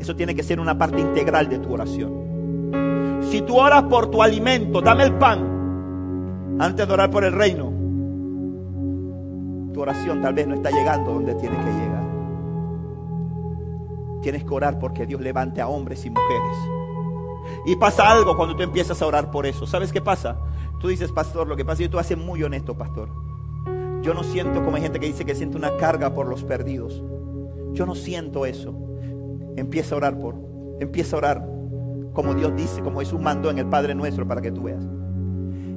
Eso 0.00 0.14
tiene 0.14 0.34
que 0.34 0.42
ser 0.42 0.60
una 0.60 0.76
parte 0.76 1.00
integral 1.00 1.48
de 1.48 1.58
tu 1.58 1.72
oración. 1.72 3.20
Si 3.30 3.40
tú 3.42 3.58
oras 3.58 3.84
por 3.84 4.10
tu 4.10 4.22
alimento, 4.22 4.80
dame 4.80 5.04
el 5.04 5.14
pan 5.14 6.56
antes 6.58 6.86
de 6.86 6.92
orar 6.92 7.10
por 7.10 7.24
el 7.24 7.32
reino. 7.32 7.72
Tu 9.72 9.80
oración 9.80 10.22
tal 10.22 10.34
vez 10.34 10.46
no 10.46 10.54
está 10.54 10.70
llegando 10.70 11.12
donde 11.12 11.34
tiene 11.34 11.56
que 11.56 11.64
llegar. 11.64 11.95
Tienes 14.22 14.44
que 14.44 14.54
orar 14.54 14.78
porque 14.78 15.06
Dios 15.06 15.20
levante 15.20 15.60
a 15.60 15.68
hombres 15.68 16.04
y 16.04 16.10
mujeres. 16.10 16.58
Y 17.64 17.76
pasa 17.76 18.10
algo 18.10 18.36
cuando 18.36 18.56
tú 18.56 18.62
empiezas 18.62 19.00
a 19.02 19.06
orar 19.06 19.30
por 19.30 19.46
eso. 19.46 19.66
¿Sabes 19.66 19.92
qué 19.92 20.00
pasa? 20.00 20.38
Tú 20.80 20.88
dices, 20.88 21.12
pastor, 21.12 21.46
lo 21.46 21.56
que 21.56 21.64
pasa 21.64 21.82
es 21.82 21.88
que 21.88 21.92
tú 21.92 21.98
haces 21.98 22.18
muy 22.18 22.42
honesto, 22.42 22.76
pastor. 22.76 23.08
Yo 24.02 24.14
no 24.14 24.22
siento 24.22 24.64
como 24.64 24.76
hay 24.76 24.82
gente 24.82 25.00
que 25.00 25.06
dice 25.06 25.24
que 25.24 25.34
siente 25.34 25.56
una 25.56 25.76
carga 25.76 26.14
por 26.14 26.26
los 26.28 26.44
perdidos. 26.44 27.02
Yo 27.72 27.86
no 27.86 27.94
siento 27.94 28.46
eso. 28.46 28.74
Empieza 29.56 29.94
a 29.94 29.98
orar 29.98 30.18
por, 30.18 30.34
empieza 30.80 31.16
a 31.16 31.18
orar 31.18 31.56
como 32.16 32.32
Dios 32.32 32.56
dice, 32.56 32.80
como 32.80 33.00
Jesús 33.00 33.20
mandó 33.20 33.50
en 33.50 33.58
el 33.58 33.66
Padre 33.66 33.94
nuestro 33.94 34.26
para 34.26 34.40
que 34.40 34.50
tú 34.50 34.62
veas. 34.62 34.82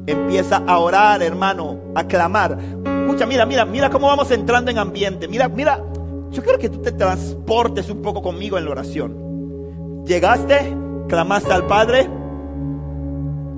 Empieza 0.08 0.64
a 0.66 0.80
orar, 0.80 1.22
hermano, 1.22 1.78
a 1.94 2.06
clamar. 2.06 2.58
Escucha, 3.02 3.26
mira, 3.26 3.46
mira, 3.46 3.66
mira 3.66 3.90
cómo 3.90 4.08
vamos 4.08 4.32
entrando 4.32 4.72
en 4.72 4.78
ambiente. 4.78 5.28
Mira, 5.28 5.50
mira, 5.50 5.84
yo 6.32 6.44
quiero 6.44 6.60
que 6.60 6.70
tú 6.70 6.80
te 6.80 6.92
transportes 6.92 7.90
un 7.90 8.02
poco 8.02 8.22
conmigo 8.22 8.58
en 8.58 8.66
la 8.66 8.72
oración. 8.72 10.04
Llegaste, 10.06 10.76
clamaste 11.08 11.52
al 11.52 11.66
Padre, 11.66 12.08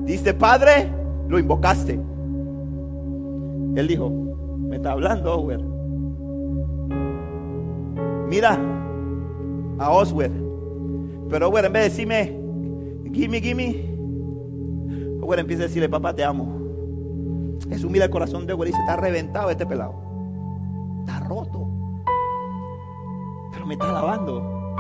dice 0.06 0.34
Padre, 0.34 0.90
lo 1.28 1.38
invocaste. 1.38 2.00
Él 3.76 3.88
dijo, 3.88 4.10
me 4.10 4.78
está 4.78 4.92
hablando, 4.92 5.38
Oswer. 5.38 5.62
Mira 8.28 8.58
a 9.80 9.92
Oswer. 9.92 10.32
Pero 11.30 11.50
Oswer, 11.50 11.66
en 11.66 11.74
vez 11.74 11.84
de 11.84 11.90
decirme, 11.90 12.42
gimme, 13.14 13.42
gimme, 13.42 13.86
Oswer 15.22 15.40
empieza 15.40 15.64
a 15.64 15.68
decirle, 15.68 15.90
papá, 15.90 16.14
te 16.14 16.24
amo. 16.24 16.60
Jesús 17.70 17.92
mira 17.92 18.06
el 18.06 18.12
corazón 18.12 18.46
de 18.48 18.54
Oswer 18.54 18.70
y 18.70 18.72
dice, 18.72 18.82
está 18.82 18.96
reventado 18.96 19.50
este 19.50 19.66
pelado. 19.66 19.94
Está 21.02 21.20
roto 21.20 21.61
me 23.72 23.76
está 23.76 23.90
alabando. 23.90 24.76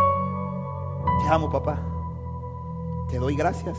Te 1.23 1.34
amo, 1.34 1.49
papá. 1.49 1.80
Te 3.09 3.19
doy 3.19 3.38
gracias. 3.38 3.77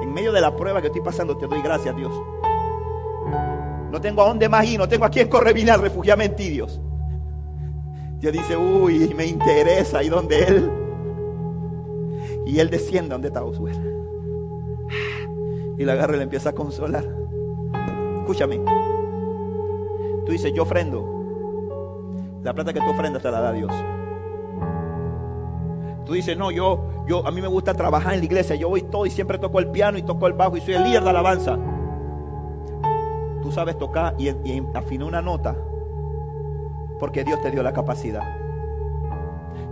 En 0.00 0.14
medio 0.14 0.30
de 0.30 0.40
la 0.40 0.54
prueba 0.54 0.80
que 0.80 0.86
estoy 0.86 1.02
pasando, 1.02 1.36
te 1.36 1.48
doy 1.48 1.60
gracias, 1.60 1.96
Dios. 1.96 2.12
No 3.90 4.00
tengo 4.00 4.22
a 4.22 4.28
dónde 4.28 4.48
más 4.48 4.64
ir, 4.64 4.78
no 4.78 4.88
tengo 4.88 5.06
a 5.06 5.10
quién 5.10 5.28
correvinar, 5.28 5.80
refugiarme 5.80 6.26
en 6.26 6.36
ti, 6.36 6.50
Dios. 6.50 6.80
Dios 8.20 8.32
dice, 8.32 8.56
uy, 8.56 9.12
me 9.16 9.26
interesa, 9.26 10.04
y 10.04 10.08
donde 10.08 10.44
Él. 10.44 10.70
Y 12.46 12.60
Él 12.60 12.70
desciende 12.70 13.10
donde 13.10 13.26
está 13.26 13.40
Josué. 13.40 13.72
Y 15.78 15.84
la 15.84 15.94
agarra 15.94 16.14
y 16.14 16.18
le 16.18 16.22
empieza 16.22 16.50
a 16.50 16.52
consolar. 16.52 17.04
Escúchame. 18.20 18.60
Tú 20.24 20.30
dices, 20.30 20.52
yo 20.52 20.62
ofrendo. 20.62 21.19
La 22.42 22.54
plata 22.54 22.72
que 22.72 22.80
tú 22.80 22.90
ofrendas 22.90 23.22
te 23.22 23.30
la 23.30 23.40
da 23.40 23.52
Dios. 23.52 23.72
Tú 26.06 26.14
dices, 26.14 26.36
no, 26.36 26.50
yo, 26.50 27.04
yo, 27.06 27.26
a 27.26 27.30
mí 27.30 27.40
me 27.40 27.48
gusta 27.48 27.74
trabajar 27.74 28.14
en 28.14 28.20
la 28.20 28.24
iglesia. 28.24 28.56
Yo 28.56 28.68
voy 28.68 28.82
todo 28.82 29.06
y 29.06 29.10
siempre 29.10 29.38
toco 29.38 29.58
el 29.58 29.68
piano 29.68 29.98
y 29.98 30.02
toco 30.02 30.26
el 30.26 30.32
bajo 30.32 30.56
y 30.56 30.60
soy 30.60 30.74
el 30.74 30.84
líder 30.84 31.04
de 31.04 31.10
alabanza. 31.10 31.58
Tú 33.42 33.52
sabes 33.52 33.78
tocar 33.78 34.14
y, 34.18 34.28
y 34.28 34.62
afinar 34.74 35.06
una 35.06 35.22
nota 35.22 35.56
porque 36.98 37.24
Dios 37.24 37.40
te 37.40 37.50
dio 37.50 37.62
la 37.62 37.72
capacidad. 37.72 38.22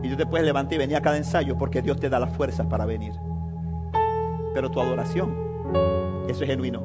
Y 0.02 0.10
tú 0.10 0.16
te 0.16 0.26
puedes 0.26 0.46
levantar 0.46 0.74
y 0.74 0.78
venir 0.78 0.96
a 0.96 1.02
cada 1.02 1.16
ensayo 1.16 1.56
porque 1.58 1.82
Dios 1.82 1.98
te 1.98 2.08
da 2.08 2.20
las 2.20 2.30
fuerzas 2.30 2.66
para 2.66 2.86
venir. 2.86 3.14
Pero 4.54 4.70
tu 4.70 4.80
adoración, 4.80 5.34
eso 6.28 6.44
es 6.44 6.48
genuino. 6.48 6.82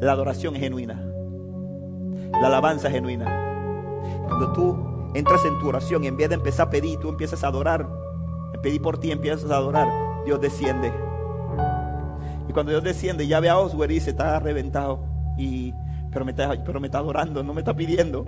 La 0.00 0.12
adoración 0.12 0.56
es 0.56 0.60
genuina. 0.60 1.02
La 2.40 2.48
alabanza 2.48 2.88
es 2.88 2.94
genuina. 2.94 3.45
Cuando 4.26 4.52
tú 4.52 4.76
entras 5.14 5.44
en 5.44 5.58
tu 5.58 5.68
oración 5.68 6.04
y 6.04 6.08
en 6.08 6.16
vez 6.16 6.28
de 6.28 6.34
empezar 6.34 6.68
a 6.68 6.70
pedir, 6.70 6.98
tú 6.98 7.08
empiezas 7.08 7.42
a 7.44 7.48
adorar. 7.48 7.88
Pedir 8.62 8.82
por 8.82 8.98
ti, 8.98 9.10
empiezas 9.10 9.50
a 9.50 9.56
adorar. 9.56 9.88
Dios 10.24 10.40
desciende. 10.40 10.92
Y 12.48 12.52
cuando 12.52 12.72
Dios 12.72 12.82
desciende, 12.82 13.26
ya 13.26 13.40
ve 13.40 13.48
a 13.48 13.58
Oswald 13.58 13.90
y 13.90 13.94
dice, 13.94 14.10
está 14.10 14.38
reventado. 14.40 15.00
Y, 15.36 15.72
pero, 16.10 16.24
me 16.24 16.32
está, 16.32 16.62
pero 16.64 16.80
me 16.80 16.86
está 16.86 16.98
adorando, 16.98 17.42
no 17.42 17.54
me 17.54 17.60
está 17.60 17.74
pidiendo. 17.74 18.24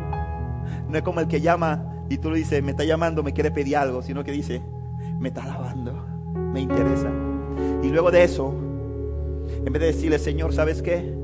No 0.89 0.97
es 0.97 1.03
como 1.03 1.21
el 1.21 1.29
que 1.29 1.41
llama 1.41 2.05
y 2.09 2.19
tú 2.19 2.31
le 2.31 2.39
dices, 2.39 2.63
me 2.63 2.71
está 2.71 2.85
llamando, 2.85 3.23
me 3.23 3.33
quiere 3.33 3.51
pedir 3.51 3.77
algo, 3.77 4.03
sino 4.03 4.25
que 4.25 4.33
dice, 4.33 4.63
me 5.19 5.29
está 5.29 5.45
alabando, 5.45 5.93
me 6.35 6.61
interesa. 6.61 7.11
Y 7.83 7.89
luego 7.89 8.11
de 8.11 8.25
eso, 8.25 8.55
en 9.65 9.73
vez 9.73 9.81
de 9.81 9.87
decirle, 9.87 10.19
Señor, 10.19 10.53
¿sabes 10.53 10.83
qué? 10.83 11.15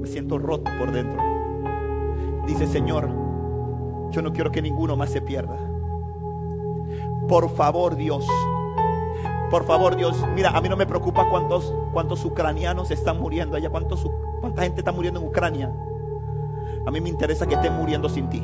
Me 0.00 0.08
siento 0.08 0.38
roto 0.38 0.70
por 0.78 0.90
dentro. 0.92 1.20
Dice, 2.46 2.66
Señor, 2.66 3.08
yo 4.10 4.22
no 4.22 4.32
quiero 4.32 4.50
que 4.50 4.62
ninguno 4.62 4.96
más 4.96 5.10
se 5.10 5.20
pierda. 5.20 5.56
Por 7.28 7.48
favor, 7.50 7.96
Dios. 7.96 8.26
Por 9.50 9.64
favor, 9.64 9.96
Dios. 9.96 10.16
Mira, 10.34 10.50
a 10.50 10.60
mí 10.60 10.68
no 10.68 10.76
me 10.76 10.86
preocupa 10.86 11.28
cuántos, 11.28 11.72
cuántos 11.92 12.24
ucranianos 12.24 12.90
están 12.90 13.20
muriendo 13.20 13.56
allá, 13.56 13.70
cuántos, 13.70 14.08
cuánta 14.40 14.62
gente 14.62 14.80
está 14.80 14.92
muriendo 14.92 15.20
en 15.20 15.26
Ucrania. 15.26 15.72
A 16.86 16.90
mí 16.90 17.00
me 17.00 17.08
interesa 17.08 17.46
que 17.46 17.54
estén 17.54 17.74
muriendo 17.74 18.08
sin 18.08 18.28
ti. 18.28 18.42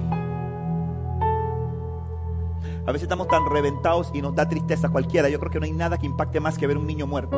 A 2.86 2.92
veces 2.92 3.02
estamos 3.02 3.26
tan 3.26 3.44
reventados 3.50 4.10
y 4.14 4.22
nos 4.22 4.34
da 4.34 4.48
tristeza 4.48 4.88
cualquiera. 4.88 5.28
Yo 5.28 5.40
creo 5.40 5.50
que 5.50 5.58
no 5.58 5.64
hay 5.64 5.72
nada 5.72 5.98
que 5.98 6.06
impacte 6.06 6.38
más 6.38 6.56
que 6.56 6.66
ver 6.66 6.76
un 6.76 6.86
niño 6.86 7.06
muerto. 7.06 7.36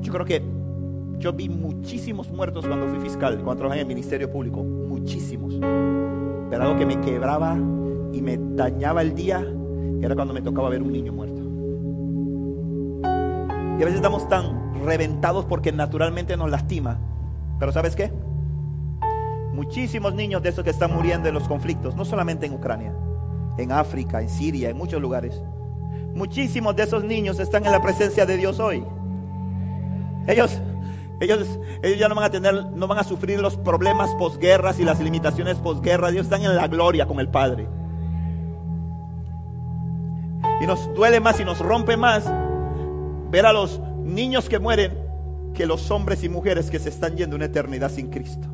Yo 0.00 0.12
creo 0.12 0.24
que 0.24 0.42
yo 1.18 1.32
vi 1.32 1.48
muchísimos 1.48 2.30
muertos 2.30 2.66
cuando 2.66 2.86
fui 2.88 3.00
fiscal, 3.00 3.36
cuando 3.42 3.56
trabajé 3.56 3.80
en 3.80 3.88
el 3.88 3.88
Ministerio 3.88 4.30
Público. 4.30 4.62
Muchísimos 4.62 5.54
pero 6.50 6.62
algo 6.62 6.76
que 6.76 6.86
me 6.86 7.00
quebraba 7.00 7.56
y 8.12 8.22
me 8.22 8.38
dañaba 8.38 9.02
el 9.02 9.14
día 9.14 9.44
era 10.00 10.14
cuando 10.14 10.32
me 10.32 10.42
tocaba 10.42 10.68
ver 10.68 10.82
un 10.82 10.92
niño 10.92 11.12
muerto. 11.12 11.42
Y 13.78 13.82
a 13.82 13.84
veces 13.84 13.96
estamos 13.96 14.28
tan 14.28 14.84
reventados 14.84 15.44
porque 15.44 15.72
naturalmente 15.72 16.36
nos 16.36 16.50
lastima. 16.50 16.98
Pero 17.58 17.72
¿sabes 17.72 17.96
qué? 17.96 18.12
Muchísimos 19.52 20.14
niños 20.14 20.42
de 20.42 20.50
esos 20.50 20.64
que 20.64 20.70
están 20.70 20.94
muriendo 20.94 21.28
en 21.28 21.34
los 21.34 21.48
conflictos, 21.48 21.96
no 21.96 22.04
solamente 22.04 22.46
en 22.46 22.54
Ucrania, 22.54 22.94
en 23.58 23.72
África, 23.72 24.20
en 24.20 24.28
Siria, 24.28 24.70
en 24.70 24.76
muchos 24.76 25.00
lugares. 25.00 25.42
Muchísimos 26.14 26.76
de 26.76 26.84
esos 26.84 27.04
niños 27.04 27.40
están 27.40 27.66
en 27.66 27.72
la 27.72 27.82
presencia 27.82 28.24
de 28.26 28.36
Dios 28.36 28.60
hoy. 28.60 28.84
Ellos 30.26 30.60
ellos, 31.20 31.58
ellos 31.82 31.98
ya 31.98 32.08
no 32.08 32.14
van 32.14 32.24
a 32.24 32.30
tener, 32.30 32.66
no 32.72 32.86
van 32.86 32.98
a 32.98 33.04
sufrir 33.04 33.40
los 33.40 33.56
problemas 33.56 34.10
posguerras 34.16 34.78
y 34.78 34.84
las 34.84 35.00
limitaciones 35.00 35.56
posguerras. 35.58 36.12
Ellos 36.12 36.24
están 36.26 36.42
en 36.42 36.54
la 36.54 36.68
gloria 36.68 37.06
con 37.06 37.20
el 37.20 37.28
Padre. 37.28 37.66
Y 40.60 40.66
nos 40.66 40.92
duele 40.94 41.20
más 41.20 41.40
y 41.40 41.44
nos 41.44 41.58
rompe 41.58 41.96
más 41.96 42.30
ver 43.30 43.46
a 43.46 43.52
los 43.52 43.80
niños 44.02 44.48
que 44.48 44.58
mueren 44.58 44.92
que 45.54 45.66
los 45.66 45.90
hombres 45.90 46.22
y 46.22 46.28
mujeres 46.28 46.70
que 46.70 46.78
se 46.78 46.90
están 46.90 47.16
yendo 47.16 47.36
una 47.36 47.46
eternidad 47.46 47.90
sin 47.90 48.10
Cristo. 48.10 48.46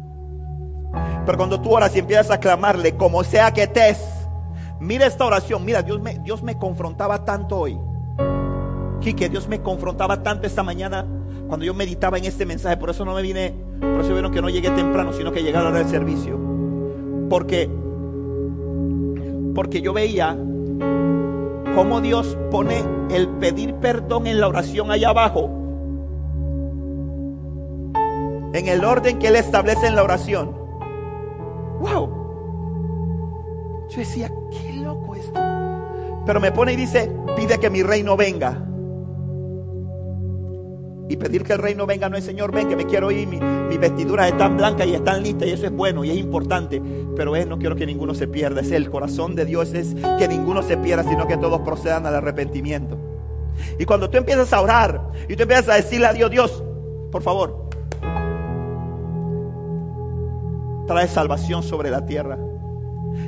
Pero 1.26 1.38
cuando 1.38 1.60
tú 1.60 1.70
oras 1.72 1.94
y 1.96 1.98
empiezas 1.98 2.30
a 2.30 2.38
clamarle, 2.38 2.96
como 2.96 3.24
sea 3.24 3.52
que 3.52 3.66
te 3.66 3.90
es, 3.90 4.00
mira 4.78 5.06
esta 5.06 5.24
oración, 5.24 5.64
mira, 5.64 5.82
Dios 5.82 6.00
me, 6.00 6.18
Dios 6.20 6.42
me 6.42 6.56
confrontaba 6.58 7.24
tanto 7.24 7.58
hoy. 7.58 7.78
Que 9.00 9.28
Dios 9.28 9.48
me 9.48 9.60
confrontaba 9.60 10.22
tanto 10.22 10.46
esta 10.46 10.62
mañana 10.62 11.04
cuando 11.52 11.66
yo 11.66 11.74
meditaba 11.74 12.16
en 12.16 12.24
este 12.24 12.46
mensaje. 12.46 12.78
Por 12.78 12.88
eso 12.88 13.04
no 13.04 13.14
me 13.14 13.20
vine, 13.20 13.52
por 13.78 14.00
eso 14.00 14.14
vieron 14.14 14.32
que 14.32 14.40
no 14.40 14.48
llegué 14.48 14.70
temprano, 14.70 15.12
sino 15.12 15.32
que 15.32 15.42
llegué 15.42 15.58
a 15.58 15.60
la 15.60 15.68
hora 15.68 15.80
del 15.80 15.88
servicio. 15.88 16.40
Porque, 17.28 17.68
porque 19.54 19.82
yo 19.82 19.92
veía 19.92 20.34
cómo 21.74 22.00
Dios 22.00 22.38
pone 22.50 22.82
el 23.10 23.28
pedir 23.28 23.74
perdón 23.74 24.28
en 24.28 24.40
la 24.40 24.48
oración 24.48 24.90
allá 24.90 25.10
abajo. 25.10 25.50
En 28.54 28.66
el 28.66 28.82
orden 28.82 29.18
que 29.18 29.28
Él 29.28 29.36
establece 29.36 29.88
en 29.88 29.94
la 29.94 30.04
oración. 30.04 30.56
¡Wow! 31.80 33.88
Yo 33.90 33.98
decía, 33.98 34.32
qué 34.50 34.72
loco 34.72 35.16
esto. 35.16 35.38
Pero 36.24 36.40
me 36.40 36.50
pone 36.50 36.72
y 36.72 36.76
dice, 36.76 37.12
pide 37.36 37.58
que 37.58 37.68
mi 37.68 37.82
reino 37.82 38.16
venga. 38.16 38.71
Y 41.12 41.16
pedir 41.18 41.44
que 41.44 41.52
el 41.52 41.58
reino 41.58 41.84
venga 41.84 42.08
no 42.08 42.16
es 42.16 42.24
Señor, 42.24 42.52
ven 42.52 42.70
que 42.70 42.74
me 42.74 42.86
quiero 42.86 43.10
ir, 43.10 43.28
mi, 43.28 43.38
mi 43.38 43.76
vestidura 43.76 44.28
es 44.28 44.38
tan 44.38 44.56
blanca 44.56 44.86
y 44.86 44.94
están 44.94 45.22
listas 45.22 45.46
y 45.46 45.50
eso 45.50 45.66
es 45.66 45.70
bueno 45.70 46.04
y 46.04 46.10
es 46.10 46.16
importante. 46.16 46.80
Pero 47.14 47.36
es, 47.36 47.46
no 47.46 47.58
quiero 47.58 47.76
que 47.76 47.84
ninguno 47.84 48.14
se 48.14 48.26
pierda. 48.28 48.62
Es 48.62 48.70
el 48.70 48.88
corazón 48.88 49.34
de 49.34 49.44
Dios, 49.44 49.74
es 49.74 49.94
que 50.18 50.26
ninguno 50.26 50.62
se 50.62 50.78
pierda, 50.78 51.04
sino 51.04 51.26
que 51.26 51.36
todos 51.36 51.60
procedan 51.60 52.06
al 52.06 52.14
arrepentimiento. 52.14 52.96
Y 53.78 53.84
cuando 53.84 54.08
tú 54.08 54.16
empiezas 54.16 54.54
a 54.54 54.62
orar 54.62 55.10
y 55.28 55.36
tú 55.36 55.42
empiezas 55.42 55.68
a 55.68 55.74
decirle 55.74 56.06
a 56.06 56.14
Dios, 56.14 56.30
Dios, 56.30 56.64
por 57.10 57.20
favor, 57.20 57.68
trae 60.86 61.08
salvación 61.08 61.62
sobre 61.62 61.90
la 61.90 62.06
tierra. 62.06 62.38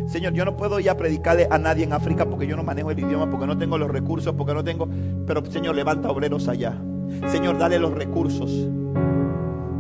Señor, 0.07 0.33
yo 0.33 0.47
no 0.47 0.57
puedo 0.57 0.81
ya 0.81 0.97
predicarle 0.97 1.49
a 1.51 1.59
nadie 1.59 1.85
en 1.85 1.93
África 1.93 2.25
porque 2.25 2.47
yo 2.47 2.57
no 2.57 2.63
manejo 2.63 2.91
el 2.91 2.99
idioma, 2.99 3.31
porque 3.31 3.47
no 3.47 3.59
tengo 3.59 3.77
los 3.77 3.91
recursos, 3.91 4.35
porque 4.35 4.55
no 4.55 4.65
tengo... 4.65 4.89
Pero 5.27 5.45
Señor, 5.45 5.75
levanta 5.75 6.11
obreros 6.11 6.49
allá. 6.49 6.81
Señor, 7.29 7.59
dale 7.59 7.79
los 7.79 7.93
recursos. 7.93 8.51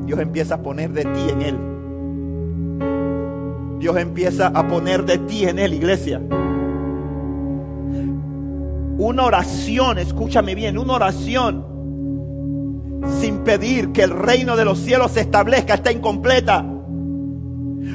Dios 0.07 0.19
empieza 0.21 0.57
a 0.57 0.63
poner 0.63 0.93
de 0.93 1.05
ti 1.05 1.29
en 1.29 1.43
Él. 1.43 1.59
Dios 3.79 3.97
empieza 3.97 4.49
a 4.49 4.67
poner 4.67 5.05
de 5.05 5.19
ti 5.19 5.45
en 5.45 5.59
Él, 5.59 5.75
iglesia. 5.75 6.21
Una 8.97 9.25
oración, 9.25 9.99
escúchame 9.99 10.55
bien, 10.55 10.79
una 10.79 10.95
oración 10.95 11.75
sin 13.21 13.39
pedir 13.39 13.93
que 13.93 14.03
el 14.03 14.11
reino 14.11 14.57
de 14.57 14.65
los 14.65 14.79
cielos 14.79 15.13
se 15.13 15.21
establezca 15.21 15.75
está 15.75 15.93
incompleta. 15.93 16.65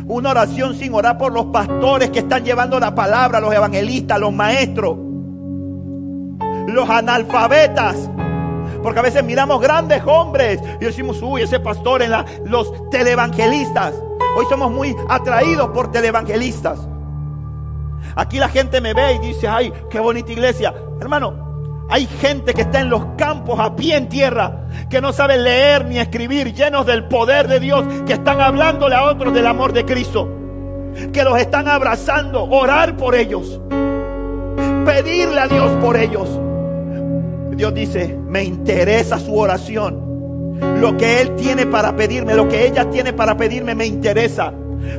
Una 0.08 0.30
oración 0.32 0.76
sin 0.76 0.94
orar 0.94 1.18
por 1.18 1.32
los 1.32 1.46
pastores 1.46 2.10
que 2.10 2.20
están 2.20 2.44
llevando 2.44 2.80
la 2.80 2.94
palabra, 2.94 3.40
los 3.40 3.54
evangelistas, 3.54 4.20
los 4.20 4.34
maestros, 4.34 4.98
los 6.68 6.90
analfabetas, 6.90 8.10
porque 8.82 9.00
a 9.00 9.04
veces 9.04 9.24
miramos 9.24 9.62
grandes 9.62 10.02
hombres 10.06 10.62
y 10.80 10.86
decimos, 10.86 11.22
uy, 11.22 11.42
ese 11.42 11.60
pastor 11.60 12.02
en 12.02 12.12
la, 12.12 12.26
los 12.46 12.90
televangelistas. 12.90 13.94
Hoy 14.38 14.46
somos 14.50 14.72
muy 14.72 14.96
atraídos 15.08 15.70
por 15.70 15.92
televangelistas. 15.92 16.80
Aquí 18.16 18.38
la 18.38 18.50
gente 18.50 18.82
me 18.82 18.94
ve 18.94 19.14
y 19.16 19.20
dice, 19.20 19.48
ay, 19.48 19.74
qué 19.90 20.00
bonita 20.00 20.32
iglesia. 20.32 20.74
Hermano, 21.00 21.50
hay 21.90 22.06
gente 22.06 22.54
que 22.54 22.62
está 22.62 22.82
en 22.82 22.90
los 22.90 23.04
campos 23.18 23.60
a 23.60 23.76
pie 23.76 23.96
en 23.98 24.10
tierra, 24.10 24.68
que 24.90 25.02
no 25.02 25.12
sabe 25.12 25.38
leer 25.38 25.86
ni 25.86 25.98
escribir, 25.98 26.54
llenos 26.54 26.86
del 26.86 27.06
poder 27.06 27.48
de 27.48 27.60
Dios, 27.60 27.84
que 28.06 28.14
están 28.14 28.42
hablándole 28.42 28.96
a 28.96 29.06
otros 29.06 29.34
del 29.34 29.48
amor 29.48 29.74
de 29.74 29.86
Cristo, 29.86 30.30
que 31.12 31.24
los 31.24 31.40
están 31.40 31.68
abrazando, 31.68 32.44
orar 32.44 32.96
por 32.96 33.16
ellos, 33.16 33.60
pedirle 34.86 35.40
a 35.40 35.48
Dios 35.48 35.72
por 35.82 35.98
ellos. 35.98 36.30
Dios 37.60 37.74
dice, 37.74 38.18
me 38.26 38.42
interesa 38.42 39.20
su 39.20 39.38
oración. 39.38 40.62
Lo 40.80 40.96
que 40.96 41.20
Él 41.20 41.36
tiene 41.36 41.66
para 41.66 41.94
pedirme, 41.94 42.34
lo 42.34 42.48
que 42.48 42.66
ella 42.66 42.90
tiene 42.90 43.12
para 43.12 43.36
pedirme, 43.36 43.76
me 43.76 43.86
interesa. 43.86 44.54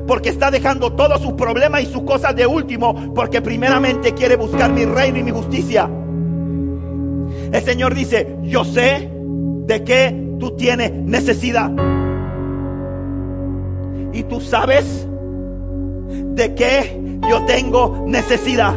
Porque 0.07 0.28
está 0.28 0.51
dejando 0.51 0.93
todos 0.93 1.23
sus 1.23 1.32
problemas 1.32 1.85
y 1.85 1.87
sus 1.87 2.03
cosas 2.03 2.37
de 2.37 2.47
último, 2.47 3.15
porque 3.15 3.41
primeramente 3.41 4.12
quiere 4.12 4.37
buscar 4.37 4.70
mi 4.70 4.85
reino 4.85 5.19
y 5.19 5.23
mi 5.23 5.31
justicia. 5.31 5.89
El 7.51 7.62
Señor 7.62 7.95
dice, 7.95 8.37
yo 8.43 8.62
sé 8.66 9.11
de 9.11 9.82
qué 9.82 10.37
tú 10.39 10.51
tienes 10.51 10.93
necesidad. 10.93 11.70
Y 14.12 14.23
tú 14.24 14.39
sabes 14.43 15.09
de 16.35 16.55
qué 16.55 17.19
yo 17.27 17.43
tengo 17.47 18.05
necesidad. 18.07 18.74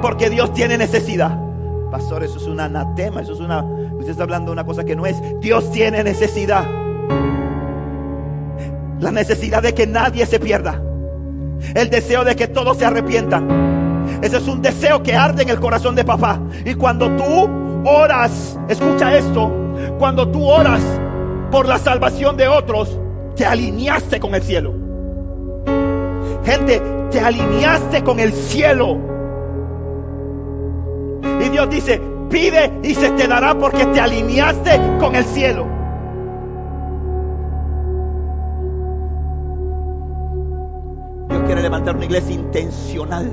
Porque 0.00 0.30
Dios 0.30 0.52
tiene 0.52 0.78
necesidad. 0.78 1.49
Pastor, 1.90 2.22
eso 2.22 2.38
es 2.38 2.46
un 2.46 2.60
anatema, 2.60 3.20
eso 3.20 3.32
es 3.32 3.40
una... 3.40 3.62
Usted 3.62 4.10
está 4.10 4.22
hablando 4.22 4.46
de 4.46 4.52
una 4.52 4.64
cosa 4.64 4.84
que 4.84 4.94
no 4.94 5.06
es. 5.06 5.16
Dios 5.40 5.70
tiene 5.72 6.04
necesidad. 6.04 6.64
La 9.00 9.10
necesidad 9.10 9.62
de 9.62 9.74
que 9.74 9.86
nadie 9.86 10.24
se 10.26 10.38
pierda. 10.38 10.80
El 11.74 11.90
deseo 11.90 12.24
de 12.24 12.36
que 12.36 12.46
todos 12.46 12.76
se 12.76 12.84
arrepientan. 12.84 14.20
Ese 14.22 14.36
es 14.36 14.48
un 14.48 14.62
deseo 14.62 15.02
que 15.02 15.14
arde 15.14 15.42
en 15.42 15.48
el 15.48 15.58
corazón 15.58 15.94
de 15.94 16.04
papá. 16.04 16.40
Y 16.64 16.74
cuando 16.74 17.10
tú 17.16 17.50
oras, 17.84 18.58
escucha 18.68 19.16
esto, 19.16 19.50
cuando 19.98 20.28
tú 20.28 20.46
oras 20.46 20.80
por 21.50 21.66
la 21.66 21.78
salvación 21.78 22.36
de 22.36 22.48
otros, 22.48 22.98
te 23.34 23.44
alineaste 23.44 24.20
con 24.20 24.34
el 24.34 24.42
cielo. 24.42 24.74
Gente, 26.44 26.80
te 27.10 27.20
alineaste 27.20 28.02
con 28.04 28.20
el 28.20 28.32
cielo. 28.32 29.09
Dios 31.50 31.68
dice, 31.68 32.00
pide 32.30 32.72
y 32.82 32.94
se 32.94 33.10
te 33.10 33.26
dará 33.26 33.58
porque 33.58 33.84
te 33.86 34.00
alineaste 34.00 34.80
con 34.98 35.14
el 35.14 35.24
cielo. 35.24 35.66
Dios 41.28 41.42
quiere 41.44 41.62
levantar 41.62 41.96
una 41.96 42.04
iglesia 42.04 42.34
intencional. 42.34 43.30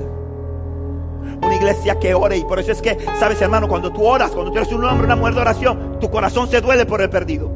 Una 1.42 1.54
iglesia 1.54 1.98
que 1.98 2.14
ore. 2.14 2.38
Y 2.38 2.44
por 2.44 2.58
eso 2.58 2.72
es 2.72 2.82
que, 2.82 2.96
sabes 3.18 3.40
hermano, 3.40 3.68
cuando 3.68 3.92
tú 3.92 4.04
oras, 4.04 4.32
cuando 4.32 4.50
tú 4.50 4.58
eres 4.58 4.72
un 4.72 4.84
hombre, 4.84 5.06
una 5.06 5.16
mujer 5.16 5.34
de 5.34 5.40
oración, 5.40 5.98
tu 6.00 6.10
corazón 6.10 6.48
se 6.48 6.60
duele 6.60 6.84
por 6.84 7.00
el 7.00 7.10
perdido. 7.10 7.50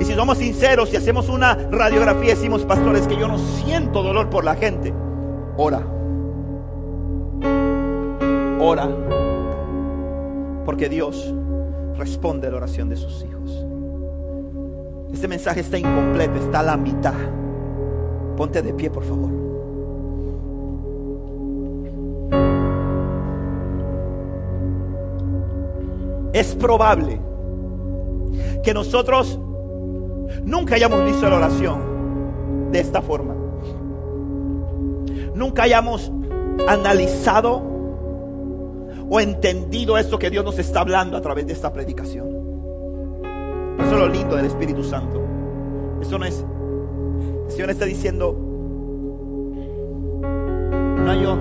Y 0.00 0.04
si 0.04 0.14
somos 0.14 0.38
sinceros 0.38 0.92
y 0.92 0.96
hacemos 0.96 1.28
una 1.28 1.54
radiografía, 1.70 2.34
decimos, 2.34 2.64
pastores, 2.64 3.06
que 3.06 3.16
yo 3.16 3.28
no 3.28 3.38
siento 3.38 4.02
dolor 4.02 4.30
por 4.30 4.44
la 4.44 4.54
gente. 4.54 4.94
Ora 5.56 5.82
ora, 8.60 8.88
porque 10.64 10.88
Dios 10.88 11.34
responde 11.96 12.46
a 12.46 12.50
la 12.50 12.58
oración 12.58 12.88
de 12.88 12.96
sus 12.96 13.24
hijos. 13.24 13.66
Este 15.12 15.26
mensaje 15.26 15.60
está 15.60 15.78
incompleto, 15.78 16.36
está 16.36 16.60
a 16.60 16.62
la 16.62 16.76
mitad. 16.76 17.14
Ponte 18.36 18.62
de 18.62 18.72
pie, 18.72 18.90
por 18.90 19.04
favor. 19.04 19.30
Es 26.32 26.54
probable 26.54 27.20
que 28.62 28.72
nosotros 28.72 29.38
nunca 30.44 30.76
hayamos 30.76 31.04
visto 31.04 31.28
la 31.28 31.36
oración 31.36 32.70
de 32.70 32.80
esta 32.80 33.02
forma. 33.02 33.34
Nunca 35.34 35.64
hayamos 35.64 36.12
analizado 36.68 37.69
o 39.12 39.18
entendido 39.18 39.98
esto 39.98 40.18
que 40.18 40.30
Dios 40.30 40.44
nos 40.44 40.58
está 40.60 40.80
hablando 40.80 41.16
a 41.16 41.20
través 41.20 41.44
de 41.44 41.52
esta 41.52 41.72
predicación. 41.72 42.28
Eso 43.78 43.90
es 43.90 43.98
lo 43.98 44.08
lindo 44.08 44.36
del 44.36 44.46
Espíritu 44.46 44.84
Santo. 44.84 45.20
Eso 46.00 46.16
no 46.16 46.24
es. 46.24 46.44
El 47.46 47.50
Señor 47.50 47.70
está 47.70 47.86
diciendo, 47.86 48.36
no 50.22 51.14
yo. 51.14 51.36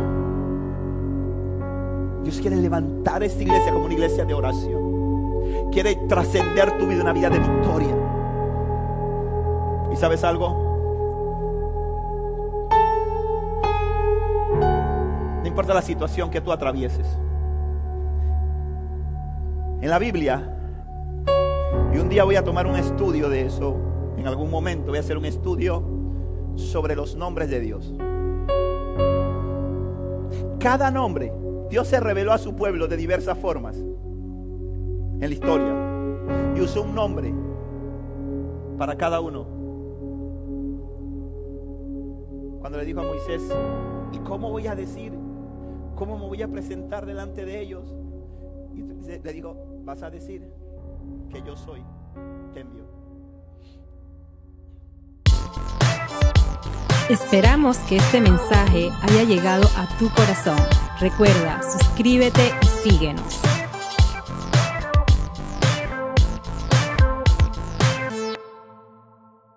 Dios 2.24 2.40
quiere 2.42 2.56
levantar 2.56 3.22
esta 3.24 3.44
iglesia 3.44 3.72
como 3.72 3.86
una 3.86 3.94
iglesia 3.94 4.26
de 4.26 4.34
oración. 4.34 5.70
Quiere 5.72 5.96
trascender 6.08 6.76
tu 6.80 6.88
vida, 6.88 7.04
una 7.04 7.14
vida 7.14 7.30
de 7.30 7.38
victoria. 7.38 7.96
¿Y 9.94 9.96
sabes 9.96 10.24
algo? 10.24 10.68
No 15.42 15.48
importa 15.48 15.76
la 15.76 15.84
situación 15.84 16.32
que 16.32 16.42
tú 16.42 16.52
atravieses 16.52 17.06
en 19.82 19.90
la 19.90 20.00
Biblia. 20.00 20.56
Y 21.94 21.98
un 21.98 22.10
día 22.10 22.24
voy 22.24 22.36
a 22.36 22.44
tomar 22.44 22.68
un 22.68 22.76
estudio 22.76 23.30
de 23.30 23.46
eso. 23.46 23.76
En 24.18 24.28
algún 24.28 24.50
momento 24.50 24.90
voy 24.90 24.98
a 24.98 25.02
hacer 25.02 25.18
un 25.18 25.26
estudio 25.26 25.84
sobre 26.56 26.96
los 26.96 27.16
nombres 27.16 27.50
de 27.50 27.60
Dios. 27.60 27.94
Cada 30.60 30.92
nombre, 30.92 31.32
Dios 31.70 31.88
se 31.88 32.00
reveló 32.00 32.34
a 32.34 32.38
su 32.38 32.56
pueblo 32.56 32.88
de 32.88 32.98
diversas 32.98 33.38
formas 33.38 33.78
en 33.78 35.20
la 35.22 35.30
historia. 35.30 35.74
Y 36.56 36.62
usó 36.62 36.84
un 36.84 36.94
nombre 36.94 37.34
para 38.78 38.98
cada 38.98 39.22
uno. 39.22 39.48
Cuando 42.60 42.78
le 42.78 42.86
dijo 42.86 43.00
a 43.00 43.04
Moisés, 43.04 43.42
¿y 44.12 44.18
cómo 44.20 44.50
voy 44.50 44.68
a 44.68 44.76
decir? 44.76 45.14
¿Cómo 45.96 46.18
me 46.18 46.28
voy 46.28 46.42
a 46.42 46.48
presentar 46.50 47.06
delante 47.06 47.46
de 47.46 47.62
ellos? 47.62 47.99
Le 49.24 49.34
dijo, 49.34 49.56
vas 49.84 50.04
a 50.04 50.10
decir 50.10 50.48
que 51.30 51.42
yo 51.42 51.56
soy, 51.56 51.84
que 52.54 52.62
envió. 52.62 52.84
Esperamos 57.10 57.78
que 57.80 57.98
este 57.98 58.22
mensaje 58.22 58.90
haya 59.02 59.24
llegado 59.24 59.68
a 59.76 59.88
tu 59.98 60.10
corazón. 60.10 60.60
Recuerda, 61.00 61.60
suscríbete 61.64 62.52
y 62.62 62.90
síguenos. 62.90 63.42